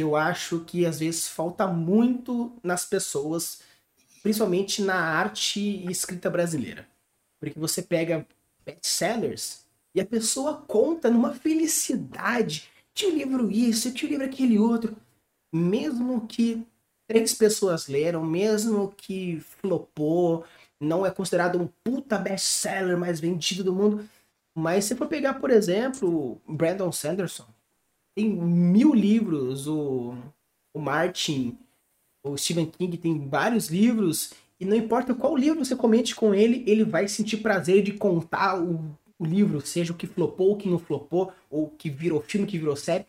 eu 0.00 0.14
acho 0.16 0.60
que 0.60 0.86
às 0.86 1.00
vezes 1.00 1.28
falta 1.28 1.66
muito 1.66 2.52
nas 2.62 2.84
pessoas, 2.84 3.60
principalmente 4.22 4.82
na 4.82 4.94
arte 4.94 5.60
e 5.60 5.90
escrita 5.90 6.30
brasileira. 6.30 6.86
Porque 7.40 7.58
você 7.58 7.82
pega 7.82 8.26
best-sellers 8.64 9.64
e 9.94 10.00
a 10.00 10.06
pessoa 10.06 10.62
conta 10.66 11.10
numa 11.10 11.34
felicidade. 11.34 12.68
Um 13.04 13.10
livro 13.10 13.50
isso, 13.50 13.92
tinha 13.92 14.10
livro 14.10 14.26
aquele 14.26 14.58
outro. 14.58 14.96
Mesmo 15.52 16.26
que 16.26 16.66
três 17.06 17.34
pessoas 17.34 17.86
leram, 17.86 18.24
mesmo 18.24 18.92
que 18.96 19.40
flopou, 19.40 20.44
não 20.80 21.06
é 21.06 21.10
considerado 21.10 21.60
um 21.60 21.68
puta 21.82 22.18
best-seller 22.18 22.98
mais 22.98 23.18
vendido 23.18 23.64
do 23.64 23.72
mundo. 23.72 24.08
Mas 24.54 24.84
se 24.84 24.96
for 24.96 25.06
pegar, 25.06 25.34
por 25.34 25.50
exemplo, 25.50 26.40
Brandon 26.46 26.92
Sanderson, 26.92 27.46
tem 28.18 28.28
mil 28.28 28.94
livros, 28.94 29.66
o, 29.66 30.14
o 30.74 30.80
Martin, 30.80 31.58
o 32.24 32.36
Stephen 32.36 32.66
King 32.66 32.96
tem 32.96 33.28
vários 33.28 33.68
livros, 33.68 34.32
e 34.58 34.64
não 34.64 34.76
importa 34.76 35.14
qual 35.14 35.36
livro 35.36 35.64
você 35.64 35.76
comente 35.76 36.14
com 36.16 36.34
ele, 36.34 36.64
ele 36.66 36.84
vai 36.84 37.06
sentir 37.06 37.38
prazer 37.38 37.82
de 37.82 37.92
contar 37.92 38.60
o 38.60 38.98
o 39.18 39.26
livro, 39.26 39.60
seja 39.60 39.92
o 39.92 39.96
que 39.96 40.06
flopou, 40.06 40.52
o 40.52 40.56
que 40.56 40.68
não 40.68 40.78
flopou, 40.78 41.32
ou 41.50 41.68
que 41.70 41.90
virou 41.90 42.20
filme, 42.20 42.46
que 42.46 42.58
virou 42.58 42.76
série. 42.76 43.06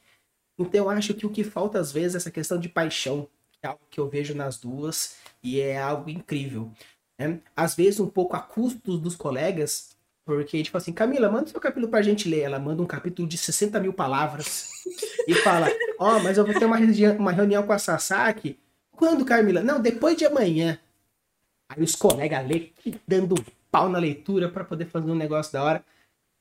Então 0.58 0.86
eu 0.86 0.90
acho 0.90 1.14
que 1.14 1.26
o 1.26 1.30
que 1.30 1.44
falta 1.44 1.80
às 1.80 1.92
vezes 1.92 2.16
é 2.16 2.18
essa 2.18 2.32
questão 2.32 2.60
de 2.60 2.68
paixão, 2.68 3.28
que 3.52 3.60
é 3.64 3.68
algo 3.68 3.82
que 3.90 4.00
eu 4.00 4.10
vejo 4.10 4.34
nas 4.34 4.58
duas, 4.58 5.18
e 5.44 5.60
é 5.60 5.78
algo 5.78 6.10
incrível. 6.10 6.72
Né? 7.18 7.40
Às 7.56 7.76
vezes 7.76 8.00
um 8.00 8.08
pouco 8.08 8.36
a 8.36 8.40
custo 8.40 8.98
dos 8.98 9.16
colegas, 9.16 9.96
porque, 10.30 10.62
tipo 10.62 10.78
assim, 10.78 10.94
Camila, 10.94 11.28
manda 11.28 11.48
seu 11.48 11.60
capítulo 11.60 11.88
pra 11.88 12.04
gente 12.04 12.30
ler. 12.30 12.42
Ela 12.42 12.60
manda 12.60 12.84
um 12.84 12.86
capítulo 12.86 13.28
de 13.28 13.36
60 13.36 13.80
mil 13.80 13.92
palavras 13.92 14.70
e 15.28 15.34
fala: 15.34 15.68
Ó, 15.98 16.18
oh, 16.18 16.20
mas 16.20 16.38
eu 16.38 16.46
vou 16.46 16.54
ter 16.54 16.66
uma, 16.66 16.78
uma 17.18 17.32
reunião 17.32 17.66
com 17.66 17.74
a 17.74 17.80
Sasaki. 17.80 18.60
Quando, 18.92 19.26
Camila? 19.26 19.64
Não, 19.64 19.82
depois 19.82 20.16
de 20.16 20.28
amanhã. 20.28 20.78
Aí 21.68 21.82
os 21.82 21.96
colegas 21.96 22.48
lê 22.48 22.72
dando 23.08 23.44
pau 23.72 23.90
na 23.90 23.98
leitura 23.98 24.52
para 24.52 24.64
poder 24.64 24.86
fazer 24.86 25.10
um 25.10 25.16
negócio 25.16 25.52
da 25.52 25.64
hora. 25.64 25.86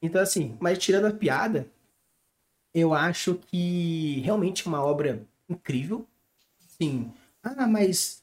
Então, 0.02 0.20
assim, 0.20 0.54
mas 0.60 0.76
tirando 0.76 1.06
a 1.06 1.10
piada, 1.10 1.66
eu 2.74 2.92
acho 2.92 3.36
que 3.46 4.20
realmente 4.20 4.66
é 4.66 4.68
uma 4.68 4.84
obra 4.84 5.26
incrível. 5.48 6.06
Sim. 6.58 7.10
Ah, 7.42 7.66
mas. 7.66 8.22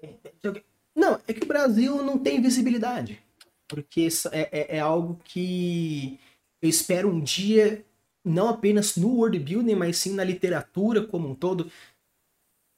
É, 0.00 0.14
não, 0.94 1.20
é 1.26 1.32
que 1.32 1.42
o 1.42 1.48
Brasil 1.48 2.04
não 2.04 2.16
tem 2.16 2.40
visibilidade. 2.40 3.25
Porque 3.68 4.08
é, 4.32 4.48
é, 4.52 4.76
é 4.76 4.80
algo 4.80 5.20
que 5.24 6.18
eu 6.62 6.68
espero 6.68 7.08
um 7.08 7.20
dia, 7.20 7.84
não 8.24 8.48
apenas 8.48 8.96
no 8.96 9.08
world 9.08 9.38
building, 9.38 9.74
mas 9.74 9.98
sim 9.98 10.14
na 10.14 10.24
literatura 10.24 11.06
como 11.06 11.28
um 11.28 11.34
todo. 11.34 11.70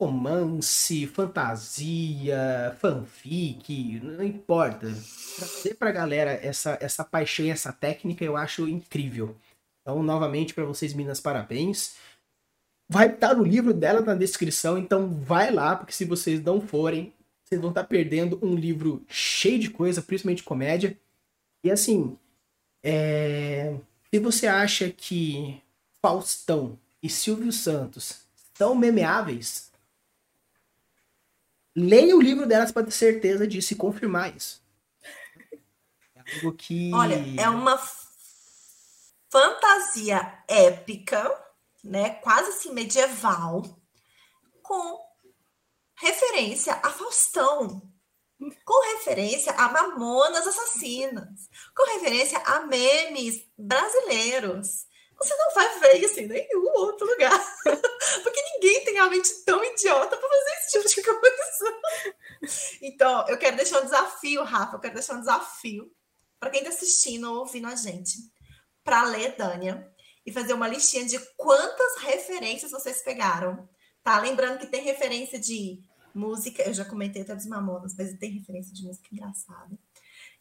Romance, 0.01 1.09
fantasia, 1.09 2.77
fanfic, 2.79 3.99
não 4.01 4.23
importa 4.23 4.87
trazer 5.37 5.75
pra 5.75 5.91
galera 5.91 6.31
essa, 6.31 6.79
essa 6.81 7.05
paixão 7.05 7.45
e 7.45 7.51
essa 7.51 7.73
técnica 7.73 8.25
eu 8.25 8.37
acho 8.37 8.69
incrível. 8.69 9.35
Então, 9.83 10.01
novamente, 10.03 10.55
para 10.55 10.65
vocês, 10.65 10.95
meninas, 10.95 11.19
parabéns. 11.19 11.97
Vai 12.89 13.09
estar 13.13 13.35
no 13.35 13.43
livro 13.43 13.75
dela 13.75 14.01
na 14.01 14.15
descrição, 14.15 14.79
então 14.79 15.13
vai 15.13 15.51
lá, 15.51 15.75
porque 15.75 15.93
se 15.93 16.05
vocês 16.05 16.41
não 16.43 16.61
forem, 16.61 17.13
vocês 17.49 17.61
vão 17.61 17.71
estar 17.71 17.85
perdendo 17.85 18.39
um 18.43 18.55
livro 18.55 19.05
cheio 19.09 19.59
de 19.59 19.71
coisa, 19.71 20.03
principalmente 20.03 20.43
comédia. 20.43 20.99
E 21.65 21.71
assim, 21.71 22.17
É... 22.83 23.77
Se 24.11 24.19
você 24.19 24.47
acha 24.47 24.89
que 24.91 25.63
Faustão 26.01 26.79
e 27.03 27.11
Silvio 27.11 27.53
Santos 27.53 28.23
são 28.55 28.75
memeáveis, 28.75 29.71
leia 31.77 32.17
o 32.17 32.23
livro 32.23 32.47
delas 32.47 32.73
para 32.73 32.85
ter 32.85 32.93
certeza 32.93 33.47
disso 33.47 33.75
e 33.75 33.77
confirmar 33.77 34.35
isso. 34.35 34.63
É 36.15 36.37
algo 36.37 36.53
que. 36.55 36.91
Olha, 36.95 37.23
é 37.39 37.49
uma 37.51 37.79
fantasia 39.31 40.43
épica, 40.49 41.31
né? 41.85 42.11
Quase 42.11 42.51
assim 42.51 42.73
medieval, 42.73 43.63
com 44.63 45.08
referência 46.01 46.75
a 46.83 46.91
Faustão, 46.91 47.83
com 48.65 48.95
referência 48.95 49.53
a 49.53 49.69
Mamonas 49.69 50.47
Assassinas, 50.47 51.49
com 51.75 51.85
referência 51.95 52.39
a 52.39 52.61
memes 52.61 53.45
brasileiros. 53.57 54.87
Você 55.17 55.35
não 55.35 55.53
vai 55.53 55.79
ver 55.81 56.05
isso 56.05 56.21
em 56.21 56.29
nenhum 56.29 56.65
outro 56.77 57.05
lugar. 57.07 57.57
Porque 58.23 58.43
ninguém 58.55 58.85
tem 58.85 58.99
a 58.99 59.11
mente 59.11 59.45
tão 59.45 59.65
idiota 59.65 60.17
para 60.17 60.29
fazer 60.29 60.51
esse 60.51 60.71
tipo 60.71 60.89
de 60.89 61.03
coisa. 61.03 61.81
Então, 62.81 63.27
eu 63.29 63.37
quero 63.37 63.57
deixar 63.57 63.81
um 63.81 63.85
desafio, 63.85 64.45
Rafa, 64.45 64.77
eu 64.77 64.81
quero 64.81 64.95
deixar 64.95 65.15
um 65.15 65.21
desafio 65.21 65.93
para 66.39 66.51
quem 66.51 66.61
está 66.61 66.73
assistindo 66.73 67.29
ou 67.29 67.41
ouvindo 67.41 67.67
a 67.67 67.75
gente, 67.75 68.17
para 68.85 69.03
ler 69.03 69.35
Dânia 69.37 69.93
e 70.25 70.33
fazer 70.33 70.53
uma 70.53 70.69
listinha 70.69 71.05
de 71.05 71.19
quantas 71.37 71.97
referências 71.99 72.71
vocês 72.71 73.03
pegaram. 73.03 73.69
Tá? 74.09 74.19
Lembrando 74.21 74.59
que 74.59 74.67
tem 74.67 74.83
referência 74.83 75.39
de 75.39 75.85
música, 76.15 76.63
eu 76.63 76.73
já 76.73 76.83
comentei 76.83 77.21
até 77.21 77.35
dos 77.35 77.45
Mamonas, 77.45 77.95
mas 77.95 78.17
tem 78.17 78.31
referência 78.31 78.73
de 78.73 78.83
música 78.83 79.07
engraçada. 79.13 79.79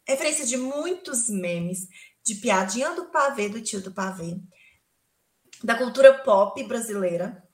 Referência 0.06 0.46
de 0.46 0.56
muitos 0.56 1.28
memes, 1.28 1.86
de 2.24 2.36
piadinha 2.36 2.94
do 2.94 3.10
pavê, 3.10 3.46
do 3.46 3.60
tio 3.60 3.82
do 3.82 3.92
pavê, 3.92 4.40
da 5.62 5.76
cultura 5.76 6.14
pop 6.22 6.64
brasileira, 6.64 7.46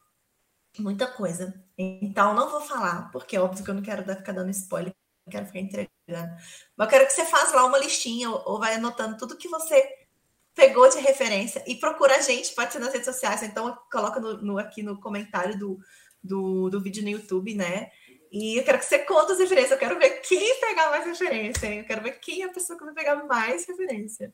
muita 0.78 1.08
coisa. 1.08 1.52
Então, 1.76 2.32
não 2.32 2.48
vou 2.48 2.60
falar, 2.60 3.10
porque 3.10 3.34
é 3.34 3.40
óbvio 3.40 3.64
que 3.64 3.70
eu 3.72 3.74
não 3.74 3.82
quero 3.82 4.04
ficar 4.04 4.30
dando 4.30 4.50
spoiler, 4.50 4.94
não 5.26 5.32
quero 5.32 5.46
ficar 5.46 5.58
entregando. 5.58 5.90
Mas 6.76 6.86
eu 6.86 6.90
quero 6.90 7.06
que 7.06 7.12
você 7.12 7.24
faça 7.24 7.56
lá 7.56 7.66
uma 7.66 7.78
listinha 7.78 8.30
ou, 8.30 8.60
vai 8.60 8.76
anotando 8.76 9.16
tudo 9.16 9.36
que 9.36 9.48
você 9.48 9.84
pegou 10.54 10.88
de 10.88 11.00
referência 11.00 11.64
e 11.66 11.74
procura 11.74 12.14
a 12.14 12.20
gente, 12.20 12.54
pode 12.54 12.72
ser 12.72 12.78
nas 12.78 12.92
redes 12.92 13.06
sociais, 13.06 13.42
então 13.42 13.76
coloca 13.90 14.20
no, 14.20 14.40
no 14.40 14.56
aqui 14.56 14.84
no 14.84 15.00
comentário 15.00 15.58
do, 15.58 15.80
do, 16.24 16.70
do 16.70 16.80
vídeo 16.80 17.02
no 17.02 17.10
YouTube, 17.10 17.54
né? 17.54 17.90
E 18.32 18.58
eu 18.58 18.64
quero 18.64 18.78
que 18.78 18.86
você 18.86 18.98
conte 19.00 19.32
as 19.32 19.38
referências. 19.38 19.72
Eu 19.72 19.78
quero 19.78 19.98
ver 19.98 20.20
quem 20.22 20.60
pegar 20.60 20.90
mais 20.90 21.06
referência. 21.06 21.72
Eu 21.72 21.84
quero 21.84 22.02
ver 22.02 22.18
quem 22.18 22.42
é 22.42 22.46
a 22.46 22.52
pessoa 22.52 22.76
que 22.76 22.84
vai 22.84 22.94
pegar 22.94 23.22
mais 23.24 23.64
referência. 23.66 24.32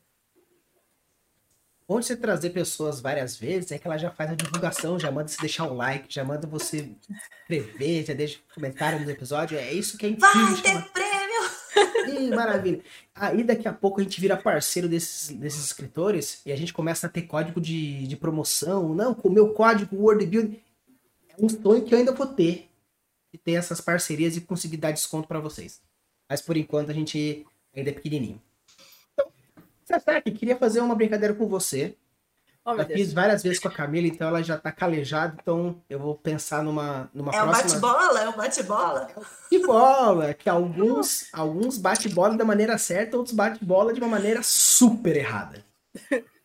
Onde 1.87 2.07
você 2.07 2.17
trazer 2.17 2.51
pessoas 2.51 3.01
várias 3.01 3.37
vezes, 3.37 3.73
é 3.73 3.79
que 3.79 3.87
ela 3.87 3.99
já 3.99 4.12
faz 4.12 4.31
a 4.31 4.35
divulgação, 4.37 4.97
já 4.97 5.11
manda 5.11 5.27
você 5.27 5.41
deixar 5.41 5.65
um 5.65 5.75
like, 5.75 6.07
já 6.09 6.25
manda 6.25 6.47
você 6.47 6.89
escrever, 7.43 8.05
já 8.07 8.15
deixa 8.15 8.39
um 8.39 8.55
comentário 8.55 9.01
no 9.01 9.11
episódio. 9.11 9.59
É 9.59 9.73
isso 9.73 9.99
que 9.99 10.07
é 10.07 10.11
incrível. 10.11 10.47
Vai 10.47 10.62
ter 10.62 10.93
prêmio! 10.93 12.21
Ih, 12.21 12.31
maravilha. 12.31 12.81
Aí 13.15 13.43
daqui 13.43 13.67
a 13.67 13.73
pouco 13.73 14.01
a 14.01 14.05
gente 14.05 14.21
vira 14.21 14.37
parceiro 14.37 14.89
desses, 14.89 15.37
desses 15.37 15.65
escritores 15.65 16.41
e 16.47 16.53
a 16.53 16.57
gente 16.57 16.73
começa 16.73 17.07
a 17.07 17.11
ter 17.11 17.23
código 17.23 17.61
de, 17.61 18.07
de 18.07 18.17
promoção. 18.17 18.95
Não, 18.95 19.12
com 19.12 19.29
o 19.29 19.33
meu 19.33 19.53
código 19.53 19.97
Word 19.97 20.25
Build. 20.25 20.62
Um 21.41 21.49
sonho 21.49 21.85
que 21.85 21.95
eu 21.95 21.99
ainda 21.99 22.12
vou 22.12 22.27
ter 22.27 22.69
de 23.33 23.39
ter 23.39 23.53
essas 23.53 23.81
parcerias 23.81 24.37
e 24.37 24.41
conseguir 24.41 24.77
dar 24.77 24.91
desconto 24.91 25.29
para 25.29 25.41
vocês. 25.41 25.81
Mas 26.29 26.43
por 26.43 26.57
enquanto 26.57 26.91
a 26.91 26.95
gente 26.95 27.47
ainda 27.75 27.91
é 27.91 27.93
pequenininho. 27.93 28.41
Então, 29.12 29.31
Sasaki, 29.85 30.33
queria 30.33 30.57
fazer 30.57 30.81
uma 30.81 30.95
brincadeira 30.95 31.35
com 31.35 31.47
você. 31.47 31.97
Oh, 32.65 32.77
Já 32.77 32.85
fiz 32.85 33.12
várias 33.12 33.43
vezes 33.43 33.59
com 33.59 33.69
a 33.69 33.71
Camila, 33.71 34.07
então 34.07 34.29
ela 34.29 34.43
já 34.43 34.59
tá 34.59 34.71
calejada, 34.71 35.35
então 35.41 35.83
eu 35.89 35.99
vou 35.99 36.15
pensar 36.15 36.62
numa, 36.62 37.11
numa 37.15 37.31
é 37.31 37.41
próxima... 37.41 37.57
É 37.57 37.61
o 37.61 37.62
bate-bola? 37.62 38.21
É 38.21 38.29
o 38.29 38.37
bate-bola? 38.37 39.11
É 39.11 39.15
bate-bola, 39.15 40.35
que 40.35 40.49
alguns, 40.49 41.29
alguns 41.33 41.79
bate-bola 41.79 42.37
da 42.37 42.45
maneira 42.45 42.77
certa, 42.77 43.17
outros 43.17 43.35
bate-bola 43.35 43.95
de 43.95 44.01
uma 44.01 44.09
maneira 44.09 44.43
super 44.43 45.17
errada. 45.17 45.65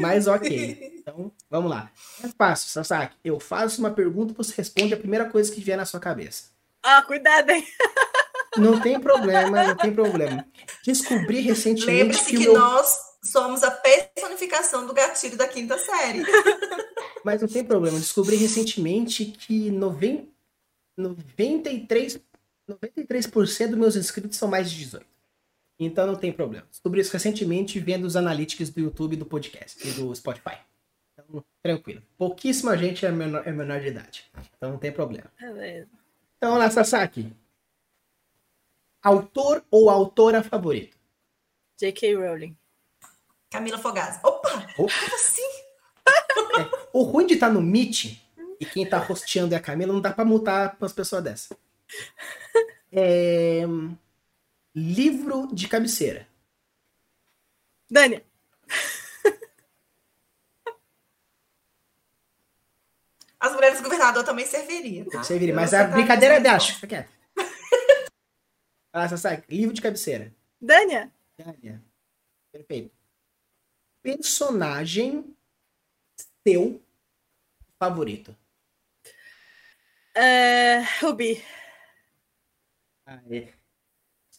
Mas 0.00 0.26
ok. 0.26 0.96
Então, 0.98 1.30
vamos 1.50 1.70
lá. 1.70 1.90
É 2.24 2.28
fácil, 2.28 2.68
Sasaki. 2.70 3.16
Eu 3.24 3.38
faço 3.38 3.80
uma 3.80 3.90
pergunta, 3.90 4.34
você 4.34 4.54
responde 4.56 4.94
a 4.94 4.96
primeira 4.96 5.26
coisa 5.26 5.52
que 5.52 5.60
vier 5.60 5.76
na 5.76 5.84
sua 5.84 6.00
cabeça. 6.00 6.50
Ah, 6.82 7.02
cuidado, 7.02 7.50
hein? 7.50 7.66
Não 8.56 8.80
tem 8.80 8.98
problema, 8.98 9.64
não 9.64 9.76
tem 9.76 9.92
problema. 9.92 10.46
Descobri 10.82 11.40
recentemente 11.40 12.04
Lembre-se 12.04 12.24
que, 12.24 12.38
que 12.38 12.44
meu... 12.44 12.54
nós 12.54 12.96
somos 13.22 13.62
a 13.62 13.70
personificação 13.70 14.86
do 14.86 14.94
gatilho 14.94 15.36
da 15.36 15.46
quinta 15.46 15.76
série. 15.76 16.22
Mas 17.22 17.42
não 17.42 17.48
tem 17.48 17.62
problema. 17.62 17.98
Descobri 17.98 18.36
recentemente 18.36 19.26
que 19.26 19.70
90... 19.70 20.26
93... 20.96 22.18
93% 22.66 23.68
dos 23.68 23.78
meus 23.78 23.96
inscritos 23.96 24.38
são 24.38 24.48
mais 24.48 24.70
de 24.70 24.78
18. 24.78 25.06
Então 25.78 26.06
não 26.06 26.16
tem 26.16 26.32
problema. 26.32 26.66
Descobri 26.70 27.00
isso 27.00 27.12
recentemente 27.12 27.78
vendo 27.78 28.04
os 28.04 28.16
analytics 28.16 28.70
do 28.70 28.80
YouTube, 28.80 29.16
do 29.16 29.26
podcast 29.26 29.86
e 29.86 29.92
do 29.92 30.14
Spotify. 30.14 30.58
Então, 31.12 31.44
tranquilo. 31.62 32.02
Pouquíssima 32.16 32.76
gente 32.76 33.04
é 33.04 33.12
menor, 33.12 33.46
é 33.46 33.52
menor 33.52 33.80
de 33.80 33.88
idade. 33.88 34.24
Então 34.56 34.70
não 34.70 34.78
tem 34.78 34.92
problema. 34.92 35.30
Beleza. 35.38 35.88
Então, 36.36 36.56
lá, 36.56 36.70
Sasaki. 36.70 37.32
Autor 39.02 39.64
ou 39.70 39.90
autora 39.90 40.42
favorito? 40.42 40.96
J.K. 41.76 42.14
Rowling. 42.14 42.56
Camila 43.50 43.78
Fogaz. 43.78 44.18
Opa! 44.24 44.66
Opa. 44.78 45.14
assim? 45.14 45.42
É, 46.58 46.88
o 46.92 47.02
ruim 47.02 47.26
de 47.26 47.34
estar 47.34 47.48
tá 47.48 47.52
no 47.52 47.60
Meet 47.60 48.18
e 48.58 48.64
quem 48.64 48.88
tá 48.88 48.98
rosteando 48.98 49.54
é 49.54 49.58
a 49.58 49.60
Camila, 49.60 49.92
não 49.92 50.00
dá 50.00 50.12
pra 50.12 50.24
multar 50.24 50.76
as 50.80 50.92
pessoas 50.92 51.22
dessa. 51.22 51.56
É... 52.92 53.62
Livro 54.78 55.48
de 55.54 55.68
cabeceira. 55.68 56.28
Dani. 57.90 58.22
As 63.40 63.52
mulheres 63.54 63.78
do 63.78 63.84
governador 63.84 64.22
também 64.22 64.44
serviria. 64.44 65.08
Tá? 65.08 65.22
Serviria, 65.22 65.54
mas 65.54 65.72
a 65.72 65.84
brincadeira 65.84 66.34
é 66.34 66.40
dash. 66.40 66.72
Fica 66.74 66.86
quieto. 66.88 67.10
Ah, 68.92 69.08
sai. 69.16 69.42
Livro 69.48 69.74
de 69.74 69.80
cabeceira. 69.80 70.30
Dânia. 70.60 71.10
Dânia. 71.38 71.82
Perfeito. 72.52 72.94
Personagem 74.02 75.34
seu 76.46 76.82
favorito. 77.78 78.36
Ruby. 81.00 81.42
Ah, 83.06 83.20
é. 83.30 83.55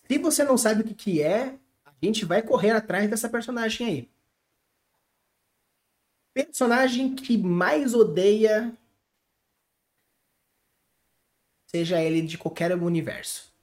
Se 0.10 0.18
você 0.18 0.44
não 0.44 0.58
sabe 0.58 0.82
o 0.82 0.84
que, 0.86 0.94
que 0.94 1.22
é, 1.22 1.60
a 1.84 1.94
gente 2.02 2.24
vai 2.24 2.42
correr 2.42 2.72
atrás 2.72 3.10
dessa 3.10 3.30
personagem 3.30 3.88
aí. 3.88 4.10
Personagem 6.34 7.14
que 7.14 7.38
mais 7.38 7.94
odeia, 7.94 8.72
seja 11.66 12.02
ele 12.02 12.22
de 12.22 12.38
qualquer 12.38 12.72
universo. 12.74 13.54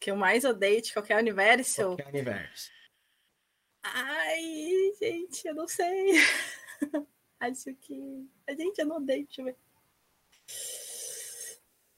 Que 0.00 0.10
eu 0.10 0.16
mais 0.16 0.44
odeio 0.44 0.82
de 0.82 0.92
qualquer 0.92 1.18
universo? 1.18 1.84
Qualquer 1.84 2.08
universo. 2.08 2.70
Ai, 3.84 4.92
gente, 4.98 5.46
eu 5.46 5.54
não 5.54 5.68
sei. 5.68 6.14
Acho 7.38 7.72
que. 7.74 8.28
A 8.48 8.52
gente, 8.52 8.78
eu 8.78 8.86
não 8.86 8.96
odeio, 8.96 9.24
deixa 9.26 9.42
eu 9.42 9.44
ver. 9.44 9.56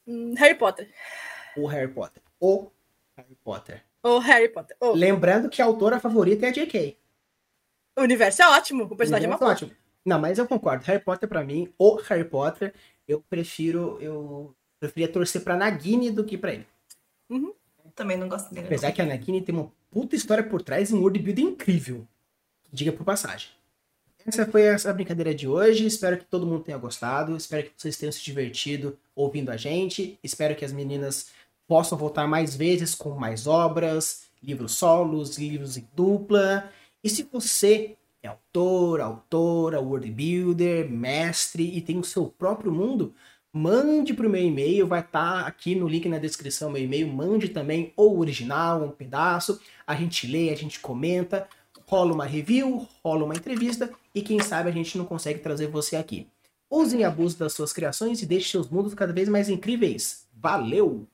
Hum, 0.07 0.35
Harry 0.35 0.59
Potter. 0.59 0.93
O 1.57 1.67
Harry 1.67 1.93
Potter 1.93 2.28
o 2.41 2.71
Harry 3.17 3.37
Potter. 3.43 3.85
O 4.03 4.19
Harry 4.19 4.49
Potter. 4.49 4.77
O. 4.81 4.93
Lembrando 4.93 5.49
que 5.49 5.61
a 5.61 5.65
autora 5.65 6.01
favorita 6.01 6.47
é 6.47 6.49
a 6.51 6.53
J.K. 6.53 6.97
O 7.97 8.03
universo 8.03 8.43
é 8.43 8.49
ótimo, 8.49 8.85
o 8.85 8.97
personagem 8.97 9.29
o 9.29 9.33
é, 9.33 9.35
é 9.35 9.45
ótimo. 9.45 9.71
Não, 10.05 10.19
mas 10.19 10.39
eu 10.39 10.47
concordo. 10.47 10.85
Harry 10.85 11.03
Potter, 11.03 11.29
para 11.29 11.43
mim, 11.43 11.73
o 11.77 11.97
Harry 11.97 12.25
Potter, 12.25 12.73
eu 13.07 13.21
prefiro. 13.29 13.99
Eu 14.01 14.55
preferia 14.79 15.09
torcer 15.09 15.43
pra 15.43 15.57
Nagini 15.57 16.11
do 16.11 16.25
que 16.25 16.39
pra 16.39 16.55
ele. 16.55 16.67
Uhum. 17.29 17.53
Também 17.95 18.17
não 18.17 18.29
gosto 18.29 18.55
dele. 18.55 18.67
Apesar 18.67 18.93
que 18.93 19.03
a 19.03 19.07
Nagini 19.07 19.43
tem 19.43 19.55
uma 19.55 19.73
puta 19.91 20.15
história 20.15 20.45
por 20.45 20.63
trás 20.63 20.91
e 20.91 20.95
um 20.95 21.01
world 21.01 21.19
building 21.19 21.49
incrível. 21.49 22.07
Diga 22.73 22.93
por 22.93 23.05
passagem. 23.05 23.49
Essa 24.25 24.47
foi 24.47 24.63
essa 24.63 24.93
brincadeira 24.93 25.35
de 25.35 25.49
hoje. 25.49 25.87
Espero 25.87 26.19
que 26.19 26.25
todo 26.25 26.47
mundo 26.47 26.63
tenha 26.63 26.77
gostado. 26.79 27.37
Espero 27.37 27.65
que 27.65 27.73
vocês 27.77 27.97
tenham 27.97 28.13
se 28.13 28.23
divertido 28.23 28.99
ouvindo 29.15 29.51
a 29.51 29.57
gente. 29.57 30.19
Espero 30.23 30.55
que 30.55 30.65
as 30.65 30.73
meninas 30.73 31.31
possam 31.69 31.99
voltar 31.99 32.27
mais 32.27 32.57
vezes 32.57 32.95
com 32.95 33.11
mais 33.11 33.47
obras, 33.47 34.23
livros 34.43 34.73
solos, 34.73 35.37
livros 35.37 35.77
em 35.77 35.87
dupla. 35.95 36.71
E 37.05 37.11
se 37.11 37.29
você 37.31 37.95
é 38.23 38.29
autor, 38.29 39.03
autora, 39.03 39.81
world 39.81 40.11
builder, 40.11 40.91
mestre 40.91 41.63
e 41.63 41.83
tem 41.83 41.99
o 41.99 42.05
seu 42.05 42.27
próprio 42.27 42.73
mundo, 42.73 43.15
mande 43.53 44.15
para 44.15 44.27
o 44.27 44.31
meu 44.31 44.43
e-mail, 44.43 44.87
vai 44.87 45.01
estar 45.01 45.43
tá 45.43 45.47
aqui 45.47 45.75
no 45.75 45.87
link 45.87 46.09
na 46.09 46.19
descrição 46.19 46.71
meu 46.71 46.83
e-mail, 46.83 47.07
mande 47.07 47.51
também 47.51 47.93
o 47.97 48.19
original, 48.19 48.83
um 48.83 48.91
pedaço, 48.91 49.61
a 49.87 49.95
gente 49.95 50.27
lê, 50.27 50.51
a 50.51 50.57
gente 50.57 50.81
comenta, 50.81 51.47
rola 51.87 52.15
uma 52.15 52.25
review, 52.25 52.89
rola 53.05 53.25
uma 53.25 53.35
entrevista 53.35 53.91
e 54.15 54.23
quem 54.23 54.41
sabe 54.41 54.71
a 54.71 54.73
gente 54.73 54.97
não 54.97 55.05
consegue 55.05 55.41
trazer 55.41 55.69
você 55.69 55.97
aqui. 55.97 56.27
Usem 56.71 57.05
abuse 57.05 57.39
das 57.39 57.53
suas 57.53 57.73
criações 57.73 58.23
e 58.23 58.27
deixe 58.27 58.51
seus 58.51 58.69
mundos 58.69 58.95
cada 58.95 59.13
vez 59.13 59.29
mais 59.29 59.49
incríveis. 59.49 60.27
Valeu! 60.35 61.07